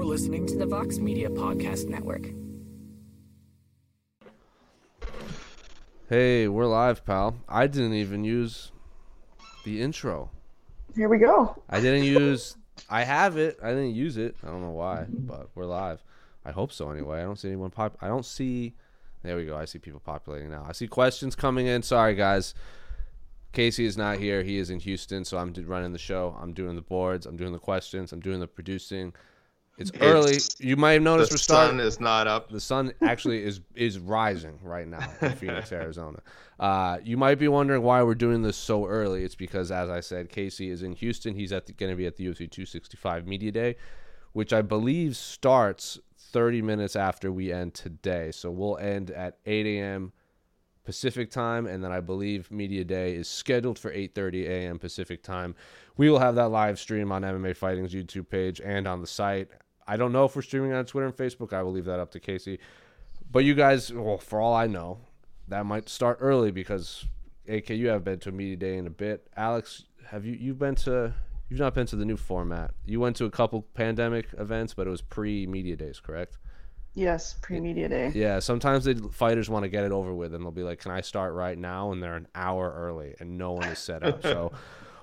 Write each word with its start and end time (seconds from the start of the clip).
You're 0.00 0.08
listening 0.08 0.46
to 0.46 0.56
the 0.56 0.64
Vox 0.64 0.96
Media 0.96 1.28
Podcast 1.28 1.86
Network. 1.86 2.26
Hey, 6.08 6.48
we're 6.48 6.64
live, 6.64 7.04
pal. 7.04 7.36
I 7.46 7.66
didn't 7.66 7.92
even 7.92 8.24
use 8.24 8.72
the 9.62 9.82
intro. 9.82 10.30
Here 10.96 11.10
we 11.10 11.18
go. 11.18 11.62
I 11.68 11.80
didn't 11.80 12.04
use. 12.04 12.56
I 12.88 13.04
have 13.04 13.36
it. 13.36 13.58
I 13.62 13.68
didn't 13.68 13.94
use 13.94 14.16
it. 14.16 14.36
I 14.42 14.46
don't 14.46 14.62
know 14.62 14.70
why, 14.70 15.04
but 15.06 15.50
we're 15.54 15.66
live. 15.66 16.02
I 16.46 16.50
hope 16.50 16.72
so. 16.72 16.90
Anyway, 16.90 17.20
I 17.20 17.24
don't 17.24 17.38
see 17.38 17.48
anyone 17.48 17.70
pop. 17.70 17.98
I 18.00 18.08
don't 18.08 18.24
see. 18.24 18.72
There 19.22 19.36
we 19.36 19.44
go. 19.44 19.54
I 19.54 19.66
see 19.66 19.78
people 19.78 20.00
populating 20.00 20.48
now. 20.48 20.64
I 20.66 20.72
see 20.72 20.88
questions 20.88 21.36
coming 21.36 21.66
in. 21.66 21.82
Sorry, 21.82 22.14
guys. 22.14 22.54
Casey 23.52 23.84
is 23.84 23.98
not 23.98 24.16
here. 24.16 24.44
He 24.44 24.56
is 24.56 24.70
in 24.70 24.80
Houston, 24.80 25.26
so 25.26 25.36
I'm 25.36 25.52
running 25.66 25.92
the 25.92 25.98
show. 25.98 26.38
I'm 26.40 26.54
doing 26.54 26.74
the 26.74 26.80
boards. 26.80 27.26
I'm 27.26 27.36
doing 27.36 27.52
the 27.52 27.58
questions. 27.58 28.14
I'm 28.14 28.20
doing 28.20 28.40
the 28.40 28.46
producing. 28.46 29.12
It's, 29.80 29.90
It's- 29.90 30.02
early. 30.02 30.38
You 30.58 30.76
might 30.76 30.92
have 30.92 31.02
noticed 31.02 31.30
the 31.30 31.34
we're 31.34 31.38
starting. 31.38 31.78
The 31.78 31.82
sun 31.84 31.88
is 31.88 32.00
not 32.00 32.26
up. 32.26 32.50
The 32.50 32.60
sun 32.60 32.92
actually 33.00 33.42
is 33.42 33.60
is 33.74 33.98
rising 33.98 34.58
right 34.62 34.86
now 34.86 35.08
in 35.22 35.32
Phoenix, 35.36 35.72
Arizona. 35.72 36.20
Uh, 36.58 36.98
you 37.02 37.16
might 37.16 37.36
be 37.36 37.48
wondering 37.48 37.82
why 37.82 38.02
we're 38.02 38.14
doing 38.14 38.42
this 38.42 38.58
so 38.58 38.86
early. 38.86 39.24
It's 39.24 39.34
because, 39.34 39.70
as 39.72 39.88
I 39.88 40.00
said, 40.00 40.28
Casey 40.28 40.68
is 40.68 40.82
in 40.82 40.92
Houston. 40.92 41.34
He's 41.34 41.50
at 41.50 41.74
going 41.78 41.90
to 41.90 41.96
be 41.96 42.04
at 42.04 42.16
the 42.16 42.26
UFC 42.26 42.40
265 42.50 43.26
Media 43.26 43.50
Day, 43.50 43.76
which 44.32 44.52
I 44.52 44.60
believe 44.60 45.16
starts 45.16 45.98
30 46.18 46.60
minutes 46.60 46.94
after 46.94 47.32
we 47.32 47.50
end 47.50 47.72
today. 47.72 48.30
So 48.32 48.50
we'll 48.50 48.76
end 48.76 49.10
at 49.10 49.38
8 49.46 49.64
a.m. 49.66 50.12
Pacific 50.84 51.30
time, 51.30 51.66
and 51.66 51.82
then 51.82 51.92
I 51.92 52.00
believe 52.00 52.50
Media 52.50 52.84
Day 52.84 53.14
is 53.14 53.28
scheduled 53.28 53.78
for 53.78 53.90
8:30 53.90 54.46
a.m. 54.46 54.78
Pacific 54.78 55.22
time. 55.22 55.54
We 55.96 56.10
will 56.10 56.18
have 56.18 56.34
that 56.34 56.50
live 56.50 56.78
stream 56.78 57.12
on 57.12 57.22
MMA 57.22 57.56
Fighting's 57.56 57.94
YouTube 57.94 58.28
page 58.28 58.60
and 58.60 58.86
on 58.86 59.00
the 59.00 59.06
site. 59.06 59.48
I 59.90 59.96
don't 59.96 60.12
know 60.12 60.24
if 60.24 60.36
we're 60.36 60.42
streaming 60.42 60.72
on 60.72 60.84
Twitter 60.84 61.06
and 61.06 61.16
Facebook. 61.16 61.52
I 61.52 61.64
will 61.64 61.72
leave 61.72 61.86
that 61.86 61.98
up 61.98 62.12
to 62.12 62.20
Casey. 62.20 62.60
But 63.28 63.44
you 63.44 63.54
guys, 63.54 63.92
well, 63.92 64.18
for 64.18 64.40
all 64.40 64.54
I 64.54 64.68
know, 64.68 64.98
that 65.48 65.66
might 65.66 65.88
start 65.88 66.18
early 66.20 66.52
because 66.52 67.06
AK, 67.48 67.70
you 67.70 67.88
haven't 67.88 68.04
been 68.04 68.20
to 68.20 68.28
a 68.28 68.32
media 68.32 68.56
day 68.56 68.76
in 68.76 68.86
a 68.86 68.90
bit. 68.90 69.26
Alex, 69.36 69.86
have 70.06 70.24
you 70.24 70.34
you've 70.34 70.60
been 70.60 70.76
to 70.76 71.12
you've 71.48 71.58
not 71.58 71.74
been 71.74 71.88
to 71.88 71.96
the 71.96 72.04
new 72.04 72.16
format. 72.16 72.70
You 72.86 73.00
went 73.00 73.16
to 73.16 73.24
a 73.24 73.30
couple 73.32 73.62
pandemic 73.62 74.28
events, 74.38 74.74
but 74.74 74.86
it 74.86 74.90
was 74.90 75.02
pre 75.02 75.44
media 75.48 75.74
days, 75.74 75.98
correct? 75.98 76.38
Yes, 76.94 77.34
pre 77.42 77.58
media 77.58 77.88
day. 77.88 78.12
Yeah, 78.14 78.38
sometimes 78.38 78.84
the 78.84 78.94
fighters 79.10 79.50
want 79.50 79.64
to 79.64 79.68
get 79.68 79.82
it 79.82 79.90
over 79.90 80.14
with, 80.14 80.34
and 80.34 80.44
they'll 80.44 80.52
be 80.52 80.62
like, 80.62 80.78
"Can 80.78 80.92
I 80.92 81.00
start 81.00 81.34
right 81.34 81.58
now?" 81.58 81.90
And 81.90 82.00
they're 82.00 82.14
an 82.14 82.28
hour 82.36 82.72
early, 82.76 83.16
and 83.18 83.36
no 83.36 83.52
one 83.54 83.66
is 83.66 83.80
set 83.80 84.04
up. 84.04 84.22
so, 84.34 84.52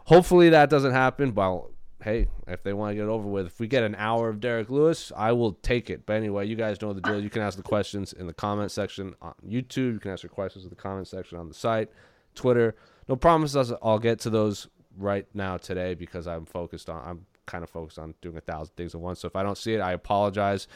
hopefully 0.06 0.50
that 0.52 0.70
doesn't 0.70 0.94
happen. 0.94 1.36
Well, 1.36 1.72
hey, 2.04 2.28
if 2.48 2.64
they 2.64 2.74
want 2.74 2.92
to 2.92 2.96
get 2.96 3.04
it 3.04 3.10
over 3.10 3.28
with, 3.28 3.48
if 3.48 3.60
we 3.60 3.68
get 3.68 3.84
an 3.84 3.96
hour 3.96 4.30
of 4.30 4.40
Derrick 4.40 4.70
Lewis, 4.70 5.12
I 5.16 5.32
will 5.32 5.54
take 5.54 5.90
it. 5.90 6.06
But 6.06 6.14
anyway, 6.14 6.46
you 6.48 6.56
guys 6.56 6.82
know 6.82 6.94
the 6.94 7.02
drill. 7.02 7.22
You 7.22 7.30
can 7.30 7.42
ask 7.42 7.58
the 7.58 7.64
questions 7.64 8.14
in 8.14 8.28
the 8.28 8.34
comment 8.34 8.72
section 8.72 9.16
on 9.22 9.34
YouTube. 9.46 9.94
You 9.94 10.00
can 10.00 10.12
ask 10.12 10.24
your 10.24 10.30
questions 10.30 10.64
in 10.64 10.70
the 10.70 10.76
comment 10.76 11.08
section 11.08 11.38
on 11.38 11.48
the 11.48 11.54
site, 11.54 11.90
Twitter. 12.36 12.76
No 13.08 13.16
promises. 13.16 13.74
I'll 13.82 14.00
get 14.00 14.20
to 14.22 14.30
those 14.30 14.68
right 14.98 15.26
now 15.34 15.58
today 15.58 15.94
because 15.94 16.28
I'm 16.28 16.46
focused 16.46 16.90
on. 16.90 17.02
I'm 17.06 17.26
kind 17.46 17.64
of 17.64 17.70
focused 17.70 17.98
on 17.98 18.14
doing 18.22 18.38
a 18.38 18.42
thousand 18.42 18.76
things 18.76 18.94
at 18.94 19.02
once. 19.02 19.22
So 19.22 19.28
if 19.28 19.36
I 19.36 19.44
don't 19.44 19.58
see 19.58 19.74
it, 19.74 19.80
I 19.80 19.94
apologize. 19.94 20.68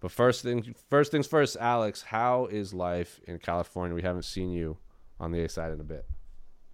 But 0.00 0.10
first 0.10 0.42
thing, 0.42 0.74
first 0.90 1.12
things 1.12 1.26
first, 1.26 1.56
Alex, 1.58 2.02
how 2.02 2.46
is 2.46 2.74
life 2.74 3.20
in 3.26 3.38
California? 3.38 3.94
We 3.94 4.02
haven't 4.02 4.24
seen 4.24 4.50
you 4.50 4.76
on 5.18 5.30
the 5.30 5.44
A 5.44 5.48
side 5.48 5.72
in 5.72 5.80
a 5.80 5.84
bit. 5.84 6.04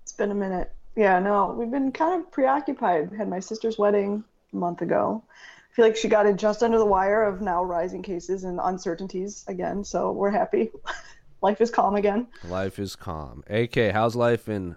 It's 0.03 0.12
been 0.12 0.31
a 0.31 0.34
minute. 0.34 0.72
Yeah, 0.97 1.19
no, 1.21 1.54
we've 1.56 1.71
been 1.71 1.93
kind 1.93 2.21
of 2.21 2.31
preoccupied. 2.31 3.12
Had 3.12 3.28
my 3.28 3.41
sister's 3.41 3.78
wedding 3.78 4.25
a 4.53 4.56
month 4.56 4.82
ago. 4.82 5.22
I 5.28 5.75
feel 5.75 5.84
like 5.84 5.97
she 5.97 6.09
got 6.09 6.26
it 6.26 6.37
just 6.37 6.62
under 6.62 6.78
the 6.78 6.87
wire 6.87 7.22
of 7.22 7.41
now 7.41 7.62
rising 7.62 8.03
cases 8.03 8.44
and 8.44 8.59
uncertainties 8.62 9.44
again. 9.47 9.84
So 9.84 10.12
we're 10.12 10.31
happy. 10.31 10.71
Life 11.43 11.60
is 11.60 11.71
calm 11.71 11.94
again. 11.94 12.26
Life 12.44 12.81
is 12.81 12.97
calm. 12.97 13.44
AK, 13.49 13.93
how's 13.93 14.16
life 14.16 14.49
in 14.49 14.75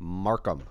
Markham? 0.00 0.64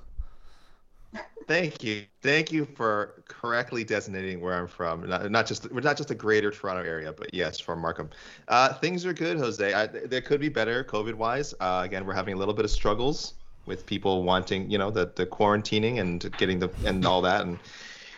Thank 1.48 1.84
you, 1.84 2.06
thank 2.22 2.52
you 2.52 2.66
for 2.66 3.24
correctly 3.28 3.84
designating 3.84 4.42
where 4.42 4.54
I'm 4.54 4.68
from. 4.68 5.08
Not, 5.08 5.32
not 5.32 5.48
just 5.48 5.72
we're 5.72 5.82
not 5.82 5.98
just 5.98 6.10
the 6.10 6.16
Greater 6.16 6.52
Toronto 6.52 6.84
area, 6.84 7.12
but 7.12 7.34
yes, 7.34 7.60
from 7.60 7.80
Markham. 7.80 8.10
Uh, 8.48 8.74
things 8.74 9.06
are 9.06 9.14
good, 9.14 9.38
Jose. 9.38 9.74
I, 9.74 9.88
there 9.88 10.22
could 10.22 10.40
be 10.40 10.50
better 10.50 10.84
COVID-wise. 10.84 11.54
Uh, 11.60 11.82
again, 11.84 12.06
we're 12.06 12.14
having 12.14 12.36
a 12.36 12.38
little 12.38 12.54
bit 12.54 12.66
of 12.66 12.72
struggles 12.72 13.34
with 13.66 13.86
people 13.86 14.24
wanting, 14.24 14.70
you 14.70 14.78
know, 14.78 14.92
the 14.92 15.12
the 15.16 15.26
quarantining 15.26 16.00
and 16.00 16.36
getting 16.38 16.60
the 16.60 16.70
and 16.86 17.06
all 17.06 17.22
that, 17.22 17.42
and 17.42 17.60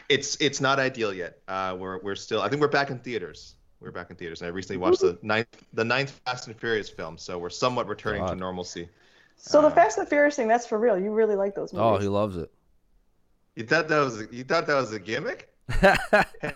it's 0.09 0.35
it's 0.41 0.61
not 0.61 0.79
ideal 0.79 1.13
yet. 1.13 1.39
Uh, 1.47 1.75
we're 1.77 1.99
we're 1.99 2.15
still. 2.15 2.41
I 2.41 2.49
think 2.49 2.61
we're 2.61 2.67
back 2.67 2.89
in 2.89 2.99
theaters. 2.99 3.55
We're 3.79 3.91
back 3.91 4.09
in 4.09 4.15
theaters, 4.15 4.41
and 4.41 4.47
I 4.47 4.51
recently 4.51 4.77
watched 4.77 5.01
the 5.01 5.17
ninth 5.21 5.47
the 5.73 5.83
ninth 5.83 6.21
Fast 6.25 6.47
and 6.47 6.57
Furious 6.57 6.89
film, 6.89 7.17
so 7.17 7.37
we're 7.37 7.49
somewhat 7.49 7.87
returning 7.87 8.25
to 8.25 8.35
normalcy. 8.35 8.87
So 9.35 9.61
the 9.61 9.67
Uh, 9.67 9.71
Fast 9.71 9.97
and 9.97 10.07
Furious 10.07 10.35
thing, 10.35 10.47
that's 10.47 10.65
for 10.65 10.77
real. 10.79 10.97
You 10.97 11.11
really 11.11 11.35
like 11.35 11.53
those 11.53 11.73
movies. 11.73 11.85
Oh, 11.85 11.97
he 11.97 12.07
loves 12.07 12.37
it. 12.37 12.49
You 13.55 13.65
thought 13.65 13.87
that 13.89 13.99
was 13.99 14.25
you 14.31 14.43
thought 14.43 14.67
that 14.67 14.75
was 14.75 14.93
a 14.93 14.99
gimmick? 14.99 15.52
Hey, 15.81 15.93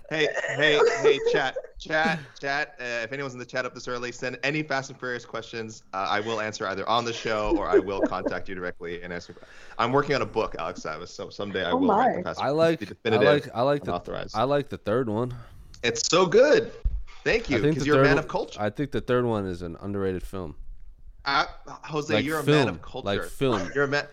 hey, 0.09 0.79
hey, 1.01 1.19
chat, 1.31 1.55
chat, 1.79 2.19
chat. 2.39 2.75
Uh, 2.79 2.83
if 3.03 3.13
anyone's 3.13 3.33
in 3.33 3.39
the 3.39 3.45
chat 3.45 3.65
up 3.65 3.73
this 3.73 3.87
early, 3.87 4.11
send 4.11 4.37
any 4.43 4.61
Fast 4.63 4.89
and 4.89 4.99
Furious 4.99 5.25
questions. 5.25 5.83
Uh, 5.93 6.07
I 6.09 6.19
will 6.19 6.41
answer 6.41 6.67
either 6.67 6.87
on 6.89 7.05
the 7.05 7.13
show 7.13 7.55
or 7.57 7.67
I 7.69 7.77
will 7.79 8.01
contact 8.01 8.49
you 8.49 8.55
directly 8.55 9.01
and 9.01 9.13
answer. 9.13 9.35
I'm 9.77 9.91
working 9.93 10.15
on 10.15 10.21
a 10.21 10.25
book, 10.25 10.55
Alex 10.59 10.81
Savis, 10.81 11.07
so 11.09 11.29
someday 11.29 11.63
I 11.63 11.71
Oh 11.71 11.77
will 11.77 11.87
write 11.87 12.17
the 12.17 12.23
Fast 12.23 12.41
I 12.41 12.49
like, 12.49 12.79
Furious, 12.79 12.91
I 12.91 13.09
the 13.11 13.11
definitive, 13.17 13.45
like, 13.45 13.55
I 13.55 13.61
like 13.61 13.83
the, 13.83 13.91
unauthorized. 13.91 14.35
I 14.35 14.43
like 14.43 14.69
the 14.69 14.77
third 14.77 15.09
one. 15.09 15.33
It's 15.83 16.07
so 16.07 16.25
good. 16.25 16.71
Thank 17.23 17.49
you, 17.49 17.59
because 17.61 17.85
you're 17.85 17.99
a 18.01 18.03
man 18.03 18.15
one- 18.15 18.23
of 18.23 18.27
culture. 18.27 18.61
I 18.61 18.69
think 18.69 18.91
the 18.91 19.01
third 19.01 19.25
one 19.25 19.45
is 19.45 19.61
an 19.61 19.77
underrated 19.81 20.23
film. 20.23 20.55
Uh, 21.25 21.45
Jose, 21.83 22.13
Like 22.13 22.25
you're 22.25 22.39
a 22.39 22.43
man 22.45 22.69
of 22.69 22.81
culture. 22.81 23.05
like 23.05 23.23
film. 23.23 23.69
You're 23.75 23.83
a 23.83 23.87
man. 23.87 24.05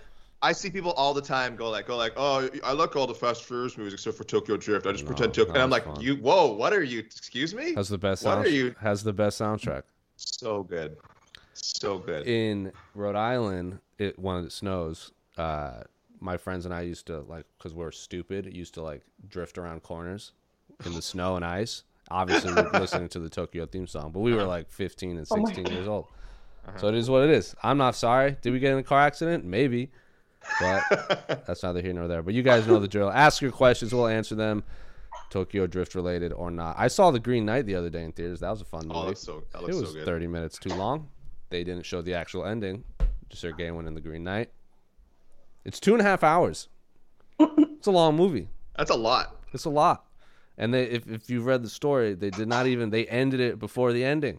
I 0.45 0.53
see 0.53 0.71
people 0.71 0.93
all 0.93 1.15
the 1.15 1.23
time 1.23 1.57
go 1.57 1.71
like, 1.71 1.87
go 1.87 1.97
like, 1.97 2.13
oh, 2.17 2.49
I 2.63 2.73
like 2.73 2.95
all 2.97 3.07
the 3.07 3.15
Fast 3.15 3.41
and 3.41 3.47
Furious 3.49 3.79
movies 3.79 3.95
except 3.95 4.17
for 4.19 4.25
Tokyo 4.25 4.57
Drift. 4.57 4.87
I 4.87 4.93
just 4.93 5.05
No, 5.05 5.09
pretend 5.09 5.35
to, 5.35 5.49
and 5.49 5.57
I'm 5.59 5.71
like, 5.71 5.85
fun. 5.85 6.01
you, 6.01 6.17
whoa, 6.17 6.53
what 6.53 6.73
are 6.73 6.83
you? 6.83 6.99
Excuse 7.01 7.55
me? 7.55 7.75
Has 7.75 7.89
the 7.89 7.99
best 7.99 8.23
What 8.25 8.35
sound, 8.35 8.47
are 8.47 8.51
you? 8.51 8.75
has 8.81 9.03
the 9.03 9.13
best 9.13 9.41
soundtrack. 9.41 9.83
So 10.17 10.63
good. 10.63 10.97
So 11.55 11.99
good. 11.99 12.27
in 12.27 12.73
Rhode 12.95 13.17
Island, 13.17 13.79
it 13.99 14.19
when 14.19 14.45
it 14.45 14.53
snows, 14.53 15.13
uh, 15.39 15.85
my 16.21 16.37
friends 16.37 16.65
and 16.67 16.75
I 16.75 16.83
used 16.83 17.07
to 17.07 17.21
like 17.21 17.47
because 17.59 17.75
we're 17.75 17.91
stupid, 17.91 18.53
used 18.55 18.75
to 18.75 18.83
like 18.83 19.03
drift 19.29 19.57
around 19.59 19.83
corners 19.83 20.33
in 20.85 20.93
the 20.95 21.03
snow 21.03 21.37
and 21.37 21.45
ice. 21.45 21.85
Obviously, 22.11 22.53
we're 22.53 22.71
listening 22.79 23.09
to 23.11 23.19
the 23.19 23.31
Tokyo 23.31 23.67
theme 23.67 23.87
song, 23.87 24.11
but 24.13 24.21
we 24.21 24.35
were 24.35 24.45
like 24.45 24.71
15 24.71 25.17
and 25.17 25.27
Oh 25.31 25.37
my 25.37 25.49
16 25.53 25.73
years 25.73 25.89
old. 25.89 26.07
So 26.77 26.89
it 26.89 26.95
is 26.95 27.11
what 27.11 27.25
it 27.25 27.31
is. 27.31 27.55
I'm 27.63 27.77
not 27.77 27.95
sorry. 27.95 28.39
Did 28.41 28.53
we 28.55 28.59
get 28.59 28.73
in 28.73 28.79
a 28.79 28.83
car 28.83 29.01
accident? 29.01 29.45
Maybe, 29.45 29.91
but 30.61 31.45
that's 31.47 31.63
neither 31.63 31.81
here 31.81 31.93
nor 31.93 32.09
there. 32.09 32.23
But 32.23 32.35
you 32.35 32.43
guys 32.43 32.67
know 32.67 32.79
the 32.79 32.89
drill. 32.89 33.11
Ask 33.11 33.43
your 33.43 33.53
questions, 33.53 33.95
we'll 33.95 34.07
answer 34.07 34.35
them. 34.35 34.65
Tokyo 35.31 35.67
Drift 35.67 35.95
related 35.95 36.33
or 36.33 36.51
not. 36.51 36.77
I 36.79 36.89
saw 36.89 37.11
the 37.11 37.19
Green 37.19 37.45
Knight 37.45 37.67
the 37.67 37.75
other 37.75 37.91
day 37.91 38.05
in 38.05 38.13
theaters. 38.13 38.41
That 38.41 38.51
was 38.51 38.61
a 38.61 38.65
fun 38.65 38.87
oh, 38.91 39.03
movie. 39.03 39.11
Oh, 39.11 39.15
so 39.15 39.45
It 39.55 39.67
was 39.67 39.89
so 39.89 39.93
good. 39.93 40.05
30 40.05 40.27
minutes 40.29 40.59
too 40.59 40.75
long. 40.75 41.09
They 41.51 41.65
didn't 41.65 41.87
show 41.87 42.03
the 42.03 42.15
actual 42.15 42.45
ending. 42.45 42.85
Sergei 43.33 43.71
winning 43.71 43.95
the 43.95 44.01
Green 44.01 44.23
Knight. 44.23 44.51
It's 45.65 45.81
two 45.81 45.93
and 45.93 46.01
a 46.01 46.05
half 46.05 46.23
hours. 46.23 46.69
it's 47.41 47.87
a 47.87 47.91
long 47.91 48.17
movie. 48.17 48.49
That's 48.77 48.91
a 48.91 48.97
lot. 48.97 49.37
It's 49.53 49.65
a 49.65 49.71
lot. 49.71 50.05
And 50.57 50.73
they, 50.73 50.85
if 50.85 51.09
if 51.09 51.29
you've 51.29 51.47
read 51.47 51.63
the 51.63 51.69
story, 51.69 52.15
they 52.15 52.31
did 52.31 52.47
not 52.47 52.67
even 52.67 52.91
they 52.91 53.07
ended 53.07 53.41
it 53.41 53.59
before 53.59 53.93
the 53.93 54.05
ending. 54.05 54.39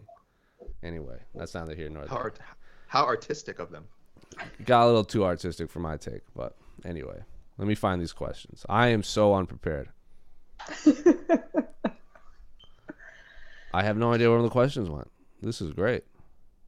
Anyway, 0.82 1.18
that's 1.34 1.54
neither 1.54 1.74
here 1.74 1.90
nor 1.90 2.02
How, 2.06 2.14
there. 2.14 2.22
art- 2.24 2.38
how 2.86 3.04
artistic 3.04 3.58
of 3.58 3.70
them. 3.70 3.84
Got 4.64 4.84
a 4.84 4.86
little 4.86 5.04
too 5.04 5.24
artistic 5.24 5.70
for 5.70 5.80
my 5.80 5.96
take, 5.96 6.22
but 6.34 6.56
anyway, 6.84 7.20
let 7.58 7.68
me 7.68 7.74
find 7.74 8.00
these 8.00 8.12
questions. 8.12 8.64
I 8.68 8.88
am 8.88 9.02
so 9.02 9.34
unprepared. 9.34 9.88
I 13.72 13.82
have 13.82 13.96
no 13.96 14.12
idea 14.12 14.30
where 14.30 14.42
the 14.42 14.48
questions 14.48 14.88
went. 14.88 15.10
This 15.42 15.60
is 15.60 15.72
great. 15.72 16.04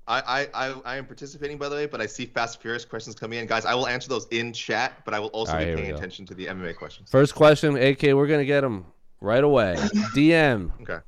I, 0.07 0.21
I, 0.21 0.69
I, 0.69 0.75
I 0.85 0.97
am 0.97 1.05
participating 1.05 1.59
by 1.59 1.69
the 1.69 1.75
way, 1.77 1.87
but 1.87 2.01
I 2.01 2.07
see 2.07 2.25
Fast 2.25 2.63
Furious 2.63 2.85
questions 2.85 3.15
coming 3.15 3.39
in. 3.39 3.47
Guys, 3.47 3.67
I 3.67 3.75
will 3.75 3.87
answer 3.87 4.09
those 4.09 4.27
in 4.31 4.53
chat, 4.53 4.95
but 5.05 5.13
I 5.13 5.21
will 5.21 5.29
also 5.29 5.53
All 5.53 5.59
be 5.59 5.75
paying 5.75 5.93
attention 5.93 6.25
to 6.27 6.35
the 6.35 6.47
MMA 6.47 6.77
questions. 6.77 7.11
First 7.11 7.35
question, 7.35 7.77
AK, 7.77 8.03
we're 8.15 8.27
gonna 8.27 8.45
get 8.47 8.65
him 8.65 8.87
right 9.21 9.45
away. 9.45 9.75
DM 10.15 10.71
Okay. 10.83 10.99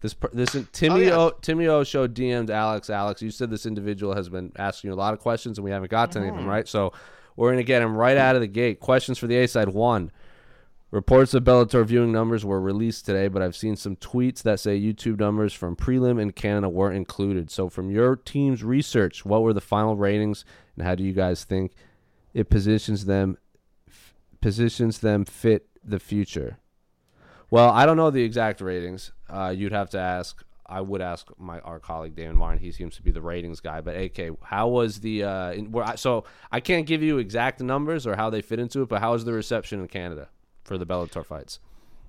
This 0.00 0.14
this 0.32 0.56
Timmy 0.72 0.94
oh, 0.94 0.98
yes. 0.98 1.12
O 1.14 1.30
Timmy 1.42 1.66
O 1.66 1.84
showed 1.84 2.14
DM'd 2.14 2.50
Alex. 2.50 2.88
Alex, 2.88 3.20
you 3.20 3.30
said 3.30 3.50
this 3.50 3.66
individual 3.66 4.14
has 4.14 4.28
been 4.28 4.52
asking 4.56 4.88
you 4.88 4.94
a 4.94 4.96
lot 4.96 5.12
of 5.12 5.20
questions 5.20 5.58
and 5.58 5.64
we 5.64 5.70
haven't 5.70 5.90
got 5.90 6.12
to 6.12 6.18
any 6.18 6.28
of 6.28 6.34
them, 6.34 6.42
mm-hmm. 6.42 6.50
right? 6.50 6.68
So 6.68 6.92
we're 7.36 7.50
gonna 7.50 7.62
get 7.64 7.82
him 7.82 7.96
right 7.96 8.16
out 8.16 8.34
of 8.34 8.40
the 8.40 8.46
gate. 8.46 8.80
Questions 8.80 9.18
for 9.18 9.26
the 9.26 9.36
A 9.36 9.48
side. 9.48 9.68
One. 9.68 10.10
Reports 10.90 11.34
of 11.34 11.44
Bellator 11.44 11.84
viewing 11.84 12.12
numbers 12.12 12.46
were 12.46 12.62
released 12.62 13.04
today, 13.04 13.28
but 13.28 13.42
I've 13.42 13.54
seen 13.54 13.76
some 13.76 13.94
tweets 13.96 14.40
that 14.42 14.58
say 14.58 14.80
YouTube 14.80 15.18
numbers 15.18 15.52
from 15.52 15.76
prelim 15.76 16.18
in 16.18 16.32
Canada 16.32 16.70
weren't 16.70 16.96
included. 16.96 17.50
So, 17.50 17.68
from 17.68 17.90
your 17.90 18.16
team's 18.16 18.64
research, 18.64 19.22
what 19.22 19.42
were 19.42 19.52
the 19.52 19.60
final 19.60 19.96
ratings, 19.96 20.46
and 20.76 20.86
how 20.86 20.94
do 20.94 21.04
you 21.04 21.12
guys 21.12 21.44
think 21.44 21.72
it 22.32 22.48
positions 22.48 23.04
them 23.04 23.36
f- 23.86 24.14
positions 24.40 25.00
them 25.00 25.26
fit 25.26 25.68
the 25.84 25.98
future? 25.98 26.58
Well, 27.50 27.70
I 27.70 27.86
don't 27.86 27.96
know 27.96 28.10
the 28.10 28.22
exact 28.22 28.60
ratings. 28.60 29.12
Uh, 29.28 29.52
you'd 29.56 29.72
have 29.72 29.90
to 29.90 29.98
ask. 29.98 30.44
I 30.70 30.82
would 30.82 31.00
ask 31.00 31.28
my 31.38 31.60
our 31.60 31.78
colleague 31.78 32.14
Damon 32.14 32.36
Martin. 32.36 32.58
He 32.58 32.72
seems 32.72 32.96
to 32.96 33.02
be 33.02 33.10
the 33.10 33.22
ratings 33.22 33.60
guy. 33.60 33.80
But 33.80 33.96
AK, 33.96 34.36
how 34.42 34.68
was 34.68 35.00
the? 35.00 35.24
Uh, 35.24 35.52
in, 35.52 35.72
where 35.72 35.84
I, 35.84 35.94
so 35.94 36.24
I 36.52 36.60
can't 36.60 36.86
give 36.86 37.02
you 37.02 37.18
exact 37.18 37.60
numbers 37.60 38.06
or 38.06 38.16
how 38.16 38.28
they 38.28 38.42
fit 38.42 38.58
into 38.58 38.82
it. 38.82 38.88
But 38.88 39.00
how 39.00 39.12
was 39.12 39.24
the 39.24 39.32
reception 39.32 39.80
in 39.80 39.88
Canada 39.88 40.28
for 40.64 40.76
the 40.76 40.84
Bellator 40.84 41.24
fights? 41.24 41.58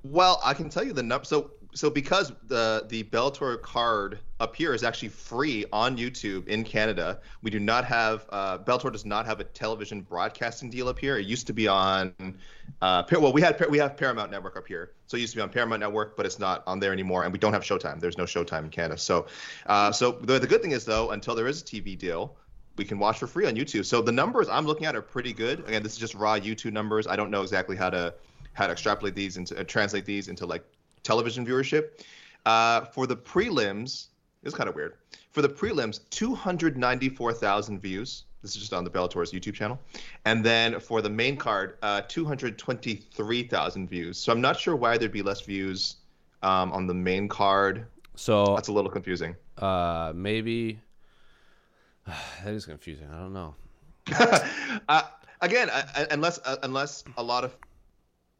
Well, 0.04 0.42
I 0.44 0.54
can 0.54 0.70
tell 0.70 0.84
you 0.84 0.94
the 0.94 1.04
number. 1.04 1.26
So, 1.26 1.52
so 1.74 1.90
because 1.90 2.32
the 2.48 2.86
the 2.90 3.04
Bellator 3.04 3.62
card 3.62 4.20
up 4.40 4.56
here 4.56 4.74
is 4.74 4.84
actually 4.84 5.10
free 5.10 5.66
on 5.72 5.98
YouTube 5.98 6.48
in 6.48 6.64
Canada, 6.64 7.20
we 7.42 7.52
do 7.52 7.60
not 7.60 7.86
have 7.86 8.26
uh, 8.30 8.58
Bellator 8.58 8.92
does 8.92 9.06
not 9.06 9.26
have 9.26 9.40
a 9.40 9.44
television 9.44 10.02
broadcasting 10.02 10.70
deal 10.70 10.88
up 10.88 10.98
here. 10.98 11.18
It 11.18 11.28
used 11.28 11.48
to 11.48 11.54
be 11.54 11.68
on, 11.68 12.14
uh, 12.82 13.04
well, 13.12 13.34
we 13.34 13.42
had 13.42 13.64
we 13.70 13.78
have 13.78 13.98
Paramount 13.98 14.32
Network 14.32 14.58
up 14.58 14.68
here, 14.68 14.92
so 15.08 15.18
it 15.18 15.22
used 15.22 15.34
to 15.34 15.38
be 15.38 15.42
on 15.42 15.50
Paramount 15.50 15.82
Network, 15.82 16.18
but 16.18 16.26
it's 16.26 16.40
not 16.40 16.64
on 16.66 16.80
there 16.80 16.92
anymore, 16.92 17.24
and 17.24 17.32
we 17.32 17.40
don't 17.40 17.54
have 17.54 17.64
Showtime. 17.64 18.00
There's 18.00 18.18
no 18.18 18.26
Showtime 18.26 18.64
in 18.64 18.70
Canada. 18.70 18.98
So, 18.98 19.28
uh, 19.68 19.92
so 19.92 20.14
the, 20.14 20.40
the 20.40 20.48
good 20.48 20.62
thing 20.62 20.72
is 20.72 20.86
though, 20.86 21.12
until 21.12 21.36
there 21.36 21.48
is 21.48 21.62
a 21.62 21.66
TV 21.66 21.98
deal. 21.98 22.36
We 22.78 22.86
can 22.86 22.98
watch 22.98 23.20
for 23.20 23.28
free 23.28 23.46
on 23.46 23.56
YouTube. 23.56 23.84
So 23.84 24.02
the 24.02 24.14
numbers 24.14 24.48
I'm 24.48 24.66
looking 24.66 24.86
at 24.86 24.96
are 24.96 25.02
pretty 25.02 25.34
good. 25.34 25.68
Again, 25.68 25.84
this 25.84 25.92
is 25.92 25.98
just 25.98 26.16
raw 26.16 26.40
YouTube 26.40 26.72
numbers. 26.72 27.08
I 27.08 27.18
don't 27.18 27.30
know 27.30 27.42
exactly 27.42 27.76
how 27.76 27.90
to 27.90 28.14
how 28.54 28.68
to 28.68 28.72
extrapolate 28.72 29.16
these 29.16 29.36
into 29.36 29.60
uh, 29.60 29.66
translate 29.66 30.06
these 30.06 30.30
into 30.30 30.46
like 30.46 30.64
television 31.04 31.46
viewership. 31.46 31.90
Uh, 32.46 32.82
for 32.86 33.06
the 33.08 33.16
prelims, 33.16 34.08
it's 34.44 34.56
kind 34.56 34.70
of 34.70 34.76
weird. 34.76 34.94
For 35.32 35.42
the 35.42 35.50
prelims, 35.50 36.00
294,000 36.10 37.80
views. 37.80 38.24
This 38.42 38.52
is 38.56 38.58
just 38.62 38.74
on 38.74 38.84
the 38.86 38.90
Bellator's 38.90 39.32
YouTube 39.32 39.54
channel. 39.54 39.78
And 40.26 40.44
then 40.46 40.80
for 40.80 41.02
the 41.02 41.10
main 41.10 41.36
card, 41.36 41.78
uh, 41.82 42.02
223,000 42.08 43.90
views. 43.90 44.18
So 44.18 44.32
I'm 44.32 44.42
not 44.42 44.58
sure 44.60 44.76
why 44.76 44.98
there'd 44.98 45.12
be 45.12 45.22
less 45.22 45.42
views 45.42 45.98
um, 46.42 46.72
on 46.72 46.88
the 46.88 46.94
main 46.94 47.28
card. 47.28 47.86
So 48.16 48.56
That's 48.56 48.70
a 48.70 48.74
little 48.74 48.90
confusing. 48.92 49.36
uh, 49.58 50.14
maybe 50.16 50.80
that 52.08 52.54
is 52.54 52.66
confusing. 52.66 53.08
I 53.12 53.18
don't 53.20 53.34
know. 53.34 53.56
uh, 54.90 55.04
again, 55.42 55.70
I, 55.70 55.84
I- 55.96 56.08
unless 56.12 56.40
uh, 56.46 56.56
unless 56.64 57.04
a 57.18 57.24
lot 57.24 57.44
of 57.44 57.56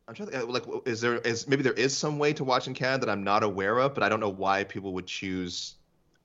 I'm 0.10 0.16
trying 0.16 0.32
to 0.32 0.46
like 0.46 0.64
is 0.86 1.02
there 1.02 1.20
is 1.20 1.48
maybe 1.48 1.62
there 1.62 1.74
is 1.74 1.96
some 1.96 2.18
way 2.18 2.34
to 2.34 2.44
watch 2.44 2.66
in 2.66 2.74
Canada 2.74 3.06
that 3.06 3.12
I'm 3.12 3.24
not 3.24 3.44
aware 3.44 3.78
of, 3.78 3.94
but 3.94 4.02
I 4.02 4.10
don't 4.10 4.20
know 4.20 4.30
why 4.30 4.64
people 4.64 4.92
would 4.94 5.06
choose. 5.06 5.76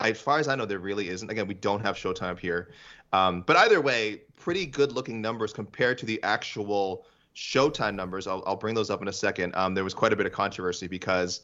As 0.01 0.19
far 0.19 0.39
as 0.39 0.49
I 0.49 0.55
know, 0.55 0.65
there 0.65 0.79
really 0.79 1.11
isn't. 1.11 1.31
Again, 1.31 1.47
we 1.47 1.53
don't 1.53 1.83
have 1.83 1.95
Showtime 1.95 2.39
here, 2.39 2.71
um, 3.13 3.43
but 3.43 3.57
either 3.59 3.83
way, 3.83 4.23
pretty 4.37 4.65
good 4.65 4.93
looking 4.93 5.21
numbers 5.21 5.53
compared 5.53 5.99
to 5.99 6.07
the 6.07 6.23
actual 6.23 7.05
Showtime 7.37 7.95
numbers. 7.95 8.27
I'll, 8.27 8.43
I'll 8.47 8.57
bring 8.57 8.75
those 8.75 8.89
up 8.89 9.03
in 9.03 9.09
a 9.09 9.13
second. 9.13 9.55
Um, 9.55 9.75
there 9.75 9.85
was 9.85 9.93
quite 9.93 10.15
a 10.15 10.17
bit 10.17 10.25
of 10.25 10.33
controversy 10.33 10.87
because 10.89 11.43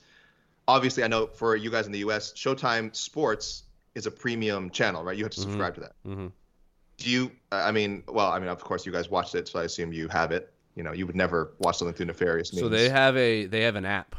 obviously 0.67 1.05
I 1.05 1.09
know 1.09 1.27
for 1.27 1.57
you 1.57 1.71
guys 1.71 1.85
in 1.85 1.93
the 1.93 1.99
U.S., 2.01 2.33
Showtime 2.33 2.97
Sports 2.97 3.65
is 3.95 4.07
a 4.07 4.11
premium 4.11 4.71
channel, 4.71 5.05
right? 5.05 5.17
You 5.17 5.25
have 5.25 5.33
to 5.33 5.41
subscribe 5.41 5.75
to 5.75 5.81
that. 5.83 5.93
hmm 6.05 6.29
Do 6.97 7.11
you? 7.11 7.33
I 7.53 7.71
mean, 7.71 8.03
well, 8.09 8.31
I 8.33 8.39
mean, 8.39 8.49
of 8.49 8.65
course, 8.65 8.87
you 8.87 8.93
guys 8.93 9.11
watched 9.11 9.35
it, 9.35 9.47
so 9.47 9.61
I 9.61 9.65
assume 9.65 9.93
you 9.93 10.09
have 10.09 10.33
it. 10.33 10.55
You 10.75 10.82
know, 10.82 10.93
you 10.93 11.06
would 11.06 11.17
never 11.17 11.52
watch 11.58 11.78
something 11.78 11.94
through 11.94 12.06
nefarious 12.06 12.52
means. 12.52 12.62
So 12.62 12.69
they 12.69 12.88
have 12.88 13.17
a 13.17 13.46
they 13.46 13.62
have 13.62 13.76
an 13.76 13.84
app. 13.84 14.17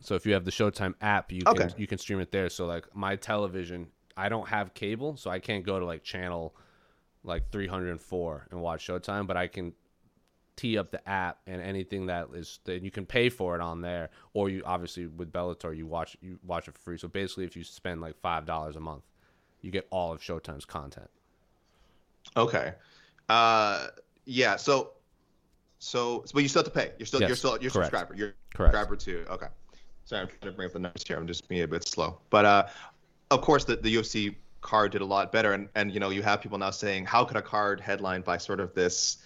So 0.00 0.14
if 0.14 0.24
you 0.26 0.34
have 0.34 0.44
the 0.44 0.50
Showtime 0.50 0.94
app, 1.00 1.32
you 1.32 1.42
can 1.42 1.72
you 1.76 1.86
can 1.86 1.98
stream 1.98 2.20
it 2.20 2.30
there. 2.30 2.48
So 2.48 2.66
like 2.66 2.84
my 2.94 3.16
television, 3.16 3.88
I 4.16 4.28
don't 4.28 4.48
have 4.48 4.74
cable, 4.74 5.16
so 5.16 5.30
I 5.30 5.38
can't 5.38 5.64
go 5.64 5.78
to 5.78 5.84
like 5.84 6.04
channel 6.04 6.54
like 7.24 7.50
304 7.50 8.46
and 8.50 8.60
watch 8.60 8.86
Showtime, 8.86 9.26
but 9.26 9.36
I 9.36 9.48
can 9.48 9.72
tee 10.56 10.76
up 10.76 10.90
the 10.90 11.08
app 11.08 11.38
and 11.46 11.62
anything 11.62 12.06
that 12.06 12.28
is 12.34 12.58
that 12.64 12.82
you 12.82 12.90
can 12.90 13.06
pay 13.06 13.28
for 13.28 13.54
it 13.54 13.60
on 13.60 13.80
there 13.80 14.10
or 14.34 14.48
you 14.48 14.60
obviously 14.66 15.06
with 15.06 15.32
Bellator 15.32 15.76
you 15.76 15.86
watch 15.86 16.16
you 16.20 16.38
watch 16.44 16.66
it 16.66 16.74
for 16.74 16.80
free. 16.80 16.98
So 16.98 17.06
basically 17.06 17.44
if 17.44 17.56
you 17.56 17.62
spend 17.62 18.00
like 18.00 18.20
$5 18.20 18.76
a 18.76 18.80
month, 18.80 19.04
you 19.60 19.70
get 19.70 19.86
all 19.90 20.12
of 20.12 20.20
Showtime's 20.20 20.64
content. 20.64 21.10
Okay. 22.36 22.74
Uh, 23.28 23.88
yeah. 24.24 24.56
So, 24.56 24.92
so, 25.78 26.24
but 26.32 26.42
you 26.42 26.48
still 26.48 26.62
have 26.62 26.72
to 26.72 26.78
pay. 26.78 26.92
You're 26.98 27.06
still, 27.06 27.20
you're 27.20 27.36
still, 27.36 27.58
you're 27.60 27.70
correct. 27.70 27.90
subscriber. 27.90 28.14
You're 28.14 28.34
Correct. 28.54 28.74
subscriber 28.74 28.96
too. 28.96 29.24
Okay. 29.30 29.46
Sorry, 30.04 30.22
I'm 30.22 30.28
trying 30.28 30.40
to 30.40 30.52
bring 30.52 30.66
up 30.66 30.72
the 30.72 30.78
numbers 30.78 31.04
here. 31.06 31.16
I'm 31.16 31.26
just 31.26 31.48
being 31.48 31.62
a 31.62 31.68
bit 31.68 31.86
slow. 31.86 32.18
But 32.30 32.44
uh, 32.44 32.66
of 33.30 33.42
course, 33.42 33.64
the 33.64 33.76
the 33.76 33.94
UFC 33.94 34.34
card 34.60 34.92
did 34.92 35.02
a 35.02 35.04
lot 35.04 35.32
better, 35.32 35.52
and 35.52 35.68
and 35.74 35.92
you 35.92 36.00
know 36.00 36.10
you 36.10 36.22
have 36.22 36.40
people 36.40 36.58
now 36.58 36.70
saying, 36.70 37.04
how 37.04 37.24
could 37.24 37.36
a 37.36 37.42
card 37.42 37.80
headlined 37.80 38.24
by 38.24 38.38
sort 38.38 38.60
of 38.60 38.74
this 38.74 39.18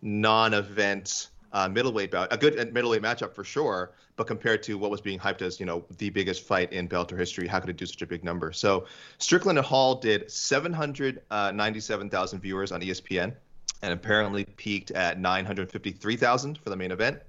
non-event 0.00 1.28
uh, 1.52 1.68
middleweight 1.68 2.10
bout, 2.10 2.32
a 2.32 2.36
good 2.36 2.58
uh, 2.58 2.66
middleweight 2.72 3.02
matchup 3.02 3.34
for 3.34 3.44
sure, 3.44 3.92
but 4.16 4.26
compared 4.26 4.62
to 4.62 4.78
what 4.78 4.90
was 4.90 5.00
being 5.00 5.18
hyped 5.18 5.42
as 5.42 5.58
you 5.58 5.66
know 5.66 5.84
the 5.98 6.10
biggest 6.10 6.44
fight 6.44 6.72
in 6.72 6.88
Bellator 6.88 7.18
history, 7.18 7.46
how 7.46 7.60
could 7.60 7.70
it 7.70 7.76
do 7.76 7.86
such 7.86 8.02
a 8.02 8.06
big 8.06 8.24
number? 8.24 8.52
So 8.52 8.86
Strickland 9.18 9.58
and 9.58 9.66
Hall 9.66 9.96
did 9.96 10.30
797,000 10.30 12.40
viewers 12.40 12.72
on 12.72 12.80
ESPN, 12.80 13.34
and 13.82 13.92
apparently 13.92 14.44
peaked 14.44 14.90
at 14.92 15.18
953,000 15.18 16.58
for 16.58 16.70
the 16.70 16.76
main 16.76 16.90
event. 16.90 17.20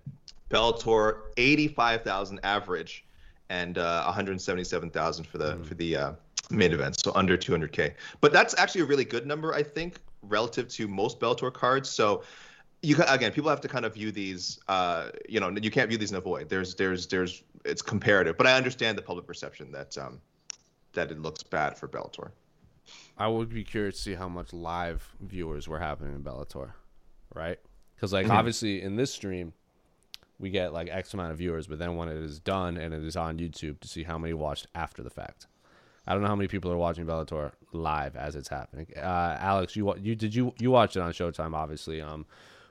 Bellator 0.50 1.22
85,000 1.38 2.40
average, 2.44 3.06
and 3.50 3.78
uh, 3.78 4.04
177,000 4.06 5.26
for 5.26 5.38
the 5.38 5.58
for 5.64 5.76
the 5.76 5.96
uh, 5.96 6.12
main 6.50 6.74
event, 6.74 7.00
so 7.00 7.12
under 7.16 7.38
200k. 7.38 7.94
But 8.22 8.34
that's 8.34 8.56
actually 8.58 8.82
a 8.82 8.86
really 8.86 9.06
good 9.06 9.28
number, 9.28 9.54
I 9.54 9.62
think, 9.62 10.00
relative 10.24 10.68
to 10.70 10.88
most 10.88 11.20
Bellator 11.20 11.54
cards. 11.54 11.90
So 11.90 12.24
you 12.82 12.98
again, 13.08 13.32
people 13.32 13.50
have 13.50 13.62
to 13.62 13.68
kind 13.68 13.86
of 13.86 13.94
view 13.94 14.12
these. 14.12 14.60
Uh, 14.68 15.10
you 15.28 15.40
know, 15.40 15.50
you 15.50 15.70
can't 15.70 15.90
view 15.90 15.98
these 15.98 16.12
in 16.12 16.18
a 16.18 16.22
void. 16.22 16.50
There's 16.50 16.76
there's 16.76 17.08
there's 17.08 17.44
it's 17.66 17.82
comparative, 17.82 18.38
but 18.38 18.48
I 18.48 18.54
understand 18.54 18.98
the 18.98 19.02
public 19.02 19.28
perception 19.28 19.72
that 19.72 19.98
um, 19.98 20.20
that 20.94 21.12
it 21.12 21.22
looks 21.22 21.44
bad 21.44 21.78
for 21.78 21.88
Bellator. 21.88 22.32
I 23.18 23.28
would 23.28 23.50
be 23.50 23.64
curious 23.64 23.96
to 23.98 24.02
see 24.02 24.14
how 24.14 24.30
much 24.30 24.54
live 24.54 25.16
viewers 25.20 25.68
were 25.68 25.80
happening 25.80 26.16
in 26.16 26.24
Bellator, 26.24 26.72
right? 27.34 27.60
Because 27.96 28.14
like 28.14 28.30
obviously 28.30 28.82
in 28.82 28.96
this 28.96 29.14
stream, 29.14 29.54
we 30.40 30.50
get 30.50 30.74
like 30.74 30.88
X 30.90 31.14
amount 31.14 31.32
of 31.32 31.38
viewers, 31.38 31.68
but 31.68 31.80
then 31.80 31.96
when 31.96 32.08
it 32.08 32.18
is 32.18 32.40
done 32.40 32.78
and 32.78 32.94
it 32.94 33.04
is 33.04 33.18
on 33.18 33.38
YouTube, 33.38 33.80
to 33.82 33.88
see 33.88 34.04
how 34.04 34.18
many 34.18 34.34
watched 34.34 34.68
after 34.74 35.04
the 35.04 35.10
fact. 35.10 35.48
I 36.08 36.14
don't 36.14 36.22
know 36.24 36.30
how 36.30 36.36
many 36.36 36.48
people 36.48 36.72
are 36.72 36.78
watching 36.78 37.06
Bellator 37.06 37.52
live 37.72 38.16
as 38.16 38.36
it's 38.36 38.48
happening. 38.48 38.88
Uh, 38.98 39.38
Alex, 39.40 39.76
you 39.76 39.94
you 39.98 40.16
did 40.16 40.34
you 40.34 40.54
you 40.58 40.72
watched 40.72 40.96
it 40.96 41.02
on 41.02 41.12
Showtime, 41.12 41.54
obviously. 41.54 42.02
Um, 42.02 42.26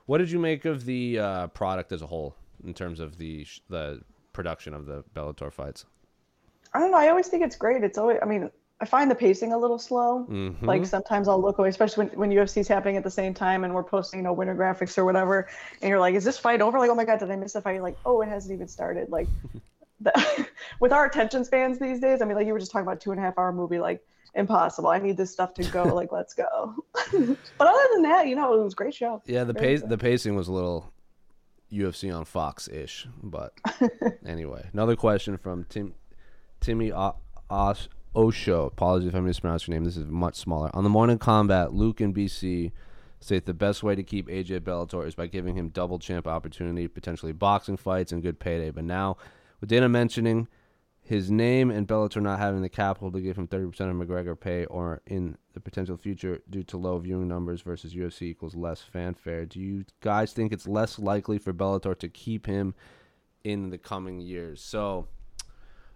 what 0.07 0.19
did 0.19 0.31
you 0.31 0.39
make 0.39 0.65
of 0.65 0.87
the 0.87 1.19
uh, 1.19 1.47
product 1.49 1.93
as 1.93 2.03
a 2.03 2.07
whole 2.07 2.35
in 2.65 2.75
terms 2.75 2.99
of 2.99 3.19
the 3.19 3.47
the 3.69 4.01
production 4.33 4.75
of 4.75 4.87
the 4.87 5.05
Bellator 5.15 5.53
fights? 5.53 5.85
I 6.75 6.81
don't 6.81 6.91
know. 6.91 6.99
I 6.99 7.09
always 7.09 7.29
think 7.29 7.45
it's 7.45 7.57
great. 7.57 7.85
It's 7.85 7.99
always. 7.99 8.19
I 8.23 8.25
mean, 8.25 8.51
I 8.81 8.85
find 8.85 9.11
the 9.11 9.15
pacing 9.15 9.53
a 9.53 9.59
little 9.59 9.79
slow. 9.79 10.27
Mm-hmm. 10.31 10.65
Like 10.65 10.87
sometimes 10.87 11.27
I'll 11.27 11.41
look 11.41 11.59
away, 11.59 11.69
especially 11.69 12.07
when, 12.07 12.19
when 12.19 12.31
UFC 12.31 12.59
is 12.59 12.69
happening 12.69 12.97
at 12.97 13.03
the 13.03 13.11
same 13.11 13.35
time 13.35 13.65
and 13.65 13.75
we're 13.75 13.83
posting, 13.83 14.21
you 14.21 14.25
know, 14.25 14.33
winter 14.33 14.55
graphics 14.55 14.97
or 14.97 15.05
whatever. 15.05 15.49
And 15.83 15.89
you're 15.89 15.99
like, 15.99 16.15
is 16.15 16.25
this 16.25 16.39
fight 16.39 16.61
over? 16.61 16.79
Like, 16.79 16.91
oh 16.91 16.95
my 16.95 17.05
God, 17.05 17.19
did 17.19 17.31
I 17.31 17.37
miss 17.37 17.55
the 17.55 17.61
fight? 17.61 17.75
You're 17.75 17.83
like, 17.83 17.99
oh, 18.07 18.21
it 18.23 18.29
hasn't 18.29 18.55
even 18.55 18.69
started. 18.69 19.09
Like, 19.09 19.27
the, 20.01 20.47
with 20.81 20.93
our 20.93 21.07
attention 21.07 21.45
spans 21.45 21.79
these 21.79 21.99
days, 21.99 22.23
I 22.23 22.25
mean, 22.25 22.37
like 22.37 22.47
you 22.47 22.53
were 22.53 22.61
just 22.61 22.71
talking 22.71 22.87
about 22.87 23.01
two 23.01 23.11
and 23.11 23.19
a 23.19 23.23
half 23.23 23.37
hour 23.37 23.53
movie, 23.53 23.81
like 23.81 24.01
impossible. 24.35 24.91
I 24.91 24.99
need 24.99 25.17
this 25.17 25.33
stuff 25.33 25.55
to 25.55 25.65
go. 25.65 25.83
Like, 25.83 26.13
let's 26.13 26.35
go. 26.35 26.75
but 27.13 27.67
other 27.67 27.89
than 27.95 28.03
that, 28.03 28.29
you 28.29 28.37
know, 28.37 28.55
it 28.55 28.63
was 28.63 28.75
a 28.75 28.77
great 28.77 28.95
show. 28.95 29.23
Yeah, 29.27 29.43
the 29.43 29.55
pace 29.55 29.83
the 29.83 29.99
pacing 29.99 30.37
was 30.37 30.47
a 30.47 30.53
little 30.53 30.93
UFC 31.73 32.17
on 32.17 32.25
Fox 32.25 32.69
ish, 32.69 33.09
but 33.23 33.53
anyway, 34.25 34.69
another 34.73 34.95
question 34.95 35.37
from 35.37 35.65
Tim 35.65 35.95
Timmy 36.61 36.93
O- 36.93 37.17
Os- 37.51 37.89
Osho. 38.15 38.67
Apologies 38.67 39.09
if 39.09 39.15
I 39.15 39.21
mispronounced 39.21 39.69
your 39.69 39.75
name. 39.75 39.85
This 39.85 39.97
is 39.97 40.07
much 40.07 40.37
smaller. 40.37 40.71
On 40.75 40.85
the 40.85 40.91
morning 40.91 41.19
combat, 41.19 41.73
Luke 41.73 42.01
and 42.01 42.15
BC 42.15 42.73
say 43.21 43.41
the 43.41 43.55
best 43.55 43.83
way 43.83 43.95
to 43.95 44.03
keep 44.03 44.29
AJ 44.29 44.61
Bellator 44.61 45.07
is 45.07 45.15
by 45.15 45.27
giving 45.27 45.57
him 45.57 45.69
double 45.69 45.99
champ 45.99 46.27
opportunity, 46.27 46.87
potentially 46.89 47.33
boxing 47.33 47.77
fights 47.77 48.13
and 48.13 48.23
good 48.23 48.39
payday. 48.39 48.71
But 48.71 48.85
now, 48.85 49.17
with 49.61 49.71
Dana 49.71 49.89
mentioning 49.89 50.49
his 51.09 51.31
name 51.31 51.71
and 51.71 51.89
Bellator 51.89 52.21
not 52.21 52.39
having 52.39 52.61
the 52.61 52.69
capital 52.69 53.11
to 53.11 53.21
give 53.21 53.37
him 53.37 53.49
30% 53.49 53.65
of 53.67 53.97
McGregor 53.97 54.39
pay 54.39 54.67
or 54.67 55.01
in 55.07 55.39
the 55.55 55.61
potential 55.61 55.97
future 55.97 56.43
due 56.51 56.63
to 56.65 56.77
low 56.77 56.99
viewing 56.99 57.27
numbers 57.27 57.63
versus 57.63 57.95
UFC 57.95 58.23
equals 58.23 58.55
less 58.55 58.83
fanfare, 58.83 59.47
do 59.47 59.59
you 59.59 59.85
guys 60.01 60.33
think 60.33 60.53
it's 60.53 60.69
less 60.69 60.99
likely 60.99 61.39
for 61.39 61.53
Bellator 61.53 61.99
to 61.99 62.09
keep 62.09 62.47
him 62.47 62.75
in 63.43 63.71
the 63.71 63.79
coming 63.79 64.21
years? 64.21 64.61
So, 64.63 65.09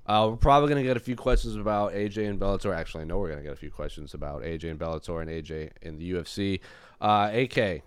uh, 0.07 0.29
we're 0.31 0.37
probably 0.37 0.69
going 0.69 0.83
to 0.83 0.89
get 0.89 0.97
a 0.97 1.01
few 1.01 1.17
questions 1.17 1.57
about 1.57 1.93
AJ 1.93 2.29
and 2.29 2.41
Bellator. 2.41 2.75
Actually, 2.75 3.03
I 3.03 3.05
know 3.05 3.19
we're 3.19 3.29
going 3.29 3.39
to 3.39 3.45
get 3.45 3.53
a 3.53 3.57
few 3.57 3.71
questions 3.71 4.15
about 4.15 4.43
AJ 4.43 4.71
and 4.71 4.79
Bellator 4.79 5.21
and 5.21 5.31
AJ 5.31 5.71
in 5.83 5.99
the 5.99 6.13
UFC. 6.13 6.61
Uh, 7.01 7.31
AK, 7.33 7.83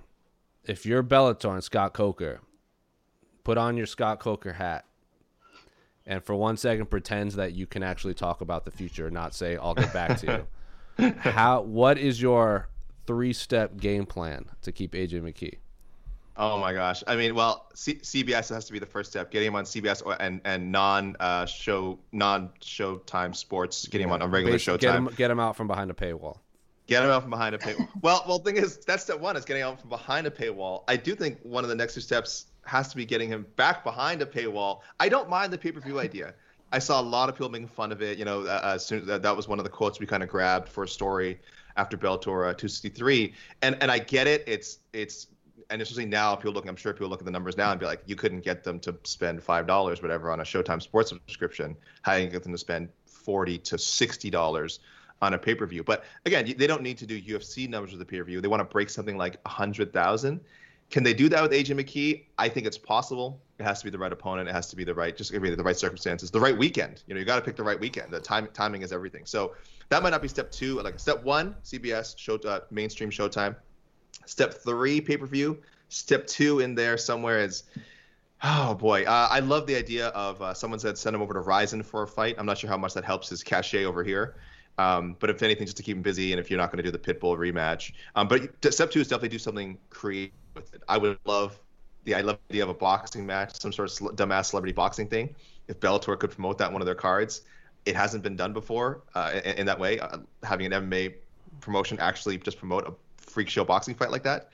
if 0.63 0.85
you're 0.85 1.03
Bellator 1.03 1.53
and 1.53 1.63
Scott 1.63 1.93
Coker, 1.93 2.41
put 3.43 3.57
on 3.57 3.77
your 3.77 3.85
Scott 3.85 4.19
Coker 4.19 4.53
hat 4.53 4.85
and 6.05 6.23
for 6.23 6.35
one 6.35 6.57
second 6.57 6.87
pretends 6.87 7.35
that 7.35 7.53
you 7.53 7.65
can 7.65 7.83
actually 7.83 8.13
talk 8.13 8.41
about 8.41 8.65
the 8.65 8.71
future, 8.71 9.09
not 9.09 9.33
say 9.33 9.57
I'll 9.57 9.73
get 9.73 9.91
back 9.91 10.17
to 10.19 10.47
you. 10.97 11.13
How? 11.17 11.61
What 11.61 11.97
is 11.97 12.21
your 12.21 12.69
three-step 13.07 13.77
game 13.77 14.05
plan 14.05 14.45
to 14.61 14.71
keep 14.71 14.93
AJ 14.93 15.21
McKee? 15.21 15.57
Oh 16.37 16.59
my 16.59 16.73
gosh! 16.73 17.01
I 17.07 17.15
mean, 17.15 17.33
well, 17.33 17.67
C- 17.73 17.95
CBS 17.95 18.53
has 18.53 18.65
to 18.65 18.73
be 18.73 18.79
the 18.79 18.85
first 18.85 19.09
step. 19.09 19.31
Getting 19.31 19.47
him 19.47 19.55
on 19.55 19.63
CBS 19.63 20.05
or, 20.05 20.21
and 20.21 20.41
and 20.43 20.71
non 20.71 21.15
uh, 21.19 21.45
show 21.45 21.97
non 22.11 22.49
Showtime 22.61 23.35
sports. 23.35 23.87
Getting 23.87 24.07
him 24.07 24.13
on 24.13 24.21
a 24.21 24.27
regular 24.27 24.55
Basically, 24.55 24.77
Showtime. 24.77 24.81
Get 24.81 24.95
him, 24.95 25.09
get 25.15 25.31
him 25.31 25.39
out 25.39 25.55
from 25.55 25.67
behind 25.67 25.91
a 25.91 25.93
paywall. 25.93 26.39
Get 26.87 27.03
him 27.03 27.09
out 27.09 27.21
from 27.21 27.31
behind 27.31 27.55
a 27.55 27.57
paywall. 27.57 27.87
well, 28.01 28.23
well, 28.27 28.39
thing 28.39 28.57
is, 28.57 28.77
that's 28.77 29.03
step 29.03 29.19
one. 29.19 29.37
Is 29.37 29.45
getting 29.45 29.63
out 29.63 29.79
from 29.79 29.89
behind 29.89 30.27
a 30.27 30.31
paywall. 30.31 30.83
I 30.87 30.97
do 30.97 31.15
think 31.15 31.39
one 31.43 31.63
of 31.63 31.69
the 31.69 31.75
next 31.75 31.93
two 31.93 32.01
steps 32.01 32.47
has 32.65 32.89
to 32.89 32.97
be 32.97 33.05
getting 33.05 33.29
him 33.29 33.45
back 33.55 33.83
behind 33.83 34.21
a 34.21 34.25
paywall. 34.25 34.81
I 34.99 35.07
don't 35.07 35.29
mind 35.29 35.53
the 35.53 35.57
pay-per-view 35.57 35.99
idea. 35.99 36.33
I 36.71 36.79
saw 36.79 36.99
a 36.99 37.03
lot 37.03 37.29
of 37.29 37.35
people 37.35 37.49
making 37.49 37.67
fun 37.69 37.91
of 37.91 38.01
it. 38.01 38.17
You 38.17 38.25
know, 38.25 38.41
uh, 38.41 38.73
as 38.75 38.85
soon 38.85 39.05
that, 39.05 39.21
that 39.21 39.37
was 39.37 39.47
one 39.47 39.59
of 39.59 39.63
the 39.63 39.69
quotes 39.69 39.99
we 39.99 40.05
kind 40.05 40.21
of 40.21 40.29
grabbed 40.29 40.67
for 40.67 40.83
a 40.83 40.87
story 40.87 41.39
after 41.77 41.97
Bellator 41.97 42.49
uh, 42.49 42.53
263. 42.53 43.33
And 43.61 43.77
and 43.81 43.89
I 43.89 43.99
get 43.99 44.27
it. 44.27 44.43
It's 44.45 44.79
it's 44.91 45.27
and 45.69 45.81
especially 45.81 46.05
now, 46.05 46.35
people 46.35 46.53
looking. 46.53 46.69
I'm 46.69 46.75
sure 46.75 46.93
people 46.93 47.07
look 47.07 47.21
at 47.21 47.25
the 47.25 47.31
numbers 47.31 47.57
now 47.57 47.71
and 47.71 47.79
be 47.79 47.85
like, 47.85 48.01
you 48.05 48.15
couldn't 48.15 48.41
get 48.41 48.63
them 48.63 48.79
to 48.81 48.95
spend 49.03 49.41
five 49.41 49.67
dollars, 49.67 50.01
whatever, 50.01 50.31
on 50.31 50.39
a 50.39 50.43
Showtime 50.43 50.81
Sports 50.81 51.09
subscription. 51.09 51.75
How 52.01 52.15
do 52.15 52.23
you 52.23 52.29
get 52.29 52.43
them 52.43 52.51
to 52.51 52.57
spend 52.57 52.89
forty 53.05 53.57
to 53.59 53.77
sixty 53.77 54.29
dollars 54.29 54.79
on 55.21 55.33
a 55.33 55.37
pay-per-view? 55.37 55.83
But 55.83 56.03
again, 56.25 56.53
they 56.57 56.67
don't 56.67 56.81
need 56.81 56.97
to 56.99 57.05
do 57.05 57.21
UFC 57.21 57.69
numbers 57.69 57.91
with 57.91 57.99
the 57.99 58.05
pay-per-view. 58.05 58.41
They 58.41 58.47
want 58.47 58.61
to 58.61 58.65
break 58.65 58.89
something 58.89 59.17
like 59.17 59.37
a 59.45 59.49
hundred 59.49 59.93
thousand. 59.93 60.41
Can 60.91 61.03
they 61.03 61.13
do 61.13 61.29
that 61.29 61.41
with 61.41 61.51
AJ 61.51 61.79
McKee? 61.79 62.25
I 62.37 62.47
think 62.47 62.67
it's 62.67 62.77
possible. 62.77 63.41
It 63.57 63.63
has 63.63 63.79
to 63.79 63.85
be 63.85 63.89
the 63.89 63.97
right 63.97 64.11
opponent. 64.11 64.49
It 64.49 64.51
has 64.51 64.69
to 64.69 64.75
be 64.75 64.83
the 64.83 64.93
right, 64.93 65.15
just 65.15 65.31
the 65.31 65.39
right 65.39 65.77
circumstances, 65.77 66.29
the 66.29 66.39
right 66.39 66.55
weekend. 66.55 67.03
You 67.07 67.15
know, 67.15 67.19
you 67.19 67.25
got 67.25 67.37
to 67.37 67.41
pick 67.41 67.55
the 67.55 67.63
right 67.63 67.79
weekend. 67.79 68.11
The 68.11 68.19
time 68.19 68.47
timing 68.53 68.81
is 68.81 68.91
everything. 68.91 69.25
So 69.25 69.55
that 69.89 70.03
might 70.03 70.11
not 70.11 70.21
be 70.21 70.27
step 70.27 70.51
two. 70.51 70.81
Like 70.81 70.99
step 70.99 71.23
one, 71.23 71.55
CBS 71.63 72.17
show 72.17 72.35
uh, 72.35 72.61
mainstream 72.69 73.09
Showtime. 73.09 73.55
Step 74.25 74.53
three, 74.53 75.01
pay 75.01 75.17
per 75.17 75.25
view. 75.25 75.61
Step 75.89 76.27
two 76.27 76.59
in 76.59 76.75
there 76.75 76.97
somewhere 76.97 77.39
is, 77.39 77.63
oh 78.43 78.73
boy, 78.73 79.03
uh, 79.03 79.27
I 79.29 79.39
love 79.39 79.67
the 79.67 79.75
idea 79.75 80.07
of 80.09 80.41
uh, 80.41 80.53
someone 80.53 80.79
said 80.79 80.97
send 80.97 81.15
him 81.15 81.21
over 81.21 81.33
to 81.33 81.41
Rizin 81.41 81.83
for 81.83 82.03
a 82.03 82.07
fight. 82.07 82.35
I'm 82.37 82.45
not 82.45 82.57
sure 82.57 82.69
how 82.69 82.77
much 82.77 82.93
that 82.93 83.05
helps 83.05 83.29
his 83.29 83.43
cachet 83.43 83.85
over 83.85 84.03
here. 84.03 84.35
Um, 84.77 85.15
but 85.19 85.29
if 85.29 85.41
anything, 85.41 85.65
just 85.65 85.77
to 85.77 85.83
keep 85.83 85.95
him 85.95 86.03
busy, 86.03 86.33
and 86.33 86.39
if 86.39 86.49
you're 86.49 86.59
not 86.59 86.71
going 86.71 86.83
to 86.83 86.83
do 86.83 86.91
the 86.91 86.99
Pitbull 86.99 87.37
rematch, 87.37 87.93
um, 88.15 88.27
but 88.27 88.73
step 88.73 88.91
two 88.91 88.99
is 88.99 89.07
definitely 89.07 89.29
do 89.29 89.39
something 89.39 89.77
creative 89.89 90.33
with 90.53 90.73
it. 90.73 90.83
I 90.89 90.97
would 90.97 91.17
love 91.25 91.57
the 92.03 92.15
I 92.15 92.21
love 92.21 92.39
the 92.47 92.55
idea 92.55 92.63
of 92.63 92.69
a 92.69 92.73
boxing 92.73 93.25
match, 93.25 93.59
some 93.59 93.71
sort 93.71 93.89
of 93.89 93.93
cel- 93.93 94.09
dumbass 94.09 94.47
celebrity 94.47 94.73
boxing 94.73 95.07
thing. 95.07 95.33
If 95.67 95.79
Bellator 95.79 96.17
could 96.19 96.31
promote 96.31 96.57
that 96.57 96.71
one 96.71 96.81
of 96.81 96.85
their 96.85 96.95
cards, 96.95 97.41
it 97.85 97.95
hasn't 97.95 98.23
been 98.23 98.35
done 98.35 98.53
before 98.53 99.01
uh, 99.15 99.39
in, 99.43 99.59
in 99.59 99.65
that 99.65 99.79
way. 99.79 99.99
Uh, 99.99 100.17
having 100.43 100.71
an 100.71 100.89
MMA 100.89 101.15
promotion 101.61 101.97
actually 101.99 102.37
just 102.37 102.57
promote 102.57 102.87
a 102.87 102.93
freak 103.25 103.49
show 103.49 103.63
boxing 103.63 103.95
fight 103.95 104.11
like 104.11 104.23
that, 104.23 104.49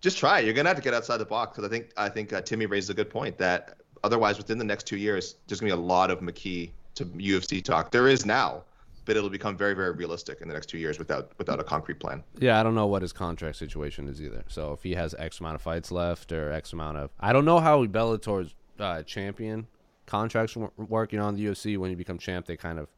just 0.00 0.18
try 0.18 0.40
it. 0.40 0.44
You're 0.44 0.54
gonna 0.54 0.68
have 0.68 0.76
to 0.76 0.82
get 0.82 0.94
outside 0.94 1.18
the 1.18 1.24
box 1.24 1.56
because 1.56 1.68
I 1.68 1.70
think 1.70 1.92
I 1.96 2.08
think 2.08 2.32
uh, 2.32 2.40
Timmy 2.40 2.66
raises 2.66 2.90
a 2.90 2.94
good 2.94 3.10
point 3.10 3.38
that 3.38 3.78
otherwise 4.04 4.38
within 4.38 4.58
the 4.58 4.64
next 4.64 4.86
two 4.86 4.96
years 4.96 5.36
there's 5.46 5.60
gonna 5.60 5.74
be 5.74 5.80
a 5.80 5.84
lot 5.84 6.10
of 6.10 6.20
McKee 6.20 6.70
to 6.96 7.04
UFC 7.04 7.62
talk. 7.62 7.90
There 7.90 8.08
is 8.08 8.24
now, 8.24 8.62
but 9.04 9.16
it'll 9.16 9.30
become 9.30 9.56
very 9.56 9.74
very 9.74 9.92
realistic 9.92 10.40
in 10.40 10.48
the 10.48 10.54
next 10.54 10.66
two 10.66 10.78
years 10.78 10.98
without 10.98 11.32
without 11.38 11.60
a 11.60 11.64
concrete 11.64 11.98
plan. 11.98 12.22
Yeah, 12.38 12.60
I 12.60 12.62
don't 12.62 12.74
know 12.74 12.86
what 12.86 13.02
his 13.02 13.12
contract 13.12 13.56
situation 13.56 14.08
is 14.08 14.22
either. 14.22 14.44
So 14.48 14.72
if 14.72 14.82
he 14.82 14.94
has 14.94 15.14
X 15.18 15.40
amount 15.40 15.56
of 15.56 15.62
fights 15.62 15.90
left 15.90 16.32
or 16.32 16.52
X 16.52 16.72
amount 16.72 16.98
of, 16.98 17.10
I 17.18 17.32
don't 17.32 17.44
know 17.44 17.58
how 17.58 17.84
Bellator's 17.86 18.54
uh, 18.78 19.02
champion 19.02 19.66
contracts 20.06 20.56
work. 20.56 21.12
You 21.12 21.18
know, 21.18 21.26
on 21.26 21.34
the 21.34 21.44
UFC 21.44 21.76
when 21.76 21.90
you 21.90 21.96
become 21.96 22.18
champ, 22.18 22.46
they 22.46 22.56
kind 22.56 22.78
of 22.78 22.94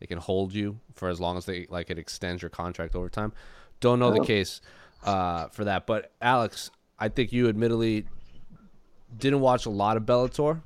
they 0.00 0.06
can 0.06 0.18
hold 0.18 0.52
you 0.52 0.80
for 0.94 1.08
as 1.08 1.20
long 1.20 1.36
as 1.36 1.46
they 1.46 1.66
like 1.70 1.90
it 1.90 1.98
extends 1.98 2.42
your 2.42 2.50
contract 2.50 2.94
over 2.94 3.08
time. 3.08 3.32
Don't 3.82 3.98
know 3.98 4.12
the 4.12 4.24
case 4.24 4.60
uh, 5.04 5.48
for 5.48 5.64
that, 5.64 5.86
but 5.86 6.12
Alex, 6.22 6.70
I 6.98 7.08
think 7.08 7.32
you 7.32 7.48
admittedly 7.48 8.06
didn't 9.18 9.40
watch 9.40 9.66
a 9.66 9.70
lot 9.70 9.96
of 9.96 10.04
Bellator. 10.04 10.62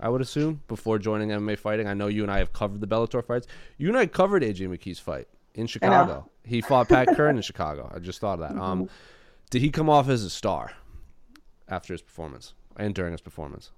I 0.00 0.08
would 0.08 0.20
assume 0.20 0.62
before 0.68 0.98
joining 0.98 1.30
MMA 1.30 1.58
fighting. 1.58 1.88
I 1.88 1.94
know 1.94 2.06
you 2.06 2.22
and 2.22 2.30
I 2.30 2.38
have 2.38 2.52
covered 2.52 2.80
the 2.80 2.86
Bellator 2.86 3.24
fights. 3.24 3.46
You 3.76 3.88
and 3.88 3.98
I 3.98 4.06
covered 4.06 4.42
AJ 4.42 4.68
McKee's 4.68 4.98
fight 4.98 5.28
in 5.54 5.66
Chicago. 5.66 6.30
He 6.44 6.60
fought 6.60 6.88
Pat 6.88 7.08
Curran 7.16 7.36
in 7.36 7.42
Chicago. 7.42 7.90
I 7.94 7.98
just 7.98 8.20
thought 8.20 8.40
of 8.40 8.54
that. 8.54 8.60
Um, 8.60 8.88
did 9.50 9.60
he 9.62 9.70
come 9.70 9.90
off 9.90 10.08
as 10.08 10.22
a 10.22 10.30
star 10.30 10.72
after 11.68 11.92
his 11.92 12.02
performance 12.02 12.54
and 12.76 12.94
during 12.94 13.12
his 13.12 13.20
performance? 13.20 13.70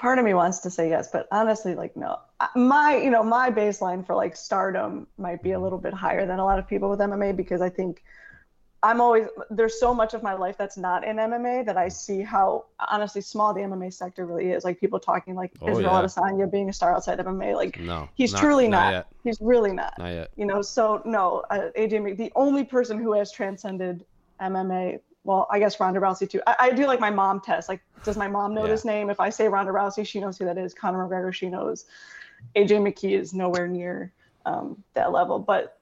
Part 0.00 0.18
of 0.18 0.24
me 0.24 0.32
wants 0.34 0.58
to 0.60 0.70
say 0.70 0.88
yes, 0.88 1.08
but 1.12 1.28
honestly, 1.30 1.74
like 1.74 1.94
no. 1.96 2.18
My, 2.56 2.96
you 2.96 3.10
know, 3.10 3.22
my 3.22 3.50
baseline 3.50 4.04
for 4.04 4.14
like 4.14 4.34
stardom 4.34 5.06
might 5.18 5.42
be 5.42 5.52
a 5.52 5.60
little 5.60 5.78
bit 5.78 5.92
higher 5.92 6.24
than 6.26 6.38
a 6.38 6.44
lot 6.44 6.58
of 6.58 6.66
people 6.66 6.88
with 6.88 6.98
MMA 7.00 7.36
because 7.36 7.60
I 7.60 7.68
think 7.68 8.02
I'm 8.82 8.98
always 9.02 9.26
there's 9.50 9.78
so 9.78 9.92
much 9.92 10.14
of 10.14 10.22
my 10.22 10.32
life 10.32 10.56
that's 10.56 10.78
not 10.78 11.04
in 11.04 11.16
MMA 11.16 11.66
that 11.66 11.76
I 11.76 11.88
see 11.88 12.22
how 12.22 12.64
honestly 12.88 13.20
small 13.20 13.52
the 13.52 13.60
MMA 13.60 13.92
sector 13.92 14.24
really 14.24 14.52
is. 14.52 14.64
Like 14.64 14.80
people 14.80 14.98
talking 14.98 15.34
like 15.34 15.52
Oh, 15.60 15.68
Israel 15.68 15.92
yeah. 15.92 16.02
Adesanya 16.02 16.50
being 16.50 16.70
a 16.70 16.72
star 16.72 16.94
outside 16.96 17.20
of 17.20 17.26
MMA, 17.26 17.54
like 17.54 17.78
No, 17.78 18.08
he's 18.14 18.32
not- 18.32 18.40
truly 18.40 18.68
not 18.68 18.92
not. 18.92 19.06
He's 19.22 19.38
really 19.42 19.72
not. 19.74 19.92
Not 19.98 20.12
yet. 20.12 20.30
You 20.36 20.46
know, 20.46 20.62
so 20.62 21.02
no, 21.04 21.44
uh, 21.50 21.68
AJ, 21.76 22.16
the 22.16 22.32
only 22.34 22.64
person 22.64 22.98
who 22.98 23.12
has 23.12 23.30
transcended 23.30 24.06
MMA. 24.40 25.00
Well, 25.24 25.46
I 25.50 25.58
guess 25.58 25.78
Ronda 25.78 26.00
Rousey 26.00 26.28
too. 26.28 26.40
I, 26.46 26.56
I 26.58 26.70
do 26.70 26.86
like 26.86 27.00
my 27.00 27.10
mom 27.10 27.40
test. 27.40 27.68
Like, 27.68 27.82
does 28.02 28.16
my 28.16 28.28
mom 28.28 28.54
know 28.54 28.64
Yeah. 28.64 28.70
this 28.70 28.84
name? 28.84 29.10
If 29.10 29.20
I 29.20 29.30
say 29.30 29.48
Ronda 29.48 29.72
Rousey, 29.72 30.06
she 30.06 30.20
knows 30.20 30.38
who 30.38 30.46
that 30.46 30.56
is. 30.58 30.72
Conor 30.74 31.06
McGregor, 31.06 31.32
she 31.32 31.48
knows. 31.48 31.84
AJ 32.56 32.80
McKee 32.80 33.18
is 33.18 33.34
nowhere 33.34 33.68
near 33.68 34.12
um, 34.46 34.82
that 34.94 35.12
level. 35.12 35.38
But 35.38 35.78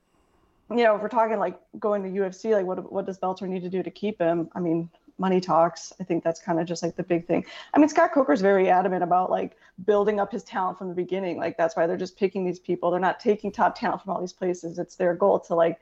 you 0.71 0.85
know, 0.85 0.97
if 0.97 1.03
we're 1.03 1.09
talking 1.09 1.39
like 1.39 1.59
going 1.79 2.03
to 2.03 2.09
UFC, 2.11 2.53
like 2.53 2.67
what 2.67 2.93
what 2.93 3.07
does 3.07 3.19
Bellator 3.19 3.49
need 3.49 3.63
to 3.63 3.71
do 3.71 3.83
to 3.83 3.91
keep 3.91 4.21
him? 4.21 4.51
I 4.55 4.61
mean, 4.61 4.91
money 5.17 5.41
talks. 5.41 5.93
I 6.01 6.05
think 6.05 6.23
that's 6.23 6.41
kind 6.41 6.61
of 6.61 6.67
just 6.67 6.83
like 6.83 6.97
the 6.97 7.03
big 7.03 7.27
thing. 7.27 7.47
I 7.75 7.79
mean, 7.79 7.89
Scott 7.89 8.13
Coker's 8.13 8.41
very 8.41 8.69
adamant 8.69 9.03
about 9.03 9.31
like 9.31 9.57
building 9.87 10.21
up 10.21 10.31
his 10.33 10.45
talent 10.45 10.77
from 10.79 10.89
the 10.89 10.95
beginning. 10.95 11.39
Like 11.39 11.57
that's 11.57 11.77
why 11.77 11.87
they're 11.87 11.97
just 11.97 12.19
picking 12.19 12.45
these 12.45 12.59
people. 12.59 12.91
They're 12.91 13.01
not 13.01 13.19
taking 13.21 13.51
top 13.51 13.79
talent 13.79 14.03
from 14.03 14.13
all 14.13 14.21
these 14.21 14.33
places. 14.33 14.79
It's 14.79 14.97
their 14.97 15.15
goal 15.15 15.41
to 15.41 15.55
like 15.55 15.81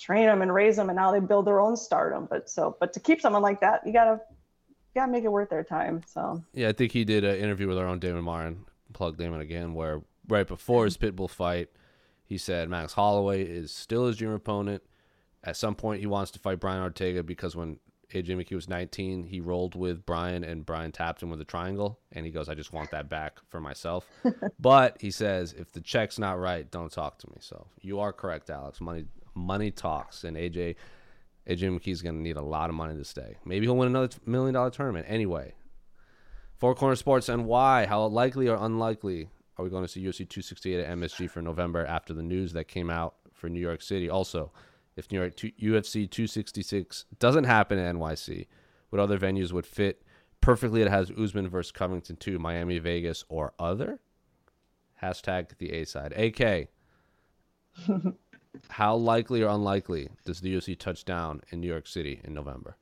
train 0.00 0.26
them 0.26 0.42
and 0.42 0.52
raise 0.52 0.76
them, 0.76 0.88
and 0.88 0.96
now 0.96 1.12
they 1.12 1.20
build 1.20 1.46
their 1.46 1.60
own 1.60 1.76
stardom. 1.76 2.26
But 2.28 2.48
so, 2.48 2.76
but 2.80 2.92
to 2.94 3.00
keep 3.00 3.20
someone 3.20 3.42
like 3.42 3.60
that, 3.60 3.86
you 3.86 3.92
gotta 3.92 4.20
you 4.68 5.00
gotta 5.00 5.12
make 5.12 5.24
it 5.24 5.32
worth 5.32 5.50
their 5.50 5.64
time. 5.64 6.02
So 6.06 6.42
Yeah, 6.52 6.68
I 6.68 6.72
think 6.72 6.92
he 6.92 7.04
did 7.04 7.24
an 7.24 7.36
interview 7.36 7.68
with 7.68 7.78
our 7.78 7.86
own 7.86 7.98
Damon 7.98 8.24
Martin, 8.24 8.64
plug 8.92 9.16
Damon 9.18 9.40
again, 9.40 9.74
where 9.74 10.02
right 10.28 10.46
before 10.46 10.84
his 10.84 10.96
Pitbull 10.96 11.28
fight, 11.28 11.68
he 12.24 12.38
said 12.38 12.68
Max 12.68 12.94
Holloway 12.94 13.42
is 13.42 13.70
still 13.72 14.06
his 14.06 14.16
dream 14.16 14.32
opponent. 14.32 14.82
At 15.42 15.56
some 15.56 15.74
point, 15.74 16.00
he 16.00 16.06
wants 16.06 16.30
to 16.32 16.38
fight 16.38 16.60
Brian 16.60 16.82
Ortega 16.82 17.22
because 17.22 17.56
when 17.56 17.78
AJ 18.12 18.36
McKee 18.36 18.54
was 18.54 18.68
19, 18.68 19.24
he 19.24 19.40
rolled 19.40 19.74
with 19.74 20.04
Brian 20.04 20.44
and 20.44 20.66
Brian 20.66 20.92
tapped 20.92 21.22
him 21.22 21.30
with 21.30 21.40
a 21.40 21.44
triangle. 21.44 21.98
And 22.12 22.26
he 22.26 22.32
goes, 22.32 22.48
I 22.48 22.54
just 22.54 22.72
want 22.72 22.90
that 22.90 23.08
back 23.08 23.38
for 23.48 23.60
myself. 23.60 24.06
but 24.60 25.00
he 25.00 25.10
says, 25.10 25.52
if 25.52 25.72
the 25.72 25.80
check's 25.80 26.18
not 26.18 26.38
right, 26.38 26.70
don't 26.70 26.92
talk 26.92 27.18
to 27.18 27.30
me. 27.30 27.36
So 27.40 27.66
you 27.80 28.00
are 28.00 28.12
correct, 28.12 28.50
Alex. 28.50 28.80
Money 28.80 29.06
money 29.34 29.70
talks. 29.70 30.24
And 30.24 30.36
AJ 30.36 30.76
AJ 31.48 31.78
McKee's 31.78 32.02
going 32.02 32.16
to 32.16 32.20
need 32.20 32.36
a 32.36 32.42
lot 32.42 32.70
of 32.70 32.76
money 32.76 32.96
to 32.96 33.04
stay. 33.04 33.36
Maybe 33.44 33.66
he'll 33.66 33.76
win 33.76 33.88
another 33.88 34.10
million 34.26 34.54
dollar 34.54 34.70
tournament. 34.70 35.06
Anyway, 35.08 35.54
Four 36.56 36.74
Corner 36.74 36.96
Sports 36.96 37.28
and 37.28 37.46
why? 37.46 37.86
How 37.86 38.04
likely 38.06 38.48
or 38.48 38.56
unlikely 38.60 39.30
are 39.56 39.64
we 39.64 39.70
going 39.70 39.84
to 39.84 39.88
see 39.88 40.02
UFC 40.02 40.28
268 40.28 40.80
at 40.80 40.98
MSG 40.98 41.30
for 41.30 41.42
November 41.42 41.84
after 41.86 42.12
the 42.14 42.22
news 42.22 42.52
that 42.52 42.68
came 42.68 42.90
out 42.90 43.14
for 43.32 43.48
New 43.48 43.60
York 43.60 43.82
City? 43.82 44.08
Also, 44.10 44.52
if 44.96 45.10
New 45.10 45.18
York 45.18 45.34
UFC 45.36 46.10
266 46.10 47.06
doesn't 47.18 47.44
happen 47.44 47.78
at 47.78 47.94
NYC, 47.94 48.46
what 48.90 49.00
other 49.00 49.18
venues 49.18 49.52
would 49.52 49.66
fit 49.66 50.02
perfectly? 50.40 50.82
It 50.82 50.88
has 50.88 51.10
Usman 51.10 51.48
versus 51.48 51.72
Covington 51.72 52.16
2, 52.16 52.38
Miami, 52.38 52.78
Vegas, 52.78 53.24
or 53.28 53.54
other. 53.58 54.00
Hashtag 55.02 55.56
the 55.58 55.72
A 55.72 55.84
side. 55.86 56.12
AK. 56.12 56.68
how 58.68 58.94
likely 58.96 59.42
or 59.42 59.48
unlikely 59.48 60.08
does 60.24 60.40
the 60.40 60.54
UFC 60.54 60.78
touch 60.78 61.04
down 61.04 61.40
in 61.50 61.60
New 61.60 61.68
York 61.68 61.86
City 61.86 62.20
in 62.24 62.34
November? 62.34 62.76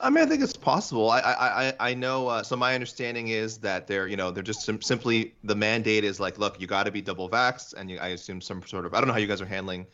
I 0.00 0.10
mean, 0.10 0.24
I 0.24 0.26
think 0.26 0.42
it's 0.42 0.56
possible. 0.56 1.10
I 1.10 1.20
I 1.20 1.74
I 1.90 1.94
know. 1.94 2.26
Uh, 2.26 2.42
so 2.42 2.56
my 2.56 2.74
understanding 2.74 3.28
is 3.28 3.58
that 3.58 3.86
they're 3.86 4.08
you 4.08 4.16
know 4.16 4.30
they're 4.32 4.42
just 4.42 4.62
sim- 4.62 4.82
simply 4.82 5.34
the 5.44 5.54
mandate 5.54 6.02
is 6.02 6.18
like, 6.18 6.38
look, 6.38 6.60
you 6.60 6.66
got 6.66 6.84
to 6.84 6.90
be 6.90 7.00
double 7.00 7.28
vaxxed, 7.30 7.74
and 7.74 7.88
you, 7.90 7.98
I 8.00 8.08
assume 8.08 8.40
some 8.40 8.62
sort 8.66 8.84
of 8.84 8.94
I 8.94 8.98
don't 8.98 9.06
know 9.06 9.12
how 9.12 9.20
you 9.20 9.28
guys 9.28 9.40
are 9.40 9.46
handling 9.46 9.86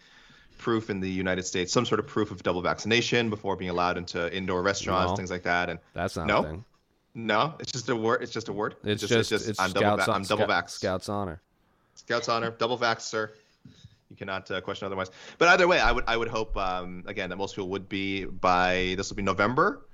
proof 0.56 0.88
in 0.90 0.98
the 1.00 1.10
United 1.10 1.44
States, 1.44 1.72
some 1.72 1.84
sort 1.86 2.00
of 2.00 2.06
proof 2.06 2.30
of 2.30 2.42
double 2.42 2.62
vaccination 2.62 3.28
before 3.30 3.54
being 3.54 3.70
allowed 3.70 3.96
into 3.98 4.34
indoor 4.34 4.60
restaurants, 4.62 5.10
No. 5.12 5.16
things 5.16 5.30
like 5.30 5.44
that. 5.44 5.68
And 5.70 5.78
That's 5.94 6.16
not 6.16 6.26
No? 6.26 6.38
a 6.38 6.42
thing. 6.42 6.64
no, 7.14 7.54
it's 7.60 7.70
just 7.70 7.88
a 7.90 7.94
word. 7.94 8.22
It's 8.22 8.32
just 8.32 8.48
a 8.48 8.52
word. 8.52 8.74
It's, 8.84 9.06
just, 9.06 9.30
it's 9.30 9.60
I'm 9.60 9.72
double. 9.72 10.02
Va- 10.04 10.10
I'm 10.12 10.22
double 10.22 10.46
vaxxed. 10.46 10.70
Scouts 10.70 11.08
honor. 11.08 11.40
Scouts 11.94 12.28
honor, 12.30 12.50
double 12.50 12.78
vax, 12.78 13.02
sir. 13.02 13.30
You 14.10 14.16
cannot 14.16 14.50
uh, 14.50 14.60
question 14.60 14.86
otherwise. 14.86 15.10
But 15.38 15.48
either 15.48 15.68
way, 15.68 15.80
I 15.80 15.92
would 15.92 16.04
I 16.06 16.16
would 16.16 16.28
hope 16.28 16.56
um, 16.56 17.04
again 17.06 17.30
that 17.30 17.36
most 17.36 17.54
people 17.54 17.68
would 17.70 17.88
be 17.88 18.24
by 18.24 18.94
this 18.96 19.10
will 19.10 19.16
be 19.16 19.22
November. 19.22 19.84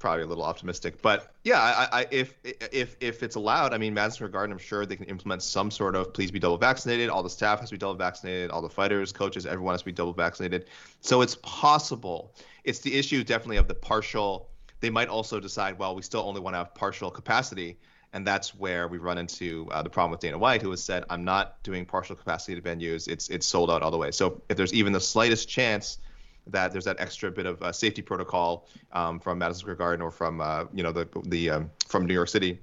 Probably 0.00 0.24
a 0.24 0.26
little 0.26 0.44
optimistic, 0.44 1.00
but 1.00 1.32
yeah, 1.44 1.58
I, 1.58 2.00
I, 2.00 2.06
if 2.10 2.34
if 2.44 2.94
if 3.00 3.22
it's 3.22 3.36
allowed, 3.36 3.72
I 3.72 3.78
mean, 3.78 3.94
Madison 3.94 4.16
Square 4.16 4.30
Garden, 4.30 4.52
I'm 4.52 4.58
sure 4.58 4.84
they 4.84 4.96
can 4.96 5.06
implement 5.06 5.42
some 5.42 5.70
sort 5.70 5.96
of 5.96 6.12
please 6.12 6.30
be 6.30 6.38
double 6.38 6.58
vaccinated. 6.58 7.08
All 7.08 7.22
the 7.22 7.30
staff 7.30 7.60
has 7.60 7.70
to 7.70 7.74
be 7.76 7.78
double 7.78 7.94
vaccinated. 7.94 8.50
All 8.50 8.60
the 8.60 8.68
fighters, 8.68 9.12
coaches, 9.12 9.46
everyone 9.46 9.72
has 9.72 9.80
to 9.80 9.86
be 9.86 9.92
double 9.92 10.12
vaccinated. 10.12 10.66
So 11.00 11.22
it's 11.22 11.36
possible. 11.36 12.34
It's 12.64 12.80
the 12.80 12.94
issue 12.94 13.24
definitely 13.24 13.56
of 13.56 13.66
the 13.66 13.74
partial. 13.74 14.50
They 14.80 14.90
might 14.90 15.08
also 15.08 15.40
decide, 15.40 15.78
well, 15.78 15.94
we 15.94 16.02
still 16.02 16.20
only 16.20 16.42
want 16.42 16.52
to 16.52 16.58
have 16.58 16.74
partial 16.74 17.10
capacity, 17.10 17.78
and 18.14 18.24
that's 18.24 18.54
where 18.54 18.86
we 18.86 18.96
run 18.96 19.18
into 19.18 19.68
uh, 19.72 19.82
the 19.82 19.90
problem 19.90 20.12
with 20.12 20.20
Dana 20.20 20.38
White, 20.38 20.62
who 20.62 20.70
has 20.70 20.82
said, 20.82 21.04
I'm 21.10 21.24
not 21.24 21.60
doing 21.64 21.84
partial 21.84 22.14
capacity 22.14 22.58
to 22.58 22.62
venues. 22.62 23.08
It's 23.08 23.28
it's 23.28 23.44
sold 23.44 23.70
out 23.70 23.82
all 23.82 23.90
the 23.90 23.98
way. 23.98 24.12
So 24.12 24.40
if 24.48 24.56
there's 24.56 24.72
even 24.72 24.92
the 24.92 25.00
slightest 25.00 25.48
chance 25.48 25.98
that 26.46 26.72
there's 26.72 26.84
that 26.84 27.00
extra 27.00 27.30
bit 27.32 27.44
of 27.44 27.60
uh, 27.60 27.72
safety 27.72 28.02
protocol 28.02 28.68
um, 28.92 29.18
from 29.18 29.38
Madison 29.38 29.60
Square 29.60 29.76
Garden 29.76 30.00
or 30.00 30.12
from 30.12 30.40
uh, 30.40 30.64
you 30.72 30.84
know 30.84 30.92
the 30.92 31.08
the 31.24 31.50
um, 31.50 31.70
from 31.88 32.06
New 32.06 32.14
York 32.14 32.28
City, 32.28 32.60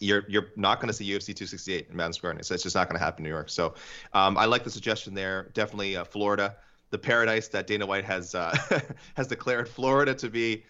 you're 0.00 0.24
you're 0.28 0.48
not 0.56 0.80
going 0.80 0.88
to 0.88 0.92
see 0.92 1.04
UFC 1.04 1.26
268 1.26 1.86
in 1.90 1.96
Madison 1.96 2.18
Square 2.18 2.32
Garden. 2.32 2.44
So 2.44 2.54
it's 2.54 2.64
just 2.64 2.74
not 2.74 2.88
going 2.88 2.98
to 2.98 3.04
happen 3.04 3.24
in 3.24 3.30
New 3.30 3.34
York. 3.34 3.50
So 3.50 3.74
um, 4.12 4.36
I 4.36 4.46
like 4.46 4.64
the 4.64 4.70
suggestion 4.70 5.14
there. 5.14 5.50
Definitely 5.54 5.96
uh, 5.96 6.02
Florida, 6.02 6.56
the 6.90 6.98
paradise 6.98 7.46
that 7.48 7.68
Dana 7.68 7.86
White 7.86 8.04
has 8.04 8.34
uh, 8.34 8.56
has 9.14 9.28
declared 9.28 9.68
Florida 9.68 10.14
to 10.16 10.28
be. 10.28 10.64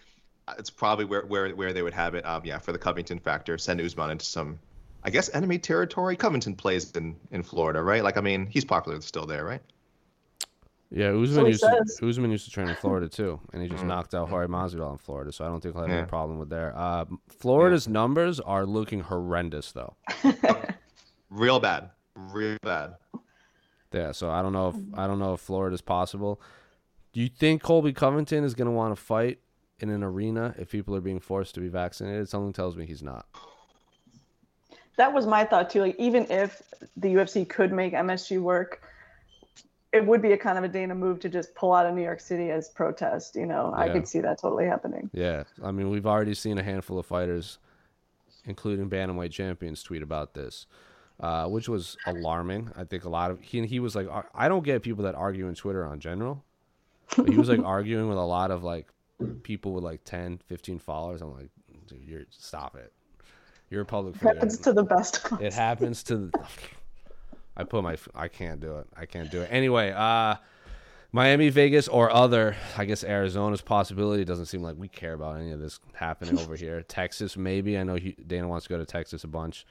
It's 0.59 0.69
probably 0.69 1.05
where 1.05 1.25
where 1.25 1.49
where 1.55 1.73
they 1.73 1.81
would 1.81 1.93
have 1.93 2.13
it. 2.15 2.25
Um, 2.25 2.41
yeah, 2.45 2.59
for 2.59 2.71
the 2.71 2.77
Covington 2.77 3.19
factor, 3.19 3.57
send 3.57 3.81
Usman 3.81 4.11
into 4.11 4.25
some. 4.25 4.59
I 5.03 5.09
guess 5.11 5.29
enemy 5.35 5.59
territory. 5.59 6.15
Covington 6.15 6.55
plays 6.55 6.91
in, 6.93 7.15
in 7.29 7.43
Florida, 7.43 7.83
right? 7.83 8.03
Like, 8.03 8.17
I 8.17 8.21
mean, 8.21 8.47
he's 8.47 8.65
popular 8.65 8.99
still 9.01 9.27
there, 9.27 9.45
right? 9.45 9.61
Yeah, 10.91 11.09
Usman 11.09 11.45
he 11.45 11.51
used 11.51 11.63
to. 11.63 12.07
Usman 12.07 12.31
used 12.31 12.45
to 12.45 12.51
train 12.51 12.69
in 12.69 12.75
Florida 12.75 13.07
too, 13.09 13.39
and 13.53 13.61
he 13.61 13.67
just 13.67 13.83
knocked 13.83 14.13
out 14.15 14.29
Jorge 14.29 14.47
Masvidal 14.47 14.91
in 14.91 14.97
Florida. 14.97 15.31
So 15.31 15.43
I 15.45 15.47
don't 15.47 15.61
think 15.61 15.75
he'll 15.75 15.83
have 15.83 15.91
Yeah. 15.91 15.97
any 15.99 16.07
problem 16.07 16.39
with 16.39 16.49
there. 16.49 16.73
Uh, 16.75 17.05
Florida's 17.27 17.87
numbers 17.87 18.39
are 18.39 18.65
looking 18.65 19.01
horrendous 19.01 19.71
though. 19.71 19.95
Real 21.29 21.59
bad, 21.59 21.89
real 22.15 22.57
bad. 22.61 22.95
Yeah, 23.91 24.11
so 24.11 24.29
I 24.29 24.41
don't 24.41 24.53
know 24.53 24.69
if 24.69 24.75
I 24.97 25.05
don't 25.07 25.19
know 25.19 25.33
if 25.33 25.41
Florida's 25.41 25.81
possible. 25.81 26.39
Do 27.13 27.19
you 27.21 27.27
think 27.29 27.61
Colby 27.61 27.93
Covington 27.93 28.43
is 28.43 28.53
going 28.53 28.67
to 28.67 28.71
want 28.71 28.95
to 28.95 29.01
fight 29.01 29.39
in 29.79 29.89
an 29.89 30.03
arena 30.03 30.55
if 30.57 30.69
people 30.69 30.95
are 30.95 31.01
being 31.01 31.19
forced 31.19 31.53
to 31.55 31.59
be 31.61 31.67
vaccinated? 31.69 32.29
Something 32.29 32.53
tells 32.53 32.75
me 32.77 32.85
he's 32.85 33.03
not. 33.03 33.25
that 34.97 35.13
was 35.13 35.25
my 35.27 35.43
thought 35.43 35.69
too. 35.69 35.81
Like 35.81 35.95
even 35.99 36.25
if 36.29 36.61
the 36.97 37.09
UFC 37.13 37.47
could 37.47 37.71
make 37.73 37.93
MSG 37.93 38.39
work, 38.41 38.81
it 39.91 40.05
would 40.05 40.21
be 40.21 40.31
a 40.33 40.37
kind 40.37 40.57
of 40.57 40.63
a 40.63 40.67
Dana 40.67 40.95
move 40.95 41.19
to 41.21 41.29
just 41.29 41.53
pull 41.55 41.73
out 41.73 41.85
of 41.85 41.93
New 41.95 42.03
York 42.03 42.19
City 42.19 42.49
as 42.51 42.69
protest. 42.69 43.35
You 43.35 43.45
know, 43.45 43.73
I 43.75 43.87
could 43.89 44.07
see 44.07 44.19
that 44.21 44.39
totally 44.41 44.65
happening. 44.65 45.09
Yeah, 45.13 45.43
I 45.63 45.71
mean 45.71 45.89
we've 45.89 46.05
already 46.05 46.33
seen 46.33 46.57
a 46.57 46.63
handful 46.63 46.97
of 46.99 47.05
fighters, 47.05 47.57
including 48.45 48.89
bantamweight 48.89 49.31
champions, 49.31 49.83
tweet 49.83 50.01
about 50.01 50.33
this, 50.33 50.65
uh, 51.19 51.47
which 51.47 51.67
was 51.69 51.97
alarming. 52.05 52.71
I 52.77 52.83
think 52.85 53.03
a 53.05 53.09
lot 53.09 53.31
of 53.31 53.41
he 53.41 53.65
he 53.67 53.79
was 53.79 53.95
like, 53.95 54.07
"I- 54.09 54.23
I 54.33 54.47
don't 54.47 54.63
get 54.63 54.81
people 54.83 55.03
that 55.03 55.15
argue 55.15 55.47
in 55.47 55.55
Twitter 55.55 55.85
on 55.85 55.99
general. 55.99 56.43
But 57.15 57.29
he 57.29 57.37
was 57.37 57.49
like 57.49 57.59
arguing 57.63 58.07
with 58.09 58.17
a 58.17 58.21
lot 58.25 58.49
of 58.51 58.63
like 58.63 58.87
people 59.43 59.73
with 59.73 59.83
like 59.83 60.03
10, 60.03 60.39
15 60.45 60.79
followers. 60.79 61.21
I'm 61.21 61.33
like, 61.33 61.49
dude, 61.87 62.03
you're 62.03 62.25
stop 62.29 62.75
it. 62.75 62.91
You're 63.69 63.81
a 63.81 63.85
public 63.85 64.15
figure. 64.15 64.33
Happens 64.33 64.57
to 64.59 64.73
the 64.73 64.83
best. 64.83 65.31
of. 65.31 65.41
It 65.41 65.53
happens 65.53 66.03
to. 66.03 66.17
The, 66.17 66.39
I 67.57 67.63
put 67.63 67.83
my. 67.83 67.97
I 68.13 68.27
can't 68.27 68.59
do 68.59 68.77
it. 68.77 68.87
I 68.95 69.05
can't 69.05 69.31
do 69.31 69.41
it. 69.41 69.49
Anyway, 69.51 69.91
uh, 69.91 70.35
Miami, 71.11 71.49
Vegas, 71.49 71.87
or 71.87 72.11
other. 72.11 72.55
I 72.77 72.85
guess 72.85 73.03
Arizona's 73.03 73.61
possibility. 73.61 74.23
Doesn't 74.23 74.47
seem 74.47 74.61
like 74.61 74.75
we 74.77 74.87
care 74.87 75.13
about 75.13 75.37
any 75.37 75.51
of 75.51 75.59
this 75.59 75.79
happening 75.93 76.37
over 76.37 76.55
here. 76.55 76.81
Texas, 76.87 77.37
maybe. 77.37 77.77
I 77.77 77.83
know 77.83 77.95
he, 77.95 78.15
Dana 78.27 78.47
wants 78.47 78.65
to 78.65 78.69
go 78.69 78.77
to 78.77 78.85
Texas 78.85 79.23
a 79.23 79.27
bunch. 79.27 79.65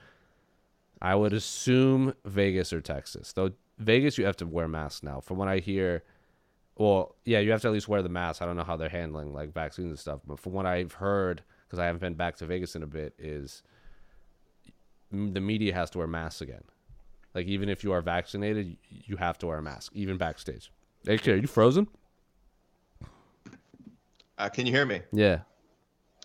I 1.01 1.15
would 1.15 1.33
assume 1.33 2.15
Vegas 2.25 2.73
or 2.73 2.81
Texas. 2.81 3.33
Though 3.33 3.51
Vegas, 3.79 4.19
you 4.19 4.25
have 4.25 4.37
to 4.39 4.47
wear 4.47 4.67
masks 4.69 5.03
now. 5.03 5.21
From 5.21 5.37
what 5.37 5.49
I 5.49 5.59
hear, 5.59 6.03
well, 6.77 7.15
yeah, 7.25 7.39
you 7.39 7.53
have 7.53 7.61
to 7.63 7.69
at 7.69 7.73
least 7.73 7.89
wear 7.89 8.03
the 8.03 8.09
mask. 8.09 8.43
I 8.43 8.47
don't 8.47 8.57
know 8.57 8.65
how 8.65 8.77
they're 8.77 8.89
handling 8.89 9.33
like 9.33 9.53
vaccines 9.53 9.89
and 9.91 9.99
stuff, 9.99 10.21
but 10.27 10.39
from 10.39 10.53
what 10.53 10.67
I've 10.67 10.93
heard, 10.95 11.43
because 11.67 11.79
I 11.79 11.87
haven't 11.87 12.01
been 12.01 12.15
back 12.15 12.37
to 12.37 12.47
Vegas 12.47 12.75
in 12.75 12.83
a 12.83 12.87
bit, 12.87 13.15
is 13.19 13.63
the 15.13 15.41
media 15.41 15.73
has 15.75 15.91
to 15.91 15.99
wear 15.99 16.07
masks 16.07 16.41
again. 16.41 16.65
Like 17.35 17.47
even 17.47 17.69
if 17.69 17.85
you 17.85 17.93
are 17.93 18.01
vaccinated, 18.01 18.77
you 18.89 19.17
have 19.17 19.39
to 19.39 19.47
wear 19.47 19.59
a 19.59 19.63
mask, 19.63 19.93
even 19.95 20.17
backstage. 20.17 20.71
AK, 21.07 21.29
are 21.29 21.37
you 21.37 21.47
frozen? 21.47 21.87
Uh, 24.39 24.49
can 24.49 24.67
you 24.67 24.73
hear 24.73 24.87
me? 24.87 25.01
Yeah. 25.13 25.41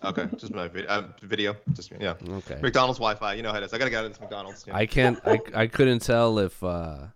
Okay, 0.02 0.28
just 0.36 0.54
my 0.54 0.66
video. 0.66 0.90
Uh, 0.90 1.02
video, 1.22 1.56
just 1.74 1.92
yeah. 2.00 2.14
Okay. 2.28 2.58
McDonald's 2.62 2.98
Wi-Fi. 2.98 3.34
You 3.34 3.42
know 3.42 3.52
how 3.52 3.58
it 3.58 3.64
is. 3.64 3.74
I 3.74 3.78
gotta 3.78 3.90
get 3.90 4.02
this 4.08 4.18
McDonald's. 4.20 4.64
Yeah. 4.66 4.74
I 4.74 4.86
can't. 4.86 5.20
I 5.26 5.38
I 5.54 5.66
couldn't 5.66 6.00
tell 6.00 6.38
if 6.38 6.62
uh, 6.64 7.08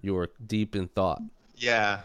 you 0.00 0.14
were 0.14 0.30
deep 0.46 0.76
in 0.76 0.88
thought. 0.88 1.20
yeah. 1.56 2.00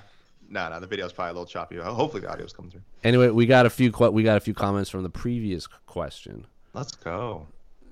No, 0.50 0.70
no, 0.70 0.80
the 0.80 0.88
video's 0.88 1.12
probably 1.14 1.32
a 1.32 1.34
little 1.34 1.46
choppy. 1.46 1.78
Hopefully 1.78 2.22
the 2.22 2.32
audio's 2.32 2.54
coming 2.54 2.72
through. 2.72 2.82
Anyway, 3.04 3.30
we 3.30 3.46
got 3.46 3.66
a 3.66 3.70
few. 3.70 3.92
que- 3.92 4.10
We 4.12 4.24
got 4.24 4.38
a 4.38 4.40
few 4.40 4.54
comments 4.54 4.90
from 4.90 5.04
the 5.04 5.10
previous 5.10 5.68
question. 5.68 6.46
Let's 6.74 6.94
go. 6.96 7.48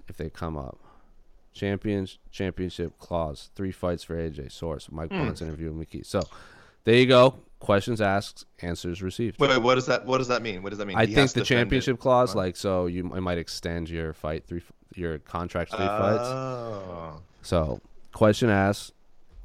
if 0.07 0.17
they 0.17 0.29
come 0.29 0.55
up. 0.57 0.77
Champions 1.53 2.17
championship 2.31 2.99
clause, 2.99 3.49
three 3.55 3.71
fights 3.71 4.03
for 4.03 4.15
AJ. 4.17 4.51
Source: 4.51 4.89
Mike. 4.91 5.09
Hmm. 5.09 5.21
Blunt's 5.21 5.41
interview 5.41 5.71
with 5.71 5.89
McKee. 5.89 6.05
So, 6.05 6.21
there 6.83 6.95
you 6.95 7.05
go. 7.05 7.35
Questions 7.59 8.01
asked, 8.01 8.45
answers 8.61 9.01
received. 9.01 9.39
Wait, 9.39 9.49
wait, 9.49 9.61
what 9.61 9.75
does 9.75 9.85
that? 9.85 10.05
What 10.05 10.17
does 10.17 10.27
that 10.27 10.41
mean? 10.41 10.61
What 10.61 10.69
does 10.71 10.79
that 10.79 10.85
mean? 10.85 10.97
I 10.97 11.05
He 11.05 11.15
think 11.15 11.31
the 11.31 11.39
to 11.39 11.41
it. 11.41 11.45
championship 11.45 11.99
clause, 11.99 12.35
like, 12.35 12.55
so 12.57 12.87
you 12.87 13.05
it 13.15 13.21
might 13.21 13.37
extend 13.37 13.89
your 13.89 14.11
fight 14.13 14.45
three, 14.45 14.61
your 14.95 15.17
contract 15.19 15.71
three 15.71 15.79
fights. 15.85 16.27
Oh. 16.27 17.21
So, 17.41 17.79
question 18.11 18.49
asked, 18.49 18.91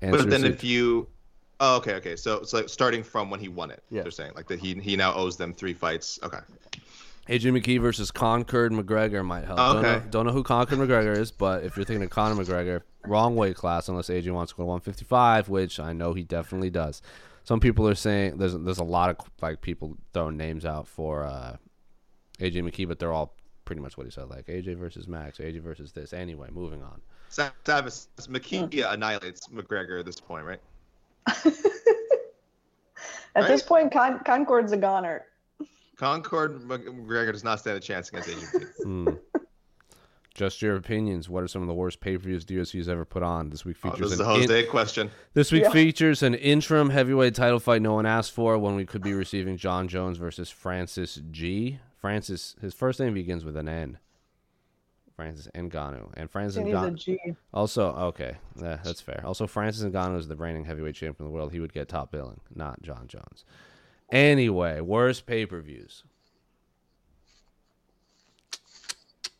answer 0.02 0.18
But 0.18 0.30
then 0.30 0.42
received. 0.42 0.56
if 0.56 0.64
you, 0.64 1.06
oh, 1.60 1.76
okay, 1.76 1.94
okay. 1.94 2.16
So 2.16 2.36
it's 2.36 2.52
like 2.52 2.68
starting 2.68 3.02
from 3.02 3.30
when 3.30 3.40
he 3.40 3.48
won 3.48 3.70
it. 3.70 3.82
Yeah. 3.90 4.02
They're 4.02 4.10
saying 4.10 4.32
like 4.34 4.48
that 4.48 4.58
he 4.60 4.74
he 4.74 4.96
now 4.96 5.14
owes 5.14 5.36
them 5.36 5.54
three 5.54 5.74
fights. 5.74 6.18
Okay. 6.22 6.38
AJ 7.28 7.56
McKee 7.56 7.80
versus 7.80 8.10
Concord 8.10 8.72
McGregor 8.72 9.24
might 9.24 9.44
help. 9.44 9.58
Don't, 9.58 9.82
know, 9.82 9.88
Okay. 9.88 10.06
don't 10.10 10.26
know 10.26 10.32
who 10.32 10.42
Concord 10.42 10.80
McGregor 10.80 11.16
is, 11.16 11.30
but 11.30 11.62
if 11.62 11.76
you're 11.76 11.84
thinking 11.84 12.02
of 12.02 12.10
Conor 12.10 12.42
McGregor, 12.42 12.82
wrong 13.06 13.36
weight 13.36 13.54
class 13.54 13.88
unless 13.88 14.08
AJ 14.08 14.32
wants 14.32 14.50
to 14.52 14.56
go 14.56 14.62
to 14.64 14.66
155, 14.66 15.48
which 15.48 15.78
I 15.78 15.92
know 15.92 16.12
he 16.12 16.24
definitely 16.24 16.70
does. 16.70 17.02
Some 17.44 17.60
people 17.60 17.86
are 17.86 17.94
saying 17.94 18.38
there's 18.38 18.54
there's 18.58 18.78
a 18.78 18.84
lot 18.84 19.10
of 19.10 19.16
like 19.40 19.60
people 19.60 19.96
throwing 20.12 20.36
names 20.36 20.64
out 20.64 20.88
for 20.88 21.24
uh, 21.24 21.56
AJ 22.40 22.62
McKee, 22.68 22.88
but 22.88 22.98
they're 22.98 23.12
all 23.12 23.36
pretty 23.64 23.80
much 23.80 23.96
what 23.96 24.06
he 24.06 24.10
said, 24.10 24.28
like 24.28 24.46
AJ 24.46 24.76
versus 24.76 25.06
Max, 25.06 25.38
AJ 25.38 25.60
versus 25.60 25.92
this. 25.92 26.12
Anyway, 26.12 26.48
moving 26.50 26.82
on. 26.82 27.00
Travis 27.64 28.08
Makia 28.22 28.92
annihilates 28.92 29.46
McGregor 29.48 30.00
at 30.00 30.06
this 30.06 30.18
point, 30.20 30.44
right? 30.44 30.60
At 33.36 33.46
this 33.46 33.62
point, 33.62 33.92
Con- 33.92 34.20
Concord's 34.24 34.72
a 34.72 34.76
goner. 34.76 35.26
Concord 35.96 36.60
McGregor 36.62 37.32
does 37.32 37.44
not 37.44 37.60
stand 37.60 37.76
a 37.76 37.80
chance 37.80 38.08
against 38.08 38.28
AGP. 38.28 38.66
Hmm. 38.82 39.08
Just 40.34 40.62
your 40.62 40.76
opinions. 40.76 41.28
What 41.28 41.42
are 41.42 41.48
some 41.48 41.60
of 41.60 41.68
the 41.68 41.74
worst 41.74 42.00
pay 42.00 42.16
per 42.16 42.22
views 42.22 42.46
the 42.46 42.54
UFC 42.56 42.78
has 42.78 42.88
ever 42.88 43.04
put 43.04 43.22
on? 43.22 43.50
This 43.50 43.64
week 43.64 43.76
Oh, 43.84 43.90
features 43.90 44.10
this 44.10 44.20
is 44.20 44.20
a 44.20 44.24
an 44.30 44.36
in- 44.36 44.40
Jose 44.48 44.62
question. 44.66 45.10
This 45.34 45.52
week 45.52 45.64
Yeah. 45.64 45.70
features 45.70 46.22
an 46.22 46.34
interim 46.34 46.90
heavyweight 46.90 47.34
title 47.34 47.58
fight 47.60 47.82
no 47.82 47.94
one 47.94 48.06
asked 48.06 48.32
for 48.32 48.56
when 48.56 48.74
we 48.76 48.86
could 48.86 49.02
be 49.02 49.12
receiving 49.12 49.56
Jon 49.56 49.88
Jones 49.88 50.16
versus 50.18 50.48
Francis 50.48 51.20
G. 51.30 51.80
Francis, 52.00 52.56
his 52.60 52.72
first 52.74 53.00
name 53.00 53.12
begins 53.12 53.44
with 53.44 53.56
an 53.56 53.68
N. 53.68 53.98
Francis 55.20 55.48
Ngannou. 55.54 56.08
And 56.14 56.30
Francis 56.30 56.56
and 56.56 56.66
needs 56.66 56.78
a 56.78 57.10
Ngannou. 57.10 57.36
Also, 57.52 57.92
okay, 57.92 58.36
yeah, 58.56 58.78
that's 58.82 59.02
fair. 59.02 59.22
Also, 59.26 59.46
Francis 59.46 59.84
Ngannou 59.84 60.18
is 60.18 60.28
the 60.28 60.36
reigning 60.36 60.64
heavyweight 60.64 60.94
champion 60.94 61.26
of 61.26 61.30
the 61.30 61.36
world. 61.36 61.52
He 61.52 61.60
would 61.60 61.74
get 61.74 61.88
top 61.90 62.10
billing, 62.10 62.40
not 62.54 62.80
Jon 62.80 63.06
Jones. 63.06 63.44
Anyway, 64.10 64.80
worst 64.80 65.26
pay 65.26 65.44
per 65.44 65.60
views. 65.60 66.04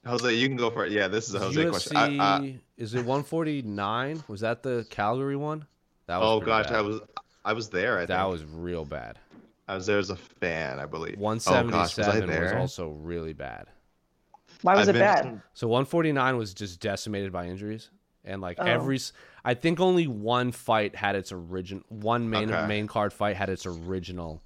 Jose, 0.04 0.34
you 0.34 0.48
can 0.48 0.58
go 0.58 0.70
for 0.70 0.84
it. 0.84 0.92
Yeah, 0.92 1.08
this 1.08 1.30
is 1.30 1.34
a 1.34 1.38
Jose 1.38 1.70
question. 1.70 1.96
I, 1.96 2.36
I, 2.36 2.60
is 2.76 2.92
it 2.92 2.98
149? 2.98 4.24
Was 4.28 4.40
that 4.40 4.62
the 4.62 4.86
Calgary 4.90 5.36
one? 5.36 5.66
That 6.08 6.18
was 6.18 6.28
oh 6.28 6.40
pretty 6.40 6.50
gosh, 6.50 6.66
bad. 6.66 6.74
I 6.74 6.80
was 6.82 7.00
I 7.42 7.52
was 7.54 7.70
there. 7.70 7.98
I 7.98 8.04
that 8.04 8.20
think. 8.20 8.32
was 8.32 8.44
real 8.44 8.84
bad. 8.84 9.18
I 9.66 9.76
was 9.76 9.86
there 9.86 9.98
as 9.98 10.10
a 10.10 10.16
fan, 10.16 10.78
I 10.78 10.84
believe. 10.84 11.16
Oh, 11.18 11.34
gosh, 11.34 11.46
177 11.46 12.28
was, 12.28 12.38
I 12.38 12.42
was, 12.42 12.60
also 12.60 12.88
really 12.88 13.32
bad. 13.32 13.68
Why 14.62 14.74
was 14.76 14.88
I've 14.88 14.96
it 14.96 14.98
been 14.98 15.08
bad? 15.32 15.42
So 15.54 15.68
149 15.68 16.36
was 16.36 16.54
just 16.54 16.80
decimated 16.80 17.32
by 17.32 17.46
injuries, 17.46 17.90
and 18.24 18.40
like 18.40 18.56
Oh. 18.60 18.64
every, 18.64 18.98
I 19.44 19.54
think 19.54 19.80
only 19.80 20.06
one 20.06 20.52
fight 20.52 20.94
had 20.94 21.16
its 21.16 21.32
original. 21.32 21.82
One 21.88 22.28
main 22.30 22.52
Okay. 22.52 22.66
main 22.66 22.86
card 22.86 23.12
fight 23.12 23.36
had 23.36 23.48
its 23.48 23.64
original, 23.66 24.42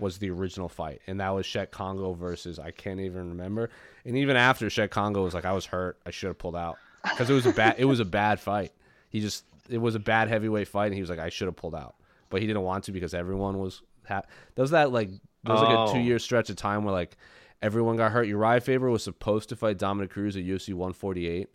was 0.00 0.18
the 0.18 0.30
original 0.30 0.68
fight, 0.68 1.00
and 1.06 1.20
that 1.20 1.30
was 1.30 1.46
Cheick 1.46 1.70
Kongo 1.70 2.12
versus 2.12 2.58
I 2.58 2.70
can't 2.72 3.00
even 3.00 3.28
remember. 3.30 3.70
And 4.04 4.16
even 4.16 4.36
after 4.36 4.66
Cheick 4.66 4.90
Kongo 4.90 5.22
was 5.22 5.34
like, 5.34 5.44
I 5.44 5.52
was 5.52 5.66
hurt, 5.66 5.98
I 6.06 6.10
should 6.10 6.28
have 6.28 6.38
pulled 6.38 6.56
out 6.56 6.76
because 7.04 7.30
it 7.30 7.34
was 7.34 7.46
a 7.46 7.52
bad 7.52 7.76
it 7.78 7.84
was 7.84 8.00
a 8.00 8.04
bad 8.04 8.40
fight. 8.40 8.72
He 9.10 9.20
just 9.20 9.44
it 9.70 9.78
was 9.78 9.94
a 9.94 10.00
bad 10.00 10.28
heavyweight 10.28 10.66
fight, 10.68 10.86
and 10.86 10.94
he 10.94 11.00
was 11.00 11.10
like, 11.10 11.18
I 11.20 11.28
should 11.28 11.46
have 11.46 11.56
pulled 11.56 11.74
out, 11.74 11.94
but 12.30 12.40
he 12.40 12.46
didn't 12.46 12.62
want 12.62 12.84
to 12.84 12.92
because 12.92 13.14
everyone 13.14 13.58
was. 13.58 13.82
Ha- 14.08 14.22
there 14.54 14.62
was 14.62 14.70
that 14.70 14.90
like 14.90 15.10
there 15.44 15.54
was 15.54 15.60
like 15.62 15.74
a 15.76 15.78
Oh. 15.78 15.92
two 15.92 16.00
year 16.00 16.18
stretch 16.18 16.48
of 16.50 16.56
time 16.56 16.82
where 16.84 16.92
like 16.94 17.16
everyone 17.62 17.96
got 17.96 18.12
hurt. 18.12 18.26
Uriah 18.26 18.60
Faber 18.60 18.90
was 18.90 19.02
supposed 19.02 19.48
to 19.48 19.56
fight 19.56 19.78
Dominick 19.78 20.10
Cruz 20.10 20.36
at 20.36 20.44
UFC 20.44 20.68
148, 20.68 21.48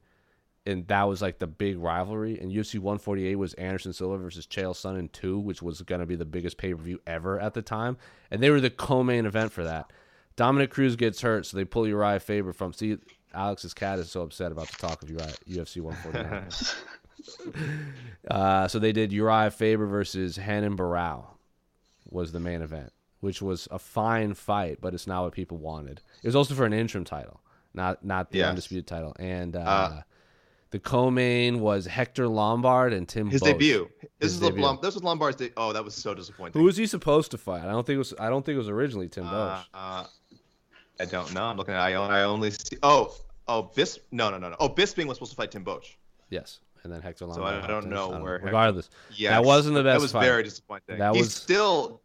and 0.66 0.88
that 0.88 1.04
was 1.04 1.22
like 1.22 1.39
the 1.39 1.48
big 1.48 1.78
rivalry. 1.78 2.39
And 2.39 2.52
UFC 2.52 2.76
148 2.76 3.36
was 3.36 3.54
Anderson 3.56 3.94
Silva 3.94 4.18
versus 4.18 4.48
Chael 4.48 4.74
Sonnen 4.74 5.12
2, 5.12 5.39
which 5.39 5.62
was 5.62 5.82
going 5.82 6.02
to 6.02 6.08
be 6.08 6.16
the 6.16 6.26
biggest 6.26 6.58
pay 6.58 6.74
per 6.74 6.82
view 6.82 7.00
ever 7.06 7.39
at 7.39 7.54
the 7.54 7.62
time. 7.62 7.98
And 8.32 8.42
they 8.42 8.50
were 8.50 8.62
the 8.62 8.70
co 8.70 9.04
main 9.04 9.26
event 9.26 9.52
for 9.52 9.63
that. 9.63 9.92
Dominick 10.36 10.72
Cruz 10.72 10.96
gets 10.96 11.22
hurt, 11.22 11.46
so 11.46 11.58
they 11.58 11.66
pull 11.66 11.88
Uriah 11.88 12.20
Faber 12.20 12.54
from. 12.54 12.74
See, 12.74 12.98
Alex's 13.34 13.74
cat 13.74 14.00
is 14.00 14.12
so 14.12 14.22
upset 14.22 14.52
about 14.52 14.68
the 14.68 14.78
talk 14.78 15.04
of 15.04 15.10
Uriah, 15.10 15.34
UFC 15.48 15.82
149. 15.82 16.48
uh, 18.32 18.68
so 18.68 18.80
they 18.80 18.92
did 18.92 19.12
Uriah 19.12 19.52
Faber 19.52 19.86
versus 19.86 20.38
Renan 20.38 20.78
Barão 20.78 21.26
was 22.10 22.32
the 22.32 22.39
main 22.39 22.62
event, 22.62 22.92
which 23.23 23.41
was 23.41 23.67
a 23.71 23.79
fine 23.79 24.33
fight, 24.33 24.79
but 24.81 24.93
it's 24.93 25.07
not 25.07 25.23
what 25.23 25.31
people 25.33 25.57
wanted. 25.57 26.01
It 26.21 26.27
was 26.27 26.36
also 26.36 26.53
for 26.53 26.65
an 26.65 26.73
interim 26.73 27.05
title, 27.05 27.39
not 27.73 28.03
not 28.03 28.31
the 28.31 28.39
Yes. 28.39 28.49
undisputed 28.49 28.86
title. 28.86 29.15
And 29.17 29.55
uh, 29.55 29.59
Uh, 29.59 30.01
the 30.71 30.79
co-main 30.79 31.59
was 31.62 31.86
Hector 31.86 32.27
Lombard 32.27 32.91
and 32.93 33.07
Tim. 33.07 33.29
His 33.29 33.41
Boetsch. 33.41 33.45
debut. 33.45 33.89
This 34.19 34.33
His 34.33 34.41
is. 34.41 34.49
Lom- 34.57 34.79
this 34.81 34.93
was 34.95 35.03
Lombard's. 35.03 35.38
De- 35.38 35.51
oh, 35.55 35.71
that 35.71 35.83
was 35.86 35.95
so 35.95 36.13
disappointing. 36.13 36.59
Who 36.59 36.65
was 36.65 36.75
he 36.77 36.86
supposed 36.86 37.31
to 37.31 37.38
fight? 37.38 37.62
I 37.63 37.71
don't 37.71 37.86
think 37.86 37.95
it 37.95 37.99
was. 37.99 38.13
I 38.19 38.29
don't 38.29 38.45
think 38.45 38.55
it 38.55 38.59
was 38.59 38.69
originally 38.69 39.07
Tim 39.07 39.25
Uh, 39.25 39.62
uh, 39.73 40.05
I 40.99 41.05
don't 41.05 41.33
know. 41.33 41.43
I'm 41.45 41.57
looking 41.57 41.73
at. 41.73 41.79
I, 41.79 41.95
on- 41.95 42.12
I 42.12 42.23
only 42.23 42.51
see. 42.51 42.77
Oh, 42.83 43.15
oh, 43.47 43.63
Bis. 43.75 43.99
No, 44.12 44.29
no, 44.29 44.38
no, 44.38 44.49
no. 44.49 44.55
Oh, 44.59 44.69
Bisping 44.69 45.05
was 45.05 45.17
supposed 45.17 45.31
to 45.31 45.38
fight 45.38 45.51
Tim 45.51 45.63
Boetsch. 45.63 45.95
Yes, 46.29 46.59
and 46.83 46.91
then 46.91 47.01
Hector 47.01 47.25
Lombard. 47.25 47.62
So 47.62 47.63
I 47.63 47.67
don't 47.67 47.88
know 47.88 48.09
where 48.21 48.39
Regardless, 48.43 48.89
Yeah, 49.15 49.29
that 49.31 49.43
wasn't 49.45 49.75
the 49.75 49.83
best. 49.83 49.99
That 49.99 50.01
was 50.01 50.12
fight. 50.12 50.25
very 50.25 50.43
disappointing. 50.43 50.97
That 50.99 51.15
He's 51.15 51.25
was- 51.25 51.33
still 51.36 52.01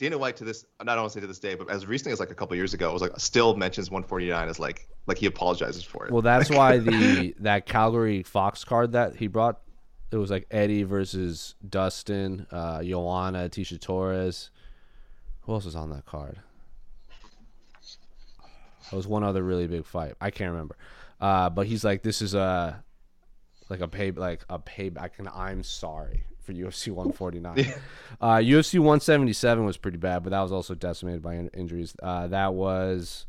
Dana 0.00 0.16
White 0.16 0.34
to 0.38 0.44
this. 0.44 0.64
Not 0.82 0.96
want 0.96 1.10
to 1.10 1.14
say 1.14 1.20
to 1.20 1.26
this 1.26 1.38
day, 1.38 1.54
but 1.54 1.70
as 1.70 1.86
recently 1.86 2.14
as 2.14 2.20
like 2.20 2.30
a 2.30 2.34
couple 2.34 2.56
years 2.56 2.72
ago, 2.72 2.88
it 2.88 2.92
was 2.94 3.02
like 3.02 3.12
still 3.20 3.54
mentions 3.54 3.90
149 3.90 4.48
as 4.48 4.58
like 4.58 4.88
like 5.06 5.18
he 5.18 5.26
apologizes 5.26 5.84
for 5.84 6.06
it. 6.06 6.12
Well, 6.12 6.22
that's 6.22 6.48
why 6.58 6.78
the 6.78 7.34
that 7.40 7.66
Calgary 7.66 8.22
Fox 8.22 8.64
card 8.64 8.92
that 8.92 9.16
he 9.16 9.26
brought, 9.26 9.60
it 10.10 10.16
was 10.16 10.30
like 10.30 10.46
Eddie 10.50 10.84
versus 10.84 11.54
Dustin, 11.68 12.46
uh, 12.50 12.82
Joanna, 12.82 13.50
Tecia 13.50 13.78
Torres. 13.78 14.48
Who 15.42 15.52
else 15.52 15.66
was 15.66 15.76
on 15.76 15.90
that 15.90 16.06
card? 16.06 16.38
There 18.90 18.96
was 18.96 19.06
one 19.06 19.22
other 19.22 19.42
really 19.42 19.66
big 19.66 19.84
fight. 19.84 20.14
I 20.18 20.30
can't 20.30 20.50
remember. 20.50 20.78
Uh, 21.20 21.50
but 21.50 21.66
he's 21.66 21.84
like, 21.84 22.02
this 22.02 22.22
is 22.22 22.32
a 22.34 22.82
like 23.68 23.80
a 23.80 23.88
pay 23.88 24.12
like 24.12 24.46
a 24.48 24.58
payback, 24.58 25.18
and 25.18 25.28
I'm 25.28 25.62
sorry 25.62 26.24
for 26.42 26.52
UFC 26.52 26.88
149. 26.88 27.58
uh, 28.20 28.36
UFC 28.36 28.78
177 28.78 29.64
was 29.64 29.76
pretty 29.76 29.98
bad, 29.98 30.22
but 30.22 30.30
that 30.30 30.40
was 30.40 30.52
also 30.52 30.74
decimated 30.74 31.22
by 31.22 31.34
in- 31.34 31.48
injuries. 31.48 31.94
Uh, 32.02 32.26
that 32.28 32.54
was 32.54 33.26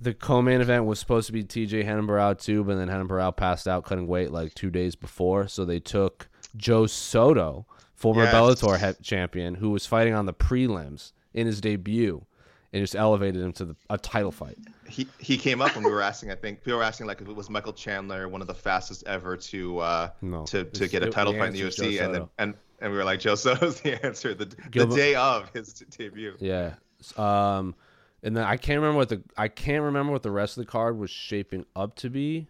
the 0.00 0.14
co-main 0.14 0.60
event 0.60 0.86
was 0.86 0.98
supposed 0.98 1.26
to 1.26 1.32
be 1.32 1.44
TJ 1.44 1.86
Renan 1.86 2.06
Barão 2.06 2.38
too, 2.38 2.64
but 2.64 2.76
then 2.76 2.88
Renan 2.88 3.08
Barão 3.08 3.36
passed 3.36 3.68
out 3.68 3.84
cutting 3.84 4.06
weight 4.06 4.30
like 4.30 4.54
two 4.54 4.70
days 4.70 4.96
before, 4.96 5.46
so 5.46 5.64
they 5.64 5.80
took 5.80 6.28
Joe 6.56 6.86
Soto, 6.86 7.66
former 7.94 8.24
Yes. 8.24 8.34
Bellator 8.34 9.02
champion, 9.02 9.56
who 9.56 9.70
was 9.70 9.86
fighting 9.86 10.14
on 10.14 10.26
the 10.26 10.32
prelims 10.32 11.12
in 11.34 11.46
his 11.46 11.60
debut, 11.60 12.24
and 12.72 12.82
just 12.82 12.94
elevated 12.94 13.42
him 13.42 13.52
to 13.54 13.64
the, 13.64 13.76
a 13.88 13.98
title 13.98 14.30
fight. 14.30 14.56
he 14.88 15.06
he 15.18 15.36
came 15.36 15.60
up 15.60 15.74
when 15.74 15.84
we 15.84 15.90
were 15.90 16.02
asking. 16.02 16.30
I 16.30 16.36
think 16.36 16.60
we 16.64 16.72
were 16.72 16.82
asking 16.82 17.06
like 17.06 17.20
it 17.20 17.26
was 17.26 17.50
Michael 17.50 17.72
Chandler, 17.72 18.28
one 18.28 18.40
of 18.40 18.46
the 18.46 18.54
fastest 18.54 19.04
ever 19.06 19.36
to 19.36 19.78
uh 19.78 20.10
No. 20.22 20.44
to 20.46 20.64
to 20.64 20.88
get 20.88 21.02
a 21.02 21.10
title 21.10 21.32
fight 21.32 21.48
in 21.48 21.54
the 21.54 21.60
UFC, 21.62 22.02
and 22.02 22.14
then 22.14 22.28
and 22.38 22.54
and 22.80 22.92
we 22.92 22.98
were 22.98 23.04
like 23.04 23.20
Joe 23.20 23.34
Soto's 23.34 23.80
the 23.80 24.04
answer 24.04 24.34
the, 24.34 24.46
the 24.72 24.86
day 24.86 25.14
of 25.14 25.50
his 25.52 25.72
debut. 25.74 26.34
Yeah. 26.38 26.74
Um, 27.16 27.74
and 28.22 28.36
then 28.36 28.44
I 28.44 28.56
can't 28.56 28.78
remember 28.80 28.98
what 28.98 29.08
the 29.08 29.22
I 29.36 29.48
can't 29.48 29.82
remember 29.84 30.12
what 30.12 30.22
the 30.22 30.30
rest 30.30 30.56
of 30.58 30.64
the 30.64 30.70
card 30.70 30.98
was 30.98 31.10
shaping 31.10 31.64
up 31.74 31.96
to 31.96 32.10
be. 32.10 32.48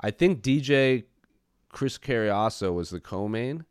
I 0.00 0.10
think 0.10 0.42
DJ 0.42 1.04
Chris 1.70 1.98
Cariaso 1.98 2.72
was 2.72 2.90
the 2.90 3.00
co-main, 3.00 3.64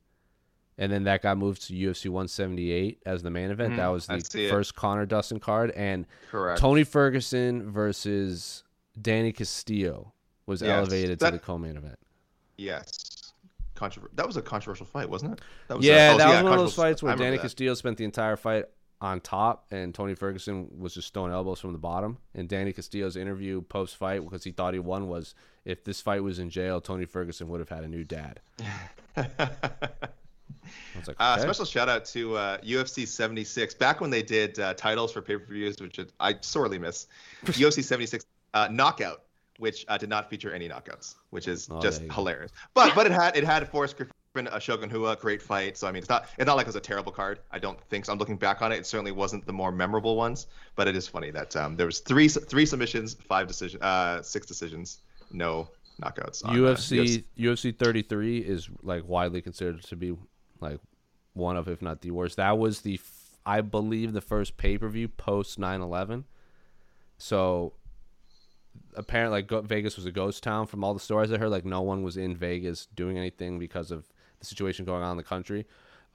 and 0.78 0.92
then 0.92 1.04
that 1.06 1.22
got 1.22 1.38
moved 1.38 1.68
to 1.68 1.74
UFC 1.74 2.10
178 2.10 3.02
as 3.06 3.24
the 3.24 3.32
main 3.32 3.50
event. 3.52 3.76
that 3.78 3.84
mm-hmm. 3.84 3.94
was 3.94 4.08
the 4.08 4.46
it. 4.46 4.50
first 4.50 4.76
Conor 4.76 5.06
Dustin 5.06 5.40
card, 5.40 5.72
and 5.72 6.06
Correct. 6.30 6.60
Tony 6.60 6.84
Ferguson 6.84 7.72
versus 7.72 8.64
Danny 9.02 9.32
Castillo 9.32 10.14
was 10.46 10.62
Yes. 10.62 10.70
elevated 10.70 11.20
to 11.20 11.32
the 11.32 11.40
co-main 11.40 11.78
event. 11.78 12.00
Yes. 12.58 13.34
Controver- 13.76 14.10
that 14.16 14.26
was 14.26 14.38
a 14.38 14.42
controversial 14.42 14.86
fight, 14.86 15.10
wasn't 15.10 15.34
it? 15.34 15.42
That 15.68 15.82
yeah, 15.82 16.10
oh, 16.12 16.16
a- 16.16 16.18
that 16.18 16.28
oh, 16.28 16.34
was 16.34 16.44
one 16.44 16.54
of 16.54 16.60
those 16.60 16.74
fights 16.76 17.04
where 17.04 17.16
Danny 17.16 17.38
that. 17.38 17.44
Castillo 17.44 17.74
spent 17.74 17.98
the 17.98 18.06
entire 18.06 18.36
fight 18.36 18.66
on 19.00 19.20
top, 19.20 19.68
and 19.70 19.94
Tony 19.94 20.16
Ferguson 20.16 20.70
was 20.80 20.94
just 20.94 21.14
throwing 21.14 21.32
elbows 21.32 21.60
from 21.60 21.74
the 21.74 21.78
bottom. 21.78 22.18
And 22.34 22.50
Danny 22.50 22.74
Castillo's 22.74 23.16
interview 23.16 23.62
post 23.62 23.96
fight, 23.96 24.24
because 24.24 24.44
he 24.44 24.52
thought 24.52 24.74
he 24.74 24.80
won, 24.80 25.08
was 25.08 25.36
if 25.66 25.84
this 25.84 26.02
fight 26.02 26.24
was 26.24 26.40
in 26.40 26.50
jail, 26.50 26.82
Tony 26.82 27.06
Ferguson 27.06 27.48
would 27.50 27.60
have 27.60 27.70
had 27.70 27.84
a 27.84 27.88
new 27.88 28.04
dad. 28.04 28.40
I 30.96 31.00
was 31.00 31.08
like, 31.08 31.18
Uh. 31.20 31.38
Special 31.40 31.66
shout 31.66 31.90
out 31.90 32.06
to 32.06 32.36
uh, 32.36 32.58
UFC 32.60 33.08
76. 33.08 33.74
Back 33.76 34.02
when 34.02 34.10
they 34.10 34.22
did 34.24 34.60
uh, 34.60 34.74
titles 34.74 35.12
for 35.12 35.22
pay 35.22 35.38
per 35.38 35.46
views, 35.46 35.80
which 35.80 36.00
I 36.20 36.36
sorely 36.42 36.78
miss. 36.80 37.08
UFC 37.46 37.84
76 37.84 38.26
uh, 38.54 38.68
Knockout, 38.72 39.24
which 39.60 39.86
uh, 39.88 39.98
did 39.98 40.10
not 40.10 40.30
feature 40.30 40.52
any 40.52 40.68
knockouts, 40.68 41.16
which 41.30 41.48
is 41.48 41.68
Oh, 41.72 41.80
just 41.82 42.08
go. 42.08 42.14
hilarious. 42.16 42.52
But 42.74 42.96
but 42.96 43.06
it 43.06 43.12
had 43.12 43.36
it 43.38 43.44
had 43.44 43.68
Forrest 43.70 43.96
Griffin, 43.98 44.48
uh, 44.52 44.60
Shogun 44.60 44.90
Rua, 44.90 45.16
great 45.16 45.42
fight. 45.42 45.78
So 45.78 45.88
I 45.88 45.92
mean, 45.92 46.00
it's 46.00 46.10
not 46.10 46.28
it's 46.38 46.46
not 46.48 46.56
like 46.58 46.66
it 46.66 46.70
was 46.70 46.76
a 46.76 46.82
terrible 46.82 47.12
card. 47.12 47.40
I 47.52 47.60
don't 47.60 47.80
think 47.90 48.06
so. 48.06 48.12
I'm 48.12 48.20
looking 48.20 48.38
back 48.38 48.62
on 48.62 48.72
it. 48.72 48.78
It 48.78 48.86
certainly 48.86 49.12
wasn't 49.12 49.46
the 49.46 49.54
more 49.54 49.72
memorable 49.72 50.16
ones, 50.16 50.48
but 50.76 50.88
it 50.88 50.96
is 50.96 51.08
funny 51.08 51.32
that 51.32 51.56
um, 51.56 51.76
there 51.76 51.86
was 51.86 52.00
three 52.00 52.28
three 52.28 52.66
submissions, 52.66 53.14
five 53.14 53.48
decision, 53.48 53.82
uh, 53.82 54.22
six 54.22 54.46
decisions, 54.46 55.02
no 55.32 55.70
knockouts. 56.02 56.46
on, 56.46 56.52
uh, 56.56 56.60
UFC 56.76 57.24
UFC 57.38 57.76
33 57.78 58.40
is 58.40 58.70
like 58.84 59.08
widely 59.08 59.42
considered 59.42 59.84
to 59.84 59.96
be 59.96 60.16
like 60.62 60.80
one 61.34 61.58
of, 61.58 61.68
if 61.68 61.82
not 61.82 62.02
the 62.02 62.12
worst. 62.12 62.38
That 62.38 62.58
was 62.58 62.82
the, 62.82 62.96
f- 62.96 63.38
I 63.46 63.62
believe, 63.62 64.14
the 64.14 64.22
first 64.22 64.58
pay 64.58 64.78
per 64.78 64.88
view 64.90 65.08
post 65.08 65.60
9/11. 65.60 66.24
So 67.18 67.74
apparently, 68.96 69.42
like 69.42 69.66
Vegas 69.66 69.96
was 69.96 70.06
a 70.06 70.12
ghost 70.12 70.44
town. 70.44 70.68
From 70.68 70.84
all 70.84 70.94
the 70.94 71.00
stories 71.00 71.32
I 71.32 71.38
heard, 71.38 71.50
like 71.50 71.66
no 71.66 71.82
one 71.82 72.04
was 72.04 72.18
in 72.18 72.36
Vegas 72.36 72.88
doing 72.96 73.18
anything 73.18 73.60
because 73.60 73.92
of 73.92 74.06
the 74.40 74.46
situation 74.46 74.86
going 74.86 75.04
on 75.04 75.12
in 75.12 75.18
the 75.18 75.24
country. 75.24 75.66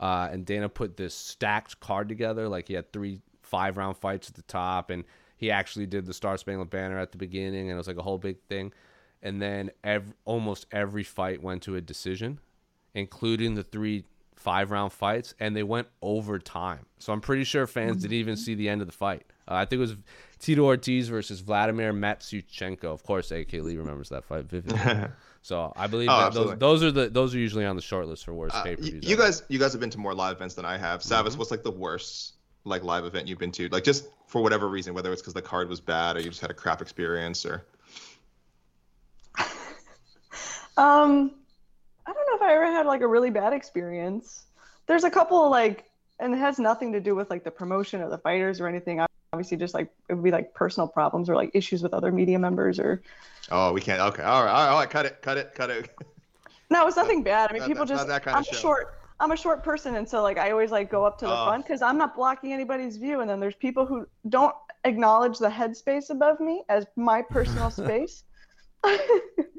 Uh, 0.01 0.29
and 0.33 0.45
Dana 0.45 0.69
put 0.69 0.97
this 0.97 1.15
stacked 1.15 1.79
card 1.81 2.09
together. 2.09 2.49
Like 2.49 2.69
he 2.69 2.75
had 2.75 2.93
three 2.93 3.21
five 3.43 3.77
round 3.77 3.97
fights 3.97 4.29
at 4.29 4.35
the 4.35 4.43
top, 4.43 4.91
and 4.91 5.05
he 5.37 5.51
actually 5.51 5.87
did 5.87 6.07
the 6.07 6.15
Star 6.15 6.37
Spangled 6.37 6.71
Banner 6.71 6.99
at 6.99 7.13
the 7.13 7.19
beginning, 7.19 7.63
and 7.69 7.73
it 7.73 7.77
was 7.77 7.87
like 7.89 7.99
a 7.99 8.03
whole 8.03 8.19
big 8.19 8.41
thing. 8.49 8.73
and 9.25 9.41
then 9.41 9.71
almost 10.25 10.67
every 10.73 11.05
fight 11.05 11.41
went 11.43 11.63
to 11.63 11.77
a 11.77 11.81
decision, 11.81 12.41
including 12.95 13.55
the 13.55 13.63
three 13.63 14.05
five 14.43 14.71
round 14.71 14.93
fights, 14.93 15.35
and 15.41 15.55
they 15.57 15.63
went 15.63 15.89
overtime. 16.03 16.87
So 16.99 17.13
I'm 17.13 17.21
pretty 17.21 17.45
sure 17.45 17.67
fans 17.67 18.03
didn't 18.03 18.15
even 18.15 18.37
see 18.37 18.55
the 18.55 18.69
end 18.69 18.81
of 18.81 18.87
the 18.89 18.93
fight. 18.93 19.25
Uh, 19.49 19.55
I 19.55 19.65
think 19.65 19.79
it 19.79 19.83
was 19.83 19.97
Tito 20.39 20.63
Ortiz 20.65 21.09
versus 21.09 21.41
Vladimir 21.41 21.93
Matyushenko. 21.93 22.85
Of 22.85 23.03
course, 23.03 23.31
AK 23.31 23.53
Lee 23.55 23.77
remembers 23.77 24.09
that 24.11 24.25
fight 24.25 24.45
vividly. 24.45 24.79
so 25.43 25.73
I 25.77 25.87
believe 25.87 26.09
Oh, 26.11 26.19
that 26.19 26.35
those, 26.35 26.59
those 26.59 26.83
are 26.85 26.91
the 26.93 27.09
those 27.09 27.35
are 27.35 27.39
usually 27.39 27.65
on 27.65 27.77
the 27.77 27.83
short 27.83 28.07
list 28.07 28.25
for 28.25 28.35
worst 28.35 28.55
Uh, 28.55 28.63
pay 28.63 28.77
per 28.77 28.83
views. 28.83 29.09
you 29.09 29.17
guys, 29.17 29.43
you 29.49 29.59
guys 29.59 29.73
have 29.73 29.81
been 29.81 29.91
to 29.91 29.99
more 29.99 30.15
live 30.15 30.37
events 30.37 30.55
than 30.55 30.65
I 30.65 30.77
have. 30.77 31.01
Mm-hmm. 31.01 31.27
Savas, 31.29 31.37
what's 31.37 31.51
like 31.51 31.63
the 31.65 31.71
worst 31.71 32.35
like 32.65 32.85
live 32.85 33.05
event 33.05 33.27
you've 33.29 33.39
been 33.39 33.53
to? 33.53 33.69
Like 33.69 33.85
just 33.85 34.09
for 34.27 34.43
whatever 34.43 34.69
reason, 34.69 34.95
whether 34.95 35.13
it's 35.13 35.21
because 35.23 35.35
the 35.35 35.43
card 35.43 35.69
was 35.69 35.81
bad 35.81 36.17
or 36.17 36.21
you 36.21 36.29
just 36.29 36.41
had 36.41 36.51
a 36.51 36.55
crap 36.55 36.81
experience 36.83 37.45
or. 37.47 37.65
Um, 40.75 41.33
I 42.07 42.13
don't 42.15 42.27
know 42.27 42.37
if 42.37 42.43
I 42.43 42.55
ever 42.55 42.72
had 42.83 42.89
like 42.89 43.01
a 43.01 43.07
really 43.07 43.31
bad 43.31 43.53
experience. 43.53 44.43
There's 44.87 45.05
a 45.05 45.11
couple 45.11 45.49
like, 45.51 45.85
and 46.19 46.35
it 46.35 46.39
has 46.39 46.59
nothing 46.59 46.93
to 46.93 47.01
do 47.01 47.15
with 47.15 47.31
like 47.31 47.45
the 47.45 47.51
promotion 47.51 48.01
of 48.03 48.11
the 48.11 48.19
fighters 48.19 48.61
or 48.61 48.67
anything. 48.67 49.05
Obviously, 49.33 49.57
just 49.57 49.73
like 49.75 49.89
it 50.09 50.15
would 50.15 50.23
be 50.25 50.31
like 50.31 50.53
personal 50.53 50.89
problems 50.89 51.29
or 51.31 51.37
like 51.37 51.51
issues 51.55 51.83
with 51.83 51.95
other 51.95 52.11
media 52.13 52.39
members 52.39 52.79
or. 52.79 53.01
Oh, 53.51 53.73
we 53.73 53.81
can't. 53.81 54.01
Okay, 54.01 54.23
all 54.23 54.45
right, 54.45 54.69
all 54.69 54.79
right, 54.79 54.91
cut 54.91 55.07
it, 55.07 55.23
cut 55.23 55.39
it, 55.39 55.55
cut 55.55 55.71
it. 55.71 55.91
No, 56.71 56.87
it's 56.87 56.97
nothing 56.97 57.23
bad. 57.23 57.51
I 57.51 57.53
mean, 57.53 57.61
Not- 57.61 57.69
people 57.69 57.87
just. 57.87 58.07
that 58.09 58.23
kind 58.25 58.37
of 58.37 58.47
I'm 58.51 58.59
short. 58.59 58.99
I'm 59.21 59.31
a 59.31 59.37
short 59.37 59.63
person, 59.63 59.95
and 59.95 60.09
so 60.09 60.21
like 60.23 60.37
I 60.39 60.51
always 60.51 60.71
like 60.73 60.91
go 60.91 61.05
up 61.05 61.19
to 61.21 61.27
the 61.27 61.33
Oh. 61.33 61.47
front 61.47 61.65
because 61.65 61.81
I'm 61.83 61.97
not 61.97 62.17
blocking 62.17 62.53
anybody's 62.53 62.97
view. 62.97 63.21
And 63.21 63.31
then 63.31 63.39
there's 63.39 63.55
people 63.55 63.87
who 63.87 64.07
don't 64.29 64.55
acknowledge 64.85 65.39
the 65.39 65.49
headspace 65.49 66.11
above 66.11 66.41
me 66.41 66.65
as 66.69 66.87
my 66.97 67.23
personal 67.23 67.71
space. 67.83 68.25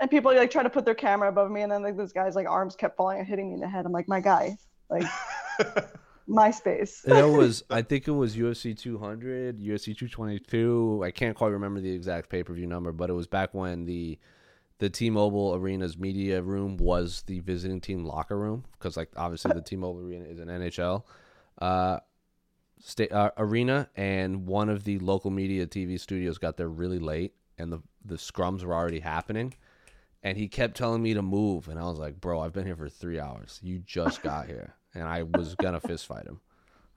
and 0.00 0.10
people 0.10 0.34
like 0.34 0.50
try 0.50 0.62
to 0.62 0.70
put 0.70 0.84
their 0.84 0.94
camera 0.94 1.28
above 1.28 1.50
me, 1.50 1.62
and 1.62 1.70
then 1.70 1.82
like 1.82 1.96
this 1.96 2.12
guy's 2.12 2.34
like 2.34 2.48
arms 2.48 2.76
kept 2.76 2.96
falling 2.96 3.18
and 3.18 3.26
hitting 3.26 3.48
me 3.48 3.54
in 3.54 3.60
the 3.60 3.68
head. 3.68 3.86
I'm 3.86 3.92
like, 3.92 4.08
my 4.08 4.20
guy, 4.20 4.56
like 4.90 5.04
my 6.26 6.50
space. 6.50 7.02
That 7.02 7.28
was, 7.28 7.64
I 7.70 7.82
think 7.82 8.08
it 8.08 8.12
was 8.12 8.36
UFC 8.36 8.78
200, 8.78 9.60
UFC 9.60 9.96
222. 9.96 11.02
I 11.04 11.10
can't 11.10 11.36
quite 11.36 11.48
remember 11.48 11.80
the 11.80 11.90
exact 11.90 12.28
pay 12.28 12.42
per 12.42 12.52
view 12.54 12.66
number, 12.66 12.92
but 12.92 13.10
it 13.10 13.14
was 13.14 13.26
back 13.26 13.54
when 13.54 13.84
the 13.84 14.18
the 14.78 14.90
T-Mobile 14.90 15.54
Arena's 15.54 15.96
media 15.96 16.42
room 16.42 16.76
was 16.76 17.22
the 17.28 17.38
visiting 17.40 17.80
team 17.80 18.04
locker 18.04 18.36
room 18.36 18.64
because, 18.72 18.96
like, 18.96 19.08
obviously 19.16 19.52
the 19.54 19.60
T-Mobile 19.60 20.00
Arena 20.00 20.24
is 20.24 20.40
an 20.40 20.48
NHL 20.48 21.04
uh, 21.60 21.98
sta- 22.80 23.10
uh, 23.10 23.30
arena, 23.36 23.88
and 23.96 24.46
one 24.46 24.68
of 24.68 24.84
the 24.84 24.98
local 24.98 25.30
media 25.30 25.66
TV 25.66 25.98
studios 25.98 26.38
got 26.38 26.56
there 26.56 26.68
really 26.68 26.98
late, 26.98 27.34
and 27.58 27.72
the 27.72 27.80
the 28.04 28.16
scrums 28.16 28.62
were 28.62 28.74
already 28.74 29.00
happening. 29.00 29.54
And 30.24 30.36
he 30.38 30.48
kept 30.48 30.76
telling 30.76 31.02
me 31.02 31.14
to 31.14 31.22
move, 31.22 31.68
and 31.68 31.78
I 31.78 31.84
was 31.84 31.98
like, 31.98 32.20
"Bro, 32.20 32.40
I've 32.40 32.52
been 32.52 32.64
here 32.66 32.76
for 32.76 32.88
three 32.88 33.20
hours. 33.20 33.60
You 33.62 33.78
just 33.78 34.22
got 34.22 34.46
here." 34.54 34.74
And 34.94 35.04
I 35.04 35.22
was 35.22 35.54
gonna 35.54 35.80
fist 35.80 36.06
fight 36.06 36.26
him. 36.26 36.40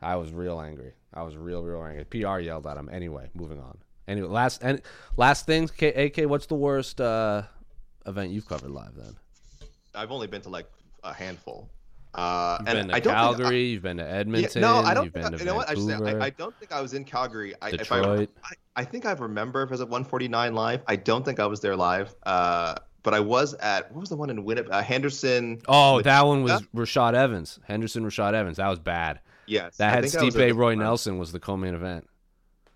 I 0.01 0.15
was 0.15 0.31
real 0.31 0.59
angry. 0.61 0.93
I 1.13 1.23
was 1.23 1.35
real, 1.35 1.63
real 1.63 1.83
angry. 1.83 2.05
PR 2.05 2.39
yelled 2.39 2.65
at 2.65 2.77
him. 2.77 2.89
Anyway, 2.91 3.29
moving 3.33 3.59
on. 3.59 3.77
Anyway, 4.07 4.29
last 4.29 4.63
and 4.63 4.81
last 5.17 5.45
things. 5.45 5.71
AK, 5.81 6.29
what's 6.29 6.45
the 6.45 6.55
worst 6.55 7.01
uh, 7.01 7.43
event 8.05 8.31
you've 8.31 8.47
covered 8.47 8.71
live? 8.71 8.95
Then 8.95 9.15
I've 9.93 10.11
only 10.11 10.27
been 10.27 10.41
to 10.41 10.49
like 10.49 10.69
a 11.03 11.13
handful. 11.13 11.69
Uh, 12.13 12.57
you've 12.59 12.67
and 12.69 12.77
been 12.77 12.87
to 12.87 12.95
I 12.95 12.99
don't 12.99 13.13
Calgary. 13.13 13.47
Think 13.49 13.73
you've 13.73 13.83
been 13.83 13.97
to 13.97 14.09
Edmonton. 14.09 14.61
yeah, 14.61 14.67
no, 14.67 14.77
I 14.77 14.93
don't. 14.93 15.03
You've 15.05 15.13
Think 15.13 15.25
been 15.25 15.33
I, 15.33 15.37
to 15.37 15.43
you 15.43 15.49
know 15.49 15.55
what? 15.55 15.69
I, 15.69 15.75
just, 15.75 15.87
Vancouver. 15.87 16.21
I, 16.21 16.25
I 16.25 16.29
don't 16.29 16.55
think 16.57 16.71
I 16.71 16.81
was 16.81 16.93
in 16.93 17.03
Calgary. 17.03 17.53
I, 17.61 17.69
if 17.69 17.91
I, 17.91 17.97
Detroit. 17.97 18.29
I, 18.43 18.53
I 18.77 18.83
think 18.85 19.05
I 19.05 19.11
remember 19.11 19.63
if 19.63 19.69
it 19.69 19.71
was 19.71 19.81
at 19.81 19.89
149 19.89 20.53
live. 20.55 20.83
I 20.87 20.95
don't 20.95 21.25
think 21.25 21.39
I 21.39 21.45
was 21.47 21.59
there 21.59 21.75
live. 21.75 22.15
Uh, 22.23 22.75
but 23.03 23.13
I 23.13 23.19
was 23.19 23.53
at 23.55 23.91
what 23.91 24.01
was 24.01 24.09
the 24.09 24.15
one 24.17 24.29
in 24.29 24.43
Winnipeg? 24.43 24.71
Uh, 24.71 24.81
Henderson. 24.81 25.61
oh, 25.67 26.01
that 26.01 26.25
one 26.25 26.43
was. 26.43 26.61
Rashad 26.75 27.13
Evans. 27.13 27.59
Henderson 27.65 28.03
Rashad 28.03 28.33
Evans. 28.33 28.57
That 28.57 28.67
was 28.67 28.79
bad. 28.79 29.19
Yes, 29.45 29.77
That 29.77 29.91
I 29.91 29.95
had 29.95 30.03
I 30.03 30.07
Stipe 30.07 30.55
Roy 30.57 30.75
Nelson 30.75 31.17
was 31.17 31.31
the 31.31 31.39
co-main 31.39 31.73
event. 31.73 32.07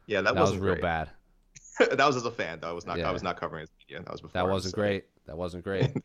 Yeah, 0.05 0.21
that, 0.21 0.35
That, 0.35 0.41
was 0.41 0.55
real 0.57 0.75
bad. 0.79 1.09
that 1.79 1.97
was 2.05 2.15
as 2.15 2.23
a 2.25 2.31
fan. 2.31 2.59
though. 2.61 2.69
I 2.69 2.71
was 2.71 2.85
not. 2.85 2.97
Yeah. 2.97 3.09
I 3.09 3.11
was 3.11 3.23
not 3.23 3.37
covering 3.39 3.61
his 3.61 3.69
media. 3.79 4.01
That 4.03 4.11
was 4.11 4.21
before. 4.21 4.31
That 4.41 4.49
wasn't 4.49 4.71
so- 4.71 4.81
great. 4.81 5.05
That 5.27 5.37
wasn't 5.37 5.63
great. 5.63 5.91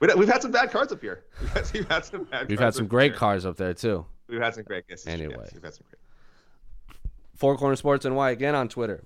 We- 0.00 0.08
We've 0.16 0.28
had 0.28 0.42
some 0.42 0.50
bad 0.52 0.70
cards 0.70 0.92
up 0.92 1.00
here. 1.00 1.24
We've 1.40 1.50
had, 1.50 1.72
we've 1.72 1.88
had 1.88 2.04
some 2.04 2.24
bad. 2.24 2.48
We've 2.48 2.58
cards 2.58 2.76
had 2.76 2.78
some 2.78 2.86
great 2.86 3.12
here. 3.12 3.18
cars 3.18 3.44
up 3.46 3.56
there 3.56 3.74
too. 3.74 4.04
We've 4.28 4.40
had 4.40 4.54
some 4.54 4.62
great 4.64 4.86
guesses. 4.86 5.06
Anyway. 5.06 5.34
yes, 5.40 5.52
we've 5.54 5.62
had 5.64 5.74
some 5.74 5.84
great. 5.90 6.98
Four 7.36 7.56
Corner 7.56 7.74
Sports 7.76 8.04
NY 8.04 8.30
again 8.30 8.54
on 8.54 8.68
Twitter. 8.68 9.02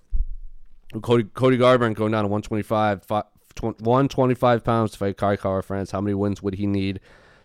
Cody 1.03 1.25
Cody 1.25 1.57
Garbrandt 1.57 1.95
going 1.95 2.13
down 2.13 2.25
to 2.25 2.29
125, 2.29 3.05
fi- 3.55 3.73
tw- 3.73 3.81
125 3.81 4.65
pounds 4.65 4.93
to 4.93 4.99
fight 4.99 5.17
Kai 5.17 5.37
Kara 5.37 5.63
France. 5.63 5.91
How 5.91 6.01
many 6.01 6.15
wins 6.15 6.43
would 6.43 6.55
he 6.55 6.67
need 6.67 7.01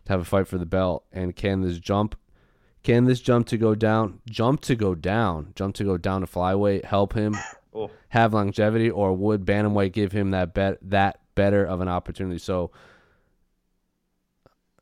to 0.06 0.12
have 0.12 0.22
a 0.22 0.26
fight 0.26 0.48
for 0.48 0.58
the 0.58 0.66
belt? 0.66 1.06
And 1.12 1.36
can 1.36 1.62
this 1.62 1.80
jump, 1.80 2.16
can 2.84 3.06
this 3.06 3.22
jump 3.22 3.48
to 3.48 3.58
go 3.58 3.76
down, 3.76 4.20
jump 4.30 4.62
to 4.62 4.76
go 4.76 4.96
down, 4.96 5.54
jump 5.56 5.76
to 5.76 5.84
go 5.84 5.98
down 5.98 6.22
to 6.22 6.28
flyweight 6.28 6.86
help 6.86 7.14
him 7.14 7.36
Oh, 7.76 7.90
have 8.10 8.34
longevity, 8.34 8.92
or 8.92 9.14
would 9.14 9.46
bantamweight 9.46 9.94
give 9.94 10.12
him 10.12 10.32
that 10.32 10.54
bet 10.54 10.78
that 10.84 11.22
better 11.34 11.66
of 11.66 11.82
an 11.82 11.88
opportunity? 11.88 12.38
So, 12.38 12.70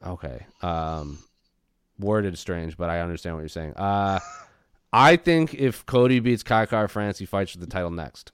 okay, 0.06 0.46
um, 0.62 1.20
worded 1.98 2.38
strange, 2.38 2.76
but 2.76 2.90
I 2.90 3.00
understand 3.00 3.36
what 3.36 3.42
you're 3.42 3.50
saying. 3.50 3.76
Uh, 3.76 4.20
I 4.94 5.16
think 5.16 5.54
if 5.54 5.86
Cody 5.86 6.20
beats 6.20 6.44
Kai 6.44 6.66
Kara 6.66 6.90
France, 6.90 7.18
he 7.18 7.26
fights 7.26 7.54
for 7.54 7.60
the 7.60 7.68
title 7.68 7.92
next. 7.92 8.34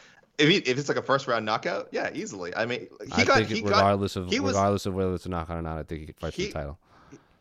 if, 0.41 0.49
he, 0.49 0.57
if 0.57 0.77
it's 0.77 0.89
like 0.89 0.97
a 0.97 1.01
first 1.01 1.27
round 1.27 1.45
knockout, 1.45 1.89
yeah, 1.91 2.09
easily. 2.13 2.55
I 2.55 2.65
mean, 2.65 2.87
he 3.15 3.21
I 3.21 3.25
got 3.25 3.43
he 3.43 3.61
regardless 3.61 4.15
got, 4.15 4.21
of 4.21 4.29
he 4.29 4.39
was, 4.39 4.53
regardless 4.53 4.85
of 4.85 4.93
whether 4.93 5.13
it's 5.13 5.25
a 5.25 5.29
knockout 5.29 5.57
or 5.57 5.61
not, 5.61 5.77
I 5.77 5.83
think 5.83 6.01
he 6.01 6.07
could 6.07 6.19
fight 6.19 6.33
for 6.33 6.41
the 6.41 6.51
title. 6.51 6.79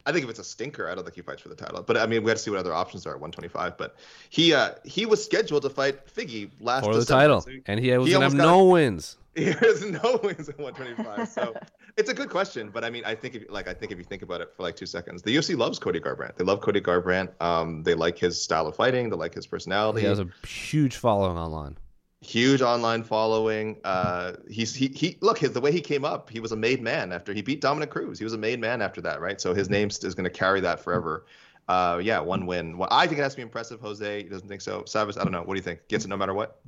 I 0.07 0.13
think 0.13 0.25
if 0.25 0.31
it's 0.31 0.39
a 0.39 0.45
stinker, 0.45 0.89
I 0.89 0.95
don't 0.95 1.05
think 1.05 1.17
he 1.17 1.23
fights 1.23 1.43
for 1.43 1.51
the 1.51 1.55
title. 1.55 1.83
But 1.83 1.97
I 1.97 2.07
mean, 2.07 2.23
we 2.25 2.31
have 2.31 2.39
to 2.39 2.43
see 2.43 2.51
what 2.51 2.59
other 2.59 2.75
options 2.75 3.07
are 3.07 3.11
at 3.11 3.21
125. 3.21 3.77
But 3.77 3.97
he 4.31 4.55
uh 4.55 4.73
he 4.85 5.07
was 5.07 5.25
scheduled 5.25 5.63
to 5.63 5.71
fight 5.71 6.07
Figgy 6.07 6.51
last 6.61 6.85
For 6.85 6.95
the 6.95 7.01
December, 7.01 7.23
title, 7.23 7.41
so 7.43 7.51
he- 7.51 7.63
and 7.67 7.81
he 7.81 7.97
was 7.97 8.07
he 8.07 8.13
gonna 8.13 8.25
have 8.25 8.35
no 8.35 8.65
wins. 8.65 9.17
He 9.37 9.45
has 9.45 9.85
no 9.85 10.19
wins 10.25 10.49
at 10.49 10.59
125. 10.59 11.29
So 11.29 11.55
it's 11.97 12.11
a 12.11 12.15
good 12.15 12.29
question, 12.29 12.69
but 12.69 12.83
I 12.83 12.91
mean, 12.91 13.05
I 13.05 13.15
think 13.15 13.37
if, 13.37 13.45
like 13.49 13.69
I 13.69 13.75
think 13.75 13.93
if 13.93 13.99
you 13.99 14.03
think 14.03 14.23
about 14.23 14.41
it 14.41 14.53
for 14.57 14.65
like 14.65 14.75
two 14.75 14.87
seconds, 14.87 15.23
the 15.23 15.35
UFC 15.35 15.57
loves 15.57 15.79
Cody 15.79 16.01
Garbrandt. 16.01 16.35
They 16.35 16.45
love 16.45 16.61
Cody 16.61 16.81
Garbrandt. 16.81 17.41
Um, 17.41 17.85
they 17.85 17.95
like 17.95 18.19
his 18.19 18.43
style 18.43 18.67
of 18.67 18.75
fighting. 18.75 19.09
They 19.09 19.17
like 19.17 19.33
his 19.33 19.47
personality. 19.47 20.01
He 20.01 20.07
has 20.09 20.19
a 20.19 20.29
huge 20.45 20.97
following 20.97 21.39
online. 21.39 21.79
Huge 22.23 22.61
online 22.61 23.03
following. 23.03 23.79
Uh, 23.83 24.33
he's 24.49 24.75
he 24.75 24.89
he 24.89 25.17
look 25.21 25.39
his 25.39 25.53
the 25.53 25.61
way 25.61 25.73
he 25.73 25.81
came 25.81 26.05
up. 26.05 26.29
He 26.29 26.39
was 26.39 26.53
a 26.53 26.57
made 26.57 26.83
man 26.83 27.13
after 27.13 27.33
he 27.33 27.41
beat 27.41 27.63
Dominick 27.63 27.91
Cruz. 27.91 28.19
He 28.19 28.25
was 28.25 28.35
a 28.35 28.39
made 28.39 28.61
man 28.61 28.83
after 28.83 29.01
that, 29.01 29.23
right? 29.23 29.41
So 29.41 29.55
his 29.55 29.71
name 29.71 29.89
is 29.89 30.15
going 30.15 30.25
to 30.25 30.31
carry 30.31 30.61
that 30.61 30.81
forever. 30.81 31.25
Uh, 31.67 31.99
yeah, 32.03 32.21
one 32.21 32.45
win. 32.45 32.77
Well, 32.77 32.89
I 32.91 33.07
think 33.07 33.21
it 33.21 33.23
has 33.23 33.33
to 33.33 33.37
be 33.37 33.43
impressive. 33.43 33.81
Jose 33.81 34.23
he 34.23 34.29
doesn't 34.29 34.49
think 34.49 34.61
so. 34.61 34.83
Savas, 34.83 35.19
I 35.19 35.23
don't 35.23 35.33
know. 35.33 35.43
What 35.43 35.55
do 35.55 35.59
you 35.59 35.65
think? 35.65 35.89
Gets 35.89 36.05
it 36.05 36.09
no 36.09 36.17
matter 36.17 36.35
what. 36.35 36.61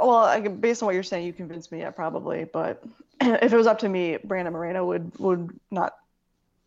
Well, 0.00 0.16
I, 0.16 0.40
based 0.40 0.82
on 0.82 0.86
what 0.86 0.94
you're 0.94 1.02
saying, 1.02 1.26
you 1.26 1.32
convinced 1.32 1.72
me. 1.72 1.80
Yeah, 1.80 1.90
probably. 1.90 2.44
But 2.44 2.84
if 3.20 3.52
it 3.52 3.56
was 3.56 3.66
up 3.66 3.80
to 3.80 3.88
me, 3.88 4.18
Brandon 4.22 4.52
Moreno 4.52 4.84
would 4.86 5.18
would 5.18 5.58
not 5.72 5.96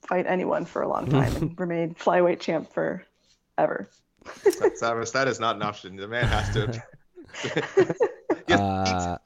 fight 0.01 0.25
anyone 0.27 0.65
for 0.65 0.81
a 0.81 0.89
long 0.89 1.09
time 1.09 1.33
and 1.37 1.59
remain 1.59 1.95
flyweight 1.95 2.41
champ 2.41 2.73
for 2.73 3.05
ever. 3.57 3.89
Savas, 4.25 5.13
that 5.13 5.29
is 5.29 5.39
not 5.39 5.55
an 5.55 5.61
option. 5.61 5.95
The 5.95 6.07
man 6.07 6.25
has 6.25 6.53
to. 6.53 6.83
Uh, 8.47 9.17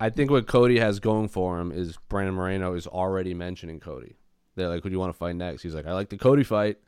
I 0.00 0.08
think 0.08 0.30
what 0.30 0.46
Cody 0.46 0.78
has 0.78 0.98
going 0.98 1.28
for 1.28 1.60
him 1.60 1.70
is 1.70 1.98
Brandon 2.08 2.34
Moreno 2.34 2.74
is 2.74 2.86
already 2.86 3.34
mentioning 3.34 3.78
Cody. 3.78 4.16
They're 4.56 4.68
like, 4.68 4.82
"Who 4.82 4.88
do 4.88 4.94
you 4.94 4.98
want 4.98 5.12
to 5.12 5.18
fight 5.18 5.36
next?" 5.36 5.62
He's 5.62 5.74
like, 5.74 5.86
"I 5.86 5.92
like 5.92 6.08
the 6.08 6.16
Cody 6.16 6.44
fight." 6.44 6.78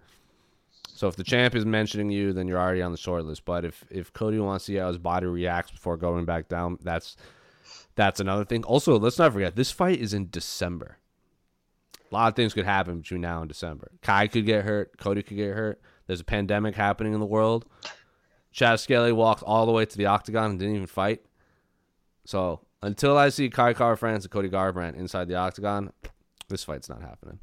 So 0.89 1.09
if 1.09 1.17
the 1.17 1.25
champ 1.25 1.55
is 1.55 1.67
mentioning 1.67 2.11
you, 2.11 2.33
then 2.33 2.49
you're 2.49 2.59
already 2.59 2.81
on 2.81 2.93
the 2.93 2.99
short 2.99 3.25
list. 3.25 3.45
But 3.45 3.65
if 3.65 3.85
if 3.91 4.12
Cody 4.12 4.39
wants 4.39 4.65
to 4.65 4.73
see 4.73 4.77
how 4.79 4.89
his 4.89 4.99
body 4.99 5.27
reacts 5.27 5.71
before 5.73 5.97
going 5.97 6.25
back 6.25 6.49
down, 6.49 6.79
that's 6.83 7.17
that's 7.95 8.21
another 8.21 8.45
thing. 8.45 8.65
Also, 8.65 8.99
let's 8.99 9.19
not 9.19 9.33
forget 9.33 9.57
this 9.57 9.71
fight 9.71 10.01
is 10.01 10.15
in 10.15 10.31
December. 10.31 10.99
A 12.11 12.15
lot 12.15 12.29
of 12.29 12.37
things 12.37 12.55
could 12.55 12.65
happen 12.65 13.01
between 13.01 13.21
now 13.21 13.41
and 13.41 13.49
December. 13.49 13.91
Kai 14.01 14.29
could 14.29 14.47
get 14.47 14.65
hurt. 14.65 14.97
Cody 14.99 15.23
could 15.23 15.37
get 15.37 15.55
hurt. 15.55 15.81
There's 16.07 16.21
a 16.21 16.25
pandemic 16.25 16.77
happening 16.77 17.15
in 17.15 17.21
the 17.21 17.27
world. 17.27 17.67
Chad 18.57 18.81
Skelly 18.81 19.12
walked 19.12 19.42
all 19.42 19.66
the 19.66 19.73
way 19.73 19.85
to 19.85 19.99
the 19.99 20.07
octagon 20.07 20.53
and 20.53 20.59
didn't 20.59 20.77
even 20.77 20.87
fight. 20.87 21.21
So 22.25 22.62
until 22.83 23.19
I 23.19 23.29
see 23.29 23.51
Kai 23.51 23.75
Kara-France 23.75 24.25
and 24.25 24.31
Cody 24.33 24.49
Garbrandt 24.49 24.97
inside 24.97 25.29
the 25.29 25.35
octagon, 25.35 25.92
this 26.49 26.64
fight's 26.64 26.88
not 26.88 27.03
happening. 27.03 27.38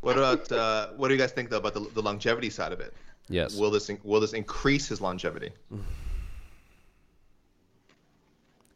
What 0.00 0.16
about 0.16 0.50
uh, 0.50 0.88
what 0.96 1.08
do 1.08 1.14
you 1.14 1.20
guys 1.20 1.32
think 1.32 1.50
though 1.50 1.58
about 1.58 1.74
the, 1.74 1.80
the 1.92 2.00
longevity 2.00 2.48
side 2.48 2.72
of 2.72 2.80
it? 2.80 2.94
Yes. 3.28 3.58
Will 3.58 3.70
this 3.70 3.90
will 4.02 4.20
this 4.20 4.32
increase 4.32 4.88
his 4.88 5.02
longevity? 5.02 5.50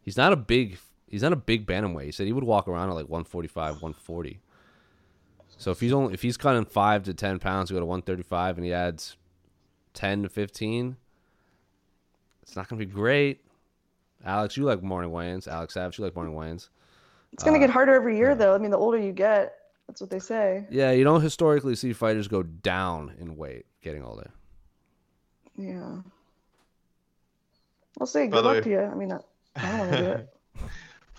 He's 0.02 0.18
not 0.18 0.34
a 0.34 0.36
big 0.36 0.78
he's 1.08 1.22
not 1.22 1.32
a 1.32 1.36
big 1.36 1.66
bantamweight. 1.66 2.04
He 2.04 2.12
said 2.12 2.26
he 2.26 2.34
would 2.34 2.44
walk 2.44 2.68
around 2.68 2.90
at 2.90 2.94
like 2.94 3.08
145, 3.08 3.76
140. 3.76 4.38
So 5.56 5.70
if 5.70 5.80
he's 5.80 5.94
only 5.94 6.12
if 6.12 6.20
he's 6.20 6.36
cutting 6.36 6.66
5 6.66 7.04
to 7.04 7.14
10 7.14 7.38
pounds 7.38 7.68
to 7.68 7.74
go 7.74 7.80
to 7.80 7.86
135 7.86 8.58
and 8.58 8.66
he 8.66 8.74
adds 8.74 9.16
10 9.94 10.24
to 10.24 10.28
15, 10.28 10.96
it's 12.42 12.56
not 12.56 12.68
going 12.68 12.78
to 12.80 12.86
be 12.86 12.92
great. 12.92 13.40
Alex, 14.24 14.56
you 14.56 14.64
like 14.64 14.82
morning 14.82 15.10
weigh-ins. 15.12 15.48
Alex 15.48 15.74
Savage, 15.74 15.98
you 15.98 16.04
like 16.04 16.14
morning 16.14 16.34
weigh-ins. 16.34 16.68
It's 17.32 17.42
gonna 17.44 17.58
get 17.58 17.70
uh, 17.70 17.74
harder 17.74 17.94
every 17.94 18.16
year, 18.18 18.34
though. 18.34 18.54
I 18.54 18.58
mean, 18.58 18.70
the 18.70 18.76
older 18.76 18.98
you 18.98 19.12
get, 19.12 19.54
that's 19.86 20.00
what 20.00 20.10
they 20.10 20.18
say. 20.18 20.66
Yeah, 20.68 20.90
you 20.90 21.04
don't 21.04 21.20
historically 21.22 21.74
see 21.76 21.92
fighters 21.92 22.28
go 22.28 22.42
down 22.42 23.14
in 23.20 23.36
weight 23.36 23.66
getting 23.82 24.02
older. 24.02 24.30
Yeah. 25.56 25.98
We'll 27.98 28.06
see. 28.06 28.26
By 28.26 28.26
Good 28.26 28.36
the 28.36 28.42
luck 28.42 28.54
way- 28.56 28.60
to 28.62 28.70
you. 28.70 28.80
I 28.80 28.94
mean, 28.94 29.12
I, 29.12 29.18
I 29.56 29.70
don't 29.70 29.78
want 29.78 29.92
to 29.92 29.98
do 29.98 30.04
it. 30.10 30.28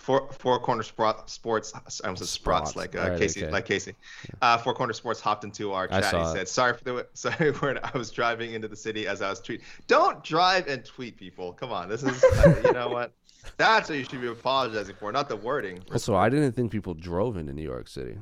Four 0.02 0.28
Four 0.32 0.58
Corner 0.58 0.82
Sport, 0.82 1.30
Sports. 1.30 1.72
I 1.76 2.08
almost 2.08 2.24
said 2.28 2.42
Sprots, 2.42 2.72
Sprots, 2.72 2.76
like 2.76 2.96
uh, 2.96 3.10
right, 3.10 3.18
Casey, 3.20 3.44
okay. 3.44 3.52
like 3.52 3.66
Casey. 3.66 3.94
Uh, 4.40 4.58
Four 4.58 4.74
Corner 4.74 4.92
Sports 4.92 5.20
hopped 5.20 5.44
into 5.44 5.72
our 5.72 5.86
chat. 5.86 6.12
He 6.12 6.20
it. 6.20 6.32
said, 6.32 6.48
"Sorry 6.48 6.76
for 6.76 6.82
the 6.82 7.06
sorry 7.14 7.52
when 7.52 7.78
I 7.84 7.96
was 7.96 8.10
driving 8.10 8.52
into 8.52 8.66
the 8.66 8.74
city 8.74 9.06
as 9.06 9.22
I 9.22 9.30
was 9.30 9.40
tweeting. 9.40 9.62
Don't 9.86 10.24
drive 10.24 10.66
and 10.66 10.84
tweet, 10.84 11.16
people. 11.16 11.52
Come 11.52 11.70
on, 11.70 11.88
this 11.88 12.02
is 12.02 12.24
uh, 12.24 12.62
you 12.64 12.72
know 12.72 12.88
what? 12.88 13.12
That's 13.58 13.90
what 13.90 13.96
you 13.96 14.02
should 14.04 14.20
be 14.20 14.26
apologizing 14.26 14.96
for, 14.96 15.12
not 15.12 15.28
the 15.28 15.36
wording. 15.36 15.80
Also, 15.92 16.16
I 16.16 16.28
didn't 16.28 16.52
think 16.52 16.72
people 16.72 16.94
drove 16.94 17.36
into 17.36 17.52
New 17.52 17.62
York 17.62 17.86
City. 17.86 18.18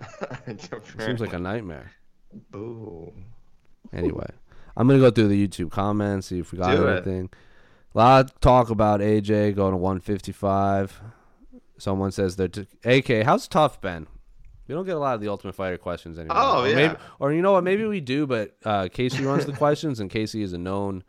Seems 0.98 1.20
like 1.20 1.34
a 1.34 1.38
nightmare. 1.38 1.92
Ooh. 2.56 3.12
Anyway, 3.92 4.30
I'm 4.74 4.88
gonna 4.88 5.00
go 5.00 5.10
through 5.10 5.28
the 5.28 5.48
YouTube 5.48 5.70
comments, 5.70 6.28
see 6.28 6.38
if 6.38 6.50
we 6.50 6.56
got 6.58 6.74
Do 6.74 6.86
it. 6.86 7.30
A 7.94 7.98
lot 7.98 8.24
of 8.24 8.40
talk 8.40 8.70
about 8.70 9.00
AJ 9.00 9.54
going 9.54 9.70
to 9.70 9.76
155. 9.76 11.00
Someone 11.78 12.10
says 12.10 12.36
they're 12.36 12.48
t- 12.48 12.66
AK. 12.84 13.24
How's 13.24 13.46
TUF 13.46 13.80
been? 13.80 14.08
We 14.66 14.74
don't 14.74 14.86
get 14.86 14.96
a 14.96 14.98
lot 14.98 15.14
of 15.14 15.20
the 15.20 15.28
Ultimate 15.28 15.54
Fighter 15.54 15.76
questions 15.76 16.18
anymore. 16.18 16.36
Oh, 16.40 16.62
or 16.62 16.68
yeah. 16.68 16.74
Maybe, 16.74 16.94
or 17.20 17.32
you 17.32 17.42
know 17.42 17.52
what? 17.52 17.64
Maybe 17.64 17.84
we 17.84 18.00
do, 18.00 18.26
but 18.26 18.56
uh, 18.64 18.88
Casey 18.90 19.22
runs 19.24 19.46
the 19.46 19.52
questions, 19.64 20.00
and 20.00 20.10
Casey 20.10 20.42
is 20.42 20.52
a 20.54 20.58
known 20.58 21.04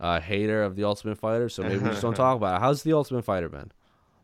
uh, 0.00 0.20
hater 0.20 0.62
of 0.62 0.76
the 0.76 0.84
Ultimate 0.84 1.16
Fighter, 1.18 1.48
so 1.48 1.62
maybe 1.62 1.78
we 1.78 1.90
just 1.90 2.02
don't 2.02 2.14
talk 2.14 2.36
about 2.36 2.56
it. 2.56 2.60
How's 2.60 2.82
the 2.82 2.92
Ultimate 2.92 3.24
Fighter 3.24 3.48
been? 3.48 3.70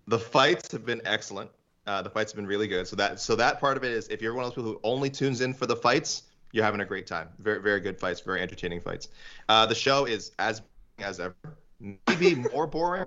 The 0.09 0.19
fights 0.19 0.73
have 0.73 0.85
been 0.85 1.01
excellent. 1.05 1.51
Uh, 1.87 2.03
the 2.03 2.11
fights 2.11 2.33
have 2.33 2.37
been 2.37 2.47
really 2.47 2.67
good. 2.67 2.87
So 2.87 2.97
that 2.97 3.21
so 3.21 3.37
that 3.37 3.61
part 3.61 3.77
of 3.77 3.85
it 3.85 3.93
is 3.93 4.09
if 4.09 4.21
you're 4.21 4.35
one 4.35 4.45
of 4.45 4.51
those 4.51 4.57
people 4.57 4.73
who 4.73 4.81
only 4.85 5.11
tunes 5.11 5.41
in 5.41 5.55
for 5.55 5.67
the 5.67 5.77
fights, 5.77 6.25
you're 6.53 6.65
having 6.65 6.81
a 6.81 6.85
great 6.85 7.07
time. 7.07 7.29
Very 7.39 7.61
very 7.61 7.81
good 7.81 7.99
fights, 7.99 8.21
very 8.21 8.41
entertaining 8.41 8.81
fights. 8.81 9.09
Uh, 9.49 9.67
the 9.67 9.75
show 9.75 10.05
is 10.05 10.33
as 10.39 10.63
as 10.99 11.21
ever, 11.21 11.35
maybe 11.81 12.35
more 12.35 12.67
boring. 12.67 13.07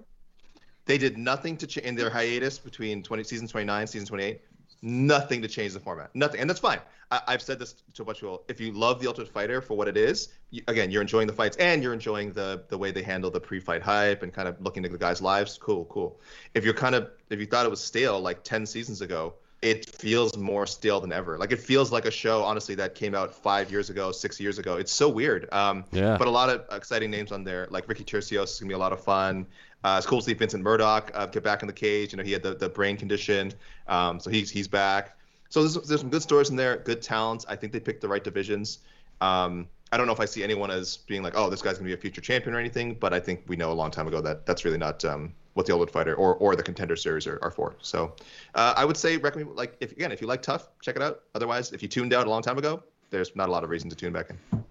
They 0.86 0.98
did 0.98 1.18
nothing 1.18 1.58
to 1.58 1.68
change 1.68 1.86
in 1.86 1.96
their 1.96 2.10
hiatus 2.10 2.58
between 2.60 3.04
20 3.04 3.24
season 3.24 3.48
29, 3.48 3.88
season 3.88 4.08
28. 4.08 4.42
Nothing 4.82 5.42
to 5.42 5.48
change 5.48 5.74
the 5.74 5.80
format. 5.80 6.12
Nothing, 6.14 6.40
and 6.40 6.50
that's 6.50 6.60
fine. 6.60 6.80
I, 7.12 7.22
I've 7.28 7.42
said 7.42 7.60
this 7.60 7.76
to 7.94 8.04
a 8.04 8.06
bunch 8.06 8.18
of 8.20 8.22
people. 8.22 8.44
If 8.48 8.62
you 8.62 8.72
love 8.72 9.02
the 9.02 9.08
Ultimate 9.08 9.30
Fighter 9.30 9.60
for 9.60 9.76
what 9.76 9.88
it 9.88 9.98
is, 9.98 10.30
you, 10.52 10.62
again, 10.68 10.92
you're 10.92 11.02
enjoying 11.02 11.28
the 11.28 11.34
fights 11.34 11.58
and 11.58 11.82
you're 11.82 11.94
enjoying 11.94 12.32
the 12.32 12.64
the 12.70 12.78
way 12.78 12.92
they 12.92 13.02
handle 13.02 13.32
the 13.32 13.40
pre-fight 13.40 13.82
hype 13.82 14.24
and 14.24 14.32
kind 14.32 14.48
of 14.48 14.62
looking 14.62 14.86
at 14.86 14.92
the 14.92 14.98
guys' 14.98 15.22
lives. 15.22 15.58
Cool, 15.58 15.86
cool. 15.86 16.22
If 16.54 16.64
you're 16.64 16.74
kind 16.74 16.96
of 16.96 17.10
if 17.30 17.40
you 17.40 17.48
thought 17.48 17.66
it 17.66 17.70
was 17.70 17.82
stale 17.82 18.20
like 18.20 18.44
10 18.44 18.66
seasons 18.66 19.02
ago, 19.02 19.34
it 19.62 19.96
feels 19.96 20.38
more 20.38 20.68
stale 20.68 21.00
than 21.02 21.12
ever. 21.12 21.38
Like 21.38 21.52
it 21.52 21.60
feels 21.60 21.92
like 21.92 22.06
a 22.06 22.12
show, 22.12 22.44
honestly, 22.44 22.76
that 22.76 22.94
came 22.96 23.16
out 23.16 23.34
five 23.34 23.72
years 23.72 23.90
ago, 23.90 24.12
six 24.12 24.40
years 24.40 24.60
ago. 24.60 24.78
It's 24.78 24.92
so 24.92 25.10
weird. 25.10 25.52
Um, 25.52 25.84
Yeah. 25.92 26.18
But 26.18 26.28
a 26.28 26.32
lot 26.32 26.50
of 26.50 26.66
exciting 26.72 27.10
names 27.10 27.32
on 27.32 27.44
there, 27.44 27.68
like 27.72 27.88
Ricky 27.88 28.04
Turcios 28.04 28.44
is 28.46 28.60
gonna 28.60 28.70
be 28.70 28.76
a 28.76 28.78
lot 28.78 28.94
of 28.94 29.04
fun. 29.04 29.48
Uh, 29.84 29.96
it's 29.98 30.08
cool 30.08 30.20
to 30.20 30.26
see 30.26 30.34
Vincent 30.34 30.64
Murdoch 30.64 31.12
uh, 31.14 31.26
get 31.28 31.44
back 31.44 31.62
in 31.62 31.68
the 31.68 31.74
cage. 31.74 32.12
You 32.12 32.18
know, 32.18 32.24
he 32.24 32.32
had 32.32 32.44
the, 32.44 32.56
the 32.56 32.70
brain 32.70 32.98
condition, 32.98 33.54
um, 33.88 34.20
so 34.20 34.30
he's 34.30 34.50
he's 34.50 34.68
back. 34.68 35.18
So 35.50 35.62
there's, 35.62 35.88
there's 35.88 36.02
some 36.02 36.10
good 36.10 36.22
stories 36.22 36.50
in 36.50 36.56
there, 36.56 36.78
good 36.78 37.02
talents. 37.02 37.46
I 37.48 37.56
think 37.56 37.72
they 37.74 37.80
picked 37.80 38.02
the 38.02 38.08
right 38.08 38.24
divisions. 38.24 38.80
Um, 39.22 39.68
I 39.92 39.98
don't 39.98 40.06
know 40.06 40.14
if 40.14 40.20
I 40.20 40.26
see 40.26 40.44
anyone 40.44 40.70
as 40.70 40.98
being 40.98 41.24
like, 41.24 41.34
oh, 41.36 41.50
this 41.50 41.62
guy's 41.62 41.78
gonna 41.78 41.88
be 41.88 41.94
a 41.94 41.98
future 41.98 42.22
champion 42.22 42.56
or 42.56 42.60
anything, 42.60 42.96
but 42.96 43.14
I 43.14 43.20
think 43.20 43.44
we 43.48 43.56
know 43.56 43.72
a 43.72 43.74
long 43.74 43.90
time 43.92 44.08
ago 44.08 44.20
that 44.22 44.46
that's 44.46 44.66
really 44.66 44.78
not 44.78 45.04
um, 45.06 45.34
what 45.54 45.66
the 45.66 45.74
Ultimate 45.74 45.92
Fighter 45.92 46.16
or, 46.16 46.36
or 46.36 46.56
the 46.56 46.64
Contender 46.64 46.96
Series 46.96 47.26
are, 47.26 47.40
are 47.42 47.52
for. 47.52 47.76
So 47.82 48.14
uh, 48.56 48.74
I 48.76 48.84
would 48.86 48.98
say 48.98 49.18
recommend 49.18 49.56
like 49.56 49.78
if 49.80 49.92
again 49.94 50.12
if 50.12 50.22
you 50.22 50.28
like 50.28 50.42
TUF, 50.42 50.68
check 50.82 50.96
it 50.96 51.02
out. 51.02 51.22
Otherwise, 51.36 51.72
if 51.72 51.82
you 51.82 51.88
tuned 51.88 52.14
out 52.14 52.28
a 52.28 52.30
long 52.30 52.42
time 52.42 52.58
ago, 52.58 52.84
there's 53.10 53.36
not 53.36 53.48
a 53.48 53.52
lot 53.52 53.64
of 53.64 53.70
reason 53.70 53.90
to 53.90 53.96
tune 53.96 54.12
back 54.12 54.30
in. 54.30 54.64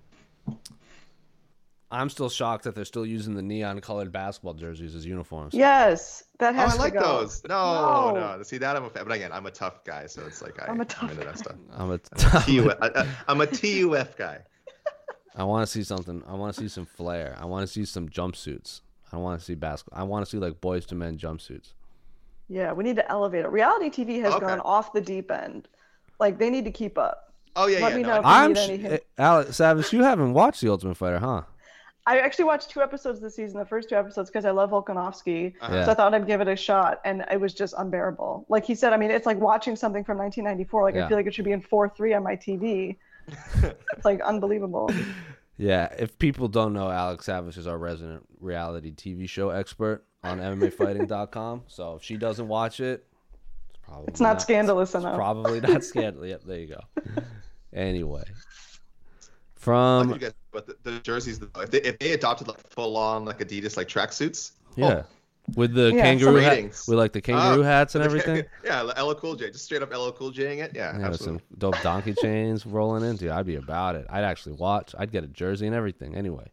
I'm 1.91 2.11
still 2.11 2.29
shocked 2.29 2.65
that 2.65 2.75
they're 2.75 2.85
still 2.85 3.07
using 3.07 3.35
the 3.35 3.43
neon 3.43 3.81
colored 3.81 4.11
basketball 4.11 4.55
jerseys 4.55 4.95
as 4.97 5.07
uniforms. 5.07 5.55
Yes, 5.55 6.25
that 6.41 6.55
has. 6.55 6.65
Oh, 6.65 6.71
has 6.73 6.79
I 6.79 6.83
like 6.83 6.95
go. 6.95 7.01
those. 7.21 7.43
No, 7.49 8.13
No. 8.13 8.37
no, 8.37 8.43
See 8.43 8.59
that 8.59 8.77
I'm 8.77 8.85
a 8.85 8.91
fan, 8.91 9.05
but 9.05 9.13
again, 9.15 9.31
I'm 9.33 9.47
a 9.47 9.51
TUF 9.53 9.85
guy, 9.85 10.07
so 10.07 10.27
it's 10.27 10.43
like 10.43 10.61
I, 10.61 10.67
I'm 10.67 10.81
a 10.81 10.85
TUF 10.85 11.11
into 11.13 11.25
that 11.25 11.39
stuff. 11.39 11.57
I'm 11.73 11.93
a 11.93 11.99
TUF, 11.99 12.49
I, 12.83 12.89
I, 12.89 13.09
I'm 13.29 13.41
a 13.41 13.47
TUF 13.47 14.17
guy. 14.17 14.41
I 15.37 15.45
want 15.45 15.67
to 15.67 15.71
see 15.73 15.83
something. 15.85 16.23
I 16.27 16.35
want 16.35 16.55
to 16.55 16.61
see 16.61 16.69
some 16.69 16.87
flair. 16.87 17.37
I 17.39 17.45
want 17.45 17.67
to 17.67 17.73
see 17.73 17.85
some 17.85 18.09
jumpsuits. 18.09 18.81
I 19.13 19.17
want 19.19 19.39
to 19.39 19.45
see 19.45 19.55
basketball. 19.55 20.01
I 20.01 20.03
want 20.05 20.25
to 20.25 20.31
see 20.31 20.39
like 20.39 20.61
Boyz 20.61 20.91
II 20.91 20.99
Men 20.99 21.19
jumpsuits. 21.19 21.73
Yeah, 22.49 22.73
we 22.73 22.85
need 22.85 22.97
to 22.97 23.11
elevate 23.11 23.45
it. 23.45 23.49
Reality 23.51 23.91
TV 23.91 24.21
has 24.23 24.33
Okay. 24.35 24.47
gone 24.47 24.61
off 24.61 24.93
the 24.93 25.01
deep 25.01 25.31
end. 25.31 25.69
Like 26.19 26.39
they 26.39 26.49
need 26.51 26.65
to 26.65 26.71
keep 26.71 26.97
up. 26.97 27.33
Oh 27.55 27.67
yeah, 27.67 27.81
Let 27.81 27.91
yeah. 27.93 27.97
me 27.97 28.03
no, 28.03 28.09
know 28.09 28.15
I- 28.15 28.19
if 28.19 28.25
you 28.25 28.31
I'm 28.31 28.53
need 28.53 28.59
sh- 28.59 28.69
any 28.71 28.85
eh, 28.85 28.89
hint. 28.91 29.03
Alex 29.19 29.57
Savage. 29.57 29.93
You 29.93 30.03
haven't 30.03 30.33
watched 30.33 30.61
the 30.61 30.71
Ultimate 30.71 30.97
Fighter, 30.97 31.19
huh? 31.19 31.43
I 32.09 32.21
actually 32.21 32.45
watched 32.45 32.71
two 32.71 32.83
episodes 32.83 33.21
this 33.21 33.35
season, 33.35 33.59
the 33.59 33.67
first 33.67 33.89
two 33.89 33.97
episodes, 33.97 34.31
because 34.31 34.45
I 34.45 34.53
love 34.53 34.71
Volkanovski. 34.71 35.55
Yeah. 35.61 35.85
So 35.87 35.91
I 35.91 35.95
thought 35.95 36.15
I'd 36.15 36.25
give 36.27 36.41
it 36.41 36.47
a 36.47 36.55
shot, 36.55 37.01
and 37.05 37.25
it 37.33 37.41
was 37.41 37.53
just 37.53 37.75
unbearable. 37.77 38.47
Like 38.49 38.65
he 38.65 38.77
said, 38.77 38.93
I 38.93 38.97
mean, 38.97 39.11
it's 39.11 39.27
like 39.27 39.39
watching 39.41 39.75
something 39.75 40.05
from 40.05 40.17
1994. 40.19 40.83
Like 40.85 40.95
Yeah. 40.95 41.05
I 41.05 41.09
feel 41.09 41.17
like 41.17 41.27
it 41.27 41.35
should 41.35 41.45
be 41.45 41.51
in 41.53 41.61
4 41.61 41.89
3 41.89 42.15
on 42.15 42.23
my 42.23 42.37
TV. 42.37 42.97
It's 43.29 44.05
like 44.05 44.21
unbelievable. 44.21 44.91
Yeah, 45.59 45.89
if 45.99 46.19
people 46.19 46.49
don't 46.49 46.75
know, 46.75 46.91
Alex 46.91 47.25
Savage 47.25 47.57
is 47.57 47.67
our 47.67 47.79
resident 47.79 48.27
reality 48.41 48.93
TV 48.93 49.27
show 49.27 49.49
expert 49.49 50.05
on 50.23 50.39
MMAfighting.com. 50.39 51.63
So 51.67 51.95
if 51.95 52.03
she 52.03 52.19
doesn't 52.19 52.47
watch 52.47 52.81
it, 52.81 53.07
it's 53.71 53.79
probably 53.83 54.05
It's 54.09 54.21
not 54.21 54.43
scandalous 54.43 54.95
it's 54.95 55.03
enough. 55.03 55.17
Probably 55.17 55.61
not 55.61 55.83
scandalous. 55.85 56.29
Yep, 56.29 56.43
there 56.45 56.59
you 56.59 56.67
go. 56.67 57.23
Anyway, 57.73 58.25
from 59.55 60.13
guys, 60.19 60.33
but 60.53 60.67
the, 60.67 60.77
the 60.83 60.99
jerseys, 61.01 61.39
though, 61.39 61.61
if 61.61 61.71
they, 61.71 61.81
if 61.83 61.99
they 61.99 62.13
adopted 62.13 62.49
like 62.49 62.61
full 62.69 62.97
on 62.97 63.25
like 63.25 63.39
Adidas 63.39 63.77
like 63.77 63.89
tracksuits, 63.89 64.53
yeah, 64.77 64.87
oh, 64.87 65.05
with 65.55 65.75
the 65.75 65.93
Yeah, 65.95 66.03
kangaroo 66.03 66.37
hat, 66.37 66.63
with 66.89 66.99
like 66.99 67.13
the 67.13 67.21
kangaroo 67.21 67.61
Oh, 67.61 67.65
hats 67.65 67.95
and 67.95 68.03
everything. 68.05 68.45
yeah, 68.65 68.83
LL 68.83 69.15
Cool 69.15 69.37
J, 69.37 69.51
just 69.51 69.65
straight 69.65 69.83
up 69.83 69.93
LL 69.97 70.11
Cool 70.11 70.31
J-ing 70.31 70.59
it. 70.59 70.73
Yeah, 70.75 70.99
Yeah, 70.99 71.13
some 71.13 71.41
dope 71.59 71.81
donkey 71.83 72.15
chains 72.15 72.67
rolling 72.67 73.05
in, 73.09 73.17
dude. 73.17 73.31
I'd 73.31 73.47
be 73.47 73.57
about 73.57 73.95
it. 73.97 74.07
I'd 74.11 74.25
actually 74.25 74.55
watch. 74.55 74.95
I'd 74.99 75.13
get 75.13 75.25
a 75.25 75.29
jersey 75.29 75.67
and 75.67 75.75
everything. 75.77 76.15
Anyway, 76.15 76.47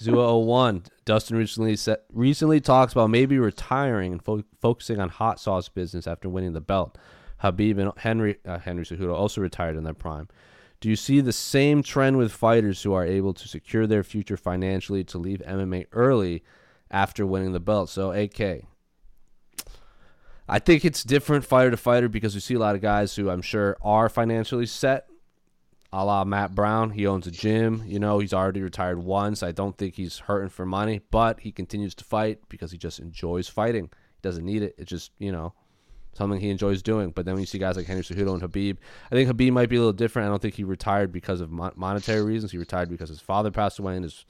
Zua 0.00 0.44
01. 0.44 0.84
Dustin 1.04 1.36
recently 1.36 1.76
set, 1.76 2.04
recently 2.12 2.60
talks 2.60 2.92
about 2.92 3.10
maybe 3.10 3.38
retiring 3.38 4.12
and 4.12 4.22
fo- 4.22 4.42
focusing 4.60 4.98
on 5.00 5.08
hot 5.10 5.38
sauce 5.38 5.68
business 5.68 6.06
after 6.06 6.28
winning 6.28 6.52
the 6.54 6.60
belt. 6.60 6.98
Khabib 7.42 7.78
and 7.78 7.92
Henry 7.98 8.38
uh, 8.46 8.58
Henry 8.58 8.84
Cejudo 8.84 9.14
also 9.14 9.40
retired 9.40 9.76
in 9.76 9.84
their 9.84 9.92
prime. 9.94 10.28
Do 10.80 10.88
you 10.88 10.96
see 10.96 11.20
the 11.20 11.32
same 11.32 11.82
trend 11.82 12.16
with 12.18 12.32
fighters 12.32 12.82
who 12.82 12.92
are 12.94 13.04
able 13.06 13.32
to 13.34 13.48
secure 13.48 13.86
their 13.86 14.02
future 14.02 14.36
financially 14.36 15.04
to 15.04 15.18
leave 15.18 15.40
MMA 15.46 15.86
early 15.92 16.42
after 16.94 17.26
winning 17.26 17.52
the 17.52 17.60
belt? 17.60 17.90
So, 17.90 18.12
AK, 18.12 18.64
I 20.48 20.58
think 20.58 20.84
it's 20.84 21.02
different 21.02 21.44
fighter 21.44 21.70
to 21.70 21.76
fighter 21.76 22.08
because 22.08 22.34
we 22.34 22.40
see 22.40 22.54
a 22.54 22.58
lot 22.58 22.74
of 22.74 22.80
guys 22.80 23.16
who 23.16 23.28
I'm 23.28 23.42
sure 23.42 23.76
are 23.82 24.08
financially 24.08 24.66
set. 24.66 25.08
A 25.92 26.04
la 26.04 26.24
Matt 26.24 26.54
Brown, 26.54 26.90
he 26.90 27.06
owns 27.06 27.26
a 27.26 27.30
gym. 27.30 27.82
You 27.86 28.00
know, 28.00 28.18
he's 28.18 28.34
already 28.34 28.62
retired 28.62 28.98
once. 28.98 29.42
I 29.42 29.52
don't 29.52 29.76
think 29.78 29.94
he's 29.94 30.18
hurting 30.18 30.48
for 30.48 30.66
money, 30.66 31.00
but 31.10 31.40
he 31.40 31.52
continues 31.52 31.94
to 31.96 32.04
fight 32.04 32.40
because 32.48 32.72
he 32.72 32.78
just 32.78 32.98
enjoys 32.98 33.48
fighting. 33.48 33.84
He 33.84 34.20
doesn't 34.22 34.44
need 34.44 34.62
it. 34.62 34.74
It's 34.76 34.90
just, 34.90 35.12
you 35.18 35.30
know, 35.30 35.54
something 36.14 36.40
he 36.40 36.50
enjoys 36.50 36.82
doing. 36.82 37.10
But 37.10 37.24
then 37.24 37.34
when 37.34 37.42
you 37.42 37.46
see 37.46 37.58
guys 37.58 37.76
like 37.76 37.86
Henry 37.86 38.02
Cejudo 38.02 38.32
and 38.32 38.42
Khabib, 38.42 38.78
I 39.10 39.14
think 39.14 39.30
Khabib 39.30 39.52
might 39.52 39.68
be 39.68 39.76
a 39.76 39.78
little 39.78 39.92
different. 39.92 40.26
I 40.26 40.30
don't 40.30 40.42
think 40.42 40.54
he 40.54 40.64
retired 40.64 41.12
because 41.12 41.40
of 41.40 41.52
mon- 41.52 41.72
monetary 41.76 42.22
reasons. 42.22 42.50
He 42.50 42.58
retired 42.58 42.90
because 42.90 43.08
his 43.08 43.20
father 43.20 43.52
passed 43.52 43.78
away 43.78 43.94
and 43.94 44.02
his 44.02 44.26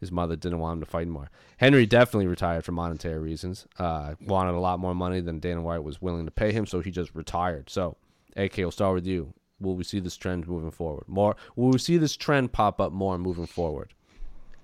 his 0.00 0.10
mother 0.10 0.34
didn't 0.36 0.58
want 0.58 0.78
him 0.78 0.80
to 0.80 0.86
fight 0.90 1.02
anymore. 1.02 1.30
Henry 1.58 1.86
definitely 1.86 2.26
retired 2.26 2.64
for 2.64 2.72
monetary 2.72 3.18
reasons. 3.18 3.66
Uh, 3.78 4.14
wanted 4.26 4.54
a 4.54 4.60
lot 4.60 4.78
more 4.80 4.94
money 4.94 5.20
than 5.20 5.38
Dana 5.38 5.60
White 5.62 5.84
was 5.84 6.00
willing 6.02 6.24
to 6.24 6.30
pay 6.32 6.52
him, 6.52 6.66
so 6.66 6.80
he 6.80 6.90
just 6.90 7.14
retired. 7.14 7.68
So, 7.70 7.96
AK, 8.36 8.56
we'll 8.58 8.70
start 8.70 8.94
with 8.94 9.06
you. 9.06 9.32
Will 9.60 9.76
we 9.76 9.84
see 9.84 10.00
this 10.00 10.16
trend 10.16 10.48
moving 10.48 10.70
forward? 10.70 11.04
More? 11.06 11.36
Will 11.54 11.68
we 11.70 11.78
see 11.78 11.98
this 11.98 12.16
trend 12.16 12.52
pop 12.52 12.80
up 12.80 12.92
more 12.92 13.18
moving 13.18 13.46
forward? 13.46 13.92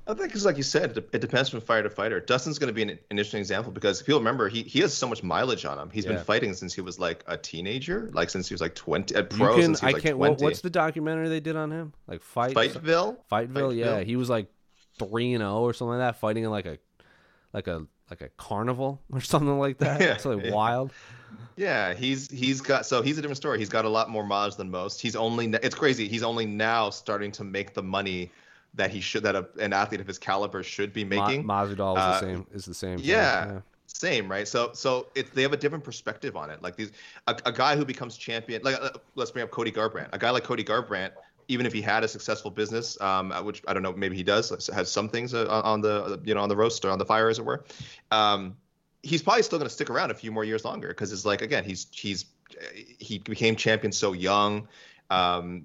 I 0.08 0.14
think 0.14 0.32
it's 0.36 0.44
like 0.44 0.56
you 0.56 0.62
said, 0.62 0.96
it, 1.12 1.20
depends 1.20 1.48
from 1.48 1.60
fighter 1.60 1.82
to 1.88 1.90
fighter. 1.90 2.20
Dustin's 2.20 2.60
going 2.60 2.68
to 2.68 2.72
be 2.72 2.82
an, 2.82 2.90
an 2.90 2.96
interesting 3.10 3.40
example 3.40 3.72
because 3.72 4.00
if 4.00 4.06
you'll 4.06 4.20
remember, 4.20 4.48
he, 4.48 4.62
he 4.62 4.78
has 4.78 4.94
so 4.94 5.08
much 5.08 5.24
mileage 5.24 5.64
on 5.64 5.78
him. 5.80 5.90
He's 5.90 6.04
Yeah. 6.04 6.12
been 6.12 6.24
fighting 6.24 6.54
since 6.54 6.72
he 6.72 6.80
was 6.80 7.00
like 7.00 7.24
a 7.26 7.36
teenager, 7.36 8.08
like 8.12 8.30
since 8.30 8.46
he 8.48 8.54
was 8.54 8.60
like 8.60 8.76
20, 8.76 9.16
at 9.16 9.32
You 9.32 9.38
pro 9.38 9.54
can. 9.56 9.64
since 9.64 9.80
he 9.80 9.88
I 9.88 9.90
like 9.90 10.02
can't. 10.04 10.14
20. 10.16 10.44
What's 10.44 10.60
the 10.60 10.70
documentary 10.70 11.28
they 11.28 11.40
did 11.40 11.56
on 11.56 11.72
him? 11.72 11.92
Like 12.06 12.22
fight. 12.22 12.54
Fightville? 12.54 13.16
Fightville. 13.30 13.76
Yeah, 13.76 14.00
he 14.00 14.14
was 14.14 14.30
like 14.30 14.46
three 14.98 15.34
and 15.34 15.42
zero 15.42 15.60
or 15.60 15.72
something 15.74 15.98
like 15.98 16.14
that, 16.14 16.18
fighting 16.20 16.44
in 16.44 16.50
like 16.50 16.66
a 16.66 16.78
like 17.52 17.66
a 17.68 17.86
like 18.10 18.20
a 18.22 18.28
carnival 18.36 19.02
or 19.12 19.20
something 19.20 19.58
like 19.58 19.78
that. 19.78 20.00
Yeah, 20.00 20.14
it's 20.14 20.24
like 20.24 20.44
yeah. 20.44 20.52
wild. 20.52 20.92
Yeah, 21.56 21.94
he's 21.94 22.30
he's 22.30 22.60
got 22.60 22.86
so 22.86 23.02
he's 23.02 23.18
a 23.18 23.22
different 23.22 23.38
story. 23.38 23.58
He's 23.58 23.68
got 23.68 23.84
a 23.84 23.88
lot 23.88 24.10
more 24.10 24.24
mileage 24.24 24.56
than 24.56 24.70
most. 24.70 25.00
He's 25.00 25.16
only 25.16 25.46
it's 25.62 25.74
crazy. 25.74 26.08
He's 26.08 26.22
only 26.22 26.46
now 26.46 26.90
starting 26.90 27.32
to 27.32 27.44
make 27.44 27.74
the 27.74 27.82
money 27.82 28.32
that 28.74 28.90
he 28.90 29.00
should 29.00 29.22
that 29.22 29.34
a, 29.34 29.48
an 29.58 29.72
athlete 29.72 30.00
of 30.00 30.06
his 30.06 30.18
caliber 30.18 30.62
should 30.62 30.92
be 30.92 31.04
making. 31.04 31.44
Ma-. 31.46 31.64
Masvidal 31.64 31.98
is 31.98 32.04
Uh, 32.04 32.08
the 32.08 32.18
same. 32.20 32.46
Is 32.52 32.64
the 32.66 32.74
same. 32.74 33.02
thing, 33.02 33.06
yeah, 33.06 33.60
same 33.86 34.30
right. 34.30 34.46
So 34.46 34.72
so 34.74 35.08
it, 35.14 35.32
they 35.34 35.42
have 35.42 35.52
a 35.52 35.56
different 35.56 35.84
perspective 35.84 36.36
on 36.36 36.50
it. 36.50 36.62
Like 36.62 36.76
these 36.76 36.92
a, 37.26 37.36
a 37.46 37.52
guy 37.52 37.76
who 37.76 37.84
becomes 37.84 38.16
champion. 38.16 38.62
Like 38.62 38.76
uh, 38.80 38.90
let's 39.14 39.30
bring 39.30 39.42
up 39.44 39.50
Cody 39.50 39.72
Garbrandt. 39.72 40.10
A 40.12 40.18
guy 40.18 40.30
like 40.30 40.44
Cody 40.44 40.64
Garbrandt, 40.64 41.12
even 41.48 41.66
if 41.66 41.72
he 41.72 41.80
had 41.80 42.04
a 42.04 42.08
successful 42.08 42.50
business, 42.50 43.00
um, 43.00 43.32
uh, 43.32 43.42
which 43.42 43.62
I 43.68 43.74
don't 43.74 43.82
know, 43.82 43.92
maybe 43.92 44.16
he 44.16 44.22
does, 44.22 44.50
has 44.68 44.90
some 44.90 45.08
things 45.08 45.34
uh, 45.34 45.46
on 45.64 45.80
the 45.80 46.20
you 46.24 46.34
know 46.34 46.40
on 46.40 46.48
the 46.48 46.56
roast 46.56 46.84
or 46.84 46.90
on 46.90 46.98
the 46.98 47.06
fire 47.06 47.28
as 47.28 47.38
it 47.38 47.44
were. 47.44 47.64
Um, 48.10 48.56
he's 49.06 49.22
probably 49.22 49.42
still 49.42 49.58
going 49.58 49.68
to 49.68 49.74
stick 49.74 49.88
around 49.88 50.10
a 50.10 50.14
few 50.14 50.32
more 50.32 50.44
years 50.44 50.64
longer 50.64 50.88
because 50.88 51.12
it's 51.12 51.24
like 51.24 51.42
again 51.42 51.64
he's 51.64 51.86
he's 51.92 52.26
he 52.98 53.18
became 53.18 53.56
champion 53.56 53.92
so 53.92 54.12
young 54.12 54.68
um 55.10 55.64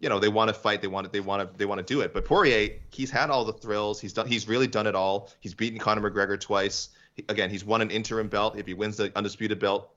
you 0.00 0.08
know 0.08 0.18
they 0.18 0.28
want 0.28 0.48
to 0.48 0.54
fight 0.54 0.82
they 0.82 0.88
want 0.88 1.06
to 1.06 1.12
they 1.12 1.20
want 1.20 1.40
to 1.40 1.58
they 1.58 1.64
want 1.64 1.78
to 1.78 1.94
do 1.94 2.02
it. 2.02 2.12
But 2.12 2.26
Poirier 2.26 2.78
he's 2.90 3.10
had 3.10 3.30
all 3.30 3.44
the 3.44 3.52
thrills. 3.52 4.00
He's 4.00 4.12
done 4.12 4.26
he's 4.26 4.46
really 4.46 4.66
done 4.66 4.86
it 4.86 4.94
all. 4.94 5.30
He's 5.40 5.54
beaten 5.54 5.78
Conor 5.78 6.10
McGregor 6.10 6.38
twice. 6.38 6.90
He- 7.14 7.24
again 7.28 7.48
he's 7.48 7.64
won 7.64 7.80
an 7.80 7.90
interim 7.90 8.28
belt. 8.28 8.58
If 8.58 8.66
he 8.66 8.74
wins 8.74 8.98
the 8.98 9.10
undisputed 9.16 9.58
belt 9.58 9.94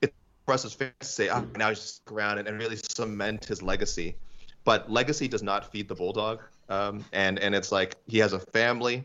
it's 0.00 0.14
for 0.46 0.54
us 0.54 0.64
as 0.64 0.72
fans 0.72 0.92
to 1.00 1.06
say 1.06 1.28
ah, 1.28 1.44
now 1.56 1.68
he's 1.68 1.80
just 1.80 2.10
around 2.10 2.38
and, 2.38 2.48
and 2.48 2.58
really 2.58 2.76
cement 2.76 3.44
his 3.44 3.62
legacy 3.62 4.16
but 4.68 4.90
legacy 4.90 5.26
does 5.34 5.42
not 5.42 5.60
feed 5.72 5.86
the 5.88 5.94
bulldog 5.94 6.36
um 6.68 7.02
and 7.12 7.38
and 7.38 7.54
it's 7.54 7.72
like 7.72 7.90
he 8.06 8.18
has 8.18 8.32
a 8.34 8.40
family 8.58 8.96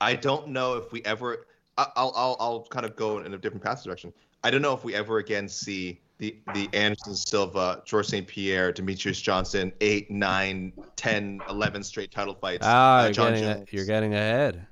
I 0.00 0.16
don't 0.16 0.48
know 0.48 0.74
if 0.74 0.90
we 0.92 1.02
ever. 1.04 1.46
I'll 1.78 2.12
I'll 2.22 2.36
I'll 2.44 2.62
kind 2.74 2.84
of 2.84 2.94
go 2.96 3.20
in 3.20 3.32
a 3.32 3.38
different 3.38 3.62
path 3.62 3.84
direction. 3.84 4.12
I 4.42 4.50
don't 4.50 4.60
know 4.60 4.74
if 4.74 4.82
we 4.84 4.92
ever 4.94 5.18
again 5.18 5.48
see 5.48 6.00
the 6.18 6.36
the 6.52 6.68
Anderson 6.74 7.14
Silva, 7.14 7.80
George 7.86 8.06
St. 8.06 8.26
Pierre, 8.26 8.72
Demetrious 8.72 9.22
Johnson, 9.22 9.72
eight, 9.80 10.10
nine, 10.10 10.72
10, 10.96 11.40
11 11.48 11.82
straight 11.84 12.10
title 12.10 12.34
fights. 12.34 12.64
Ah, 12.66 12.72
Uh, 12.98 13.02
you're, 13.04 13.12
John 13.12 13.32
getting, 13.34 13.48
Jones. 13.54 13.68
you're 13.72 13.86
getting 13.86 14.14
ahead. 14.14 14.66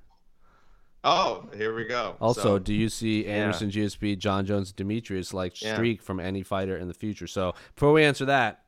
Oh, 1.05 1.49
here 1.57 1.75
we 1.75 1.85
go. 1.85 2.17
Also, 2.21 2.43
So, 2.43 2.59
do 2.59 2.75
you 2.75 2.89
see 2.89 3.27
Anderson, 3.27 3.71
GSP, 3.71 4.17
Jon 4.19 4.45
Jones, 4.45 4.73
Demetrious 4.73 5.33
like 5.33 5.61
Yeah. 5.61 5.75
streak 5.75 6.03
from 6.03 6.21
any 6.21 6.43
fighter 6.43 6.77
in 6.77 6.89
the 6.89 6.95
future? 6.95 7.27
So 7.27 7.55
before 7.75 7.93
we 7.93 8.05
answer 8.05 8.25
that, 8.27 8.62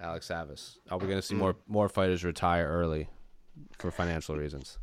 Alex 0.00 0.28
Savis, 0.28 0.76
are 0.90 0.98
we 0.98 1.06
going 1.06 1.18
to 1.18 1.22
see 1.22 1.34
more 1.34 1.56
more 1.66 1.88
fighters 1.88 2.24
retire 2.24 2.68
early 2.68 3.08
for 3.78 3.90
financial 3.90 4.36
reasons? 4.36 4.78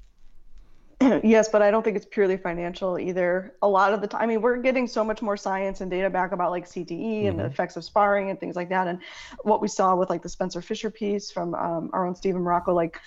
yes, 1.24 1.50
but 1.50 1.62
I 1.62 1.72
don't 1.72 1.84
think 1.84 1.98
it's 1.98 2.06
purely 2.06 2.38
financial 2.38 3.00
either. 3.00 3.56
A 3.64 3.68
lot 3.68 3.94
of 3.94 4.02
the 4.02 4.08
time, 4.08 4.22
I 4.22 4.26
mean, 4.28 4.42
we're 4.42 4.58
getting 4.58 4.88
so 4.88 5.04
much 5.04 5.22
more 5.22 5.36
science 5.36 5.82
and 5.82 5.90
data 5.90 6.10
back 6.10 6.32
about 6.32 6.52
like 6.52 6.68
CTE 6.68 7.28
and 7.28 7.40
the 7.40 7.46
effects 7.46 7.76
of 7.76 7.84
sparring 7.84 8.30
and 8.30 8.40
things 8.40 8.56
like 8.56 8.70
that. 8.70 8.88
And 8.88 9.00
what 9.42 9.62
we 9.62 9.68
saw 9.68 9.96
with 9.96 10.10
like 10.12 10.22
the 10.22 10.30
Spencer 10.30 10.62
Fisher 10.62 10.92
piece 10.92 11.32
from 11.32 11.56
um, 11.56 11.90
our 11.94 12.06
own 12.06 12.16
Steven 12.16 12.42
Marrocco, 12.42 12.76
like 12.76 13.00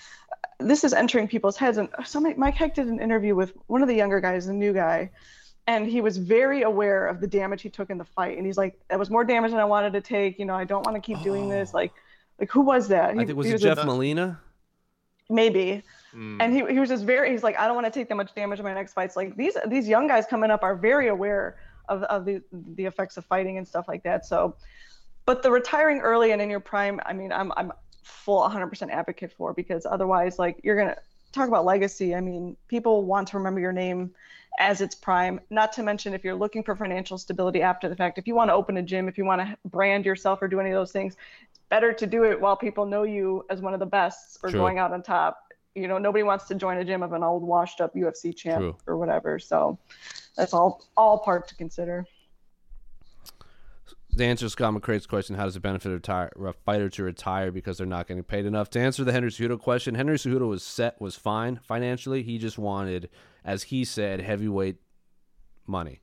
this 0.59 0.83
is 0.83 0.93
entering 0.93 1.27
people's 1.27 1.55
heads. 1.55 1.77
And 1.77 1.87
somebody, 2.03 2.35
Mike 2.35 2.55
Heck 2.55 2.75
did 2.75 2.87
an 2.87 2.99
interview 2.99 3.33
with 3.33 3.53
one 3.67 3.81
of 3.81 3.87
the 3.87 3.95
younger 3.95 4.19
guys, 4.19 4.45
the 4.45 4.53
new 4.53 4.73
guy, 4.73 5.09
and 5.67 5.87
he 5.87 6.01
was 6.01 6.17
very 6.17 6.61
aware 6.63 7.07
of 7.07 7.19
the 7.21 7.27
damage 7.27 7.61
he 7.61 7.69
took 7.69 7.89
in 7.89 7.97
the 7.97 8.05
fight. 8.05 8.37
And 8.37 8.45
he's 8.45 8.57
like, 8.57 8.79
that 8.89 8.99
was 8.99 9.09
more 9.09 9.23
damage 9.23 9.51
than 9.51 9.59
I 9.59 9.65
wanted 9.65 9.93
to 9.93 10.01
take. 10.01 10.37
You 10.39 10.45
know, 10.45 10.55
I 10.55 10.63
don't 10.63 10.85
want 10.85 10.95
to 10.95 11.01
keep 11.01 11.21
doing 11.23 11.49
this. 11.49 11.73
Like, 11.73 11.91
like 12.39 12.49
who 12.51 12.61
was 12.61 12.87
that? 12.89 13.09
I 13.09 13.13
He- 13.13 13.25
think 13.25 13.37
was 13.37 13.47
he 13.47 13.53
it 13.53 13.61
a- 13.61 13.75
Jeff 13.75 13.85
Molina? 13.85 14.39
maybe 15.27 15.81
mm, 16.13 16.37
and 16.39 16.53
he, 16.53 16.63
he 16.71 16.79
was 16.79 16.87
just 16.87 17.03
very 17.03 17.31
he's 17.31 17.41
like 17.41 17.57
i 17.57 17.65
don't 17.65 17.73
want 17.73 17.85
to 17.85 17.91
take 17.91 18.07
that 18.09 18.13
much 18.15 18.35
damage 18.35 18.59
in 18.59 18.63
my 18.63 18.75
next 18.75 18.93
fights 18.93 19.15
like 19.15 19.35
these 19.35 19.57
these 19.67 19.87
young 19.87 20.07
guys 20.07 20.23
coming 20.27 20.51
up 20.51 20.61
are 20.61 20.75
very 20.75 21.07
aware 21.07 21.57
of, 21.89 22.03
of 22.03 22.25
the 22.25 22.43
the 22.75 22.85
effects 22.85 23.17
of 23.17 23.25
fighting 23.25 23.57
and 23.57 23.67
stuff 23.67 23.87
like 23.87 24.03
that 24.03 24.23
so 24.23 24.55
but 25.25 25.41
the 25.41 25.49
retiring 25.49 25.97
early 25.99 26.31
and 26.31 26.43
in 26.43 26.47
your 26.47 26.59
prime 26.59 26.99
i 27.07 27.11
mean 27.13 27.31
i'm 27.31 27.51
i'm 27.57 27.71
full 28.03 28.47
100% 28.47 28.91
advocate 28.91 29.31
for 29.35 29.51
because 29.51 29.83
otherwise 29.87 30.37
like 30.37 30.59
you're 30.63 30.77
gonna 30.77 30.95
talk 31.31 31.47
about 31.47 31.65
legacy 31.65 32.13
i 32.13 32.21
mean 32.21 32.55
people 32.67 33.03
want 33.03 33.27
to 33.27 33.35
remember 33.35 33.59
your 33.59 33.73
name 33.73 34.11
as 34.59 34.81
its 34.81 34.95
prime 34.95 35.39
not 35.49 35.71
to 35.73 35.83
mention 35.83 36.13
if 36.13 36.23
you're 36.23 36.35
looking 36.35 36.63
for 36.63 36.75
financial 36.75 37.17
stability 37.17 37.61
after 37.61 37.89
the 37.89 37.95
fact 37.95 38.17
if 38.17 38.27
you 38.27 38.35
want 38.35 38.49
to 38.49 38.53
open 38.53 38.77
a 38.77 38.81
gym 38.81 39.07
if 39.07 39.17
you 39.17 39.25
want 39.25 39.41
to 39.41 39.57
brand 39.65 40.05
yourself 40.05 40.41
or 40.41 40.47
do 40.47 40.59
any 40.59 40.69
of 40.69 40.75
those 40.75 40.91
things 40.91 41.15
it's 41.49 41.59
better 41.69 41.93
to 41.93 42.07
do 42.07 42.23
it 42.23 42.39
while 42.39 42.55
people 42.55 42.85
know 42.85 43.03
you 43.03 43.45
as 43.49 43.61
one 43.61 43.73
of 43.73 43.79
the 43.79 43.85
best 43.85 44.37
or 44.43 44.49
True. 44.49 44.59
going 44.59 44.79
out 44.79 44.91
on 44.91 45.01
top 45.01 45.39
you 45.73 45.87
know 45.87 45.97
nobody 45.97 46.23
wants 46.23 46.45
to 46.47 46.55
join 46.55 46.77
a 46.77 46.85
gym 46.85 47.03
of 47.03 47.13
an 47.13 47.23
old 47.23 47.43
washed 47.43 47.81
up 47.81 47.93
ufc 47.95 48.35
champ 48.35 48.59
True. 48.61 48.77
or 48.87 48.97
whatever 48.97 49.39
so 49.39 49.77
that's 50.37 50.53
all 50.53 50.85
all 50.95 51.19
part 51.19 51.47
to 51.47 51.55
consider 51.55 52.05
The 54.17 54.23
answer 54.23 54.47
Scott 54.47 54.73
McCrae's 54.73 55.05
question, 55.05 55.35
how 55.35 55.43
does 55.43 55.57
it 55.57 55.61
benefit 55.61 55.89
a, 55.89 55.95
retire, 55.95 56.31
a 56.39 56.53
fighter 56.53 56.87
to 56.87 57.03
retire 57.03 57.51
because 57.51 57.77
they're 57.77 57.85
not 57.85 58.07
getting 58.07 58.23
paid 58.23 58.45
enough? 58.45 58.69
To 58.69 58.79
answer 58.79 59.03
the 59.03 59.11
Henry 59.11 59.29
Cejudo 59.29 59.59
question, 59.59 59.95
Henry 59.95 60.15
Cejudo 60.15 60.47
was 60.47 60.63
set, 60.63 61.01
was 61.01 61.17
fine 61.17 61.59
financially. 61.63 62.23
He 62.23 62.37
just 62.37 62.57
wanted, 62.57 63.09
as 63.45 63.63
he 63.63 63.85
said, 63.85 64.19
heavyweight 64.19 64.77
money, 65.67 66.01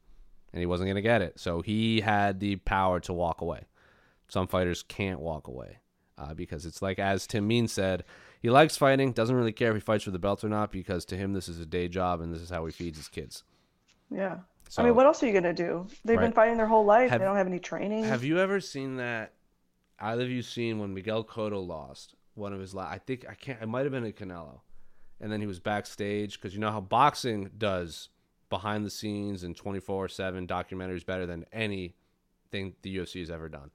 and 0.52 0.60
he 0.60 0.66
wasn't 0.66 0.86
going 0.86 0.96
to 0.96 1.02
get 1.02 1.20
it. 1.22 1.38
So 1.38 1.60
he 1.60 2.00
had 2.00 2.40
the 2.40 2.56
power 2.56 3.00
to 3.00 3.12
walk 3.12 3.40
away. 3.42 3.64
Some 4.28 4.46
fighters 4.46 4.82
can't 4.82 5.20
walk 5.20 5.46
away. 5.48 5.78
uh, 6.18 6.34
because 6.34 6.64
it's 6.66 6.80
like 6.82 6.98
as 6.98 7.26
Tim 7.26 7.46
Means 7.48 7.72
said, 7.72 8.04
he 8.40 8.48
likes 8.50 8.76
fighting, 8.76 9.12
doesn't 9.12 9.34
really 9.34 9.52
care 9.52 9.70
if 9.70 9.74
he 9.76 9.80
fights 9.80 10.04
for 10.04 10.10
the 10.12 10.18
belt 10.18 10.44
or 10.44 10.48
not, 10.48 10.70
because 10.70 11.04
to 11.06 11.16
him 11.16 11.32
this 11.32 11.48
is 11.48 11.58
a 11.58 11.66
day 11.66 11.88
job 11.88 12.20
and 12.20 12.32
this 12.32 12.40
is 12.42 12.50
how 12.50 12.64
he 12.64 12.70
feeds 12.72 12.96
his 12.98 13.08
kids. 13.08 13.42
Yeah. 14.10 14.38
So, 14.68 14.82
I 14.82 14.86
mean, 14.86 14.94
what 14.94 15.06
else 15.06 15.22
are 15.22 15.26
you 15.26 15.32
gonna 15.32 15.52
do? 15.52 15.86
They've 16.04 16.18
been 16.18 16.32
fighting 16.32 16.56
their 16.58 16.66
whole 16.66 16.84
life. 16.84 17.10
Have- 17.10 17.18
they 17.20 17.24
don't 17.26 17.36
have 17.36 17.46
any 17.46 17.58
training. 17.58 18.04
Have 18.04 18.24
you 18.24 18.38
ever 18.38 18.60
seen 18.60 18.96
that? 18.96 19.32
Either 19.98 20.22
of 20.22 20.30
you 20.30 20.42
seen 20.42 20.78
when 20.78 20.94
Miguel 20.94 21.24
Cotto 21.24 21.66
lost 21.66 22.14
one 22.34 22.52
of 22.52 22.60
his 22.60 22.74
last? 22.74 22.92
I 22.92 22.98
think 22.98 23.24
I 23.28 23.34
can't. 23.34 23.60
It 23.62 23.66
might 23.68 23.82
have 23.84 23.92
been 23.92 24.04
a 24.06 24.12
Canelo, 24.12 24.60
and 25.22 25.32
then 25.32 25.40
he 25.40 25.46
was 25.46 25.60
backstage 25.60 26.38
because 26.38 26.52
you 26.52 26.60
know 26.60 26.70
how 26.70 26.80
boxing 26.80 27.50
does 27.56 28.10
behind 28.50 28.84
the 28.84 28.90
scenes 28.90 29.42
and 29.42 29.56
twenty 29.56 29.80
four 29.80 30.08
seven 30.08 30.46
documentaries 30.46 31.06
better 31.06 31.24
than 31.24 31.46
anything 31.52 32.74
the 32.82 32.96
UFC 32.96 33.20
has 33.20 33.30
ever 33.30 33.48
done. 33.48 33.70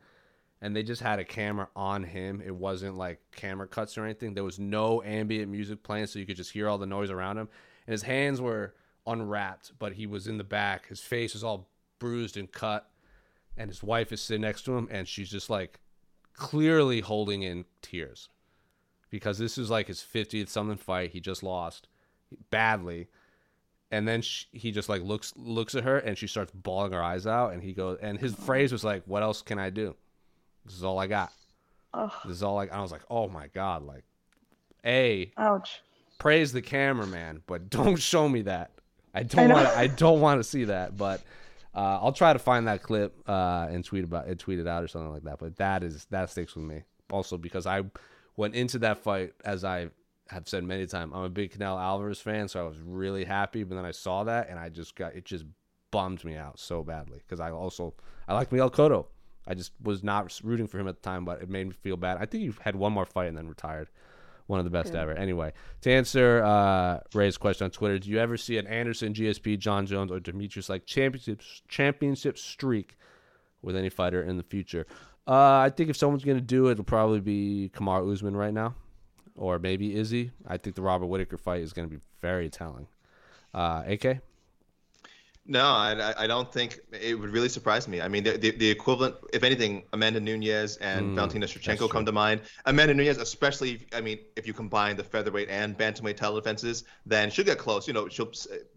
And 0.62 0.76
they 0.76 0.84
just 0.84 1.02
had 1.02 1.20
a 1.20 1.26
camera 1.26 1.70
on 1.76 2.04
him. 2.04 2.42
It 2.46 2.56
wasn't 2.56 2.98
like 2.98 3.20
camera 3.36 3.68
cuts 3.68 3.98
or 3.98 4.04
anything. 4.06 4.34
There 4.34 4.44
was 4.44 4.60
no 4.60 5.02
ambient 5.04 5.52
music 5.52 5.84
playing, 5.84 6.08
so 6.08 6.20
you 6.20 6.26
could 6.26 6.38
just 6.38 6.52
hear 6.52 6.68
all 6.68 6.78
the 6.78 6.88
noise 6.88 7.12
around 7.12 7.38
him. 7.38 7.50
And 7.86 7.92
his 7.92 8.02
hands 8.04 8.42
were 8.42 8.74
unwrapped, 9.06 9.74
but 9.80 9.94
he 9.94 10.08
was 10.08 10.28
in 10.28 10.38
the 10.38 10.44
back. 10.44 10.88
His 10.88 11.00
face 11.00 11.34
was 11.34 11.44
all 11.44 11.70
bruised 12.00 12.38
and 12.38 12.52
cut 12.52 12.90
and 13.58 13.70
his 13.70 13.82
wife 13.82 14.12
is 14.12 14.22
sitting 14.22 14.42
next 14.42 14.64
to 14.64 14.78
him 14.78 14.88
and 14.92 15.08
she's 15.08 15.30
just 15.30 15.50
like 15.50 15.80
clearly 16.34 17.02
holding 17.02 17.42
in 17.42 17.66
tears 17.82 18.30
because 19.10 19.38
this 19.38 19.58
is 19.58 19.70
like 19.70 19.88
his 19.88 20.00
50th 20.00 20.50
something 20.50 20.78
fight 20.78 21.12
he 21.12 21.20
just 21.20 21.44
lost 21.44 21.88
badly 22.50 23.08
and 23.90 24.08
then 24.08 24.22
she, 24.22 24.46
he 24.52 24.72
just 24.72 24.90
like 24.90 25.02
looks 25.02 25.34
looks 25.38 25.76
at 25.76 25.84
her 25.84 25.98
and 25.98 26.18
she 26.18 26.28
starts 26.28 26.52
bawling 26.52 26.92
her 26.92 27.04
eyes 27.04 27.26
out 27.26 27.54
and 27.54 27.64
he 27.64 27.74
goes 27.74 27.98
and 28.02 28.20
his 28.20 28.34
phrase 28.36 28.72
was 28.72 28.84
like 28.84 29.04
what 29.06 29.24
else 29.24 29.42
can 29.42 29.60
i 29.60 29.70
do 29.70 29.96
this 30.66 30.76
is 30.76 30.84
all 30.84 31.00
i 31.00 31.08
got 31.08 31.32
Ugh. 31.94 32.12
this 32.26 32.34
is 32.34 32.44
all 32.44 32.56
like 32.56 32.72
i 32.72 32.82
was 32.82 32.92
like 32.92 33.04
oh 33.10 33.28
my 33.28 33.48
god 33.48 33.84
like 33.84 34.04
a 34.88 35.32
Ouch. 35.38 35.82
praise 36.18 36.52
the 36.52 36.62
cameraman, 36.62 37.42
but 37.46 37.70
don't 37.70 37.98
show 37.98 38.28
me 38.28 38.44
that. 38.44 38.72
I 39.14 39.24
don't 39.24 39.50
want. 39.50 39.68
I 39.68 39.88
don't 39.88 40.22
want 40.22 40.40
to 40.40 40.44
see 40.44 40.66
that. 40.66 40.96
But 40.96 41.22
uh, 41.76 42.00
I'll 42.02 42.14
try 42.14 42.34
to 42.34 42.40
find 42.40 42.68
that 42.68 42.84
clip 42.84 43.18
uh, 43.28 43.68
and 43.70 43.84
tweet 43.84 44.04
about 44.04 44.28
it, 44.28 44.40
tweet 44.40 44.60
it 44.60 44.68
out 44.68 44.84
or 44.84 44.88
something 44.88 45.12
like 45.12 45.24
that. 45.24 45.40
But 45.40 45.58
that 45.58 45.84
is 45.84 46.06
that 46.12 46.30
sticks 46.30 46.56
with 46.56 46.66
me. 46.66 46.84
Also 47.12 47.38
because 47.38 47.66
I 47.66 47.84
went 48.38 48.56
into 48.56 48.80
that 48.80 49.00
fight 49.00 49.34
as 49.44 49.66
I 49.66 49.90
have 50.30 50.48
said 50.48 50.64
many 50.64 50.86
times. 50.86 51.12
I'm 51.14 51.24
a 51.24 51.30
big 51.30 51.58
Canelo 51.58 51.82
Alvarez 51.82 52.20
fan, 52.20 52.48
so 52.48 52.64
I 52.64 52.68
was 52.68 52.80
really 52.80 53.26
happy. 53.26 53.64
But 53.64 53.76
then 53.76 53.86
I 53.86 53.92
saw 53.92 54.24
that 54.24 54.50
and 54.50 54.58
I 54.58 54.70
just 54.70 54.96
got 54.96 55.16
it 55.16 55.26
just 55.26 55.46
bummed 55.92 56.24
me 56.24 56.36
out 56.36 56.60
so 56.60 56.84
badly 56.84 57.20
because 57.20 57.40
I 57.40 57.52
also 57.52 57.94
I 58.28 58.34
like 58.34 58.52
Miguel 58.52 58.70
Cotto. 58.72 59.08
I 59.48 59.54
just 59.54 59.72
was 59.82 60.04
not 60.04 60.40
rooting 60.44 60.68
for 60.68 60.78
him 60.78 60.88
at 60.88 60.96
the 60.96 61.02
time, 61.02 61.26
but 61.26 61.42
it 61.42 61.50
made 61.50 61.68
me 61.68 61.74
feel 61.74 61.98
bad. 61.98 62.18
I 62.18 62.26
think 62.26 62.44
he 62.44 62.52
had 62.62 62.76
one 62.76 62.92
more 62.92 63.06
fight 63.06 63.28
and 63.28 63.38
then 63.38 63.48
retired 63.48 63.90
one 64.48 64.60
of 64.60 64.66
the 64.66 64.72
best 64.72 64.96
ever. 64.96 65.12
Anyway, 65.14 65.54
to 65.82 65.92
answer 65.92 66.44
uh, 66.44 67.00
Ray's 67.14 67.38
question 67.38 67.66
on 67.66 67.72
Twitter, 67.72 68.00
do 68.00 68.10
you 68.10 68.18
ever 68.18 68.38
see 68.38 68.58
an 68.58 68.68
Anderson, 68.68 69.14
GSP, 69.14 69.60
Jon 69.60 69.86
Jones, 69.86 70.12
or 70.12 70.20
Demetrious 70.20 70.70
like 70.70 70.86
championship 70.86 71.42
championship 71.68 72.38
streak 72.38 72.98
with 73.62 73.76
any 73.76 73.90
fighter 73.90 74.22
in 74.22 74.38
the 74.38 74.44
future? 74.44 74.86
Uh, 75.28 75.58
I 75.60 75.70
think 75.70 75.90
if 75.90 75.98
someone's 75.98 76.24
going 76.24 76.38
to 76.38 76.44
do 76.44 76.68
it, 76.68 76.74
it'll 76.74 76.84
probably 76.86 77.20
be 77.20 77.70
Kamaru 77.76 78.14
Usman 78.14 78.36
right 78.36 78.54
now, 78.54 78.76
or 79.36 79.60
maybe 79.60 79.96
Izzy. 79.96 80.32
I 80.48 80.58
think 80.58 80.76
the 80.76 80.82
Robert 80.82 81.08
Whitaker 81.08 81.38
fight 81.38 81.62
is 81.62 81.74
going 81.74 81.88
to 81.90 81.94
be 81.94 82.02
very 82.22 82.50
telling. 82.50 82.88
Uh, 83.54 83.84
AK, 83.88 84.20
No, 85.46 85.64
I, 85.66 86.14
I- 86.24 86.28
don't 86.28 86.52
think 86.52 86.80
it 86.92 87.18
would 87.20 87.30
really 87.30 87.50
surprise 87.50 87.88
me. 87.88 88.02
I 88.02 88.08
mean, 88.08 88.24
the, 88.24 88.38
the, 88.38 88.52
the 88.52 88.70
equivalent, 88.70 89.16
if 89.34 89.44
anything, 89.44 89.84
Amanda 89.94 90.20
Nunes 90.20 90.78
and 90.78 91.12
Mm, 91.12 91.16
Valentina 91.16 91.46
Shevchenko 91.46 91.90
come 91.90 92.06
to 92.06 92.12
mind. 92.12 92.42
Amanda 92.66 92.94
Nunes, 92.94 93.18
especially, 93.18 93.86
I 93.94 94.02
mean, 94.02 94.20
if 94.36 94.46
you 94.48 94.54
combine 94.54 94.96
the 94.98 95.04
featherweight 95.04 95.50
and 95.50 95.78
bantamweight 95.78 96.18
title 96.18 96.36
defenses, 96.36 96.84
then 97.06 97.30
she'll 97.32 97.46
get 97.46 97.58
close. 97.58 97.88
You 97.88 97.94
know, 97.94 98.08
she'll. 98.10 98.32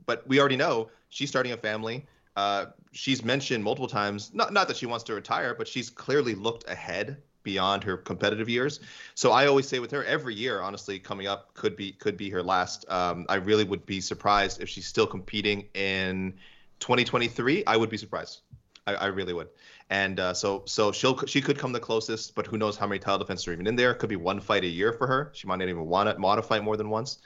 But 0.07 0.27
we 0.29 0.39
already 0.41 0.57
know 0.57 0.91
she's 1.11 1.29
starting 1.29 1.53
a 1.53 1.57
family. 1.57 2.07
Uh, 2.37 2.67
she's 2.93 3.25
mentioned 3.25 3.65
multiple 3.65 3.89
times, 3.89 4.33
not 4.33 4.53
not 4.53 4.69
that 4.69 4.77
she 4.77 4.87
wants 4.87 5.05
to 5.05 5.15
retire, 5.15 5.55
but 5.55 5.69
she's 5.69 5.91
clearly 5.91 6.35
looked 6.35 6.69
ahead 6.69 7.19
beyond 7.43 7.83
her 7.85 7.97
competitive 7.97 8.49
years. 8.49 8.81
So 9.15 9.33
I 9.33 9.47
always 9.47 9.67
say 9.67 9.79
with 9.79 9.91
her, 9.93 10.05
every 10.05 10.35
year, 10.35 10.61
honestly, 10.61 10.99
coming 10.99 11.27
up 11.27 11.55
could 11.55 11.77
be 11.77 11.93
could 11.93 12.17
be 12.17 12.31
her 12.31 12.43
last. 12.43 12.85
Um, 12.91 13.27
I 13.29 13.37
really 13.37 13.65
would 13.65 13.87
be 13.87 14.01
surprised 14.01 14.61
if 14.61 14.69
she's 14.69 14.87
still 14.87 15.07
competing 15.07 15.67
in 15.75 16.35
2023. 16.81 17.65
I 17.67 17.77
would 17.77 17.91
be 17.91 17.97
surprised. 17.97 18.41
I, 18.87 18.95
I 18.95 19.07
really 19.07 19.33
would. 19.33 19.49
And 19.91 20.21
uh, 20.21 20.33
so 20.33 20.63
so 20.67 20.93
she'll 20.93 21.19
she 21.27 21.41
could 21.41 21.59
come 21.59 21.73
the 21.73 21.81
closest, 21.81 22.37
but 22.37 22.47
who 22.47 22.57
knows 22.57 22.77
how 22.77 22.87
many 22.87 23.01
title 23.01 23.19
defenses 23.19 23.49
are 23.49 23.53
even 23.53 23.67
in 23.67 23.75
there? 23.75 23.93
Could 23.93 24.09
be 24.09 24.17
one 24.17 24.39
fight 24.41 24.63
a 24.63 24.69
year 24.69 24.93
for 24.93 25.09
her. 25.09 25.33
She 25.35 25.49
might 25.49 25.57
not 25.57 25.69
even 25.69 25.85
want 25.87 26.09
to 26.09 26.17
modify 26.17 26.61
more 26.61 26.77
than 26.77 26.91
once. 26.91 27.19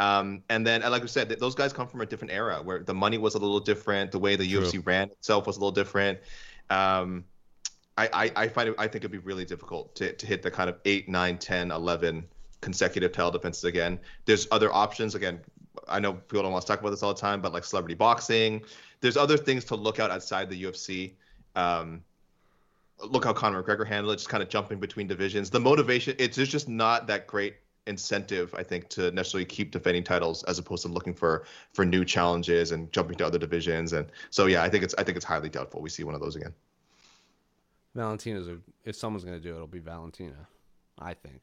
Um, 0.00 0.42
and 0.48 0.66
then, 0.66 0.82
like 0.82 1.02
we 1.02 1.08
said, 1.08 1.28
those 1.38 1.54
guys 1.54 1.72
come 1.72 1.86
from 1.86 2.00
a 2.00 2.06
different 2.06 2.32
era 2.32 2.60
where 2.62 2.80
the 2.80 2.94
money 2.94 3.18
was 3.18 3.36
a 3.36 3.38
little 3.38 3.60
different, 3.60 4.10
the 4.10 4.18
way 4.18 4.34
the 4.34 4.48
True. 4.48 4.62
UFC 4.62 4.84
ran 4.84 5.10
itself 5.10 5.46
was 5.46 5.58
a 5.58 5.60
little 5.60 5.70
different. 5.70 6.18
Um, 6.70 7.24
I, 7.96 8.08
I, 8.12 8.32
I 8.44 8.48
find 8.48 8.68
it, 8.68 8.74
I 8.78 8.88
think 8.88 8.96
it'd 9.04 9.12
be 9.12 9.18
really 9.18 9.44
difficult 9.44 9.94
to, 9.96 10.12
to 10.12 10.26
hit 10.26 10.42
the 10.42 10.50
kind 10.50 10.68
of 10.68 10.78
8, 10.84 11.08
9, 11.08 11.38
10, 11.38 11.70
11 11.70 12.24
consecutive 12.60 13.12
title 13.12 13.30
defenses 13.30 13.64
again. 13.64 13.98
There's 14.24 14.46
other 14.50 14.72
options. 14.72 15.14
Again, 15.14 15.40
I 15.88 16.00
know 16.00 16.14
people 16.14 16.42
don't 16.42 16.52
want 16.52 16.62
to 16.62 16.68
talk 16.68 16.80
about 16.80 16.90
this 16.90 17.02
all 17.02 17.14
the 17.14 17.20
time, 17.20 17.40
but 17.40 17.52
like 17.52 17.64
celebrity 17.64 17.94
boxing, 17.94 18.62
there's 19.00 19.16
other 19.16 19.36
things 19.36 19.64
to 19.66 19.76
look 19.76 20.00
out 20.00 20.10
outside 20.10 20.50
the 20.50 20.64
UFC. 20.64 21.12
Um, 21.56 22.02
look 23.04 23.24
how 23.24 23.32
Conor 23.32 23.62
McGregor 23.62 23.86
handled 23.86 24.14
it, 24.14 24.16
just 24.18 24.28
kind 24.28 24.42
of 24.42 24.48
jumping 24.48 24.78
between 24.80 25.06
divisions. 25.06 25.50
The 25.50 25.60
motivation, 25.60 26.14
it's 26.18 26.36
there's 26.36 26.48
just 26.48 26.68
not 26.68 27.06
that 27.06 27.26
great 27.26 27.56
incentive, 27.86 28.54
I 28.54 28.62
think, 28.62 28.88
to 28.90 29.10
necessarily 29.12 29.46
keep 29.46 29.70
defending 29.70 30.04
titles 30.04 30.44
as 30.44 30.58
opposed 30.58 30.82
to 30.82 30.88
looking 30.88 31.14
for 31.14 31.44
for 31.72 31.84
new 31.84 32.04
challenges 32.04 32.72
and 32.72 32.92
jumping 32.92 33.16
to 33.18 33.26
other 33.26 33.38
divisions. 33.38 33.92
And 33.92 34.10
so, 34.30 34.46
yeah, 34.46 34.62
I 34.62 34.68
think 34.68 34.84
it's 34.84 34.94
I 34.98 35.04
think 35.04 35.16
it's 35.16 35.24
highly 35.24 35.48
doubtful 35.48 35.80
we 35.80 35.90
see 35.90 36.04
one 36.04 36.14
of 36.14 36.20
those 36.20 36.36
again. 36.36 36.54
Valentina's 37.94 38.48
a, 38.48 38.58
if 38.84 38.94
someone's 38.94 39.24
going 39.24 39.36
to 39.36 39.42
do 39.42 39.50
it, 39.52 39.56
it'll 39.56 39.66
be 39.66 39.78
Valentina, 39.78 40.46
I 40.98 41.14
think. 41.14 41.40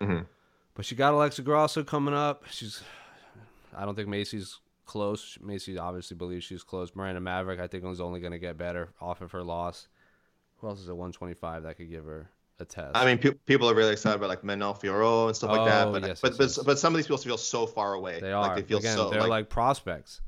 Mhm. 0.00 0.26
But 0.74 0.86
she 0.86 0.94
got 0.94 1.12
Alexa 1.12 1.42
Grasso 1.42 1.84
coming 1.84 2.14
up. 2.14 2.44
She's, 2.50 2.82
I 3.76 3.84
don't 3.84 3.94
think 3.94 4.08
Maycee's 4.08 4.58
close. 4.86 5.36
Maycee 5.44 5.78
obviously 5.78 6.16
believes 6.16 6.44
she's 6.44 6.62
close. 6.62 6.94
Miranda 6.94 7.20
Maverick, 7.20 7.60
I 7.60 7.66
think, 7.66 7.84
is 7.84 8.00
only 8.00 8.20
going 8.20 8.32
to 8.32 8.38
get 8.38 8.56
better 8.56 8.90
off 9.00 9.20
of 9.20 9.32
her 9.32 9.42
loss. 9.42 9.88
Who 10.62 10.68
else 10.68 10.80
is 10.80 10.88
at 10.88 10.96
125 10.96 11.64
that 11.64 11.76
could 11.76 11.90
give 11.90 12.04
her 12.04 12.30
a 12.60 12.64
test? 12.64 12.92
I 12.96 13.04
mean, 13.04 13.18
pe- 13.18 13.34
people 13.46 13.68
are 13.68 13.74
really 13.74 13.92
excited 13.92 14.16
about 14.16 14.28
like 14.28 14.44
Manon 14.44 14.74
Fiorot 14.74 15.26
and 15.26 15.36
stuff 15.36 15.50
like 15.50 15.66
that, 15.68 15.88
Oh, 15.88 15.92
but 15.92 16.02
yes, 16.06 16.20
but 16.20 16.30
yes, 16.30 16.38
but, 16.38 16.44
yes. 16.44 16.58
but 16.58 16.78
some 16.78 16.94
of 16.94 16.98
these 16.98 17.06
people 17.06 17.18
feel 17.18 17.36
so 17.36 17.66
far 17.66 17.94
away. 17.94 18.20
they 18.20 18.32
are. 18.32 18.40
Like 18.42 18.54
they 18.56 18.62
feel 18.62 18.78
Again, 18.78 18.96
so 18.96 19.10
they're 19.10 19.20
like, 19.20 19.28
like, 19.28 19.48
prospects. 19.50 20.20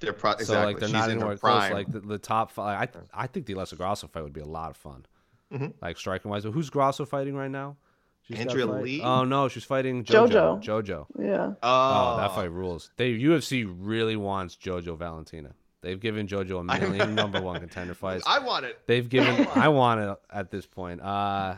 they're 0.00 0.14
pro- 0.14 0.32
exactly. 0.32 0.54
So 0.54 0.64
like 0.64 0.78
they're 0.78 0.88
She's 0.88 0.92
not 0.94 1.10
in 1.10 1.20
her 1.20 1.26
anywhere 1.32 1.36
close. 1.36 1.70
Like 1.70 1.92
the, 1.92 2.00
the 2.00 2.18
top 2.18 2.50
five. 2.50 2.88
I 3.14 3.22
I 3.24 3.26
think 3.26 3.44
the 3.46 3.52
Alexa 3.52 3.76
Grasso 3.76 4.06
fight 4.08 4.22
would 4.22 4.32
be 4.32 4.40
a 4.40 4.46
lot 4.46 4.70
of 4.70 4.76
fun. 4.78 5.04
Mm-hmm. 5.52 5.66
Like 5.82 5.98
striking 5.98 6.30
wise. 6.30 6.44
But 6.44 6.52
who's 6.52 6.70
Grasso 6.70 7.04
fighting 7.04 7.36
right 7.36 7.50
now? 7.50 7.76
She's 8.22 8.38
got 8.38 8.46
a 8.46 8.50
Andrea? 8.50 8.66
Lee? 8.66 9.02
Oh 9.02 9.24
no, 9.24 9.48
she's 9.48 9.64
fighting 9.64 10.02
JoJo. 10.02 10.62
JoJo. 10.64 11.06
Yeah. 11.20 11.52
Oh, 11.62 12.14
oh, 12.14 12.16
that 12.16 12.34
fight 12.34 12.50
rules. 12.50 12.90
They 12.96 13.12
UFC 13.18 13.70
really 13.78 14.16
wants 14.16 14.56
JoJo 14.56 14.96
Valentina. 14.96 15.54
They've 15.84 16.00
given 16.00 16.26
JoJo 16.26 16.60
a 16.60 16.64
million 16.80 17.14
number 17.14 17.40
one 17.40 17.60
contender 17.60 17.94
fights. 17.94 18.24
I 18.26 18.38
want 18.38 18.64
it. 18.64 18.80
They've 18.86 19.08
given. 19.08 19.46
I 19.54 19.68
want 19.68 20.00
it 20.00 20.18
at 20.32 20.50
this 20.50 20.66
point. 20.66 21.00
Uh, 21.00 21.56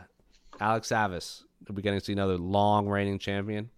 Alex 0.59 0.89
Savis. 0.89 1.43
Are 1.69 1.73
we 1.73 1.81
getting 1.81 1.99
to 1.99 2.05
see 2.05 2.13
another 2.13 2.37
long 2.37 2.87
reigning 2.87 3.19
champion? 3.19 3.69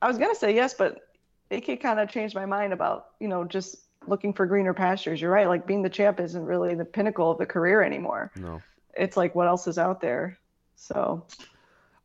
I 0.00 0.06
was 0.06 0.16
gonna 0.16 0.34
say 0.34 0.54
yes, 0.54 0.74
but 0.74 1.08
AK 1.50 1.80
kind 1.80 1.98
of 1.98 2.08
changed 2.08 2.34
my 2.34 2.46
mind 2.46 2.72
about 2.72 3.08
you 3.20 3.28
know 3.28 3.44
just 3.44 3.76
looking 4.06 4.32
for 4.32 4.46
greener 4.46 4.74
pastures. 4.74 5.20
You're 5.20 5.30
right. 5.30 5.48
Like 5.48 5.66
being 5.66 5.82
the 5.82 5.90
champ 5.90 6.20
isn't 6.20 6.44
really 6.44 6.74
the 6.74 6.84
pinnacle 6.84 7.30
of 7.30 7.38
the 7.38 7.46
career 7.46 7.82
anymore. 7.82 8.30
No. 8.36 8.62
It's 8.94 9.16
like 9.16 9.34
what 9.34 9.48
else 9.48 9.66
is 9.66 9.78
out 9.78 10.00
there. 10.00 10.38
So 10.76 11.24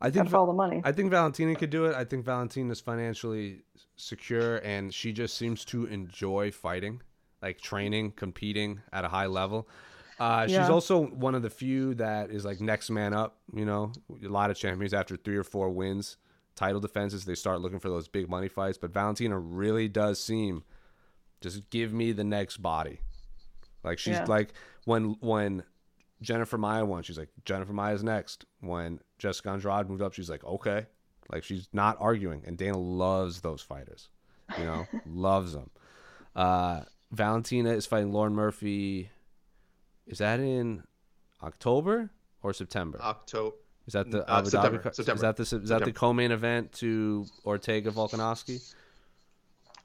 I 0.00 0.10
gotta 0.10 0.20
think 0.24 0.30
follow 0.30 0.46
the 0.46 0.52
money. 0.52 0.82
I 0.84 0.92
think 0.92 1.10
Valentina 1.10 1.54
could 1.54 1.70
do 1.70 1.86
it. 1.86 1.94
I 1.94 2.04
think 2.04 2.24
Valentina's 2.24 2.80
financially 2.80 3.62
secure 3.96 4.56
and 4.58 4.92
she 4.92 5.12
just 5.12 5.36
seems 5.36 5.64
to 5.66 5.86
enjoy 5.86 6.50
fighting, 6.50 7.00
like 7.44 7.60
training, 7.60 8.10
competing 8.12 8.80
at 8.92 9.04
a 9.04 9.08
high 9.08 9.26
level. 9.26 9.68
Uh, 10.18 10.46
She's 10.46 10.56
also 10.70 11.06
one 11.06 11.34
of 11.34 11.42
the 11.42 11.50
few 11.50 11.94
that 11.96 12.30
is 12.30 12.44
like 12.44 12.60
next 12.60 12.88
man 12.90 13.12
up. 13.12 13.36
You 13.54 13.64
know, 13.64 13.92
a 14.24 14.28
lot 14.28 14.50
of 14.50 14.56
champions 14.56 14.94
after 14.94 15.16
three 15.16 15.36
or 15.36 15.44
four 15.44 15.70
wins, 15.70 16.16
title 16.54 16.80
defenses, 16.80 17.24
they 17.24 17.34
start 17.34 17.60
looking 17.60 17.80
for 17.80 17.88
those 17.88 18.08
big 18.08 18.28
money 18.28 18.48
fights. 18.48 18.78
But 18.78 18.92
Valentina 18.92 19.38
really 19.38 19.88
does 19.88 20.20
seem 20.22 20.62
just 21.40 21.68
give 21.70 21.92
me 21.92 22.12
the 22.12 22.24
next 22.24 22.58
body. 22.58 23.00
Like 23.82 23.98
she's 23.98 24.14
Yeah. 24.14 24.24
like 24.26 24.54
when 24.84 25.16
when 25.20 25.64
Jennifer 26.22 26.56
Maia 26.58 26.84
won, 26.84 27.02
she's 27.02 27.18
like 27.18 27.28
Jennifer 27.44 27.72
Maia's 27.72 28.02
next. 28.04 28.44
When 28.60 29.00
Jessica 29.18 29.50
Andrade 29.50 29.88
moved 29.90 30.00
up, 30.00 30.14
she's 30.14 30.30
like 30.30 30.44
okay, 30.44 30.86
like 31.30 31.42
she's 31.44 31.68
not 31.72 31.96
arguing. 32.00 32.42
And 32.46 32.56
Dana 32.56 32.78
loves 32.78 33.40
those 33.40 33.60
fighters, 33.62 34.08
you 34.58 34.64
know, 34.64 34.86
loves 35.06 35.52
them. 35.52 35.70
Uh, 36.36 36.82
Valentina 37.14 37.70
is 37.70 37.86
fighting 37.86 38.12
Lauren 38.12 38.34
Murphy. 38.34 39.10
Is 40.06 40.18
that 40.18 40.40
in 40.40 40.82
October 41.42 42.10
or 42.42 42.52
September? 42.52 43.00
October. 43.00 43.56
Is 43.86 43.92
that 43.92 44.10
the 44.10 44.28
Uh, 44.30 44.42
September, 44.44 44.78
Dhabi? 44.78 44.94
September, 44.94 45.14
Is 45.16 45.20
that 45.20 45.36
the 45.36 45.42
is 45.42 45.50
that 45.50 45.58
the 45.60 45.66
September. 45.68 45.92
co-main 45.92 46.32
event 46.32 46.72
to 46.74 47.26
Ortega 47.44 47.90
Volkanovski? 47.90 48.74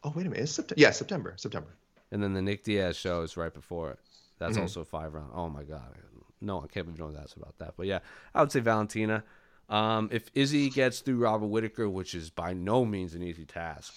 Oh 0.04 0.14
wait 0.16 0.26
a 0.26 0.30
minute, 0.30 0.44
it's 0.44 0.54
September. 0.54 0.80
Yeah, 0.82 0.92
September. 0.92 1.34
September. 1.38 1.70
And 2.12 2.24
then 2.24 2.34
the 2.34 2.42
Nick 2.42 2.64
Diaz 2.64 2.96
show 2.96 3.22
is 3.22 3.36
right 3.38 3.54
before 3.54 3.92
it. 3.92 4.00
That's 4.40 4.54
Mm-hmm. 4.54 4.62
also 4.62 4.84
five 4.86 5.14
round. 5.14 5.32
Oh 5.36 5.50
my 5.50 5.64
god, 5.64 5.96
no, 6.42 6.60
I 6.64 6.68
can't 6.68 6.86
believe 6.86 7.00
no 7.00 7.08
one 7.08 7.18
asked 7.18 7.36
about 7.36 7.58
that. 7.60 7.74
But 7.78 7.88
yeah, 7.88 8.00
I 8.34 8.42
would 8.42 8.52
say 8.52 8.62
Valentina. 8.62 9.24
Um, 9.70 10.10
if 10.12 10.32
Izzy 10.34 10.70
gets 10.72 11.02
through 11.02 11.18
Robert 11.18 11.46
Whitaker, 11.48 11.88
which 11.90 12.16
is 12.16 12.30
by 12.32 12.54
no 12.54 12.86
means 12.86 13.14
an 13.14 13.22
easy 13.22 13.46
task, 13.46 13.94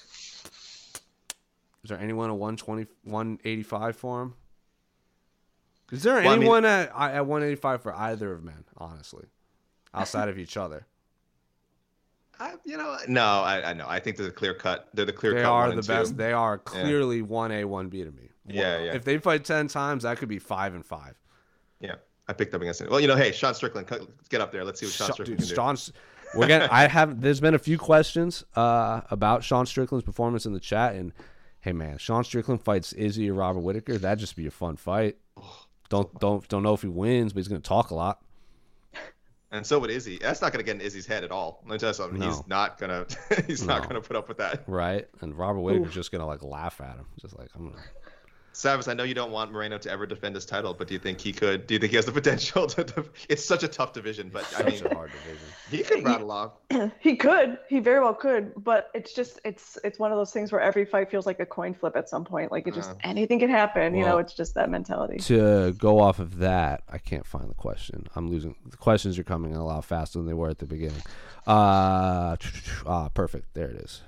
is 1.84 1.90
there 1.90 1.98
anyone 1.98 2.30
at 2.30 2.36
120, 2.36 2.86
185 3.04 3.96
for 3.96 4.22
him? 4.22 4.34
Is 5.90 6.02
there 6.02 6.14
Well, 6.14 6.20
I 6.28 6.30
mean- 6.36 6.42
anyone 6.42 6.64
at 6.64 6.88
at 6.88 7.26
185 7.26 7.82
for 7.82 7.94
either 7.94 8.32
of 8.32 8.42
men? 8.42 8.64
Honestly, 8.78 9.26
outside 9.92 10.28
of 10.28 10.38
each 10.38 10.56
other, 10.56 10.86
I, 12.40 12.54
you 12.64 12.76
know, 12.78 12.96
no, 13.08 13.22
I, 13.22 13.70
I 13.70 13.72
know. 13.74 13.86
I 13.86 14.00
think 14.00 14.16
they're 14.16 14.26
the 14.26 14.32
clear 14.32 14.54
cut. 14.54 14.88
They're 14.94 15.04
the 15.04 15.12
clear 15.12 15.34
they 15.34 15.42
cut. 15.42 15.50
are 15.50 15.60
one 15.66 15.70
the 15.70 15.74
and 15.76 15.84
two. 15.84 15.92
best. 15.92 16.16
They 16.16 16.32
are 16.32 16.58
clearly 16.58 17.20
one 17.22 17.52
A, 17.52 17.64
one 17.64 17.88
B 17.88 18.02
to 18.04 18.10
me. 18.10 18.30
Yeah, 18.46 18.82
yeah. 18.82 18.94
If 18.94 19.04
they 19.04 19.18
fight 19.18 19.44
ten 19.44 19.68
times, 19.68 20.02
that 20.04 20.16
could 20.18 20.28
be 20.28 20.38
five 20.38 20.74
and 20.74 20.84
five. 20.84 21.14
Yeah, 21.78 21.96
I 22.26 22.32
picked 22.32 22.54
up 22.54 22.62
against 22.62 22.80
it. 22.80 22.90
Well, 22.90 22.98
you 23.00 23.06
know, 23.06 23.16
hey, 23.16 23.30
Sean 23.32 23.54
Strickland, 23.54 23.86
get 24.30 24.40
up 24.40 24.50
there. 24.50 24.64
Let's 24.64 24.80
see 24.80 24.86
what 24.86 24.92
Sean 24.94 25.06
Sha- 25.08 25.12
Strickland 25.12 25.38
dude, 25.40 25.46
can 25.46 25.48
do. 25.50 25.54
Sean's, 25.54 25.92
we're 26.34 26.48
gonna. 26.48 26.68
I 26.70 26.88
have. 26.88 27.20
There's 27.20 27.40
been 27.40 27.54
a 27.54 27.58
few 27.58 27.78
questions 27.78 28.44
uh, 28.56 29.02
about 29.10 29.44
Sean 29.44 29.66
Strickland's 29.66 30.04
performance 30.04 30.46
in 30.46 30.54
the 30.54 30.60
chat, 30.60 30.94
and 30.94 31.12
hey, 31.62 31.72
man, 31.72 31.96
Sean 31.98 32.22
Strickland 32.22 32.62
fights 32.62 32.92
Izzy 32.92 33.30
or 33.30 33.34
Robert 33.34 33.60
Whitaker. 33.60 33.96
That'd 33.96 34.18
just 34.18 34.36
be 34.36 34.46
a 34.46 34.50
fun 34.50 34.76
fight. 34.76 35.16
Don't 35.88 36.18
don't 36.20 36.46
don't 36.48 36.62
know 36.62 36.74
if 36.74 36.82
he 36.82 36.88
wins, 36.88 37.32
but 37.32 37.40
he's 37.40 37.48
gonna 37.48 37.60
talk 37.60 37.90
a 37.90 37.94
lot. 37.94 38.22
And 39.50 39.66
so 39.66 39.78
would 39.78 39.90
Izzy. 39.90 40.18
That's 40.20 40.40
not 40.40 40.50
going 40.50 40.64
to 40.64 40.66
get 40.66 40.76
in 40.76 40.80
Izzy's 40.80 41.04
head 41.04 41.24
at 41.24 41.30
all. 41.30 41.60
Let 41.64 41.72
me 41.72 41.78
tell 41.78 41.90
you 41.90 41.94
something. 41.94 42.18
No. 42.18 42.26
He's 42.30 42.46
not 42.48 42.78
gonna. 42.78 43.04
he's 43.46 43.62
not 43.62 43.82
going 43.82 44.00
to 44.00 44.08
put 44.08 44.16
up 44.16 44.26
with 44.26 44.38
that. 44.38 44.62
Right, 44.66 45.06
and 45.20 45.36
Robert 45.36 45.60
Whitaker's 45.60 45.92
just 45.92 46.10
gonna 46.10 46.26
like 46.26 46.42
laugh 46.42 46.80
at 46.80 46.96
him, 46.96 47.04
just 47.20 47.38
like 47.38 47.50
I'm 47.54 47.68
gonna. 47.68 47.82
Savis, 48.54 48.86
I 48.86 48.92
know 48.92 49.02
you 49.02 49.14
don't 49.14 49.30
want 49.32 49.50
Moreno 49.50 49.78
to 49.78 49.90
ever 49.90 50.04
defend 50.06 50.34
his 50.34 50.44
title, 50.44 50.74
but 50.74 50.86
do 50.86 50.92
you 50.92 51.00
think 51.00 51.18
he 51.20 51.32
could? 51.32 51.66
Do 51.66 51.72
you 51.74 51.80
think 51.80 51.90
he 51.90 51.96
has 51.96 52.04
the 52.04 52.12
potential 52.20 52.66
to? 52.66 52.84
def- 52.84 53.08
It's 53.30 53.42
such 53.44 53.62
a 53.62 53.68
tough 53.68 53.92
division, 53.94 54.28
but 54.32 54.44
I 54.58 54.64
mean, 54.64 54.76
Such 54.78 54.92
a 54.92 54.94
hard 54.94 55.10
division. 55.10 55.46
he 55.70 55.82
could 55.82 56.04
rattle 56.04 56.30
off. 56.30 56.52
He 57.00 57.16
could, 57.16 57.58
he 57.68 57.80
very 57.80 58.00
well 58.00 58.14
could, 58.14 58.52
but 58.56 58.90
it's 58.94 59.12
just 59.14 59.40
it's 59.44 59.78
it's 59.84 59.98
one 59.98 60.12
of 60.12 60.18
those 60.18 60.32
things 60.32 60.52
where 60.52 60.60
every 60.60 60.84
fight 60.84 61.10
feels 61.10 61.24
like 61.26 61.40
a 61.40 61.46
coin 61.46 61.72
flip 61.74 61.96
at 61.96 62.08
some 62.08 62.24
point. 62.24 62.52
Like 62.52 62.66
it 62.66 62.74
just 62.74 62.90
Uh. 62.90 62.94
anything 63.04 63.38
can 63.40 63.48
happen. 63.50 63.94
you 63.94 64.04
know, 64.04 64.18
it's 64.18 64.34
just 64.34 64.54
that 64.54 64.68
mentality. 64.70 65.18
To 65.20 65.72
go 65.72 65.98
off 66.00 66.18
of 66.18 66.38
that, 66.38 66.82
I 66.90 66.98
can't 66.98 67.24
find 67.26 67.48
the 67.48 67.54
question. 67.54 68.06
I'm 68.14 68.28
losing. 68.28 68.54
The 68.68 68.76
questions 68.76 69.18
are 69.18 69.24
coming 69.24 69.52
in 69.52 69.56
a 69.56 69.64
lot 69.64 69.84
faster 69.84 70.18
than 70.18 70.26
they 70.26 70.34
were 70.34 70.48
at 70.50 70.58
the 70.58 70.66
beginning. 70.66 71.02
Uh, 71.46 72.36
ah, 72.86 73.08
perfect. 73.14 73.54
There 73.54 73.68
it 73.68 73.76
is. 73.76 74.02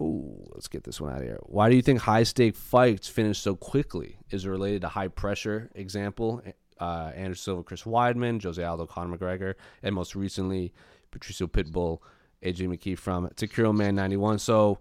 Ooh, 0.00 0.44
let's 0.54 0.68
get 0.68 0.84
this 0.84 1.00
one 1.00 1.12
out 1.12 1.20
of 1.20 1.24
here. 1.24 1.38
Why 1.42 1.70
do 1.70 1.76
you 1.76 1.82
think 1.82 2.00
high 2.00 2.24
stake 2.24 2.54
fights 2.54 3.08
finish 3.08 3.38
so 3.38 3.56
quickly? 3.56 4.18
Is 4.30 4.44
it 4.44 4.50
related 4.50 4.82
to 4.82 4.88
high 4.88 5.08
pressure? 5.08 5.70
Example: 5.74 6.42
uh, 6.78 7.12
Andrew 7.14 7.34
Silva, 7.34 7.62
Chris 7.62 7.82
Weidman, 7.84 8.42
Jose 8.42 8.62
Aldo, 8.62 8.86
Conor 8.86 9.16
McGregor, 9.16 9.54
and 9.82 9.94
most 9.94 10.14
recently 10.14 10.72
Patricio 11.10 11.46
Pitbull, 11.46 12.00
AJ 12.42 12.68
McKee 12.68 12.98
from 12.98 13.28
Takiro 13.30 13.74
Man 13.74 13.94
91. 13.94 14.38
So 14.38 14.78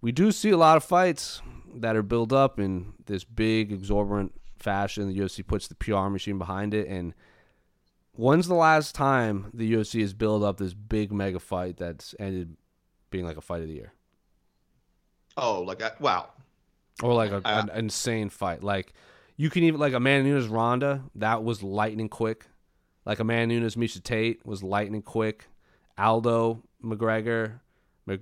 we 0.00 0.12
do 0.12 0.32
see 0.32 0.50
a 0.50 0.56
lot 0.56 0.76
of 0.76 0.84
fights 0.84 1.42
that 1.76 1.96
are 1.96 2.02
built 2.02 2.32
up 2.32 2.58
in 2.58 2.92
this 3.06 3.24
big, 3.24 3.72
exorbitant 3.72 4.32
fashion. 4.58 5.08
The 5.08 5.18
UFC 5.18 5.46
puts 5.46 5.68
the 5.68 5.74
PR 5.74 6.08
machine 6.08 6.38
behind 6.38 6.74
it. 6.74 6.88
And 6.88 7.14
when's 8.12 8.48
the 8.48 8.54
last 8.54 8.94
time 8.94 9.50
the 9.52 9.72
UFC 9.72 10.00
has 10.00 10.14
built 10.14 10.42
up 10.42 10.58
this 10.58 10.74
big 10.74 11.12
mega 11.12 11.40
fight 11.40 11.76
that's 11.76 12.14
ended 12.18 12.56
being 13.10 13.24
like 13.24 13.36
a 13.36 13.42
fight 13.42 13.62
of 13.62 13.68
the 13.68 13.74
year? 13.74 13.92
Oh, 15.36 15.62
like 15.62 15.82
I, 15.82 15.92
wow. 16.00 16.28
Or 17.02 17.14
like 17.14 17.30
a, 17.30 17.36
Uh, 17.44 17.66
an 17.68 17.70
insane 17.78 18.28
fight. 18.28 18.62
Like 18.62 18.92
you 19.36 19.50
can 19.50 19.62
even 19.64 19.80
like 19.80 19.92
Amanda 19.94 20.28
Nunes 20.28 20.46
Ronda, 20.48 21.02
that 21.16 21.42
was 21.42 21.62
lightning 21.62 22.08
quick. 22.08 22.46
Like 23.04 23.18
Amanda 23.18 23.54
Nunes 23.54 23.74
Miesha 23.76 24.02
Tate 24.02 24.44
was 24.46 24.62
lightning 24.62 25.02
quick. 25.02 25.46
Aldo 25.98 26.62
McGregor, 26.82 27.60
Mc, 28.06 28.20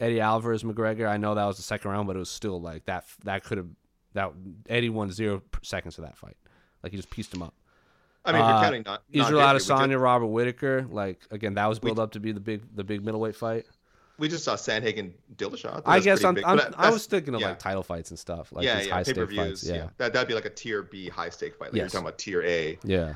Eddie 0.00 0.20
Alvarez 0.20 0.62
McGregor. 0.62 1.08
I 1.08 1.16
know 1.16 1.34
that 1.34 1.44
was 1.44 1.56
the 1.56 1.62
second 1.62 1.90
round, 1.90 2.06
but 2.06 2.16
it 2.16 2.20
was 2.20 2.30
still 2.30 2.60
like 2.60 2.84
that. 2.86 3.04
That 3.24 3.44
could 3.44 3.58
have 3.58 3.68
that 4.14 4.32
Eddie 4.68 4.90
won 4.90 5.10
zero 5.10 5.42
seconds 5.62 5.98
of 5.98 6.04
that 6.04 6.16
fight. 6.16 6.36
Like 6.82 6.92
he 6.92 6.98
just 6.98 7.10
pieced 7.10 7.32
him 7.34 7.42
up. 7.42 7.54
I 8.24 8.32
mean, 8.32 8.42
Uh, 8.42 8.48
you're 8.48 8.60
counting 8.62 8.82
not. 8.86 9.02
Israel 9.10 9.40
Adesanya, 9.40 10.00
Robert 10.00 10.26
Whitaker. 10.26 10.86
Like 10.88 11.20
again, 11.30 11.54
that 11.54 11.66
was 11.66 11.78
built 11.78 11.98
up 11.98 12.12
to 12.12 12.20
be 12.20 12.32
the 12.32 12.40
big 12.40 12.62
the 12.74 12.84
big 12.84 13.04
middleweight 13.04 13.34
fight. 13.36 13.66
We 14.22 14.28
just 14.28 14.44
saw 14.44 14.54
Sandhagen 14.54 15.10
Dillashaw. 15.34 15.82
I 15.84 15.94
That's 15.96 16.04
guess 16.04 16.24
I'm, 16.24 16.34
big, 16.34 16.44
I'm 16.44 16.60
I 16.78 16.90
was 16.90 17.06
thinking 17.06 17.34
of 17.34 17.40
yeah. 17.40 17.48
like 17.48 17.58
title 17.58 17.82
fights 17.82 18.10
and 18.10 18.18
stuff. 18.18 18.52
Like 18.52 18.64
yeah, 18.64 18.78
these 18.78 18.86
yeah, 18.86 18.92
high 18.94 19.02
pay 19.02 19.12
stake 19.14 19.30
fights. 19.32 19.64
Yeah. 19.66 19.74
Yeah, 19.74 19.88
that 19.96 20.12
that'd 20.12 20.28
be 20.28 20.34
like 20.34 20.44
a 20.44 20.50
tier 20.50 20.84
B 20.84 21.08
high 21.08 21.28
stake 21.28 21.56
fight. 21.56 21.72
Like 21.72 21.74
Yes. 21.74 21.92
you're 21.92 22.00
talking 22.02 22.06
about 22.06 22.18
tier 22.18 22.40
A. 22.44 22.78
Yeah. 22.84 23.14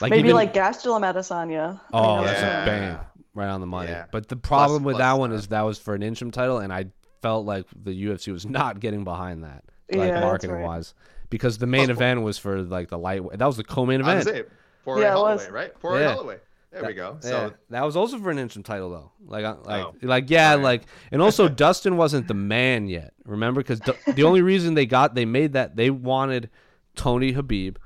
Like 0.00 0.10
Maybe 0.10 0.28
even- 0.28 0.36
like 0.36 0.54
Gastelum 0.54 1.00
Adesanya. 1.02 1.80
Oh, 1.92 2.22
that's 2.22 2.40
Yeah. 2.40 2.62
a 2.62 2.66
bang 2.66 2.98
right 3.34 3.48
on 3.48 3.60
the 3.60 3.66
money. 3.66 3.90
Yeah. 3.90 4.04
But 4.12 4.28
the 4.28 4.36
problem 4.36 4.82
Plus- 4.84 4.86
with 4.86 4.96
plus, 4.98 5.12
that 5.12 5.18
one 5.18 5.32
is 5.32 5.48
that 5.48 5.62
was 5.62 5.80
for 5.80 5.94
an 5.96 6.04
interim 6.04 6.30
title, 6.30 6.58
and 6.58 6.72
I 6.72 6.86
felt 7.20 7.44
like 7.44 7.66
the 7.74 7.90
UFC 8.06 8.30
was 8.32 8.46
not 8.60 8.78
getting 8.78 9.02
behind 9.02 9.42
that, 9.42 9.64
like 9.90 10.10
Yeah, 10.10 10.20
marketing 10.20 10.54
right. 10.56 10.64
wise, 10.64 10.94
because 11.30 11.58
the 11.58 11.66
main 11.66 11.90
Oh. 11.90 11.94
event 11.94 12.22
was 12.22 12.38
for 12.38 12.62
like 12.62 12.90
the 12.90 12.98
lightweight. 12.98 13.40
That 13.40 13.46
was 13.46 13.56
the 13.56 13.64
co-main 13.64 14.02
I 14.02 14.14
was 14.14 14.26
event. 14.28 14.36
gonna 14.44 14.48
say 14.50 14.54
Poirier 14.84 15.02
Yeah, 15.04 15.12
Holloway, 15.14 15.32
was. 15.34 15.48
right? 15.50 15.80
Poirier 15.80 16.02
Yeah. 16.02 16.12
Holloway. 16.14 16.38
There 16.74 16.84
we 16.84 16.94
go. 16.94 17.18
Yeah, 17.22 17.28
So 17.28 17.52
that 17.70 17.82
was 17.84 17.96
also 17.96 18.18
for 18.18 18.30
an 18.30 18.38
interim 18.38 18.62
title 18.62 18.90
though. 18.90 19.12
Like, 19.26 19.44
like, 19.66 19.84
Oh. 19.84 19.94
like, 20.02 20.28
yeah, 20.28 20.50
Alright. 20.50 20.64
like, 20.64 20.82
and 21.12 21.22
also 21.22 21.48
Dustin 21.64 21.96
wasn't 21.96 22.28
the 22.28 22.34
man 22.34 22.88
yet. 22.88 23.14
Remember, 23.24 23.60
because 23.62 23.80
the 23.80 24.24
only 24.24 24.42
reason 24.42 24.74
they 24.74 24.86
got 24.86 25.14
they 25.14 25.24
made 25.24 25.52
that 25.54 25.76
they 25.76 25.90
wanted 25.90 26.50
Tony 26.96 27.32
Khabib. 27.32 27.76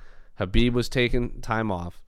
Khabib 0.41 0.73
was 0.73 0.89
taking 0.89 1.41
time 1.41 1.71
off, 1.73 2.03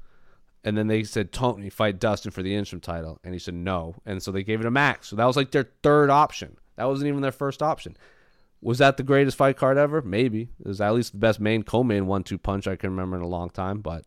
and 0.65 0.77
then 0.79 0.87
they 0.87 1.03
said 1.03 1.33
Tony 1.33 1.69
fight 1.69 1.99
Dustin 1.99 2.31
for 2.31 2.43
the 2.43 2.55
interim 2.55 2.81
title, 2.81 3.19
and 3.25 3.35
he 3.35 3.39
said 3.41 3.55
no, 3.55 3.97
and 4.07 4.23
so 4.23 4.31
they 4.31 4.43
gave 4.45 4.61
it 4.61 4.65
to 4.65 4.71
Max. 4.71 5.09
So 5.09 5.17
that 5.17 5.25
was 5.27 5.37
like 5.37 5.51
their 5.51 5.69
third 5.83 6.11
option. 6.11 6.57
That 6.77 6.85
wasn't 6.85 7.09
even 7.09 7.21
their 7.23 7.33
first 7.33 7.63
option. 7.63 7.97
Was 8.63 8.79
that 8.79 8.97
the 8.99 9.03
greatest 9.03 9.37
fight 9.39 9.57
card 9.57 9.79
ever? 9.79 10.03
Maybe. 10.03 10.51
It 10.61 10.67
was 10.67 10.81
at 10.81 10.95
least 10.95 11.13
the 11.13 11.19
best 11.19 11.41
main 11.41 11.63
co-main 11.63 12.07
one-two 12.07 12.37
punch 12.39 12.67
I 12.69 12.77
can 12.77 12.91
remember 12.91 13.17
in 13.17 13.23
a 13.23 13.27
long 13.27 13.49
time. 13.51 13.81
But 13.81 14.05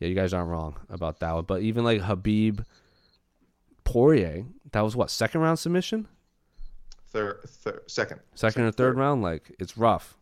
yeah, 0.00 0.08
you 0.08 0.14
guys 0.16 0.34
aren't 0.34 0.48
wrong 0.50 0.76
about 0.88 1.20
that 1.20 1.32
one. 1.34 1.44
But 1.44 1.62
even 1.62 1.84
like 1.84 2.00
Khabib 2.00 2.64
Poirier, 3.84 4.44
that 4.72 4.80
was 4.82 4.94
what 4.96 5.10
second 5.10 5.40
round 5.40 5.58
submission, 5.58 6.08
third, 7.08 7.40
third, 7.46 7.82
second, 7.86 8.20
second 8.34 8.64
or 8.64 8.72
third 8.72 8.96
round. 8.96 9.22
Like 9.22 9.54
it's 9.58 9.76
rough. 9.76 10.16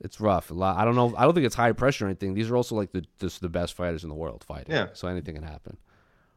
It's 0.00 0.20
rough. 0.20 0.50
A 0.50 0.54
lot. 0.54 0.76
I 0.78 0.84
don't 0.84 0.96
know. 0.96 1.14
I 1.16 1.24
don't 1.24 1.34
think 1.34 1.46
it's 1.46 1.54
high 1.54 1.72
pressure 1.72 2.06
or 2.06 2.08
anything. 2.08 2.34
These 2.34 2.50
are 2.50 2.56
also 2.56 2.74
like 2.74 2.90
the 2.92 3.04
just 3.20 3.40
the 3.40 3.48
best 3.48 3.74
fighters 3.74 4.02
in 4.02 4.08
the 4.08 4.14
world 4.16 4.44
fighting. 4.46 4.74
Yeah. 4.74 4.88
So 4.94 5.06
anything 5.08 5.34
can 5.36 5.44
happen. 5.44 5.76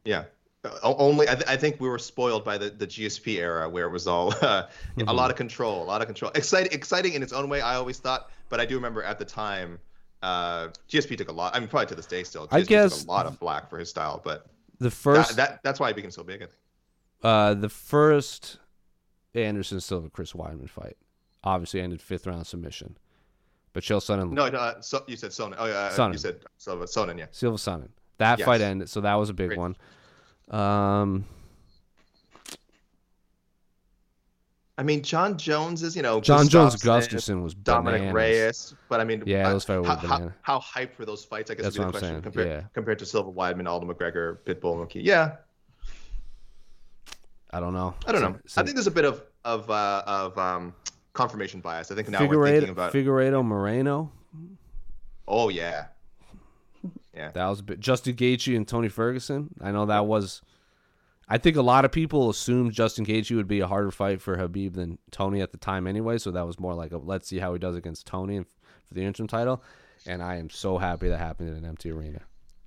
Yeah. 0.04 0.26
Only, 0.82 1.30
I, 1.30 1.36
th- 1.36 1.48
I 1.48 1.58
think 1.58 1.80
we 1.80 1.88
were 1.88 2.00
spoiled 2.00 2.44
by 2.44 2.58
the, 2.58 2.72
the 2.72 2.88
GSP 2.88 3.38
era 3.38 3.70
where 3.70 3.86
it 3.86 3.92
was 3.92 4.08
all 4.08 4.30
uh, 4.42 4.64
Mm-hmm. 4.98 5.08
a 5.08 5.14
lot 5.14 5.30
of 5.30 5.38
control, 5.38 5.84
a 5.84 5.86
lot 5.86 6.02
of 6.02 6.08
control. 6.08 6.32
Exciting, 6.34 6.72
exciting 6.74 7.14
in 7.14 7.22
its 7.22 7.34
own 7.34 7.50
way. 7.50 7.62
I 7.62 7.76
always 7.76 8.00
thought, 8.00 8.32
but 8.50 8.60
I 8.60 8.66
do 8.66 8.74
remember 8.76 9.04
at 9.04 9.20
the 9.20 9.26
time, 9.26 9.78
uh, 10.26 10.70
GSP 10.90 11.18
took 11.18 11.30
a 11.30 11.32
lot. 11.34 11.56
I 11.56 11.60
mean, 11.60 11.70
probably 11.70 11.88
to 11.88 11.96
this 11.96 12.06
day 12.06 12.24
still. 12.24 12.48
GSP 12.48 12.54
I 12.54 12.62
guess- 12.62 13.00
took 13.00 13.08
a 13.08 13.12
lot 13.12 13.26
of 13.26 13.38
flack 13.38 13.70
for 13.70 13.78
his 13.80 13.90
style, 13.90 14.22
but 14.24 14.48
The 14.80 14.86
that, 14.86 14.92
first, 14.92 15.36
that 15.38 15.60
that's 15.64 15.80
why 15.80 15.88
he 15.90 15.94
became 15.94 16.12
so 16.12 16.24
big. 16.24 16.42
I 16.42 16.46
think. 16.46 16.58
uh, 17.24 17.54
the 17.54 17.70
first 17.70 18.58
Anderson 19.34 19.80
Silva 19.82 20.10
Chris 20.10 20.34
Weidman 20.34 20.70
fight, 20.70 20.98
obviously 21.44 21.82
ended 21.82 22.02
fifth 22.02 22.26
round 22.28 22.48
submission. 22.48 22.98
But 23.74 23.84
Chael 23.84 24.00
Sonnen, 24.00 24.32
No, 24.32 24.48
no 24.50 24.58
uh, 24.58 24.80
so, 24.82 25.04
you 25.06 25.18
said 25.18 25.32
Sonnen. 25.32 25.56
Oh, 25.58 25.66
yeah, 25.66 25.90
Sonnen. 25.92 26.14
you 26.14 26.18
said 26.18 26.38
Silva. 26.58 26.86
Sonnen, 26.86 27.18
yeah. 27.20 27.26
Silva 27.32 27.58
Sonnen. 27.58 27.90
That 28.20 28.40
Yes. 28.40 28.46
fight 28.46 28.62
ended, 28.62 28.90
so 28.90 29.02
that 29.02 29.16
was 29.16 29.30
a 29.30 29.34
big 29.34 29.50
Great. 29.50 29.60
one. 29.60 29.76
Um, 30.50 31.26
I 34.78 34.84
mean, 34.84 35.02
Jon 35.02 35.38
Jones 35.38 35.84
is, 35.84 35.96
you 35.96 36.02
know, 36.02 36.20
Jon 36.20 36.50
Jones 36.50 36.76
Gustafsson 36.76 37.42
was 37.42 37.54
Dominick 37.54 38.02
bananas. 38.02 38.14
Reyes, 38.14 38.76
but 38.90 39.00
I 39.00 39.06
mean, 39.06 39.24
Yeah, 39.26 39.50
those 39.50 39.64
fights 39.64 39.88
how, 39.88 39.96
how, 39.96 40.32
how 40.42 40.60
hyped 40.60 40.98
were 40.98 41.06
those 41.06 41.24
fights? 41.24 41.50
I 41.50 41.54
guess 41.54 41.64
That's 41.64 41.78
would 41.78 41.86
be 41.86 41.92
the 41.92 41.92
question 41.92 42.10
saying, 42.10 42.22
compared 42.24 42.48
yeah. 42.48 42.62
compared 42.74 43.00
to 43.00 43.06
Silva, 43.06 43.32
Weidman, 43.32 43.70
Aldo 43.70 43.88
McGregor, 43.92 44.40
Pitbull, 44.40 44.86
McKee. 44.86 45.04
Yeah, 45.06 45.38
I 47.52 47.62
don't 47.62 47.74
know. 47.74 47.96
I 48.06 48.12
don't 48.12 48.22
know. 48.22 48.38
so 48.46 48.62
I 48.62 48.66
think 48.66 48.76
there's 48.76 48.88
a 48.88 48.92
bit 48.92 49.06
of 49.06 49.24
of 49.46 49.70
uh, 49.70 50.04
of 50.06 50.38
um, 50.38 50.76
confirmation 51.14 51.62
bias. 51.62 51.90
I 51.90 51.96
think 51.96 52.10
now 52.10 52.26
we're 52.26 52.46
thinking 52.46 52.68
Figueiredo, 52.68 52.72
about. 52.72 52.92
Figueiredo 52.92 53.46
Moreno. 53.46 54.12
oh 55.26 55.48
yeah, 55.48 55.86
yeah, 57.16 57.32
That 57.32 57.48
was 57.48 57.62
a 57.62 57.64
bit. 57.64 57.80
Justin 57.80 58.16
Gaethje 58.16 58.58
and 58.58 58.68
Tony 58.68 58.90
Ferguson. 58.90 59.50
I 59.62 59.72
know 59.72 59.86
that 59.86 60.06
was. 60.06 60.42
I 61.28 61.38
think 61.40 61.58
a 61.58 61.62
lot 61.62 61.86
of 61.86 61.92
people 61.92 62.30
assumed 62.30 62.74
Justin 62.74 63.06
Gaethje 63.06 63.36
would 63.36 63.48
be 63.48 63.60
a 63.60 63.68
harder 63.68 63.92
fight 63.92 64.22
for 64.22 64.38
Khabib 64.38 64.74
than 64.76 65.00
Tony 65.12 65.42
at 65.42 65.52
the 65.52 65.58
time, 65.58 65.88
anyway. 65.88 66.18
So 66.20 66.32
that 66.32 66.46
was 66.46 66.60
more 66.60 66.76
like 66.76 66.92
a 66.92 66.98
let's 66.98 67.28
see 67.28 67.40
how 67.40 67.54
he 67.54 67.60
does 67.60 67.76
against 67.76 68.06
Tony 68.06 68.40
for 68.40 68.94
the 68.94 69.04
interim 69.04 69.28
title. 69.28 69.64
And 70.06 70.22
I 70.22 70.36
am 70.36 70.50
so 70.52 70.78
happy 70.78 71.10
that 71.10 71.18
happened 71.18 71.50
in 71.50 71.56
an 71.56 71.66
empty 71.66 71.90
arena. 71.92 72.22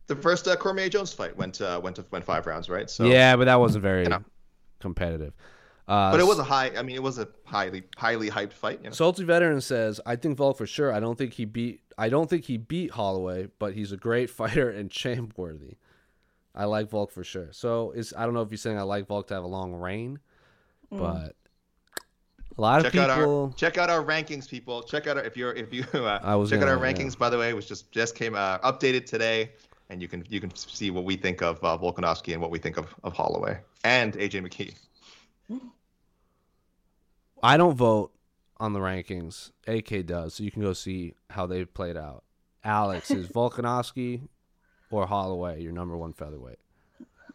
The 0.09 0.17
first 0.17 0.49
uh, 0.49 0.57
Cormier 0.57 0.89
Jones 0.89 1.13
fight 1.13 1.37
went 1.37 1.61
uh, 1.61 1.81
went 1.83 1.97
to 1.97 2.05
went 2.11 2.25
five 2.25 2.47
rounds, 2.47 2.69
right? 2.69 2.91
So 2.91 3.05
yeah, 3.05 3.37
but 3.37 3.45
that 3.45 3.61
wasn't 3.61 3.83
very 3.83 4.05
You 4.05 4.09
know. 4.11 4.25
competitive. 4.81 5.35
Uh, 5.87 6.11
but 6.11 6.21
it 6.21 6.27
was 6.27 6.39
a 6.39 6.45
high. 6.45 6.71
I 6.77 6.83
mean, 6.83 6.97
it 6.97 7.03
was 7.03 7.19
a 7.19 7.29
highly 7.45 7.85
highly 7.97 8.29
hyped 8.29 8.53
fight. 8.53 8.81
You 8.83 8.89
know? 8.91 8.95
Salty 8.95 9.25
veteran 9.25 9.61
says, 9.61 10.01
"I 10.05 10.17
think 10.17 10.37
Volk 10.37 10.59
for 10.59 10.67
sure. 10.67 10.93
I 10.93 11.01
don't 11.01 11.17
think 11.17 11.35
he 11.35 11.45
beat. 11.45 11.81
I 11.97 12.09
don't 12.09 12.29
think 12.29 12.45
he 12.45 12.57
beat 12.59 12.91
Holloway, 12.91 13.49
but 13.59 13.75
he's 13.75 13.93
a 13.93 13.97
great 13.97 14.29
fighter 14.41 14.69
and 14.69 14.91
champ 14.91 15.35
worthy. 15.37 15.77
I 16.59 16.65
like 16.65 16.91
Volk 16.91 17.13
for 17.13 17.23
sure. 17.23 17.49
So 17.53 17.93
it's. 17.93 18.13
I 18.17 18.25
don't 18.25 18.35
know 18.35 18.43
if 18.43 18.51
you're 18.51 18.59
saying 18.59 18.79
I 18.79 18.83
like 18.83 19.07
Volk 19.07 19.29
to 19.29 19.35
have 19.35 19.45
a 19.45 19.49
long 19.49 19.73
reign, 19.73 20.19
but 20.91 21.37
a 22.57 22.61
lot 22.61 22.83
check 22.83 22.95
of 22.95 23.01
out 23.01 23.17
people. 23.17 23.45
our 23.45 23.53
check 23.53 23.79
out 23.79 23.89
our 23.89 24.03
rankings, 24.03 24.49
people. 24.49 24.83
Check 24.83 25.07
out 25.07 25.17
our, 25.17 25.23
if 25.23 25.37
you're 25.37 25.53
if 25.53 25.73
you 25.73 25.85
uh, 25.95 26.19
I 26.21 26.35
was 26.35 26.51
check 26.51 26.61
out 26.61 26.69
our 26.69 26.77
gonna, 26.77 26.89
yeah. 26.89 26.95
rankings. 26.95 27.17
By 27.17 27.31
the 27.31 27.39
way, 27.39 27.55
which 27.55 27.69
just 27.69 27.93
just 27.93 28.17
came 28.17 28.35
uh, 28.35 28.59
updated 28.59 29.07
today, 29.07 29.53
and 29.89 30.03
you 30.03 30.09
can 30.09 30.25
you 30.29 30.41
can 30.41 30.53
see 30.57 30.91
what 30.91 31.05
we 31.05 31.15
think 31.15 31.43
of 31.43 31.63
uh, 31.63 31.79
Volkanovski 31.79 32.33
and 32.33 32.43
what 32.43 32.51
we 32.51 32.59
think 32.59 32.77
of 32.77 32.93
of 33.05 33.13
Holloway 33.13 33.61
and 33.85 34.15
AJ 34.15 34.45
McKee. 34.45 34.75
I 37.41 37.57
don't 37.57 37.77
vote 37.77 38.11
on 38.57 38.73
the 38.73 38.81
rankings. 38.81 39.53
AK 39.69 40.07
does, 40.07 40.35
so 40.35 40.43
you 40.43 40.51
can 40.51 40.63
go 40.63 40.73
see 40.73 41.15
how 41.31 41.47
they 41.47 41.65
played 41.65 41.97
out. 41.97 42.25
Alex 42.65 43.13
is 43.13 43.29
Volkanovski 43.39 44.23
or 44.91 45.07
Holloway 45.07 45.63
your 45.63 45.73
number 45.73 45.97
one 45.97 46.13
featherweight. 46.13 46.59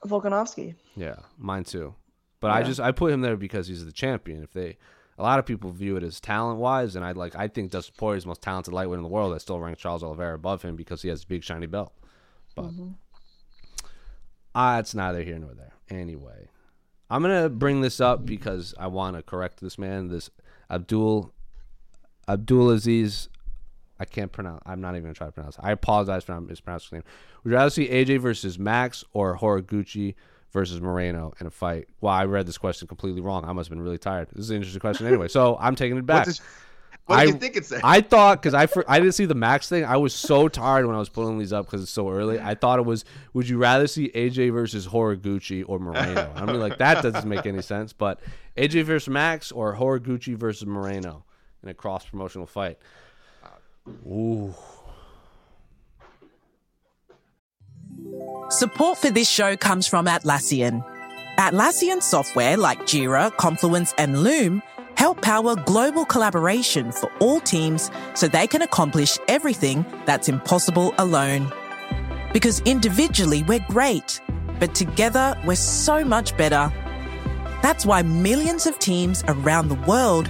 Volkanovski. 0.06 0.76
Yeah, 0.96 1.16
mine 1.38 1.64
too. 1.64 1.96
But 2.40 2.52
I 2.52 2.64
just 2.64 2.82
I 2.82 2.92
put 2.92 3.14
him 3.14 3.22
there 3.22 3.38
because 3.38 3.68
he's 3.68 3.86
the 3.86 3.94
champion. 3.94 4.44
If 4.44 4.52
they, 4.52 4.78
a 5.18 5.24
lot 5.24 5.40
of 5.40 5.46
people 5.46 5.72
view 5.72 5.96
it 5.96 6.04
as 6.04 6.20
talent 6.20 6.60
wise, 6.60 6.98
and 6.98 7.06
I 7.06 7.14
like 7.14 7.36
I 7.38 7.48
think 7.48 7.72
Dustin 7.72 7.96
Poirier 7.98 8.18
is 8.18 8.24
the 8.24 8.28
most 8.28 8.42
talented 8.42 8.74
lightweight 8.74 8.98
in 8.98 9.04
the 9.04 9.10
world. 9.10 9.34
I 9.34 9.38
still 9.38 9.60
rank 9.60 9.78
Charles 9.78 10.04
Oliveira 10.04 10.36
above 10.36 10.62
him 10.62 10.76
because 10.76 11.02
he 11.02 11.08
has 11.08 11.24
a 11.24 11.28
big 11.28 11.42
shiny 11.42 11.68
belt. 11.68 11.94
But 12.54 12.72
ah, 14.54 14.80
it's 14.80 14.94
neither 14.94 15.24
here 15.24 15.40
nor 15.40 15.54
there. 15.54 15.72
Anyway, 15.90 16.50
I'm 17.10 17.22
gonna 17.22 17.48
bring 17.48 17.80
this 17.80 18.02
up 18.02 18.26
because 18.26 18.74
I 18.78 18.88
want 18.88 19.16
to 19.16 19.24
correct 19.24 19.62
this 19.62 19.78
man. 19.78 20.10
This 20.10 20.30
Abdul 20.70 21.34
Abdul 22.28 22.72
Aziz. 22.72 23.30
I 24.04 24.06
can't 24.06 24.34
pronounce. 24.34 24.62
I'm 24.66 24.82
not 24.82 24.96
even 24.96 25.04
gonna 25.04 25.14
try 25.14 25.28
to 25.28 25.32
pronounce. 25.32 25.56
It. 25.56 25.62
I 25.64 25.72
apologize 25.72 26.26
for 26.26 26.40
mispronouncing 26.42 26.86
his 26.88 26.92
name. 26.92 27.04
Would 27.44 27.52
you 27.52 27.56
rather 27.56 27.70
see 27.70 27.88
AJ 27.88 28.20
versus 28.20 28.60
Max 28.60 29.06
or 29.14 29.38
Horiguchi 29.38 30.16
versus 30.52 30.82
Moreno 30.82 31.34
in 31.40 31.48
a 31.48 31.50
fight? 31.50 31.88
Well, 32.02 32.12
I 32.14 32.26
read 32.26 32.46
this 32.46 32.58
question 32.58 32.86
completely 32.86 33.22
wrong. 33.22 33.46
I 33.46 33.54
must 33.54 33.70
have 33.70 33.78
been 33.78 33.82
really 33.82 33.98
tired. 33.98 34.28
This 34.34 34.44
is 34.44 34.50
an 34.50 34.58
interesting 34.58 34.82
question 34.82 35.08
anyway. 35.08 35.30
So 35.30 35.56
I'm 35.58 35.78
taking 35.78 35.98
it 35.98 36.06
back. 36.06 36.28
What, 36.28 36.36
did, 36.36 36.42
what 37.06 37.16
do 37.16 37.22
I- 37.22 37.24
you 37.28 37.34
think 37.40 37.56
it 37.56 37.66
said? 37.66 37.80
I 37.82 38.02
thought 38.02 38.42
because 38.42 38.54
I 38.54 38.68
I 38.90 39.00
didn't 39.00 39.14
see 39.14 39.24
the 39.24 39.36
Max 39.36 39.70
thing. 39.70 39.86
I 39.86 39.96
was 39.96 40.14
so 40.14 40.50
tired 40.50 40.86
when 40.86 40.98
I 40.98 41.00
was 41.00 41.08
pulling 41.08 41.38
these 41.38 41.54
up 41.54 41.66
because 41.68 41.82
it's 41.82 41.90
so 41.90 42.10
early. 42.10 42.42
I 42.42 42.56
thought 42.56 42.80
it 42.80 42.86
was 42.86 43.06
would 43.32 43.48
you 43.48 43.58
rather 43.58 43.88
see 43.88 44.10
AJ 44.10 44.52
versus 44.52 44.86
Horiguchi 44.86 45.64
or 45.66 45.80
Moreno? 45.80 46.30
I 46.36 46.44
mean, 46.46 46.60
like 46.60 46.78
that 46.80 47.02
doesn't 47.02 47.26
make 47.26 47.46
any 47.46 47.62
sense. 47.62 47.94
But 47.94 48.20
AJ 48.58 48.84
versus 48.84 49.08
Max 49.08 49.50
or 49.54 49.76
Horiguchi 49.78 50.36
versus 50.36 50.66
Moreno 50.68 51.24
in 51.62 51.70
a 51.70 51.74
cross 51.74 52.06
promotional 52.06 52.46
fight. 52.46 52.78
Ooh, 53.88 54.54
Support 58.50 59.00
for 59.00 59.10
this 59.10 59.30
show 59.30 59.58
comes 59.58 59.88
from 59.88 60.06
Atlassian. 60.06 60.86
Atlassian 61.38 62.02
software 62.02 62.56
like 62.56 62.80
Jira, 62.82 63.36
Confluence, 63.36 63.94
and 63.98 64.24
Loom 64.24 64.62
help 64.96 65.22
power 65.22 65.56
global 65.56 66.06
collaboration 66.06 66.92
for 66.92 67.12
all 67.20 67.40
teams 67.40 67.90
so 68.14 68.28
they 68.28 68.46
can 68.46 68.62
accomplish 68.62 69.18
everything 69.28 69.86
that's 70.06 70.30
impossible 70.30 70.94
alone. 70.98 71.52
Because 72.32 72.62
individually 72.62 73.44
we're 73.44 73.66
great, 73.68 74.22
but 74.60 74.76
together 74.76 75.36
we're 75.46 75.56
so 75.56 76.06
much 76.06 76.38
better. 76.38 76.72
That's 77.62 77.86
why 77.86 78.04
millions 78.04 78.68
of 78.68 78.78
teams 78.80 79.24
around 79.28 79.70
the 79.70 79.82
world, 79.88 80.30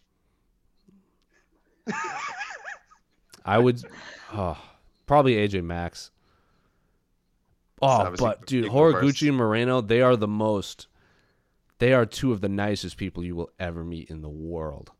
I 3.45 3.57
would, 3.57 3.81
oh, 4.33 4.57
probably 5.05 5.35
AJ 5.35 5.63
Max. 5.63 6.11
Oh, 7.81 8.13
but 8.17 8.45
dude, 8.45 8.65
equal 8.65 8.91
first. 8.91 9.03
Horiguchi 9.03 9.27
and 9.27 9.37
Moreno, 9.37 9.81
they 9.81 10.01
are 10.01 10.15
the 10.15 10.27
most. 10.27 10.87
They 11.79 11.93
are 11.93 12.05
two 12.05 12.31
of 12.31 12.41
the 12.41 12.49
nicest 12.49 12.97
people 12.97 13.23
you 13.23 13.35
will 13.35 13.49
ever 13.59 13.83
meet 13.83 14.11
in 14.11 14.21
the 14.21 14.29
world. 14.29 14.91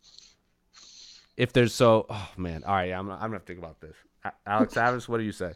If 1.37 1.53
there's 1.53 1.73
so, 1.73 2.07
oh 2.09 2.29
man, 2.37 2.63
all 2.63 2.73
right, 2.73 2.91
I'm, 2.91 3.09
I'm 3.11 3.19
gonna 3.19 3.33
have 3.33 3.45
to 3.45 3.53
think 3.53 3.59
about 3.59 3.79
this. 3.81 3.95
Alex 4.47 4.73
Savage, 4.75 5.07
what 5.07 5.17
do 5.19 5.23
you 5.23 5.31
say? 5.31 5.53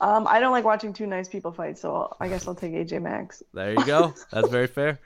Um, 0.00 0.26
I 0.28 0.38
don't 0.38 0.52
like 0.52 0.64
watching 0.64 0.92
two 0.92 1.06
nice 1.06 1.28
people 1.28 1.52
fight, 1.52 1.78
so 1.78 2.14
I 2.20 2.28
guess 2.28 2.46
I'll 2.46 2.54
take 2.54 2.72
AJ 2.72 3.02
Max. 3.02 3.42
There 3.54 3.72
you 3.72 3.84
go. 3.84 4.14
That's 4.30 4.48
very 4.48 4.66
fair. 4.66 5.00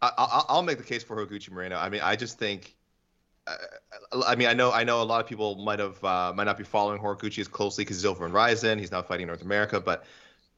I, 0.00 0.10
I, 0.16 0.42
I'll 0.48 0.62
make 0.62 0.78
the 0.78 0.84
case 0.84 1.02
for 1.02 1.16
Hoguchi 1.24 1.50
Moreno. 1.50 1.76
I 1.76 1.88
mean, 1.88 2.00
I 2.02 2.16
just 2.16 2.38
think. 2.38 2.74
Uh, 3.48 4.22
I 4.26 4.34
mean, 4.34 4.48
I 4.48 4.54
know, 4.54 4.72
I 4.72 4.84
know, 4.84 5.00
a 5.00 5.04
lot 5.04 5.20
of 5.20 5.26
people 5.26 5.56
might 5.56 5.78
have, 5.78 6.02
uh, 6.04 6.32
might 6.34 6.44
not 6.44 6.58
be 6.58 6.64
following 6.64 7.00
Horiguchi 7.00 7.38
as 7.38 7.48
closely 7.48 7.84
because 7.84 7.98
he's 7.98 8.06
over 8.06 8.26
in 8.26 8.32
Rizin. 8.32 8.78
He's 8.78 8.92
now 8.92 9.02
fighting 9.02 9.22
in 9.24 9.28
North 9.28 9.42
America, 9.42 9.80
but 9.80 10.04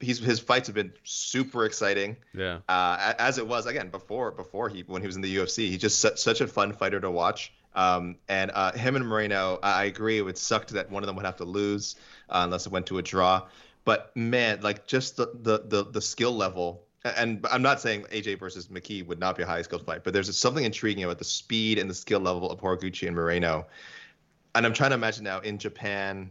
he's 0.00 0.18
his 0.18 0.40
fights 0.40 0.66
have 0.66 0.74
been 0.74 0.92
super 1.04 1.64
exciting. 1.64 2.16
Yeah. 2.34 2.58
Uh, 2.68 3.14
as 3.18 3.38
it 3.38 3.46
was 3.46 3.66
again 3.66 3.90
before, 3.90 4.30
before 4.32 4.68
he 4.68 4.82
when 4.82 5.02
he 5.02 5.06
was 5.06 5.16
in 5.16 5.22
the 5.22 5.36
UFC, 5.36 5.68
he's 5.68 5.78
just 5.78 6.00
such, 6.00 6.18
such 6.18 6.40
a 6.40 6.46
fun 6.46 6.72
fighter 6.72 7.00
to 7.00 7.10
watch. 7.10 7.52
Um, 7.74 8.16
and 8.28 8.50
uh, 8.52 8.72
him 8.72 8.96
and 8.96 9.06
Moreno, 9.06 9.58
I 9.62 9.82
I 9.82 9.84
agree. 9.84 10.18
It 10.18 10.22
would 10.22 10.38
suck 10.38 10.66
that 10.68 10.90
one 10.90 11.02
of 11.02 11.06
them 11.06 11.16
would 11.16 11.24
have 11.24 11.36
to 11.36 11.44
lose 11.44 11.96
uh, 12.28 12.40
unless 12.44 12.66
it 12.66 12.72
went 12.72 12.86
to 12.86 12.98
a 12.98 13.02
draw. 13.02 13.46
But 13.84 14.14
man, 14.16 14.60
like 14.62 14.86
just 14.86 15.16
the 15.16 15.30
the 15.34 15.62
the, 15.64 15.84
the 15.84 16.00
skill 16.00 16.34
level. 16.34 16.84
And 17.04 17.46
I'm 17.50 17.62
not 17.62 17.80
saying 17.80 18.02
AJ 18.12 18.38
versus 18.38 18.68
McKee 18.68 19.06
would 19.06 19.18
not 19.18 19.36
be 19.36 19.42
a 19.42 19.46
high 19.46 19.62
skilled 19.62 19.86
fight, 19.86 20.04
but 20.04 20.12
there's 20.12 20.36
something 20.36 20.64
intriguing 20.64 21.04
about 21.04 21.18
the 21.18 21.24
speed 21.24 21.78
and 21.78 21.88
the 21.88 21.94
skill 21.94 22.20
level 22.20 22.50
of 22.50 22.60
Horiguchi 22.60 23.06
and 23.06 23.16
Moreno. 23.16 23.66
And 24.54 24.66
I'm 24.66 24.74
trying 24.74 24.90
to 24.90 24.96
imagine 24.96 25.24
now 25.24 25.40
in 25.40 25.56
Japan, 25.58 26.30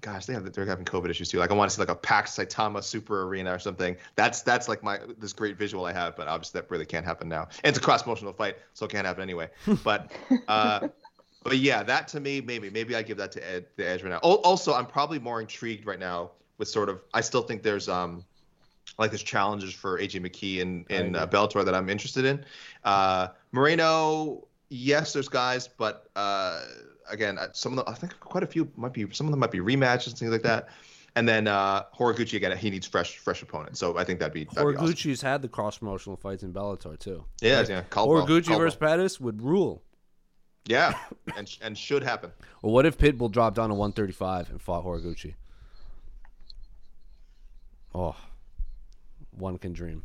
gosh, 0.00 0.26
they 0.26 0.34
have 0.34 0.52
they're 0.52 0.66
having 0.66 0.84
COVID 0.84 1.08
issues 1.10 1.30
too. 1.30 1.38
Like 1.38 1.50
I 1.50 1.54
want 1.54 1.70
to 1.70 1.74
see 1.74 1.82
like 1.82 1.88
a 1.88 1.94
packed 1.94 2.28
Saitama 2.28 2.84
Super 2.84 3.24
Arena 3.24 3.52
or 3.52 3.58
something. 3.58 3.96
That's 4.14 4.42
that's 4.42 4.68
like 4.68 4.82
my 4.82 5.00
this 5.18 5.32
great 5.32 5.56
visual 5.56 5.84
I 5.84 5.92
have, 5.92 6.14
but 6.14 6.28
obviously 6.28 6.60
that 6.60 6.70
really 6.70 6.86
can't 6.86 7.04
happen 7.04 7.28
now. 7.28 7.48
And 7.64 7.70
it's 7.70 7.78
a 7.78 7.80
cross 7.80 8.02
promotional 8.02 8.32
fight, 8.32 8.56
so 8.74 8.86
it 8.86 8.92
can't 8.92 9.06
happen 9.06 9.22
anyway. 9.22 9.48
But 9.82 10.12
uh, 10.46 10.88
but 11.42 11.56
yeah, 11.56 11.82
that 11.82 12.06
to 12.08 12.20
me 12.20 12.40
maybe 12.40 12.70
maybe 12.70 12.94
I 12.94 13.02
give 13.02 13.16
that 13.16 13.32
to 13.32 13.50
Ed, 13.50 13.66
the 13.76 13.88
edge 13.88 14.02
right 14.02 14.10
now. 14.10 14.20
Al- 14.22 14.42
Also, 14.44 14.74
I'm 14.74 14.86
probably 14.86 15.18
more 15.18 15.40
intrigued 15.40 15.86
right 15.86 15.98
now 15.98 16.32
with 16.58 16.68
sort 16.68 16.88
of 16.88 17.00
I 17.14 17.20
still 17.22 17.42
think 17.42 17.62
there's 17.62 17.88
um 17.88 18.24
like 18.98 19.10
there's 19.10 19.22
challenges 19.22 19.72
for 19.72 19.98
AJ 19.98 20.26
McKee 20.26 20.62
and 20.62 20.90
in 20.90 21.14
uh, 21.16 21.26
Bellator 21.26 21.64
that 21.64 21.74
I'm 21.74 21.88
interested 21.88 22.24
in. 22.24 22.44
Uh, 22.84 23.28
Moreno, 23.52 24.46
yes, 24.70 25.12
there's 25.12 25.28
guys, 25.28 25.68
but 25.68 26.08
uh, 26.16 26.62
again, 27.10 27.38
uh, 27.38 27.48
some 27.52 27.72
of 27.72 27.84
them 27.84 27.92
I 27.92 27.96
think 27.96 28.18
quite 28.20 28.42
a 28.42 28.46
few 28.46 28.70
might 28.76 28.92
be 28.92 29.06
some 29.12 29.26
of 29.26 29.30
them 29.30 29.40
might 29.40 29.50
be 29.50 29.58
rematches 29.58 30.08
and 30.08 30.18
things 30.18 30.30
like 30.30 30.42
that. 30.42 30.68
And 31.16 31.28
then 31.28 31.48
uh, 31.48 31.84
Horiguchi 31.98 32.34
again, 32.34 32.56
he 32.56 32.70
needs 32.70 32.86
fresh 32.86 33.16
fresh 33.18 33.42
opponents, 33.42 33.80
so 33.80 33.96
I 33.98 34.04
think 34.04 34.20
that'd 34.20 34.32
be 34.32 34.44
that'd 34.44 34.76
awesome. 34.76 35.28
Had 35.28 35.42
the 35.42 35.48
cross 35.48 35.78
promotional 35.78 36.16
fights 36.16 36.42
in 36.42 36.52
Bellator 36.52 36.98
too. 36.98 37.24
Yeah, 37.40 37.64
yeah, 37.68 37.82
Caldwell, 37.90 38.24
Horiguchi 38.24 38.46
Caldwell. 38.46 38.58
versus 38.58 38.76
Pettis 38.76 39.20
would 39.20 39.42
rule. 39.42 39.82
yeah, 40.66 40.96
and 41.36 41.50
and 41.60 41.76
should 41.76 42.02
happen. 42.04 42.30
Well, 42.62 42.72
what 42.72 42.86
if 42.86 42.98
Pitbull 42.98 43.32
dropped 43.32 43.56
down 43.56 43.70
to 43.70 43.74
135 43.74 44.50
and 44.50 44.62
fought 44.62 44.84
Horiguchi? 44.84 45.34
Oh, 47.94 48.14
one 49.38 49.58
can 49.58 49.72
dream. 49.72 50.02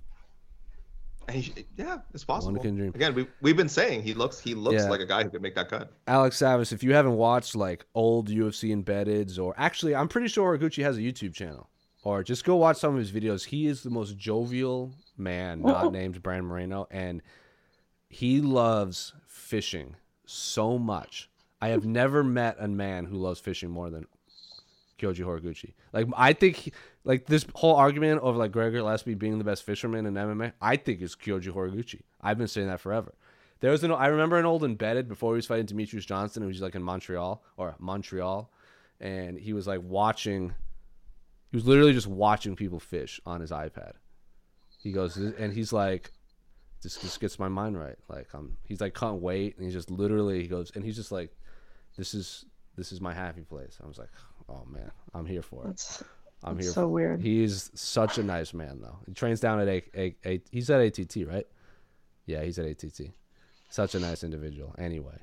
And 1.27 1.37
he, 1.37 1.65
yeah, 1.77 1.99
it's 2.13 2.25
possible. 2.25 2.53
One 2.53 2.61
can 2.61 2.75
dream. 2.75 2.91
Again, 2.93 3.15
we 3.15 3.27
we've 3.41 3.55
been 3.55 3.69
saying 3.69 4.03
he 4.03 4.13
looks 4.13 4.39
he 4.39 4.53
looks 4.55 4.83
Yeah. 4.83 4.89
like 4.89 4.99
a 4.99 5.05
guy 5.05 5.23
who 5.23 5.29
could 5.29 5.41
make 5.41 5.55
that 5.55 5.69
cut. 5.69 5.93
Alex 6.05 6.37
Savas, 6.37 6.73
if 6.73 6.83
you 6.83 6.93
haven't 6.93 7.15
watched 7.15 7.55
like 7.55 7.85
old 7.95 8.27
UFC 8.29 8.75
embeddeds, 8.75 9.39
or 9.39 9.53
actually, 9.57 9.95
I'm 9.95 10.09
pretty 10.09 10.27
sure 10.27 10.57
Horiguchi 10.57 10.83
has 10.83 10.97
a 10.97 11.01
YouTube 11.01 11.33
channel, 11.33 11.69
or 12.03 12.23
just 12.23 12.43
go 12.43 12.57
watch 12.57 12.77
some 12.77 12.93
of 12.93 12.99
his 12.99 13.11
videos. 13.11 13.45
He 13.45 13.67
is 13.67 13.83
the 13.83 13.89
most 13.89 14.17
jovial 14.17 14.93
man, 15.17 15.61
not 15.61 15.91
named 15.93 16.21
Brandon 16.21 16.45
Moreno, 16.47 16.87
and 16.91 17.21
he 18.09 18.41
loves 18.41 19.13
fishing 19.25 19.95
so 20.25 20.77
much. 20.77 21.29
I 21.61 21.69
have 21.69 21.85
never 21.85 22.21
met 22.21 22.57
a 22.59 22.67
man 22.67 23.05
who 23.05 23.15
loves 23.15 23.39
fishing 23.39 23.69
more 23.69 23.89
than 23.89 24.07
Kyoji 25.03 25.25
Horiguchi. 25.25 25.73
Like 25.91 26.07
I 26.15 26.33
think, 26.33 26.73
like 27.03 27.25
this 27.25 27.45
whole 27.55 27.75
argument 27.75 28.21
over 28.21 28.37
like 28.37 28.51
Gregor 28.51 28.77
Gillespie 28.77 29.15
being 29.15 29.37
the 29.37 29.43
best 29.43 29.63
fisherman 29.63 30.05
in 30.05 30.13
MMA, 30.13 30.53
I 30.61 30.77
think 30.77 31.01
is 31.01 31.15
Kyoji 31.15 31.51
Horiguchi. 31.51 32.01
I've 32.21 32.37
been 32.37 32.47
saying 32.47 32.67
that 32.67 32.79
forever. 32.79 33.13
There 33.59 33.71
was 33.71 33.83
an 33.83 33.91
I 33.91 34.07
remember 34.07 34.37
an 34.37 34.45
old 34.45 34.63
embedded 34.63 35.07
before 35.07 35.33
he 35.33 35.37
was 35.37 35.45
fighting 35.45 35.65
Demetrious 35.65 36.05
Johnson. 36.05 36.43
And 36.43 36.51
he 36.51 36.55
was 36.55 36.61
like 36.61 36.75
in 36.75 36.83
Montreal 36.83 37.43
or 37.57 37.75
Montreal, 37.79 38.51
and 38.99 39.37
he 39.37 39.53
was 39.53 39.67
like 39.67 39.81
watching. 39.83 40.53
He 41.51 41.57
was 41.57 41.67
literally 41.67 41.93
just 41.93 42.07
watching 42.07 42.55
people 42.55 42.79
fish 42.79 43.21
on 43.25 43.41
his 43.41 43.51
iPad. 43.51 43.93
He 44.79 44.91
goes 44.91 45.17
and 45.17 45.53
he's 45.53 45.71
like, 45.71 46.11
this 46.81 46.97
just 46.97 47.19
gets 47.19 47.39
my 47.39 47.47
mind 47.47 47.79
right. 47.79 47.97
Like 48.09 48.27
um, 48.33 48.57
he's 48.63 48.81
like 48.81 48.93
can't 48.95 49.21
wait, 49.21 49.55
and 49.55 49.65
he's 49.65 49.73
just 49.73 49.91
literally 49.91 50.41
he 50.41 50.47
goes 50.47 50.71
and 50.75 50.83
he's 50.83 50.95
just 50.95 51.11
like, 51.11 51.31
this 51.97 52.13
is 52.13 52.45
this 52.75 52.91
is 52.91 52.99
my 52.99 53.13
happy 53.13 53.41
place. 53.41 53.77
I 53.83 53.87
was 53.87 53.97
like, 53.97 54.09
oh 54.49 54.65
man, 54.69 54.91
I'm 55.13 55.25
here 55.25 55.41
for 55.41 55.67
it. 55.67 55.71
It's, 55.71 56.03
I'm 56.43 56.59
here. 56.59 56.69
so 56.69 56.81
for 56.81 56.87
weird. 56.89 57.21
He's 57.21 57.71
such 57.73 58.17
a 58.17 58.23
nice 58.23 58.53
man, 58.53 58.79
though. 58.81 58.97
He 59.05 59.13
trains 59.13 59.39
down 59.39 59.59
at 59.61 59.67
a, 59.67 59.83
a, 59.95 60.15
a 60.25 60.41
he's 60.51 60.69
at 60.69 60.81
ATT, 60.81 61.27
right? 61.27 61.47
Yeah, 62.25 62.43
he's 62.43 62.59
at 62.59 62.65
ATT. 62.65 63.11
Such 63.69 63.95
a 63.95 63.99
nice 63.99 64.23
individual. 64.23 64.75
Anyway, 64.77 65.17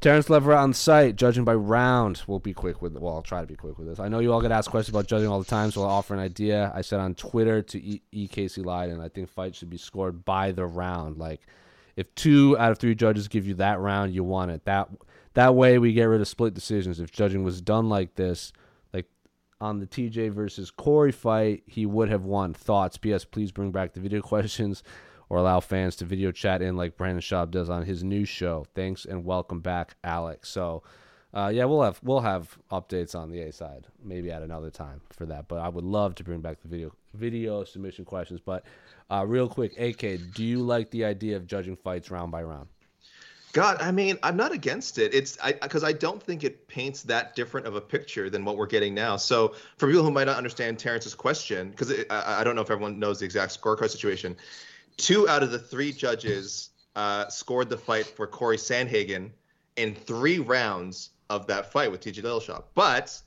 Terrence 0.00 0.28
Leverett 0.28 0.58
on 0.58 0.74
site, 0.74 1.16
judging 1.16 1.44
by 1.44 1.54
round. 1.54 2.22
We'll 2.26 2.38
be 2.38 2.52
quick 2.52 2.82
with. 2.82 2.96
Well, 2.96 3.14
I'll 3.14 3.22
try 3.22 3.40
to 3.40 3.46
be 3.46 3.56
quick 3.56 3.78
with 3.78 3.86
this. 3.86 3.98
I 3.98 4.08
know 4.08 4.18
you 4.18 4.32
all 4.32 4.42
get 4.42 4.52
asked 4.52 4.70
questions 4.70 4.94
about 4.94 5.06
judging 5.06 5.28
all 5.28 5.38
the 5.38 5.46
time, 5.46 5.70
so 5.70 5.82
I'll 5.82 5.88
offer 5.88 6.12
an 6.12 6.20
idea. 6.20 6.70
I 6.74 6.82
said 6.82 7.00
on 7.00 7.14
Twitter 7.14 7.62
to 7.62 7.82
E, 7.82 8.02
e 8.12 8.28
Casey 8.28 8.62
Leiden, 8.62 9.00
I 9.00 9.08
think 9.08 9.30
fights 9.30 9.58
should 9.58 9.70
be 9.70 9.78
scored 9.78 10.24
by 10.24 10.52
the 10.52 10.66
round. 10.66 11.16
Like, 11.16 11.40
if 11.96 12.14
two 12.14 12.58
out 12.58 12.72
of 12.72 12.78
three 12.78 12.94
judges 12.94 13.26
give 13.28 13.46
you 13.46 13.54
that 13.54 13.80
round, 13.80 14.14
you 14.14 14.22
want 14.22 14.50
it. 14.50 14.64
That 14.66 14.88
that 15.36 15.54
way 15.54 15.78
we 15.78 15.92
get 15.92 16.04
rid 16.04 16.22
of 16.22 16.26
split 16.26 16.54
decisions. 16.54 16.98
If 16.98 17.12
judging 17.12 17.44
was 17.44 17.60
done 17.60 17.90
like 17.90 18.14
this, 18.14 18.54
like 18.94 19.06
on 19.60 19.80
the 19.80 19.86
TJ 19.86 20.32
versus 20.32 20.70
Corey 20.70 21.12
fight, 21.12 21.62
he 21.66 21.84
would 21.84 22.08
have 22.08 22.24
won. 22.24 22.54
Thoughts? 22.54 22.96
P.S. 22.96 23.26
Please 23.26 23.52
bring 23.52 23.70
back 23.70 23.92
the 23.92 24.00
video 24.00 24.22
questions 24.22 24.82
or 25.28 25.36
allow 25.36 25.60
fans 25.60 25.94
to 25.96 26.06
video 26.06 26.32
chat 26.32 26.62
in 26.62 26.74
like 26.74 26.96
Brandon 26.96 27.20
Schaub 27.20 27.50
does 27.50 27.68
on 27.68 27.84
his 27.84 28.02
new 28.02 28.24
show. 28.24 28.64
Thanks 28.74 29.04
and 29.04 29.26
welcome 29.26 29.60
back, 29.60 29.96
Alex. 30.02 30.48
So, 30.48 30.82
uh, 31.34 31.50
yeah, 31.52 31.66
we'll 31.66 31.82
have 31.82 32.00
we'll 32.02 32.20
have 32.20 32.56
updates 32.72 33.14
on 33.14 33.30
the 33.30 33.42
A 33.42 33.52
side 33.52 33.86
maybe 34.02 34.30
at 34.30 34.40
another 34.40 34.70
time 34.70 35.02
for 35.10 35.26
that. 35.26 35.48
But 35.48 35.56
I 35.56 35.68
would 35.68 35.84
love 35.84 36.14
to 36.14 36.24
bring 36.24 36.40
back 36.40 36.62
the 36.62 36.68
video 36.68 36.92
video 37.12 37.62
submission 37.64 38.06
questions. 38.06 38.40
But 38.40 38.64
uh, 39.10 39.26
real 39.26 39.50
quick, 39.50 39.78
AK, 39.78 40.32
do 40.32 40.42
you 40.42 40.60
like 40.60 40.90
the 40.90 41.04
idea 41.04 41.36
of 41.36 41.46
judging 41.46 41.76
fights 41.76 42.10
round 42.10 42.32
by 42.32 42.42
round? 42.42 42.68
God, 43.56 43.80
I 43.80 43.90
mean, 43.90 44.18
I'm 44.22 44.36
not 44.36 44.52
against 44.52 44.98
it. 44.98 45.14
It's 45.14 45.38
I 45.42 45.52
because 45.52 45.82
I 45.82 45.92
don't 45.92 46.22
think 46.22 46.44
it 46.44 46.68
paints 46.68 47.02
that 47.04 47.34
different 47.34 47.66
of 47.66 47.74
a 47.74 47.80
picture 47.80 48.28
than 48.28 48.44
what 48.44 48.58
we're 48.58 48.66
getting 48.66 48.92
now. 48.92 49.16
So 49.16 49.54
for 49.78 49.86
people 49.86 50.02
who 50.02 50.10
might 50.10 50.24
not 50.24 50.36
understand 50.36 50.78
Terrence's 50.78 51.14
question, 51.14 51.70
because 51.70 51.90
I, 52.10 52.40
I 52.40 52.44
don't 52.44 52.54
know 52.54 52.60
if 52.60 52.70
everyone 52.70 52.98
knows 52.98 53.20
the 53.20 53.24
exact 53.24 53.58
scorecard 53.58 53.88
situation, 53.88 54.36
two 54.98 55.26
out 55.26 55.42
of 55.42 55.52
the 55.52 55.58
three 55.58 55.90
judges 55.90 56.68
uh, 56.96 57.28
scored 57.28 57.70
the 57.70 57.78
fight 57.78 58.04
for 58.04 58.26
Corey 58.26 58.58
Sandhagen 58.58 59.30
in 59.76 59.94
three 59.94 60.38
rounds 60.38 61.12
of 61.30 61.46
that 61.46 61.72
fight 61.72 61.90
with 61.90 62.02
TJ 62.02 62.24
Dillashaw. 62.24 62.62
But 62.74 63.18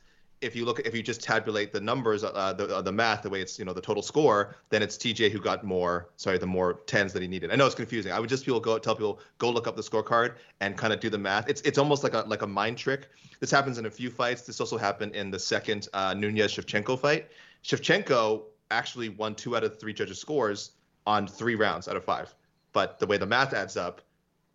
if 0.41 0.55
you 0.55 0.65
look, 0.65 0.79
if 0.79 0.95
you 0.95 1.03
just 1.03 1.21
tabulate 1.21 1.73
the 1.73 1.81
numbers, 1.81 2.23
uh, 2.23 2.53
the 2.53 2.77
uh, 2.77 2.81
the 2.81 2.91
math, 2.91 3.23
the 3.23 3.29
way 3.29 3.41
it's 3.41 3.59
you 3.59 3.65
know 3.65 3.73
the 3.73 3.81
total 3.81 4.01
score, 4.01 4.55
then 4.69 4.81
it's 4.81 4.97
TJ 4.97 5.31
who 5.31 5.39
got 5.39 5.63
more. 5.63 6.09
Sorry, 6.15 6.37
the 6.37 6.47
more 6.47 6.81
tens 6.85 7.13
that 7.13 7.21
he 7.21 7.27
needed. 7.27 7.51
I 7.51 7.55
know 7.55 7.65
it's 7.65 7.75
confusing. 7.75 8.11
I 8.11 8.19
would 8.19 8.29
just 8.29 8.45
people 8.45 8.59
go 8.59 8.77
tell 8.77 8.95
people 8.95 9.19
go 9.37 9.49
look 9.49 9.67
up 9.67 9.75
the 9.75 9.81
scorecard 9.81 10.35
and 10.61 10.77
kind 10.77 10.93
of 10.93 10.99
do 10.99 11.09
the 11.09 11.17
math. 11.17 11.49
It's 11.49 11.61
it's 11.61 11.77
almost 11.77 12.03
like 12.03 12.13
a 12.13 12.19
like 12.27 12.41
a 12.41 12.47
mind 12.47 12.77
trick. 12.77 13.09
This 13.39 13.51
happens 13.51 13.77
in 13.77 13.85
a 13.85 13.91
few 13.91 14.09
fights. 14.09 14.43
This 14.43 14.59
also 14.59 14.77
happened 14.77 15.15
in 15.15 15.31
the 15.31 15.39
second 15.39 15.87
uh, 15.93 16.13
Nunes 16.13 16.53
Shevchenko 16.53 16.99
fight. 16.99 17.29
Shevchenko 17.63 18.43
actually 18.71 19.09
won 19.09 19.35
two 19.35 19.55
out 19.55 19.63
of 19.63 19.79
three 19.79 19.93
judges' 19.93 20.19
scores 20.19 20.71
on 21.05 21.27
three 21.27 21.55
rounds 21.55 21.87
out 21.87 21.95
of 21.95 22.03
five. 22.03 22.33
But 22.71 22.99
the 22.99 23.07
way 23.07 23.17
the 23.17 23.25
math 23.25 23.53
adds 23.53 23.77
up, 23.77 24.01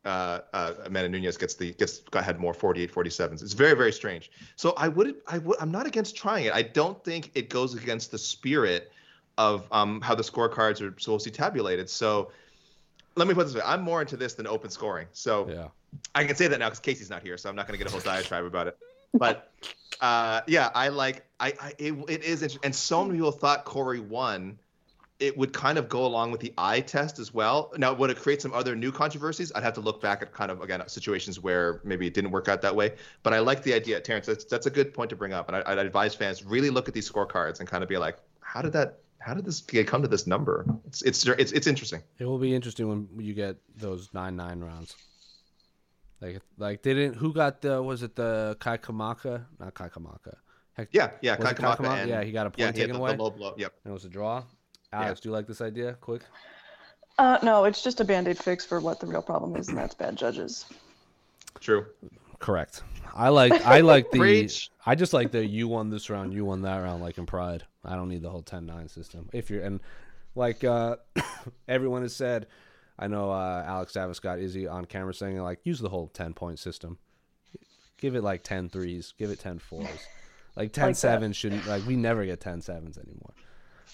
uh, 0.04 0.40
uh, 0.52 0.74
Amanda 0.84 1.08
Nunes 1.08 1.36
gets 1.36 1.54
the 1.54 1.72
gets 1.72 2.00
got 2.00 2.24
had 2.24 2.38
more 2.38 2.54
48 2.54 2.92
47s. 2.92 3.42
It's 3.42 3.52
very 3.52 3.74
very 3.74 3.92
strange. 3.92 4.30
So 4.56 4.74
I 4.76 4.88
wouldn't 4.88 5.16
I 5.26 5.38
would 5.38 5.56
I'm 5.60 5.70
not 5.70 5.86
against 5.86 6.16
trying 6.16 6.44
it. 6.44 6.52
I 6.52 6.62
don't 6.62 7.02
think 7.04 7.30
it 7.34 7.48
goes 7.48 7.74
against 7.74 8.10
the 8.10 8.18
spirit 8.18 8.92
of 9.38 9.66
um, 9.72 10.00
how 10.00 10.14
the 10.14 10.22
scorecards 10.22 10.80
are 10.80 10.94
supposed 10.98 11.24
to 11.24 11.30
be 11.30 11.36
tabulated. 11.36 11.90
So 11.90 12.30
let 13.16 13.28
me 13.28 13.34
put 13.34 13.46
this 13.46 13.54
way: 13.54 13.62
I'm 13.64 13.82
more 13.82 14.00
into 14.00 14.16
this 14.16 14.34
than 14.34 14.46
open 14.46 14.70
scoring. 14.70 15.06
So 15.12 15.48
Yeah. 15.48 15.68
I 16.14 16.24
can 16.24 16.36
say 16.36 16.48
that 16.48 16.58
now 16.58 16.66
because 16.66 16.80
Casey's 16.80 17.10
not 17.10 17.22
here, 17.22 17.38
so 17.38 17.48
I'm 17.48 17.56
not 17.56 17.66
going 17.66 17.78
to 17.78 17.84
get 17.84 17.88
a 17.88 17.92
whole 17.92 18.00
diatribe 18.00 18.44
about 18.44 18.66
it. 18.66 18.76
But 19.12 19.52
uh, 20.00 20.40
yeah, 20.46 20.70
I 20.74 20.88
like 20.88 21.24
I, 21.38 21.54
I 21.60 21.72
it, 21.78 21.92
it 22.08 22.24
is 22.24 22.42
interesting. 22.42 22.60
and 22.64 22.74
so 22.74 23.04
many 23.04 23.18
people 23.18 23.32
thought 23.32 23.64
Corey 23.64 24.00
won. 24.00 24.58
It 25.26 25.38
would 25.38 25.52
kind 25.52 25.78
of 25.78 25.88
go 25.88 26.04
along 26.04 26.32
with 26.32 26.40
the 26.40 26.52
eye 26.58 26.80
test 26.80 27.18
as 27.18 27.32
well. 27.32 27.72
Now, 27.78 27.94
would 27.94 28.10
it 28.10 28.18
create 28.18 28.42
some 28.42 28.52
other 28.52 28.76
new 28.76 28.92
controversies? 28.92 29.50
I'd 29.54 29.62
have 29.62 29.74
to 29.74 29.80
look 29.80 30.00
back 30.02 30.20
at 30.22 30.32
kind 30.32 30.50
of 30.50 30.60
again 30.60 30.82
situations 30.88 31.40
where 31.40 31.80
maybe 31.82 32.06
it 32.06 32.14
didn't 32.14 32.30
work 32.30 32.48
out 32.48 32.60
that 32.62 32.76
way. 32.76 32.94
But 33.22 33.32
I 33.32 33.38
like 33.38 33.62
the 33.62 33.72
idea, 33.74 34.00
Terrence. 34.00 34.26
That's, 34.26 34.44
that's 34.44 34.66
a 34.66 34.70
good 34.70 34.92
point 34.92 35.10
to 35.10 35.16
bring 35.16 35.32
up, 35.32 35.48
and 35.48 35.56
I, 35.56 35.62
I'd 35.66 35.78
advise 35.78 36.14
fans 36.14 36.44
really 36.44 36.70
look 36.70 36.88
at 36.88 36.94
these 36.94 37.10
scorecards 37.10 37.60
and 37.60 37.68
kind 37.68 37.82
of 37.82 37.88
be 37.88 37.96
like, 37.96 38.18
how 38.40 38.60
did 38.62 38.72
that? 38.74 38.98
How 39.20 39.32
did 39.32 39.46
this 39.46 39.60
get- 39.62 39.86
come 39.86 40.02
to 40.02 40.08
this 40.08 40.26
number? 40.26 40.66
It's 40.86 41.00
it's 41.02 41.26
it's, 41.26 41.52
it's 41.52 41.66
interesting. 41.66 42.02
It 42.18 42.26
will 42.26 42.38
be 42.38 42.54
interesting 42.54 42.88
when 42.88 43.08
you 43.18 43.32
get 43.32 43.56
those 43.76 44.10
nine 44.12 44.36
nine 44.36 44.60
rounds. 44.60 44.94
Like 46.20 46.40
like 46.58 46.82
they 46.82 46.92
didn't 46.94 47.16
who 47.16 47.32
got 47.32 47.62
the 47.62 47.82
was 47.82 48.02
it 48.02 48.14
the 48.16 48.56
Kai 48.60 48.76
Kamaka? 48.78 49.46
Not 49.58 49.72
Kai 49.74 49.88
Kamaka. 49.88 50.34
Heck, 50.74 50.88
Yeah, 50.92 51.10
yeah. 51.22 51.36
Kai 51.36 51.54
Kamaka 51.54 51.86
and- 52.00 52.10
yeah, 52.10 52.22
he 52.22 52.32
got 52.32 52.46
a 52.46 52.50
point 52.50 52.58
yeah, 52.58 52.72
taken 52.72 52.92
the, 52.94 52.98
away. 52.98 53.14
the 53.16 53.22
low 53.22 53.30
blow. 53.30 53.54
Yep. 53.56 53.72
and 53.84 53.90
it 53.90 53.94
was 53.94 54.04
a 54.04 54.08
draw. 54.08 54.42
Alex, 54.94 55.20
do 55.20 55.28
you 55.28 55.32
like 55.32 55.46
this 55.46 55.60
idea? 55.60 55.94
Quick. 56.00 56.22
Uh, 57.18 57.38
no, 57.42 57.64
it's 57.64 57.82
just 57.82 58.00
a 58.00 58.04
band-aid 58.04 58.38
fix 58.38 58.64
for 58.64 58.80
what 58.80 59.00
the 59.00 59.06
real 59.06 59.22
problem 59.22 59.54
is, 59.56 59.68
and 59.68 59.78
that's 59.78 59.94
bad 59.94 60.16
judges. 60.16 60.66
True. 61.60 61.86
Correct. 62.40 62.82
I 63.14 63.28
like 63.28 63.52
I 63.64 63.80
like 63.92 64.10
the 64.10 64.18
Preach. 64.18 64.70
I 64.84 64.94
just 64.96 65.12
like 65.12 65.30
the 65.30 65.46
you 65.46 65.68
won 65.68 65.90
this 65.90 66.10
round, 66.10 66.34
you 66.34 66.44
won 66.44 66.62
that 66.62 66.78
round 66.78 67.00
like 67.02 67.16
in 67.18 67.26
Pride. 67.26 67.62
I 67.84 67.94
don't 67.94 68.08
need 68.08 68.22
the 68.22 68.30
whole 68.30 68.42
10-9 68.42 68.90
system. 68.90 69.28
If 69.32 69.50
you're 69.50 69.62
and 69.62 69.80
like 70.34 70.64
uh 70.64 70.96
everyone 71.68 72.02
has 72.02 72.14
said, 72.14 72.48
I 72.98 73.06
know 73.06 73.30
uh 73.30 73.62
Alex 73.66 73.92
Davis 73.92 74.18
got 74.18 74.40
Izzy 74.40 74.66
on 74.66 74.84
camera 74.84 75.14
saying 75.14 75.38
like 75.38 75.60
use 75.64 75.78
the 75.78 75.88
whole 75.88 76.08
10 76.08 76.34
point 76.34 76.58
system. 76.58 76.98
Give 77.98 78.16
it 78.16 78.22
like 78.22 78.42
10 78.42 78.68
threes, 78.68 79.14
give 79.16 79.30
it 79.30 79.38
10 79.38 79.60
fours. 79.60 79.86
Like 80.56 80.72
10 80.72 80.86
Like 80.86 80.94
that. 80.94 80.98
sevens 80.98 81.36
shouldn't 81.36 81.66
like 81.66 81.86
we 81.86 81.94
never 81.96 82.24
get 82.26 82.40
10 82.40 82.60
sevens 82.62 82.98
anymore. 82.98 83.33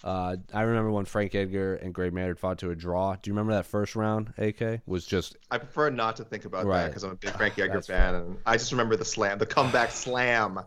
Uh, 0.02 0.36
I 0.52 0.62
remember 0.62 0.90
when 0.90 1.04
Frank 1.04 1.34
Edgar 1.34 1.74
and 1.74 1.92
Gray 1.92 2.10
Maynard 2.10 2.38
fought 2.38 2.58
to 2.58 2.70
a 2.70 2.74
draw. 2.74 3.16
Do 3.20 3.28
you 3.28 3.34
remember 3.34 3.52
that 3.52 3.66
first 3.66 3.94
round? 3.94 4.32
AK 4.38 4.80
was 4.86 5.04
just 5.04 5.36
I 5.50 5.58
prefer 5.58 5.90
not 5.90 6.16
to 6.16 6.24
think 6.24 6.44
about 6.44 6.66
that 6.66 6.86
because 6.88 7.04
I'm 7.04 7.12
a 7.12 7.16
big 7.16 7.32
Frankie 7.32 7.62
Edgar 7.62 7.82
fan, 7.82 8.14
and 8.14 8.38
I 8.46 8.56
just 8.56 8.72
remember 8.72 8.96
the 8.96 9.04
slam, 9.04 9.38
the 9.38 9.46
comeback 9.46 9.90
slam. 9.90 10.60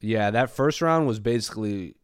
Yeah, 0.00 0.30
that 0.32 0.50
first 0.50 0.82
round 0.82 1.06
was 1.06 1.20
basically 1.20 1.94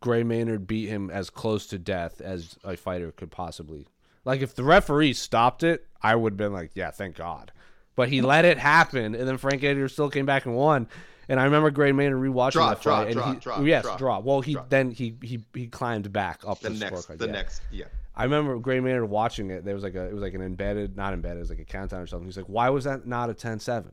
Gray 0.00 0.22
Maynard 0.22 0.66
beat 0.66 0.88
him 0.88 1.10
as 1.10 1.30
close 1.30 1.66
to 1.68 1.78
death 1.78 2.20
as 2.20 2.56
a 2.64 2.76
fighter 2.76 3.10
could 3.12 3.30
possibly. 3.30 3.88
Like 4.24 4.40
if 4.40 4.54
the 4.54 4.64
referee 4.64 5.14
stopped 5.14 5.62
it, 5.62 5.86
I 6.00 6.14
would 6.14 6.34
have 6.34 6.38
been 6.38 6.52
like, 6.52 6.72
yeah, 6.74 6.90
thank 6.90 7.16
God. 7.16 7.52
But 7.94 8.08
he 8.08 8.20
let 8.20 8.44
it 8.44 8.58
happen, 8.58 9.14
and 9.14 9.26
then 9.26 9.38
Frank 9.38 9.64
Edgar 9.64 9.88
still 9.88 10.10
came 10.10 10.26
back 10.26 10.44
and 10.46 10.54
won. 10.54 10.86
And 11.28 11.40
I 11.40 11.44
remember 11.44 11.70
Gray 11.70 11.92
Maynard 11.92 12.20
rewatching 12.20 12.52
Draw, 12.52 12.68
that 12.70 12.80
draw, 12.82 12.96
fight, 12.98 13.06
and 13.08 13.16
draw, 13.16 13.32
he, 13.32 13.38
draw, 13.40 13.60
yes, 13.62 13.82
draw, 13.84 13.96
draw. 13.96 14.18
Well, 14.20 14.40
he 14.40 14.52
draw. 14.52 14.64
then 14.68 14.90
he 14.90 15.16
he 15.22 15.44
he 15.54 15.66
climbed 15.66 16.12
back 16.12 16.40
up 16.46 16.60
The 16.60 16.70
the, 16.70 16.78
next, 16.78 17.06
scorecard. 17.08 17.18
the 17.18 17.26
yeah. 17.26 17.32
next, 17.32 17.62
yeah. 17.72 17.84
I 18.14 18.24
remember 18.24 18.56
Gray 18.58 18.80
Maynard 18.80 19.08
watching 19.10 19.50
it. 19.50 19.64
There 19.64 19.74
was 19.74 19.82
like 19.84 19.94
a 19.94 20.04
it 20.06 20.12
was 20.14 20.22
like 20.22 20.34
an 20.34 20.42
embedded, 20.42 20.96
not 20.96 21.12
embedded, 21.14 21.38
it 21.38 21.40
was 21.40 21.50
like 21.50 21.58
a 21.58 21.64
countdown 21.64 22.00
or 22.00 22.06
something. 22.06 22.26
He's 22.26 22.36
like, 22.36 22.46
why 22.46 22.70
was 22.70 22.84
that 22.84 23.06
not 23.06 23.28
a 23.28 23.34
10-7? 23.34 23.90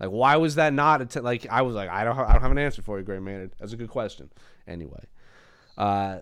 Like, 0.00 0.10
why 0.10 0.36
was 0.36 0.54
that 0.56 0.72
not 0.72 1.00
a 1.02 1.06
10? 1.06 1.22
Like, 1.22 1.46
I 1.50 1.62
was 1.62 1.74
like, 1.74 1.88
I 1.90 2.04
don't, 2.04 2.16
ha- 2.16 2.26
I 2.26 2.32
don't 2.32 2.42
have 2.42 2.50
an 2.50 2.58
answer 2.58 2.82
for 2.82 2.98
you, 2.98 3.04
Gray 3.04 3.18
Maynard. 3.18 3.52
That's 3.58 3.72
a 3.72 3.76
good 3.76 3.88
question. 3.90 4.30
Anyway, 4.66 5.04
uh, 5.78 6.20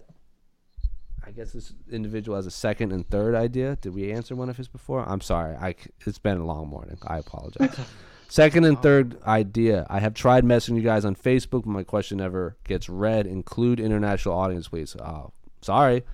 I 1.24 1.30
guess 1.32 1.53
this 1.53 1.72
individual 1.91 2.36
has 2.36 2.47
a 2.47 2.51
second 2.51 2.93
and 2.93 3.09
third 3.09 3.34
idea. 3.34 3.76
Did 3.76 3.95
we 3.95 4.12
answer 4.12 4.34
one 4.34 4.49
of 4.49 4.57
his 4.57 4.66
before? 4.68 5.09
I'm 5.09 5.20
sorry. 5.20 5.57
I 5.57 5.74
it's 6.07 6.18
been 6.18 6.39
a 6.39 6.45
long 6.47 6.68
morning. 6.68 6.99
I 7.07 7.18
apologize. 7.18 7.78
Second 8.29 8.64
and 8.64 8.81
third 8.83 9.20
idea. 9.22 9.87
I 9.89 10.01
have 10.01 10.12
tried 10.12 10.45
messaging 10.45 10.76
you 10.76 10.83
guys 10.83 11.05
on 11.07 11.16
Facebook, 11.16 11.62
but 11.64 11.66
my 11.66 11.83
question 11.83 12.18
never 12.18 12.57
gets 12.64 12.89
read. 12.89 13.26
Include 13.26 13.81
international 13.81 14.37
audience, 14.37 14.68
please. 14.68 14.95
Oh, 14.97 15.33
sorry. 15.62 16.05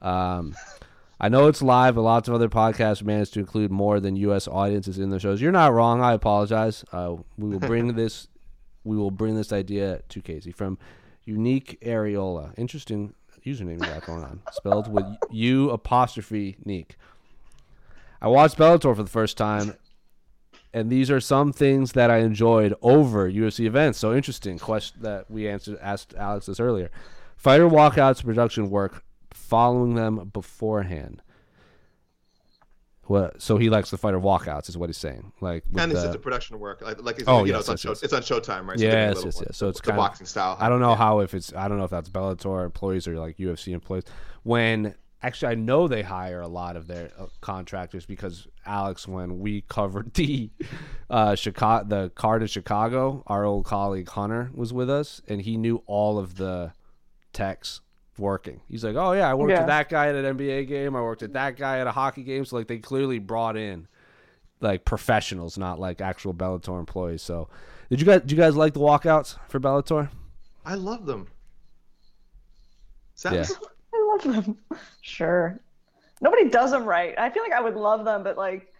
Um, 0.00 0.56
I 1.20 1.28
know 1.28 1.46
it's 1.46 1.62
live, 1.62 1.94
but 1.94 2.02
lots 2.02 2.26
of 2.26 2.34
other 2.34 2.48
podcasts 2.48 3.04
manage 3.04 3.30
to 3.32 3.40
include 3.40 3.70
more 3.70 4.00
than 4.00 4.16
U.S. 4.16 4.48
audiences 4.48 4.98
in 4.98 5.10
their 5.10 5.20
shows. 5.20 5.40
You're 5.40 5.52
not 5.52 5.72
wrong. 5.72 6.02
I 6.02 6.14
apologize. 6.14 6.84
Uh, 6.92 7.14
we 7.38 7.50
will 7.50 7.60
bring 7.60 7.92
this. 7.94 8.26
We 8.82 8.96
will 8.96 9.12
bring 9.12 9.36
this 9.36 9.52
idea 9.52 10.02
to 10.08 10.20
Casey 10.20 10.50
from 10.50 10.78
Unique 11.24 11.78
Areola. 11.80 12.58
Interesting 12.58 13.14
username 13.46 13.74
you 13.74 13.78
got 13.78 14.04
going 14.04 14.24
on. 14.24 14.42
Spelled 14.50 14.92
with 14.92 15.06
U 15.30 15.70
apostrophe 15.70 16.56
Neek. 16.64 16.96
I 18.20 18.26
watched 18.26 18.58
Bellator 18.58 18.94
for 18.94 19.02
the 19.02 19.08
first 19.10 19.36
time, 19.36 19.74
and 20.74 20.90
these 20.90 21.10
are 21.10 21.20
some 21.20 21.52
things 21.52 21.92
that 21.92 22.10
I 22.10 22.18
enjoyed 22.18 22.74
over 22.82 23.30
UFC 23.30 23.66
events. 23.66 23.98
So 23.98 24.14
interesting 24.14 24.58
question 24.58 25.02
that 25.02 25.30
we 25.30 25.48
answered 25.48 25.78
asked 25.82 26.14
Alex 26.16 26.46
this 26.46 26.60
earlier. 26.60 26.90
Fighter 27.36 27.68
walkouts, 27.68 28.24
production 28.24 28.70
work, 28.70 29.04
following 29.32 29.94
them 29.94 30.30
beforehand. 30.32 31.22
What? 33.06 33.42
So 33.42 33.56
he 33.58 33.68
likes 33.68 33.90
the 33.90 33.98
fighter 33.98 34.20
walkouts, 34.20 34.68
is 34.68 34.78
what 34.78 34.88
he's 34.88 34.96
saying. 34.96 35.32
Like, 35.40 35.64
And 35.76 35.90
it's 35.90 36.00
the- 36.00 36.06
just 36.06 36.12
the 36.12 36.18
production 36.20 36.58
work, 36.60 36.80
like, 36.82 37.02
like 37.02 37.18
it's, 37.18 37.28
Oh, 37.28 37.44
you 37.44 37.52
know, 37.52 37.58
yes, 37.58 37.62
it's, 37.62 37.68
on 37.68 37.72
yes, 37.74 37.80
show, 37.80 37.88
yes. 37.90 38.02
it's 38.04 38.12
on 38.12 38.22
Showtime, 38.22 38.66
right? 38.66 38.78
So 38.78 38.84
Yes, 38.84 39.22
yes, 39.24 39.42
yes. 39.44 39.56
So 39.56 39.68
it's 39.68 39.80
the 39.80 39.88
kind 39.88 39.96
boxing 39.98 40.26
style. 40.26 40.56
I 40.60 40.68
don't 40.68 40.80
know 40.80 40.90
yeah. 40.90 40.96
how 40.96 41.18
if 41.18 41.34
it's 41.34 41.52
I 41.52 41.66
don't 41.68 41.78
know 41.78 41.84
if 41.84 41.90
that's 41.90 42.08
Bellator 42.08 42.64
employees 42.64 43.08
or 43.08 43.18
like 43.18 43.38
UFC 43.38 43.72
employees. 43.72 44.04
When 44.44 44.94
actually 45.22 45.52
I 45.52 45.54
know 45.56 45.88
they 45.88 46.02
hire 46.02 46.40
a 46.40 46.48
lot 46.48 46.76
of 46.76 46.86
their 46.86 47.10
uh, 47.18 47.26
contractors 47.40 48.04
because 48.06 48.46
Alex, 48.66 49.06
when 49.06 49.38
we 49.38 49.62
covered 49.62 50.14
the 50.14 50.50
uh, 51.10 51.34
Chicago, 51.34 51.84
the 51.88 52.10
card 52.10 52.42
in 52.42 52.48
Chicago, 52.48 53.22
our 53.26 53.44
old 53.44 53.64
colleague 53.64 54.08
Hunter 54.08 54.50
was 54.54 54.72
with 54.72 54.90
us, 54.90 55.20
and 55.28 55.40
he 55.42 55.56
knew 55.56 55.82
all 55.86 56.18
of 56.18 56.36
the 56.36 56.72
techs 57.32 57.80
working. 58.18 58.60
He's 58.68 58.84
like, 58.84 58.96
"Oh 58.96 59.12
yeah, 59.12 59.28
I 59.30 59.34
worked 59.34 59.52
Yeah. 59.52 59.58
with 59.60 59.68
that 59.68 59.88
guy 59.88 60.08
at 60.08 60.14
an 60.14 60.36
NBA 60.36 60.68
game. 60.68 60.94
I 60.96 61.00
worked 61.00 61.22
with 61.22 61.32
that 61.32 61.56
guy 61.56 61.78
at 61.78 61.86
a 61.86 61.92
hockey 61.92 62.22
game." 62.22 62.44
So 62.44 62.56
like 62.56 62.68
they 62.68 62.78
clearly 62.78 63.18
brought 63.18 63.56
in 63.56 63.88
like 64.60 64.84
professionals, 64.84 65.56
not 65.58 65.80
like 65.80 66.00
actual 66.00 66.34
Bellator 66.34 66.78
employees. 66.78 67.22
So 67.22 67.48
did 67.90 68.00
you 68.00 68.06
guys 68.06 68.20
did 68.20 68.30
you 68.32 68.36
guys 68.36 68.54
like 68.56 68.74
the 68.74 68.80
walkouts 68.80 69.36
for 69.48 69.58
Bellator? 69.60 70.08
I 70.64 70.74
love 70.74 71.06
them. 71.06 71.26
Sam, 73.14 73.34
Yeah. 73.34 73.46
I 74.12 74.26
love 74.28 74.44
them. 74.44 74.58
Sure. 75.00 75.58
Nobody 76.20 76.48
does 76.48 76.70
them 76.70 76.84
right. 76.84 77.18
I 77.18 77.28
feel 77.30 77.42
like 77.42 77.52
I 77.52 77.60
would 77.60 77.74
love 77.74 78.04
them, 78.04 78.22
but 78.22 78.36
like, 78.36 78.72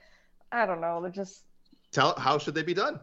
I 0.53 0.67
don't 0.67 0.81
know. 0.81 1.01
They're 1.03 1.11
just 1.11 1.43
tell 1.91 2.15
how 2.17 2.39
should 2.39 2.55
they 2.55 2.63
be 2.63 2.75
done? 2.75 3.01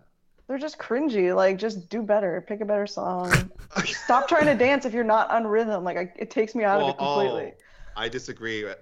they're 0.47 0.57
just 0.57 0.79
cringy. 0.79 1.35
Like, 1.35 1.57
just 1.59 1.89
do 1.89 2.01
better. 2.01 2.43
Pick 2.47 2.61
a 2.61 2.65
better 2.65 2.87
song. 2.87 3.31
Stop 3.85 4.27
trying 4.27 4.45
to 4.47 4.55
dance 4.55 4.83
if 4.85 4.93
you're 4.95 5.03
not 5.03 5.29
on 5.29 5.45
rhythm. 5.45 5.83
Like, 5.83 5.95
I, 5.97 6.11
it 6.17 6.31
takes 6.31 6.55
me 6.55 6.63
out 6.63 6.81
of 6.81 6.89
it 6.89 6.97
completely. 6.97 7.53
oh, 7.55 7.61
I 7.95 8.09
disagree. 8.09 8.63
Dance, 8.63 8.77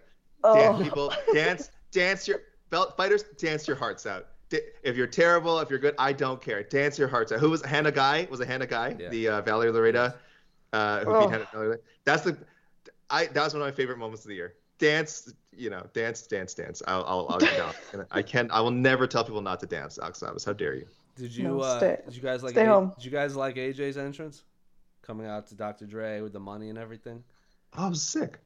Oh. 0.45 0.79
people, 0.81 1.13
dance, 1.33 1.71
dance 1.91 2.25
your 2.25 2.39
belt 2.69 2.95
fighters, 2.95 3.23
dance 3.37 3.67
your 3.67 3.75
hearts 3.75 4.05
out. 4.05 4.27
If 4.81 4.95
you're 4.95 5.07
terrible, 5.07 5.59
if 5.59 5.69
you're 5.69 5.79
good, 5.79 5.95
I 5.99 6.13
don't 6.13 6.41
care. 6.41 6.63
Dance 6.63 6.97
your 6.97 7.09
hearts 7.09 7.33
out. 7.33 7.39
Who 7.41 7.49
was 7.49 7.61
Hannah 7.65 7.91
Guy? 7.91 8.27
Was 8.31 8.39
it 8.39 8.47
Hannah 8.47 8.65
Guy? 8.67 8.95
Yeah. 8.97 9.09
The 9.09 9.27
uh, 9.27 9.41
Valerie 9.41 9.71
Loureda, 9.71 10.15
uh, 10.71 10.99
who 11.03 11.13
Oh. 11.15 11.19
beat 11.27 11.31
Hannah 11.33 11.47
Loretta. 11.53 11.81
That's 12.05 12.23
the, 12.23 12.37
I 13.09 13.27
that 13.27 13.43
was 13.43 13.53
one 13.53 13.61
of 13.61 13.67
my 13.67 13.71
favorite 13.71 13.97
moments 13.97 14.23
of 14.25 14.29
the 14.29 14.35
year. 14.35 14.53
Dance, 14.79 15.33
you 15.55 15.69
know, 15.71 15.87
dance, 15.93 16.21
dance, 16.27 16.53
dance. 16.53 16.83
I'll, 16.87 17.03
I'll, 17.07 17.27
I'll 17.31 17.39
get 17.39 17.57
down. 17.57 17.73
And 17.93 18.05
I 18.11 18.21
can, 18.21 18.47
I 18.51 18.61
will 18.61 18.69
never 18.69 19.07
tell 19.07 19.23
people 19.23 19.41
not 19.41 19.59
to 19.61 19.65
dance. 19.65 19.97
Alex 19.97 20.19
Savas, 20.19 20.45
how 20.45 20.53
dare 20.53 20.75
you? 20.75 20.85
Did 21.15 21.35
you 21.35 21.45
No, 21.45 21.61
uh, 21.61 21.77
stay- 21.79 21.97
did 22.05 22.15
you 22.15 22.21
guys 22.21 22.43
like 22.43 22.51
stay 22.51 22.65
A- 22.65 22.69
home. 22.69 22.93
did 22.95 23.03
you 23.03 23.09
guys 23.09 23.35
like 23.35 23.55
AJ's 23.55 23.97
entrance 23.97 24.43
coming 25.01 25.25
out 25.25 25.47
to 25.47 25.55
Dr. 25.55 25.87
Dre 25.87 26.21
with 26.21 26.31
the 26.31 26.39
money 26.39 26.69
and 26.69 26.77
everything? 26.77 27.23
Oh, 27.75 27.91
sick. 27.93 28.37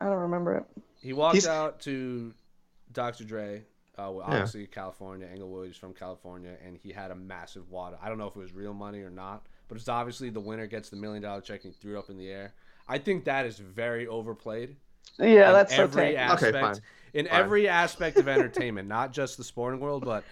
I 0.00 0.04
don't 0.04 0.18
remember 0.20 0.54
it. 0.58 0.64
He 1.02 1.12
walked 1.14 1.34
He's- 1.34 1.48
out 1.48 1.80
to 1.80 2.32
Dr. 2.92 3.24
Dre, 3.24 3.64
uh, 3.98 4.10
well, 4.12 4.18
Yeah. 4.18 4.34
obviously 4.34 4.68
California, 4.68 5.26
Englewood 5.26 5.70
is 5.70 5.76
from 5.76 5.94
California, 5.94 6.56
and 6.64 6.76
he 6.76 6.92
had 6.92 7.10
a 7.10 7.16
massive 7.16 7.68
wad. 7.70 7.98
I 8.00 8.08
don't 8.08 8.18
know 8.18 8.28
if 8.28 8.36
it 8.36 8.38
was 8.40 8.52
real 8.52 8.72
money 8.72 9.00
or 9.00 9.10
not, 9.10 9.46
but 9.66 9.76
it's 9.76 9.88
obviously 9.88 10.30
the 10.30 10.38
winner 10.38 10.68
gets 10.68 10.90
the 10.90 10.96
million 10.96 11.22
dollar 11.24 11.40
check 11.40 11.64
and 11.64 11.74
he 11.74 11.80
threw 11.80 11.96
it 11.96 11.98
up 11.98 12.08
in 12.08 12.16
the 12.18 12.28
air. 12.30 12.54
I 12.90 12.98
think 12.98 13.24
that 13.24 13.46
is 13.46 13.58
very 13.58 14.06
overplayed. 14.08 14.76
Yeah, 15.18 15.26
in 15.26 15.52
that's 15.52 15.74
so 15.76 15.82
every 15.84 16.02
tanky. 16.14 16.16
aspect 16.16 16.56
fine. 16.60 16.74
in 17.14 17.26
Fine. 17.26 17.40
every 17.40 17.68
aspect 17.68 18.16
of 18.18 18.26
entertainment, 18.28 18.88
not 18.88 19.12
just 19.12 19.36
the 19.36 19.44
sporting 19.44 19.80
world, 19.80 20.04
but 20.04 20.24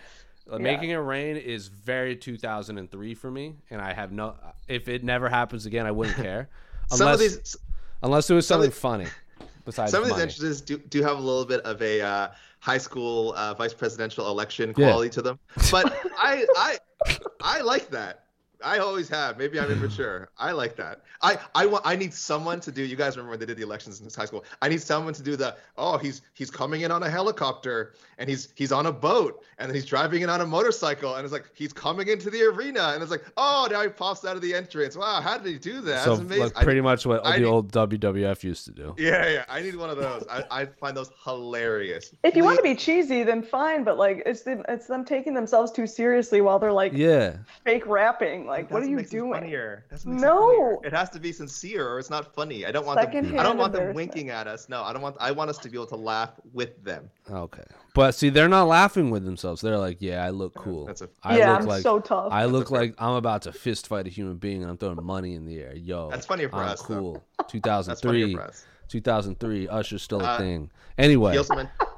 uh, 0.51 0.57
Yeah. 0.57 0.63
making 0.63 0.91
it 0.91 0.97
rain 0.97 1.37
is 1.37 1.69
very 1.69 2.17
2003 2.17 3.15
for 3.15 3.31
me, 3.31 3.55
and 3.71 3.81
I 3.81 3.93
have 3.93 4.11
no. 4.13 4.35
If 4.67 4.89
it 4.89 5.05
never 5.05 5.29
happens 5.29 5.67
again, 5.67 5.87
I 5.87 5.93
wouldn't 5.93 6.17
care, 6.17 6.49
Some 6.91 7.03
unless 7.07 7.15
of 7.15 7.21
these, 7.21 7.57
unless 8.03 8.31
it 8.31 8.35
was 8.35 8.47
something 8.47 8.71
the- 8.71 8.77
funny. 8.77 9.07
Besides 9.65 9.91
some 9.93 10.01
of 10.03 10.07
these 10.07 10.13
money. 10.13 10.23
entrances 10.23 10.63
do, 10.63 10.79
do 10.79 11.03
have 11.03 11.19
a 11.19 11.21
little 11.21 11.45
bit 11.45 11.61
of 11.61 11.83
a 11.83 12.01
uh, 12.01 12.29
high 12.61 12.79
school 12.79 13.35
uh, 13.37 13.53
vice 13.53 13.75
presidential 13.75 14.27
election 14.29 14.71
Yeah. 14.77 14.87
quality 14.89 15.11
to 15.11 15.23
them, 15.23 15.39
but 15.71 15.85
I 16.17 16.47
I 16.57 17.19
I 17.43 17.61
like 17.61 17.91
that. 17.91 18.25
I 18.65 18.79
always 18.79 19.09
have. 19.09 19.39
Maybe 19.39 19.59
I'm 19.61 19.71
immature. 19.71 20.29
I 20.39 20.53
like 20.53 20.77
that. 20.77 21.03
I 21.23 21.39
I 21.55 21.67
want. 21.67 21.87
I 21.87 21.97
need 21.97 22.13
someone 22.13 22.61
to 22.61 22.73
do. 22.73 22.83
You 22.83 22.97
guys 22.97 23.17
remember 23.17 23.31
when 23.31 23.41
they 23.41 23.47
did 23.47 23.57
the 23.57 23.63
elections 23.63 24.01
in 24.01 24.09
high 24.11 24.25
school? 24.25 24.45
I 24.63 24.69
need 24.69 24.83
someone 24.83 25.15
to 25.15 25.23
do 25.23 25.37
the. 25.37 25.57
Oh, 25.77 25.99
he's 25.99 26.23
he's 26.35 26.51
coming 26.51 26.81
in 26.83 26.91
on 26.91 27.03
a 27.03 27.11
helicopter 27.11 27.95
and 28.19 28.29
he's 28.29 28.49
he's 28.57 28.73
on 28.73 28.87
a 28.87 28.93
boat 28.93 29.45
and 29.59 29.73
he's 29.75 29.85
driving 29.85 30.23
in 30.23 30.31
on 30.31 30.41
a 30.41 30.47
motorcycle 30.47 31.15
and 31.17 31.25
it's 31.25 31.33
like 31.33 31.51
he's 31.55 31.73
coming 31.73 32.09
into 32.09 32.31
the 32.31 32.43
arena 32.43 32.91
and 32.95 33.03
it's 33.03 33.11
like 33.13 33.25
oh 33.37 33.69
now 33.71 33.83
he 33.83 33.89
pops 33.89 34.25
out 34.25 34.37
of 34.37 34.43
the 34.43 34.55
entrance. 34.55 34.97
Wow, 34.97 35.21
how 35.21 35.39
did 35.39 35.53
he 35.53 35.59
do 35.59 35.81
that? 35.83 36.05
so 36.05 36.11
That's 36.17 36.21
amazing. 36.23 36.43
like 36.45 36.55
pretty 36.55 36.75
need- 36.81 36.81
much 36.83 37.07
what 37.07 37.25
I 37.25 37.33
the 37.35 37.39
need- 37.41 37.45
old 37.47 37.73
WWF 37.73 38.43
used 38.45 38.65
to 38.67 38.73
do. 38.73 38.95
Yeah, 38.99 39.29
yeah. 39.29 39.45
I 39.49 39.61
need 39.61 39.77
one 39.77 39.91
of 39.91 39.97
those. 39.99 40.25
I, 40.31 40.45
I 40.51 40.67
find 40.67 40.97
those 40.97 41.11
hilarious. 41.25 42.13
If 42.25 42.37
you 42.37 42.45
want 42.45 42.57
to 42.59 42.63
be 42.63 42.75
cheesy, 42.75 43.23
then 43.23 43.43
fine. 43.43 43.85
But 43.85 43.99
like, 43.99 44.23
it's 44.27 44.43
them, 44.43 44.63
it's 44.69 44.87
them 44.87 45.05
taking 45.05 45.35
themselves 45.35 45.73
too 45.73 45.87
seriously 45.87 46.41
while 46.41 46.59
they're 46.59 46.73
like 46.73 46.93
Yeah. 46.93 47.37
fake 47.65 47.87
rapping. 47.87 48.47
Like, 48.49 48.71
what 48.71 48.83
are 48.83 48.87
you 48.89 49.01
doing? 49.03 49.33
Funnier. 49.33 49.85
That's 49.91 50.05
what 50.05 50.13
makes 50.13 50.23
No. 50.23 50.39
funnier. 50.49 50.79
It 50.85 50.93
has 50.93 51.11
to 51.11 51.21
be 51.21 51.31
sincere, 51.33 51.89
or 51.89 51.99
it's 51.99 52.11
not 52.11 52.35
funny. 52.35 52.65
I 52.67 52.73
don't 52.73 52.87
want 52.87 53.01
them. 53.01 53.39
I 53.39 53.43
don't 53.43 53.59
want 53.59 53.73
them 53.73 53.95
winking 53.95 54.31
at 54.31 54.47
us. 54.47 54.69
No, 54.69 54.83
I 54.83 54.93
don't 54.93 55.03
want. 55.03 55.17
I 55.21 55.31
want 55.31 55.51
us 55.51 55.59
to 55.59 55.69
be 55.69 55.77
able 55.77 55.87
to 55.89 55.97
laugh 55.97 56.31
with 56.53 56.83
them. 56.85 57.11
Okay. 57.31 57.63
But 57.95 58.15
see, 58.15 58.29
they're 58.31 58.49
not 58.49 58.69
laughing 58.69 59.11
with 59.11 59.25
themselves. 59.25 59.61
They're 59.61 59.79
like, 59.79 59.99
"Yeah, 60.01 60.25
I 60.25 60.31
look 60.31 60.55
cool. 60.55 60.87
That's 60.87 61.03
a- 61.03 61.09
I 61.23 61.39
Yeah, 61.39 61.53
look 61.53 61.61
I'm 61.61 61.67
like 61.67 61.83
so 61.83 61.99
tough. 62.01 62.33
I 62.33 62.45
look 62.47 62.71
like 62.71 62.95
I'm 62.99 63.15
about 63.15 63.43
to 63.43 63.53
fist 63.53 63.87
fight 63.89 64.07
a 64.07 64.11
human 64.11 64.37
being 64.37 64.63
and 64.63 64.71
I'm 64.71 64.77
throwing 64.79 65.03
money 65.05 65.35
in 65.35 65.45
the 65.45 65.59
air. 65.61 65.75
Yo, 65.75 66.09
That's 66.11 66.27
funnier 66.27 66.49
for 66.49 66.57
I'm 66.57 66.69
us, 66.71 66.83
though. 66.83 66.99
Cool. 66.99 67.23
That's 67.39 67.53
2003. 67.53 68.23
funnier 68.23 68.37
for 68.39 68.45
us. 68.45 68.65
2003. 68.89 69.69
Usher's 69.69 70.03
still 70.03 70.21
a 70.21 70.25
Uh, 70.25 70.39
thing. 70.39 70.71
Anyway, 70.97 71.33
He 71.33 71.39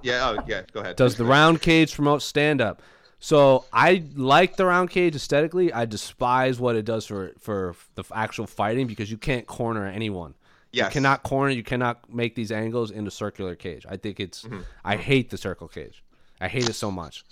yeah. 0.03 0.29
Oh, 0.37 0.43
yeah. 0.47 0.63
Go 0.73 0.81
ahead. 0.81 0.97
does 0.97 1.17
the 1.17 1.25
round 1.25 1.61
cage 1.63 1.95
promote 1.95 2.23
stand 2.23 2.61
up? 2.61 2.83
So 3.23 3.67
I 3.73 4.03
like 4.17 4.57
the 4.57 4.65
round 4.67 4.91
cage 4.91 5.15
aesthetically. 5.15 5.73
I 5.73 5.85
despise 5.85 6.59
what 6.59 6.75
it 6.75 6.85
does 6.87 7.05
for 7.07 7.33
for 7.39 7.75
the 7.95 8.03
actual 8.15 8.47
fighting 8.47 8.87
because 8.87 9.11
you 9.11 9.19
can't 9.19 9.47
corner 9.47 9.87
anyone. 9.87 10.35
You 10.73 10.85
cannot 10.87 11.23
corner. 11.23 11.51
You 11.53 11.63
cannot 11.63 12.13
make 12.13 12.35
these 12.35 12.51
angles 12.53 12.91
into 12.91 13.11
circular 13.11 13.55
cage. 13.57 13.85
I 13.89 13.97
think 13.99 14.21
it's. 14.21 14.45
Mm-hmm. 14.45 14.61
I 14.85 14.97
hate 14.97 15.29
the 15.31 15.37
circle 15.37 15.69
cage. 15.69 16.03
I 16.41 16.49
hate 16.49 16.69
it 16.69 16.75
so 16.75 16.91
much. 16.91 17.25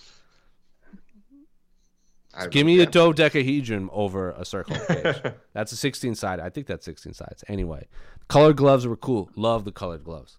I- 2.35 2.49
Give 2.49 2.67
me 2.67 2.81
a 2.81 2.87
dodecahedron 2.87 3.89
over 3.93 4.31
a 4.33 4.45
circle 4.45 4.77
cage. 4.89 5.17
that's 5.55 5.73
a 5.73 5.77
16 5.77 6.15
side. 6.15 6.41
I 6.41 6.51
think 6.51 6.67
that's 6.67 6.85
16 6.85 7.15
sides. 7.15 7.43
Anyway, 7.49 7.87
colored 8.29 8.57
gloves 8.57 8.87
were 8.87 8.97
cool. 8.97 9.31
Love 9.37 9.65
the 9.65 9.73
colored 9.73 10.05
gloves. 10.05 10.37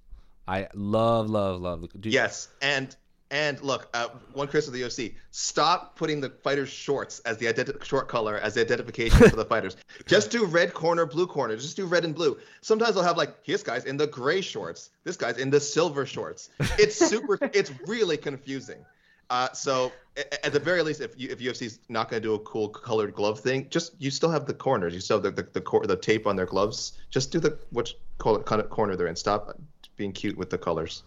I 0.47 0.67
love, 0.73 1.29
love, 1.29 1.61
love 1.61 1.87
the. 1.95 2.09
Yes, 2.09 2.49
and 2.61 2.95
and 3.31 3.61
look, 3.61 3.89
uh, 3.93 4.07
one 4.33 4.47
criticism 4.47 4.73
of 4.73 4.79
the 4.79 4.87
UFC: 4.87 5.13
stop 5.31 5.95
putting 5.95 6.19
the 6.19 6.29
fighters' 6.29 6.69
shorts 6.69 7.19
as 7.19 7.37
the 7.37 7.45
identi- 7.45 7.83
short 7.83 8.07
color 8.07 8.37
as 8.37 8.55
the 8.55 8.61
identification 8.61 9.29
for 9.29 9.35
the 9.35 9.45
fighters. 9.53 9.77
Just 10.07 10.31
do 10.31 10.45
red 10.45 10.73
corner, 10.73 11.05
blue 11.05 11.27
corner. 11.27 11.55
Just 11.55 11.75
do 11.77 11.85
red 11.85 12.05
and 12.05 12.15
blue. 12.15 12.37
Sometimes 12.61 12.95
they'll 12.95 13.03
have 13.03 13.17
like 13.17 13.45
this 13.45 13.61
guy's 13.63 13.85
in 13.85 13.97
the 13.97 14.07
gray 14.07 14.41
shorts, 14.41 14.89
this 15.03 15.15
guy's 15.17 15.37
in 15.37 15.49
the 15.49 15.59
silver 15.59 16.05
shorts. 16.05 16.49
It's 16.79 16.95
super. 16.95 17.37
it's 17.53 17.71
really 17.87 18.17
confusing. 18.17 18.83
Uh, 19.29 19.51
so 19.53 19.91
a- 20.17 20.45
at 20.45 20.51
the 20.53 20.59
very 20.59 20.81
least, 20.81 21.01
if 21.01 21.13
you, 21.19 21.29
if 21.29 21.37
UFC's 21.37 21.77
not 21.87 22.09
going 22.09 22.19
to 22.19 22.27
do 22.27 22.33
a 22.33 22.39
cool 22.39 22.67
colored 22.67 23.13
glove 23.13 23.39
thing, 23.39 23.67
just 23.69 23.93
you 23.99 24.09
still 24.09 24.31
have 24.31 24.47
the 24.47 24.55
corners. 24.55 24.91
You 24.95 25.01
still 25.01 25.17
have 25.21 25.35
the 25.35 25.43
the, 25.43 25.49
the, 25.53 25.61
cor- 25.61 25.85
the 25.85 25.95
tape 25.95 26.25
on 26.25 26.35
their 26.35 26.47
gloves. 26.47 26.93
Just 27.11 27.31
do 27.31 27.39
the 27.39 27.59
which 27.71 27.95
col- 28.17 28.41
kind 28.41 28.59
of 28.59 28.71
corner 28.71 28.95
they're 28.95 29.05
in. 29.05 29.15
Stop 29.15 29.55
being 29.97 30.13
cute 30.13 30.35
with 30.35 30.49
the 30.49 30.57
colors. 30.57 31.03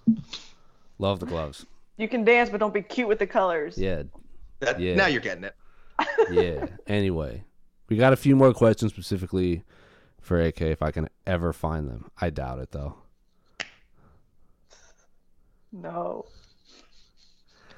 Love 1.00 1.18
the 1.18 1.26
gloves. 1.26 1.66
You 1.96 2.08
can 2.08 2.24
dance, 2.24 2.50
but 2.50 2.60
don't 2.60 2.74
be 2.74 2.82
cute 2.82 3.08
with 3.08 3.18
the 3.18 3.26
colors. 3.26 3.76
Yeah, 3.76 4.04
That, 4.60 4.80
Yeah. 4.80 4.94
Now 4.94 5.06
you're 5.06 5.20
getting 5.20 5.44
it. 5.44 5.54
yeah. 6.30 6.66
anyway, 6.86 7.44
we 7.88 7.96
got 7.96 8.12
a 8.12 8.16
few 8.16 8.34
more 8.34 8.52
questions 8.52 8.92
specifically 8.92 9.62
for 10.20 10.40
AK 10.40 10.62
if 10.62 10.82
I 10.82 10.90
can 10.90 11.08
ever 11.26 11.52
find 11.52 11.88
them. 11.88 12.10
I 12.20 12.30
doubt 12.30 12.58
it 12.60 12.70
though. 12.70 12.96
No. 15.72 16.26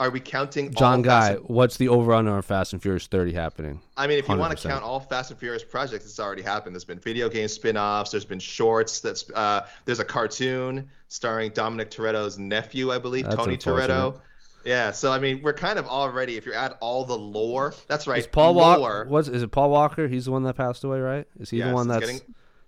Are 0.00 0.10
we 0.10 0.20
counting 0.20 0.68
all 0.68 0.72
John 0.72 1.02
Guy, 1.02 1.30
and- 1.32 1.44
what's 1.48 1.76
the 1.76 1.88
over 1.88 2.12
under 2.12 2.30
on 2.32 2.42
Fast 2.42 2.72
and 2.72 2.82
Furious 2.82 3.06
30 3.06 3.32
happening? 3.32 3.80
I 3.96 4.06
mean, 4.06 4.18
if 4.18 4.28
you 4.28 4.36
want 4.36 4.52
100%. 4.52 4.62
to 4.62 4.68
count 4.68 4.84
all 4.84 5.00
Fast 5.00 5.30
and 5.30 5.38
Furious 5.40 5.64
projects, 5.64 6.04
it's 6.04 6.20
already 6.20 6.42
happened. 6.42 6.74
There's 6.74 6.84
been 6.84 6.98
video 6.98 7.28
game 7.28 7.48
spin-offs. 7.48 8.10
There's 8.10 8.24
been 8.24 8.38
shorts. 8.38 9.00
That's 9.00 9.28
uh, 9.30 9.66
there's 9.84 10.00
a 10.00 10.04
cartoon 10.04 10.88
starring 11.08 11.50
Dominic 11.52 11.90
Toretto's 11.90 12.38
nephew, 12.38 12.92
I 12.92 12.98
believe, 12.98 13.24
That's 13.24 13.36
Tony. 13.36 13.56
Toretto. 13.56 14.20
Yeah, 14.64 14.92
so 14.92 15.12
I 15.12 15.18
mean, 15.18 15.42
we're 15.42 15.52
kind 15.52 15.78
of 15.78 15.86
already. 15.86 16.36
If 16.38 16.46
you 16.46 16.54
add 16.54 16.74
all 16.80 17.04
the 17.04 17.16
lore, 17.18 17.74
that's 17.86 18.06
right. 18.06 18.18
Is 18.20 18.26
Paul 18.26 18.54
Walker? 18.54 19.06
Was 19.10 19.28
is 19.28 19.42
it? 19.42 19.50
Paul 19.50 19.70
Walker? 19.70 20.08
He's 20.08 20.24
the 20.24 20.30
one 20.32 20.42
that 20.44 20.56
passed 20.56 20.84
away, 20.84 21.00
right? 21.00 21.26
Is 21.38 21.50
he 21.50 21.58
Yes, 21.58 21.68
the 21.68 21.74
one 21.74 21.88
that's? 21.88 22.00
getting- 22.00 22.20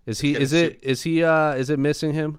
is 0.05 0.21
he? 0.21 0.35
Is 0.37 0.53
it? 0.53 0.79
Is 0.83 1.03
he? 1.03 1.25
Uh, 1.25 1.55
is 1.55 1.71
it 1.71 1.79
missing 1.79 2.13
him? 2.13 2.39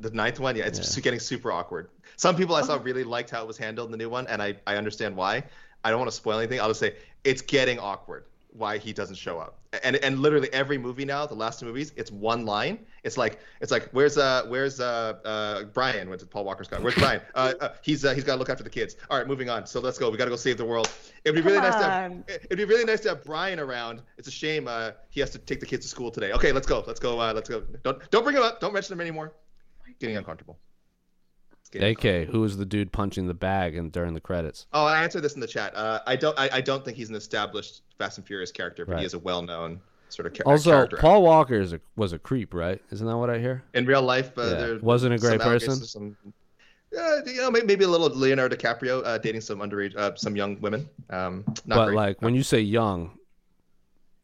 The 0.00 0.10
ninth 0.10 0.40
one, 0.40 0.56
yeah, 0.56 0.64
it's 0.64 0.78
just 0.78 1.00
getting 1.02 1.20
super 1.20 1.52
awkward. 1.52 1.90
Some 2.20 2.36
people 2.36 2.54
I 2.54 2.60
saw 2.60 2.78
really 2.82 3.02
liked 3.02 3.30
how 3.30 3.40
it 3.40 3.46
was 3.46 3.56
handled 3.56 3.86
in 3.86 3.92
the 3.92 3.96
new 3.96 4.10
one, 4.10 4.26
and 4.26 4.42
I, 4.42 4.54
I 4.66 4.76
understand 4.76 5.16
why. 5.16 5.42
I 5.82 5.88
don't 5.88 5.98
want 5.98 6.10
to 6.10 6.14
spoil 6.14 6.38
anything. 6.38 6.60
I'll 6.60 6.68
just 6.68 6.78
say 6.78 6.96
it's 7.24 7.40
getting 7.40 7.78
awkward 7.78 8.24
why 8.52 8.76
he 8.76 8.92
doesn't 8.92 9.16
show 9.16 9.38
up. 9.38 9.56
And 9.82 9.96
and 9.96 10.18
literally 10.18 10.52
every 10.52 10.76
movie 10.76 11.06
now, 11.06 11.24
the 11.24 11.32
last 11.34 11.60
two 11.60 11.64
movies, 11.64 11.94
it's 11.96 12.12
one 12.12 12.44
line. 12.44 12.80
It's 13.04 13.16
like 13.16 13.40
it's 13.62 13.72
like 13.72 13.88
where's 13.92 14.18
uh 14.18 14.44
where's 14.48 14.80
uh 14.80 15.14
uh 15.24 15.62
Brian? 15.72 16.10
What's 16.10 16.22
it, 16.22 16.28
Paul 16.28 16.44
Walker's 16.44 16.68
guy? 16.68 16.78
Where's 16.78 16.94
Brian? 16.96 17.22
Uh, 17.34 17.54
uh 17.58 17.68
he's 17.80 18.04
uh, 18.04 18.12
he's 18.12 18.24
got 18.24 18.34
to 18.34 18.38
look 18.38 18.50
after 18.50 18.64
the 18.64 18.68
kids. 18.68 18.96
All 19.08 19.16
right, 19.16 19.26
moving 19.26 19.48
on. 19.48 19.66
So 19.66 19.80
let's 19.80 19.96
go. 19.96 20.10
We 20.10 20.18
got 20.18 20.24
to 20.24 20.30
go 20.30 20.36
save 20.36 20.58
the 20.58 20.64
world. 20.66 20.90
It'd 21.24 21.34
be 21.34 21.40
really 21.40 21.62
Come 21.62 21.70
nice 21.70 21.80
to 21.80 21.90
have, 21.90 22.24
it'd 22.28 22.58
be 22.58 22.64
really 22.66 22.84
nice 22.84 23.00
to 23.00 23.08
have 23.08 23.24
Brian 23.24 23.58
around. 23.58 24.02
It's 24.18 24.28
a 24.28 24.30
shame 24.30 24.68
uh 24.68 24.90
he 25.08 25.20
has 25.20 25.30
to 25.30 25.38
take 25.38 25.60
the 25.60 25.66
kids 25.66 25.86
to 25.86 25.88
school 25.88 26.10
today. 26.10 26.32
Okay, 26.32 26.52
let's 26.52 26.66
go. 26.66 26.84
Let's 26.86 27.00
go. 27.00 27.18
Uh, 27.18 27.32
let's 27.32 27.48
go. 27.48 27.62
Don't 27.82 28.10
don't 28.10 28.24
bring 28.24 28.36
him 28.36 28.42
up. 28.42 28.60
Don't 28.60 28.74
mention 28.74 28.92
him 28.92 29.00
anymore. 29.00 29.32
Getting 30.00 30.18
uncomfortable. 30.18 30.58
It's 31.72 32.04
AK, 32.04 32.28
who 32.28 32.40
was 32.40 32.56
the 32.56 32.64
dude 32.66 32.90
punching 32.92 33.26
the 33.26 33.34
bag 33.34 33.76
and 33.76 33.92
during 33.92 34.14
the 34.14 34.20
credits? 34.20 34.66
Oh, 34.72 34.86
I 34.86 35.02
answered 35.02 35.22
this 35.22 35.34
in 35.34 35.40
the 35.40 35.46
chat. 35.46 35.74
Uh, 35.76 36.00
I 36.06 36.16
don't. 36.16 36.38
I, 36.38 36.48
I 36.54 36.60
don't 36.60 36.84
think 36.84 36.96
he's 36.96 37.08
an 37.10 37.14
established 37.14 37.82
Fast 37.98 38.18
and 38.18 38.26
Furious 38.26 38.50
character, 38.50 38.84
but 38.84 38.92
Right. 38.94 39.00
he 39.00 39.06
is 39.06 39.14
a 39.14 39.18
well-known 39.18 39.80
sort 40.08 40.26
of 40.26 40.34
char- 40.34 40.48
Also, 40.48 40.70
character. 40.70 40.96
Paul 40.96 41.22
Walker 41.22 41.60
is 41.60 41.72
a, 41.72 41.80
was 41.96 42.12
a 42.12 42.18
creep, 42.18 42.54
right? 42.54 42.82
Isn't 42.90 43.06
that 43.06 43.16
what 43.16 43.30
I 43.30 43.38
hear? 43.38 43.62
in 43.74 43.86
real 43.86 44.02
life, 44.02 44.36
uh, 44.36 44.42
Yeah. 44.42 44.48
there 44.54 44.78
Wasn't 44.80 45.14
a 45.14 45.18
great 45.18 45.40
some 45.40 45.48
person? 45.50 45.72
of 45.74 45.86
Some, 45.88 46.16
uh, 46.98 47.16
you 47.24 47.36
know, 47.36 47.50
maybe, 47.52 47.66
maybe 47.66 47.84
a 47.84 47.88
little 47.88 48.08
Leonardo 48.08 48.56
DiCaprio 48.56 49.04
uh, 49.06 49.18
dating 49.18 49.40
some 49.42 49.60
underage, 49.60 49.94
uh, 49.96 50.16
some 50.16 50.34
young 50.34 50.60
women. 50.60 50.88
Um, 51.10 51.44
not 51.66 51.76
but 51.76 51.84
great. 51.86 51.94
like 51.96 52.22
when 52.22 52.34
you 52.34 52.42
say 52.42 52.60
young, 52.60 53.16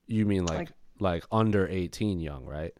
you 0.09 0.27
mean 0.27 0.47
like 0.47 0.59
Like- 0.59 0.71
like 0.99 1.25
under 1.31 1.69
18 1.69 2.19
young, 2.19 2.45
right? 2.47 2.73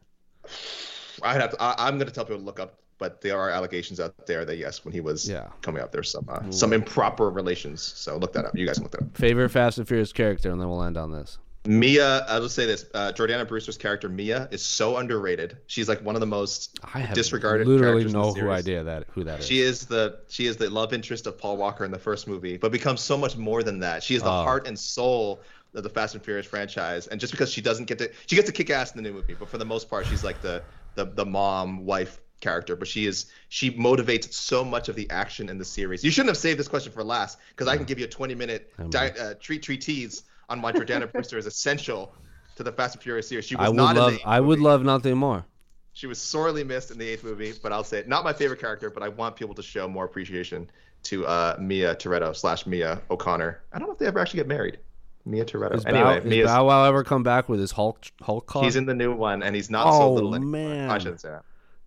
I'd 1.23 1.41
have 1.41 1.51
to, 1.51 1.63
I, 1.63 1.75
I'm 1.87 1.99
going 1.99 2.09
to 2.09 2.13
tell 2.13 2.25
people 2.25 2.39
to 2.39 2.45
look 2.45 2.59
up, 2.59 2.81
but 2.99 3.21
there 3.21 3.39
are 3.39 3.51
allegations 3.51 4.01
out 4.01 4.27
there 4.27 4.45
that 4.45 4.57
yes, 4.57 4.85
when 4.85 4.93
he 4.93 5.01
was 5.01 5.29
Yeah. 5.29 5.49
coming 5.63 5.83
up, 5.83 5.93
there's 5.93 6.11
some 6.11 6.27
uh, 6.29 6.51
some 6.51 6.73
improper 6.73 7.31
relations. 7.31 7.83
So 7.83 8.17
look 8.17 8.33
that 8.35 8.45
up. 8.45 8.57
You 8.57 8.67
guys 8.67 8.77
can 8.77 8.85
look 8.85 8.93
that 8.93 9.03
up. 9.03 9.17
Favorite 9.17 9.51
Fast 9.51 9.79
and 9.79 9.87
Furious 9.87 10.13
character, 10.13 10.51
and 10.51 10.61
then 10.61 10.69
we'll 10.69 10.83
end 10.83 10.97
on 10.97 11.13
this. 11.13 11.39
Mia, 11.67 12.25
I'll 12.29 12.43
just 12.43 12.55
say 12.55 12.65
this: 12.65 12.87
uh, 12.95 13.13
Jordana 13.13 13.47
Brewster's 13.47 13.77
character 13.77 14.09
Mia 14.09 14.49
is 14.53 14.63
so 14.63 14.99
underrated. 14.99 15.59
She's 15.67 15.89
like 15.89 16.01
one 16.05 16.15
of 16.15 16.21
the 16.21 16.27
most 16.27 16.79
I 16.95 17.01
have 17.01 17.15
disregarded. 17.15 17.67
literally 17.67 18.05
characters 18.05 18.13
in 18.15 18.19
the 18.21 18.25
no 18.25 18.33
who 18.33 18.41
series. 18.41 18.53
idea 18.59 18.85
that 18.85 19.05
who 19.11 19.25
that 19.25 19.41
is. 19.41 19.47
She 19.47 19.61
is 19.61 19.85
the 19.87 20.21
she 20.29 20.47
is 20.47 20.57
the 20.57 20.71
love 20.71 20.93
interest 20.93 21.27
of 21.27 21.37
Paul 21.37 21.57
Walker 21.57 21.85
in 21.85 21.91
the 21.91 21.99
first 21.99 22.29
movie, 22.29 22.57
but 22.57 22.71
becomes 22.71 23.01
so 23.01 23.17
much 23.19 23.37
more 23.37 23.63
than 23.65 23.81
that. 23.81 24.03
She 24.05 24.15
is 24.15 24.23
the 24.23 24.29
Oh. 24.29 24.45
heart 24.45 24.69
and 24.69 24.79
soul 24.79 25.43
of 25.75 25.83
the 25.83 25.89
Fast 25.91 26.15
and 26.15 26.25
Furious 26.25 26.47
franchise. 26.47 27.09
And 27.09 27.21
just 27.21 27.33
because 27.33 27.53
she 27.53 27.61
doesn't 27.61 27.87
get 27.87 27.99
to 27.99 28.11
she 28.27 28.37
gets 28.37 28.47
to 28.47 28.53
kick 28.53 28.71
ass 28.71 28.95
in 28.95 29.03
the 29.03 29.09
new 29.11 29.15
movie, 29.15 29.35
but 29.35 29.49
for 29.49 29.59
the 29.59 29.65
most 29.65 29.91
part 29.91 30.07
she's 30.07 30.23
like 30.23 30.41
the 30.41 30.63
the 30.95 31.05
the 31.07 31.27
mom 31.27 31.85
wife 31.85 32.21
character. 32.41 32.77
But 32.77 32.89
she 32.89 33.07
is 33.07 33.27
she 33.49 33.71
motivates 33.73 34.33
so 34.33 34.65
much 34.65 34.89
of 34.89 34.97
the 34.97 35.09
action 35.11 35.49
in 35.49 35.59
the 35.59 35.65
series. 35.65 36.05
You 36.05 36.11
shouldn't 36.11 36.31
have 36.31 36.37
saved 36.37 36.59
this 36.59 36.69
question 36.69 36.93
for 36.93 37.03
last 37.05 37.39
because 37.51 37.69
I 37.69 37.77
can 37.77 37.85
give 37.87 37.99
you 37.99 38.05
a 38.05 38.09
20 38.09 38.35
minute 38.35 38.73
di- 38.91 39.11
uh, 39.11 39.35
treat 39.41 39.63
treatise 39.63 40.23
on 40.49 40.63
why 40.63 40.73
Jordana 40.73 41.11
Brewster 41.11 41.39
is 41.39 41.47
essential 41.47 42.13
to 42.57 42.63
the 42.63 42.73
Fast 42.73 42.95
and 42.95 43.03
Furious 43.03 43.29
series. 43.29 43.47
She 43.47 43.57
was 43.57 43.67
I 43.67 43.69
would 43.69 43.77
not 43.77 43.97
love 43.97 44.09
in 44.09 44.15
the 44.15 44.21
eighth 44.21 44.27
I 44.27 44.41
would 44.41 44.61
love 44.61 44.85
nothing 44.85 45.17
more. 45.17 45.45
She 45.93 46.07
was 46.07 46.19
sorely 46.21 46.63
missed 46.63 46.91
in 46.91 46.99
the 46.99 47.09
eighth 47.09 47.25
movie, 47.25 47.55
but 47.63 47.73
I'll 47.73 47.83
say 47.85 47.99
it. 47.99 48.09
Not 48.09 48.23
my 48.23 48.33
favorite 48.35 48.61
character, 48.61 48.91
but 48.91 49.03
I 49.03 49.09
want 49.09 49.35
people 49.35 49.55
to 49.55 49.63
show 49.63 49.89
more 49.89 50.05
appreciation 50.05 50.69
to 51.05 51.27
uh, 51.27 51.57
Mia 51.59 51.95
Toretto 51.97 52.37
slash 52.37 52.67
Mia 52.67 53.01
O'Connor. 53.11 53.63
I 53.73 53.79
don't 53.79 53.89
know 53.89 53.93
if 53.95 53.99
they 53.99 54.07
ever 54.07 54.19
actually 54.19 54.39
get 54.39 54.47
married. 54.47 54.79
Mia 55.25 55.45
Toretto. 55.47 55.75
Is, 55.77 55.87
anyway, 55.87 56.21
Bow, 56.21 56.29
Mia's, 56.29 56.47
Bow 56.49 56.67
Wow 56.67 56.85
ever 56.85 57.03
come 57.03 57.23
back 57.23 57.49
with 57.49 57.61
his 57.61 57.73
Hulk 57.73 58.05
Hulk 58.21 58.47
car? 58.47 58.63
he's 58.63 58.77
in 58.77 58.85
the 58.85 58.95
new 58.95 59.15
one, 59.15 59.43
and 59.43 59.57
he's 59.57 59.71
not 59.71 59.91
so 59.91 60.03
Oh, 60.03 60.13
little 60.13 60.35
anymore. 60.35 60.51
man. 60.75 60.91
I 60.91 60.99
shouldn't 60.99 61.21
say 61.23 61.31
that. 61.31 61.45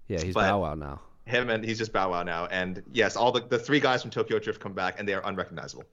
Yeah, 0.09 0.19
he's 0.21 0.33
but- 0.33 0.41
Bow 0.41 0.59
Wow 0.63 0.73
now. 0.75 0.99
Him 1.25 1.49
and 1.51 1.63
he's 1.63 1.77
just 1.77 1.93
Bow 1.93 2.09
Wow 2.11 2.23
now. 2.23 2.47
And 2.47 2.81
yes, 2.91 3.15
all 3.15 3.31
the, 3.31 3.41
the 3.41 3.59
three 3.59 3.79
guys 3.79 4.01
from 4.01 4.09
Tokyo 4.11 4.39
Drift 4.39 4.59
come 4.59 4.73
back, 4.73 4.95
and 4.99 5.07
they 5.07 5.13
are 5.13 5.21
unrecognizable. 5.25 5.83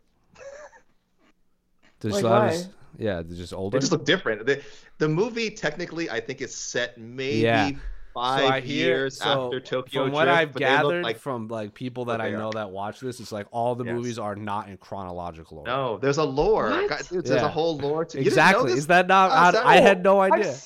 Does 2.01 2.13
Like 2.13 2.19
still 2.21 2.33
have 2.33 2.43
why? 2.43 2.53
his- 2.53 2.69
yeah, 2.99 3.23
they're 3.23 3.37
just 3.37 3.53
older. 3.53 3.77
They 3.77 3.81
just 3.81 3.93
look 3.93 4.07
different. 4.07 4.47
The, 4.47 4.63
the 4.99 5.09
movie, 5.09 5.51
technically, 5.51 6.09
I 6.09 6.19
think 6.21 6.41
is 6.41 6.55
set 6.57 6.97
maybe 6.97 7.41
Yeah. 7.41 7.71
five 8.15 8.63
So 8.63 8.67
hear- 8.67 8.87
years 8.87 9.19
so 9.19 9.45
after 9.47 9.61
Tokyo 9.61 10.05
From 10.05 10.13
what 10.13 10.29
I've 10.29 10.55
but 10.55 10.61
they 10.63 10.67
look 10.71 10.77
gathered 10.83 11.05
like 11.05 11.19
from 11.19 11.49
like 11.49 11.75
people 11.75 12.07
that 12.07 12.23
I 12.23 12.31
know 12.31 12.47
are. 12.49 12.53
that 12.53 12.71
watch 12.71 13.01
this, 13.01 13.21
it's 13.21 13.33
like 13.33 13.47
all 13.51 13.75
the 13.75 13.85
Yes. 13.85 13.95
movies 13.95 14.19
are 14.19 14.35
not 14.35 14.69
in 14.71 14.79
chronological 14.79 15.59
order. 15.59 15.71
No, 15.71 15.99
there's 15.99 16.17
a 16.17 16.25
lore. 16.25 16.71
What? 16.71 16.89
God, 16.89 17.03
dude, 17.11 17.27
there's 17.27 17.43
Yeah. 17.43 17.47
a 17.47 17.51
whole 17.51 17.77
lore 17.77 18.07
to 18.07 18.17
you 18.17 18.25
didn't 18.25 18.37
know 18.37 18.43
exactly. 18.45 18.71
this? 18.71 18.79
Is 18.79 18.87
that 18.87 19.07
not? 19.09 19.31
Oh, 19.31 19.35
I, 19.35 19.53
so- 19.53 19.67
I 19.67 19.77
had 19.81 20.03
no 20.03 20.21
I've, 20.21 20.33
idea. 20.33 20.57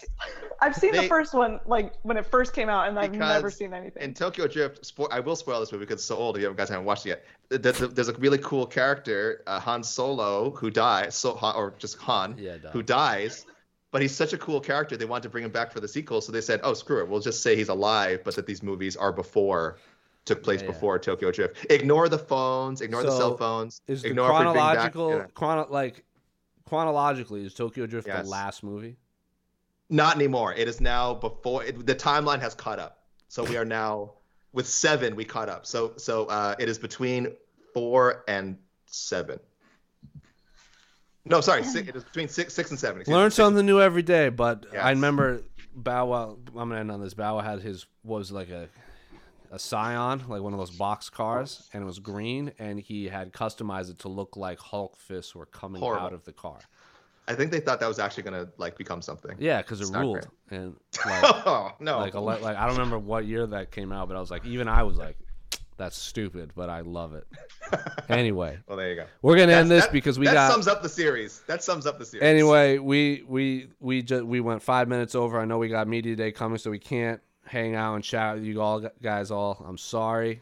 Se- 0.60 0.66
I've 0.66 0.74
seen 0.76 0.92
They- 0.92 1.02
the 1.02 1.08
first 1.08 1.34
one 1.34 1.60
like 1.66 1.94
when 2.02 2.16
it 2.16 2.26
first 2.26 2.52
came 2.54 2.68
out, 2.68 2.88
and 2.88 2.98
I've 2.98 3.12
never 3.12 3.50
seen 3.50 3.72
anything. 3.74 4.02
In 4.02 4.14
Tokyo 4.14 4.46
Drift, 4.46 4.82
spo- 4.82 5.08
I 5.10 5.20
will 5.20 5.36
spoil 5.36 5.60
this 5.60 5.72
movie 5.72 5.84
because 5.84 5.96
it's 6.00 6.04
so 6.04 6.16
old. 6.16 6.36
If 6.36 6.42
you 6.42 6.52
guys 6.54 6.68
haven't 6.68 6.84
watched 6.84 7.06
it 7.06 7.22
yet, 7.50 7.62
Th- 7.62 7.76
th- 7.76 7.90
there's 7.90 8.08
a 8.08 8.14
really 8.14 8.38
cool 8.38 8.66
character, 8.66 9.42
uh, 9.46 9.58
Han 9.60 9.82
Solo, 9.82 10.50
who 10.50 10.70
dies, 10.70 11.14
so 11.16 11.34
Han, 11.34 11.56
or 11.56 11.74
just 11.78 11.96
Han, 11.98 12.36
Yeah, 12.38 12.58
duh. 12.58 12.70
who 12.70 12.82
dies. 12.82 13.44
But 13.92 14.02
he's 14.02 14.14
such 14.14 14.32
a 14.32 14.38
cool 14.38 14.60
character. 14.60 14.96
They 14.96 15.04
wanted 15.04 15.24
to 15.24 15.30
bring 15.30 15.42
him 15.44 15.50
back 15.50 15.72
for 15.72 15.80
the 15.80 15.88
sequel, 15.88 16.20
so 16.20 16.30
they 16.30 16.40
said, 16.40 16.60
"Oh, 16.62 16.74
screw 16.74 17.00
it. 17.00 17.08
We'll 17.08 17.18
just 17.20 17.42
say 17.42 17.56
he's 17.56 17.68
alive, 17.70 18.20
but 18.24 18.36
that 18.36 18.46
these 18.46 18.62
movies 18.62 18.96
are 18.96 19.12
before." 19.12 19.78
Took 20.26 20.42
place 20.42 20.60
Yeah, 20.60 20.66
yeah. 20.66 20.72
before 20.74 20.98
Tokyo 20.98 21.32
Drift. 21.32 21.66
Ignore 21.70 22.08
the 22.10 22.18
phones. 22.18 22.82
Ignore 22.82 23.02
the 23.02 23.10
cell 23.10 23.36
phones. 23.38 23.80
Is 23.88 24.02
the 24.02 24.08
ignore 24.10 24.26
if 24.30 24.38
we 24.38 24.44
bring 24.44 24.54
back- 24.54 24.92
chronological 24.92 25.10
yeah. 25.10 25.26
chrono 25.34 25.66
like 25.70 26.04
chronologically 26.66 27.44
is 27.44 27.54
Tokyo 27.54 27.86
Drift 27.86 28.06
Yes. 28.06 28.24
the 28.24 28.30
last 28.30 28.62
movie? 28.62 28.96
Not 29.90 30.14
anymore. 30.14 30.54
It 30.54 30.68
is 30.68 30.80
now 30.80 31.14
before 31.14 31.64
it, 31.64 31.84
the 31.84 31.94
timeline 31.94 32.40
has 32.40 32.54
caught 32.54 32.78
up. 32.78 33.04
So 33.28 33.44
we 33.44 33.56
are 33.56 33.64
now 33.64 34.12
with 34.52 34.66
seven. 34.66 35.16
We 35.16 35.24
caught 35.24 35.48
up. 35.48 35.66
So 35.66 35.94
so 35.96 36.26
uh, 36.26 36.54
it 36.58 36.68
is 36.68 36.78
between 36.78 37.34
four 37.74 38.24
and 38.28 38.56
seven. 38.86 39.40
No, 41.24 41.40
sorry, 41.40 41.62
six, 41.64 41.88
it 41.88 41.94
is 41.96 42.04
between 42.04 42.28
six, 42.28 42.54
six 42.54 42.70
and 42.70 42.78
seven. 42.78 43.02
Learn 43.06 43.30
something 43.30 43.66
new 43.66 43.80
every 43.80 44.02
day. 44.02 44.30
But 44.30 44.66
I 44.74 44.90
remember 44.90 45.42
Bow 45.74 46.06
Wow. 46.06 46.38
I'm 46.48 46.68
gonna 46.68 46.80
end 46.80 46.90
on 46.90 47.00
this. 47.00 47.14
Bow 47.14 47.36
Wow 47.36 47.42
had 47.42 47.60
his 47.60 47.86
was 48.04 48.32
like 48.32 48.48
a 48.48 48.68
a 49.52 49.58
Scion, 49.58 50.22
like 50.28 50.40
one 50.42 50.52
of 50.52 50.60
those 50.60 50.70
box 50.70 51.10
cars, 51.10 51.68
and 51.72 51.82
it 51.82 51.86
was 51.86 51.98
green, 51.98 52.52
and 52.60 52.78
he 52.78 53.08
had 53.08 53.32
customized 53.32 53.90
it 53.90 53.98
to 54.00 54.08
look 54.08 54.36
like 54.36 54.60
Hulk 54.60 54.96
fists 54.96 55.34
were 55.34 55.46
coming 55.46 55.80
Horrible. 55.82 56.06
out 56.06 56.12
of 56.12 56.24
the 56.24 56.32
car. 56.32 56.60
I 57.28 57.34
think 57.34 57.50
they 57.52 57.60
thought 57.60 57.78
that 57.80 57.86
was 57.88 57.98
actually 57.98 58.24
gonna 58.24 58.48
like 58.56 58.76
become 58.76 59.00
something. 59.02 59.36
Yeah, 59.38 59.62
because 59.62 59.80
it 59.80 59.90
not 59.92 60.00
ruled, 60.00 60.26
great. 60.48 60.60
and 60.60 60.74
like, 61.06 61.46
Oh 61.46 61.70
no. 61.78 61.98
like, 61.98 62.14
a, 62.14 62.20
le- 62.20 62.38
like 62.40 62.56
I 62.56 62.66
don't 62.66 62.74
remember 62.76 62.98
what 62.98 63.24
year 63.26 63.46
that 63.46 63.70
came 63.70 63.92
out, 63.92 64.08
but 64.08 64.16
I 64.16 64.20
was 64.20 64.30
like, 64.30 64.44
even 64.46 64.66
I 64.68 64.82
was 64.82 64.96
like, 64.96 65.16
that's 65.76 65.96
stupid, 65.96 66.52
but 66.56 66.68
I 66.68 66.80
love 66.80 67.14
it. 67.14 67.26
Anyway, 68.08 68.58
well, 68.66 68.76
there 68.76 68.90
you 68.90 68.96
go. 68.96 69.06
we're 69.22 69.36
gonna 69.36 69.52
end 69.52 69.70
this 69.70 69.84
that- 69.84 69.92
because 69.92 70.18
we 70.18 70.26
that 70.26 70.34
got 70.34 70.50
sums 70.50 70.66
up 70.66 70.82
the 70.82 70.88
series. 70.88 71.42
That 71.46 71.62
sums 71.62 71.86
up 71.86 72.00
the 72.00 72.04
series. 72.04 72.24
Anyway, 72.24 72.78
we 72.78 73.22
we 73.28 73.68
we 73.78 74.02
just 74.02 74.24
we 74.24 74.40
went 74.40 74.60
five 74.62 74.88
minutes 74.88 75.14
over. 75.14 75.38
I 75.38 75.44
know 75.44 75.58
we 75.58 75.68
got 75.68 75.86
media 75.86 76.16
day 76.16 76.32
coming, 76.32 76.58
so 76.58 76.70
we 76.72 76.80
can't 76.80 77.20
hang 77.46 77.76
out 77.76 77.94
and 77.94 78.02
chat 78.02 78.34
with 78.34 78.44
you 78.44 78.60
all 78.60 78.80
guys. 79.00 79.30
All 79.30 79.64
I'm 79.64 79.78
sorry, 79.78 80.40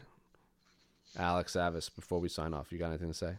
Alex 1.17 1.53
Savis. 1.55 1.93
Before 1.93 2.19
we 2.19 2.29
sign 2.29 2.55
off, 2.55 2.71
you 2.71 2.79
got 2.79 2.87
anything 2.89 3.09
to 3.09 3.13
say? 3.13 3.35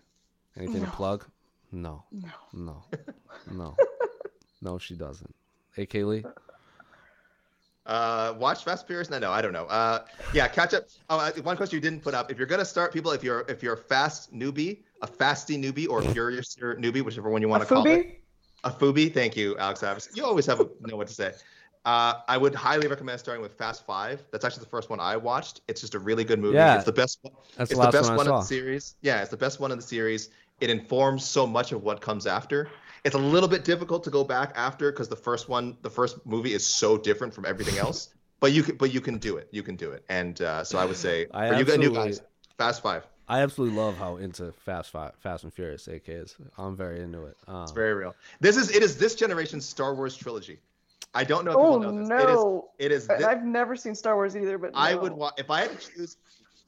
Anything 0.57 0.85
to 0.85 0.91
plug? 0.93 1.25
No, 1.73 2.05
no, 2.11 2.29
no, 2.53 2.83
no, 3.51 3.77
no. 4.61 4.79
She 4.79 4.95
doesn't. 4.95 5.35
Hey, 5.73 5.87
Kaylee. 5.87 6.25
Uh, 7.87 8.35
watch 8.39 8.65
Fast 8.65 8.83
and 8.83 8.89
Furious? 8.89 9.11
No, 9.11 9.19
no, 9.19 9.31
I 9.33 9.41
don't 9.41 9.53
know. 9.53 9.65
Uh, 9.65 10.05
yeah, 10.33 10.47
catch 10.49 10.75
up. 10.75 10.85
Oh, 11.09 11.19
uh, 11.19 11.33
one 11.43 11.57
question 11.57 11.77
you 11.77 11.81
didn't 11.81 12.03
put 12.03 12.15
up: 12.15 12.31
If 12.31 12.39
you're 12.39 12.47
gonna 12.47 12.65
start, 12.65 12.93
people, 12.93 13.13
if 13.13 13.25
you're 13.25 13.45
if 13.49 13.63
you're 13.63 13.75
a 13.75 13.79
fast 13.79 14.33
newbie, 14.33 14.83
a 15.03 15.07
fasty 15.07 15.59
newbie, 15.59 15.89
or 15.89 16.03
furious 16.03 16.57
newbie, 16.57 17.03
whichever 17.03 17.31
one 17.31 17.43
you 17.43 17.49
want 17.49 17.63
to 17.63 17.69
call 17.69 17.87
it, 17.87 18.21
a 18.65 18.71
foobie. 18.71 19.13
Thank 19.13 19.37
you, 19.37 19.57
Alex 19.59 19.83
Avis. 19.83 20.11
You 20.15 20.25
always 20.25 20.47
have 20.47 20.61
a, 20.61 20.69
know 20.83 20.97
what 20.97 21.09
to 21.09 21.15
say. 21.15 21.33
Uh, 21.87 22.15
I 22.29 22.37
would 22.37 22.55
highly 22.55 22.89
recommend 22.89 23.19
starting 23.19 23.43
with 23.43 23.55
Fast 23.55 23.87
Five. 23.87 24.23
That's 24.31 24.45
actually 24.45 24.65
the 24.65 24.71
first 24.71 24.91
one 24.91 25.01
I 25.01 25.17
watched. 25.17 25.63
It's 25.67 25.81
just 25.81 25.95
a 25.95 25.99
really 25.99 26.25
good 26.25 26.39
movie. 26.39 26.57
Yeah. 26.57 26.77
It's 26.77 26.85
the 26.85 26.93
best 26.93 27.19
one. 27.23 27.33
That's 27.57 27.71
it's 27.71 27.79
the 27.79 27.85
last 27.85 27.93
the 27.93 27.99
best 27.99 28.11
one 28.11 28.15
I 28.15 28.17
one 28.17 28.27
in 28.27 28.41
the 28.41 28.47
series. 28.47 28.97
Yeah, 29.01 29.23
it's 29.23 29.31
the 29.31 29.39
best 29.39 29.61
one 29.61 29.73
in 29.73 29.79
the 29.79 29.85
series. 29.85 30.29
It 30.61 30.71
informs 30.71 31.25
so 31.25 31.47
much 31.47 31.73
of 31.73 31.83
what 31.83 32.01
comes 32.01 32.27
after. 32.27 32.69
It's 33.05 33.15
a 33.15 33.19
little 33.19 33.49
bit 33.49 33.65
difficult 33.65 34.05
to 34.05 34.11
go 34.11 34.25
back 34.25 34.53
after 34.57 34.93
because 34.93 35.09
the 35.09 35.17
first 35.17 35.49
one, 35.49 35.77
the 35.83 35.91
first 35.91 36.25
movie, 36.27 36.53
is 36.53 36.67
so 36.67 36.99
different 36.99 37.33
from 37.35 37.47
everything 37.47 37.79
else. 37.87 38.11
But 38.41 38.53
you 38.53 38.63
can, 38.63 38.77
but 38.77 38.93
you 38.93 39.01
can 39.01 39.19
do 39.19 39.37
it. 39.37 39.49
You 39.51 39.63
can 39.63 39.77
do 39.77 39.91
it. 39.93 40.05
And 40.09 40.41
uh, 40.43 40.65
so 40.65 40.79
I 40.79 40.85
would 40.85 40.97
say 40.97 41.27
I 41.35 41.49
for 41.49 41.55
you 41.57 41.65
got 41.65 41.79
new 41.79 41.87
absolutely- 41.89 42.11
guys, 42.13 42.23
Fast 42.59 42.83
Five. 42.83 43.07
I 43.29 43.43
absolutely 43.43 43.77
love 43.79 43.97
how 43.97 44.17
into 44.17 44.51
Fast 44.65 44.91
Fi- 44.91 45.13
Fast 45.21 45.45
and 45.45 45.55
Furious 45.55 45.87
AK 45.87 46.09
is. 46.09 46.35
I'm 46.59 46.75
very 46.77 47.01
into 47.01 47.27
it. 47.27 47.37
Um, 47.47 47.63
It's 47.63 47.71
very 47.71 47.95
real. 47.95 48.17
This 48.41 48.57
is 48.57 48.75
it 48.75 48.83
is 48.83 48.97
this 48.99 49.15
generation's 49.15 49.65
Star 49.65 49.95
Wars 49.95 50.17
trilogy. 50.17 50.59
I 51.15 51.23
don't 51.25 51.45
know 51.45 51.53
if 51.53 51.57
Oh 51.57 51.79
people 51.79 51.93
know 51.93 51.99
this. 52.01 52.09
no! 52.09 52.71
It 52.79 52.91
is. 52.93 53.05
It 53.09 53.13
I- 53.13 53.15
is. 53.15 53.21
Thi- 53.21 53.25
I've 53.27 53.45
never 53.45 53.77
seen 53.77 53.95
Star 53.95 54.17
Wars 54.17 54.37
either, 54.37 54.59
but 54.59 54.73
I 54.75 54.95
would 54.97 55.13
watch 55.13 55.35
if 55.39 55.49
I 55.51 55.61
had 55.63 55.79
to 55.81 55.89
choose 55.93 56.17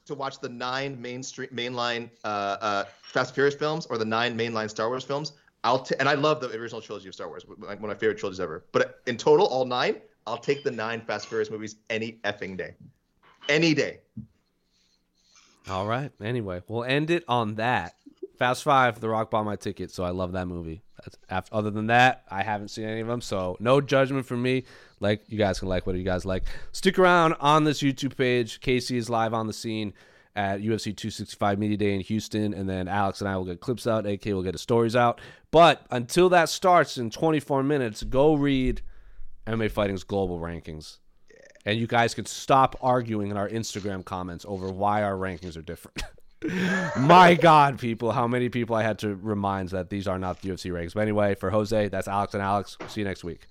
to 0.05 0.15
watch 0.15 0.39
the 0.39 0.49
nine 0.49 1.01
mainstream 1.01 1.49
mainline 1.49 2.09
uh, 2.23 2.57
uh, 2.59 2.83
Fast 3.01 3.29
and 3.29 3.35
Furious 3.35 3.55
films 3.55 3.85
or 3.87 3.97
the 3.97 4.05
nine 4.05 4.37
mainline 4.37 4.69
Star 4.69 4.89
Wars 4.89 5.03
films. 5.03 5.33
I'll 5.63 5.79
t- 5.79 5.95
and 5.99 6.09
I 6.09 6.13
love 6.13 6.41
the 6.41 6.49
original 6.51 6.81
trilogy 6.81 7.07
of 7.07 7.13
Star 7.13 7.27
Wars, 7.29 7.45
one 7.45 7.71
of 7.71 7.81
my 7.81 7.93
favorite 7.93 8.17
trilogies 8.17 8.39
ever. 8.39 8.65
But 8.71 9.01
in 9.07 9.15
total, 9.15 9.47
all 9.47 9.65
nine, 9.65 10.01
I'll 10.27 10.37
take 10.37 10.63
the 10.63 10.71
nine 10.71 11.01
Fast 11.01 11.25
and 11.25 11.29
Furious 11.29 11.49
movies 11.49 11.77
any 11.89 12.19
effing 12.23 12.57
day, 12.57 12.75
any 13.47 13.73
day. 13.73 13.99
All 15.69 15.87
right. 15.87 16.11
Anyway, 16.21 16.61
we'll 16.67 16.83
end 16.83 17.09
it 17.09 17.23
on 17.27 17.55
that. 17.55 17.95
Fast 18.37 18.63
Five, 18.63 18.99
The 18.99 19.09
Rock 19.09 19.29
bought 19.29 19.45
my 19.45 19.55
ticket, 19.55 19.91
so 19.91 20.03
I 20.03 20.09
love 20.09 20.31
that 20.33 20.47
movie. 20.47 20.83
After, 21.29 21.55
other 21.55 21.69
than 21.69 21.87
that, 21.87 22.23
I 22.29 22.43
haven't 22.43 22.69
seen 22.69 22.85
any 22.85 23.01
of 23.01 23.07
them, 23.07 23.21
so 23.21 23.57
no 23.59 23.81
judgment 23.81 24.25
from 24.25 24.41
me. 24.41 24.63
Like 24.99 25.23
you 25.27 25.37
guys 25.37 25.59
can 25.59 25.67
like 25.67 25.85
what 25.85 25.95
you 25.95 26.03
guys 26.03 26.25
like. 26.25 26.43
Stick 26.71 26.97
around 26.97 27.35
on 27.39 27.63
this 27.63 27.81
YouTube 27.81 28.15
page. 28.15 28.59
Casey 28.61 28.97
is 28.97 29.09
live 29.09 29.33
on 29.33 29.47
the 29.47 29.53
scene 29.53 29.93
at 30.35 30.61
UFC 30.61 30.85
265 30.95 31.59
Media 31.59 31.77
Day 31.77 31.93
in 31.93 32.01
Houston, 32.01 32.53
and 32.53 32.67
then 32.67 32.87
Alex 32.87 33.21
and 33.21 33.29
I 33.29 33.37
will 33.37 33.45
get 33.45 33.59
clips 33.59 33.85
out. 33.85 34.05
AK 34.05 34.25
will 34.25 34.43
get 34.43 34.53
his 34.53 34.61
stories 34.61 34.95
out. 34.95 35.21
But 35.51 35.85
until 35.91 36.29
that 36.29 36.49
starts 36.49 36.97
in 36.97 37.11
24 37.11 37.63
minutes, 37.63 38.01
go 38.03 38.33
read 38.33 38.81
MMA 39.45 39.69
Fighting's 39.69 40.03
global 40.03 40.39
rankings. 40.39 40.97
And 41.65 41.79
you 41.79 41.87
guys 41.87 42.13
can 42.13 42.25
stop 42.25 42.75
arguing 42.81 43.29
in 43.31 43.37
our 43.37 43.47
Instagram 43.47 44.03
comments 44.03 44.45
over 44.47 44.69
why 44.69 45.03
our 45.03 45.15
rankings 45.15 45.55
are 45.55 45.61
different. 45.61 46.01
My 46.97 47.37
God, 47.39 47.79
people, 47.79 48.11
how 48.11 48.27
many 48.27 48.49
people 48.49 48.75
I 48.75 48.83
had 48.83 48.99
to 48.99 49.15
remind 49.15 49.69
that 49.69 49.89
these 49.89 50.07
are 50.07 50.19
not 50.19 50.41
the 50.41 50.49
UFC 50.49 50.71
rankings. 50.71 50.93
But 50.93 51.01
anyway, 51.01 51.35
for 51.35 51.49
Jose, 51.49 51.87
that's 51.87 52.07
Alex 52.07 52.33
and 52.33 52.43
Alex. 52.43 52.77
See 52.87 53.01
you 53.01 53.05
next 53.05 53.23
week. 53.23 53.47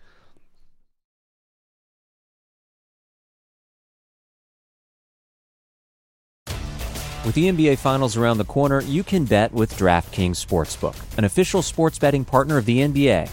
With 7.24 7.36
the 7.36 7.52
NBA 7.52 7.78
Finals 7.78 8.16
around 8.16 8.38
the 8.38 8.44
corner, 8.44 8.80
you 8.82 9.04
can 9.04 9.26
bet 9.26 9.52
with 9.52 9.76
DraftKings 9.76 10.44
Sportsbook, 10.44 10.96
an 11.16 11.22
official 11.22 11.62
sports 11.62 11.96
betting 11.96 12.24
partner 12.24 12.58
of 12.58 12.64
the 12.64 12.80
NBA. 12.80 13.30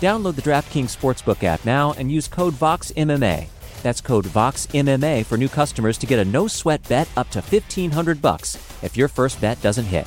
Download 0.00 0.36
the 0.36 0.42
DraftKings 0.42 0.96
Sportsbook 0.96 1.42
app 1.42 1.64
now 1.64 1.92
and 1.94 2.10
use 2.10 2.28
code 2.28 2.54
VOXMMA. 2.54 3.48
That's 3.82 4.00
code 4.00 4.24
VOXMMA 4.26 5.26
for 5.26 5.36
new 5.36 5.48
customers 5.48 5.98
to 5.98 6.06
get 6.06 6.18
a 6.18 6.24
no 6.24 6.46
sweat 6.46 6.88
bet 6.88 7.08
up 7.16 7.30
to 7.30 7.40
1500 7.40 8.22
bucks 8.22 8.56
if 8.82 8.96
your 8.96 9.08
first 9.08 9.40
bet 9.40 9.60
doesn't 9.60 9.84
hit. 9.84 10.06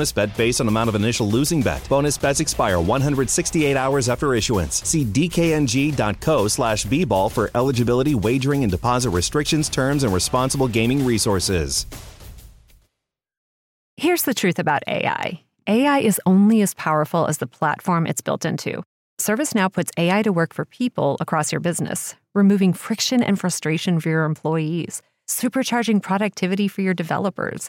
bonus 0.00 0.12
bet 0.12 0.34
based 0.34 0.62
on 0.62 0.68
amount 0.68 0.88
of 0.88 0.94
initial 0.94 1.28
losing 1.28 1.60
bet. 1.60 1.86
Bonus 1.86 2.16
bets 2.16 2.40
expire 2.40 2.80
168 2.80 3.76
hours 3.76 4.08
after 4.08 4.34
issuance. 4.34 4.76
See 4.88 5.04
dkng.co 5.04 6.48
slash 6.48 6.86
bball 6.86 7.30
for 7.30 7.50
eligibility, 7.54 8.14
wagering, 8.14 8.62
and 8.62 8.70
deposit 8.70 9.10
restrictions, 9.10 9.68
terms, 9.68 10.02
and 10.02 10.14
responsible 10.14 10.68
gaming 10.68 11.04
resources. 11.04 11.84
Here's 13.98 14.22
the 14.22 14.32
truth 14.32 14.58
about 14.58 14.82
AI 14.86 15.42
AI 15.66 15.98
is 15.98 16.18
only 16.24 16.62
as 16.62 16.72
powerful 16.72 17.26
as 17.26 17.36
the 17.36 17.46
platform 17.46 18.06
it's 18.06 18.22
built 18.22 18.46
into. 18.46 18.82
ServiceNow 19.20 19.70
puts 19.70 19.90
AI 19.98 20.22
to 20.22 20.32
work 20.32 20.54
for 20.54 20.64
people 20.64 21.18
across 21.20 21.52
your 21.52 21.60
business, 21.60 22.14
removing 22.34 22.72
friction 22.72 23.22
and 23.22 23.38
frustration 23.38 24.00
for 24.00 24.08
your 24.08 24.24
employees, 24.24 25.02
supercharging 25.28 26.00
productivity 26.00 26.68
for 26.68 26.80
your 26.80 26.94
developers, 26.94 27.68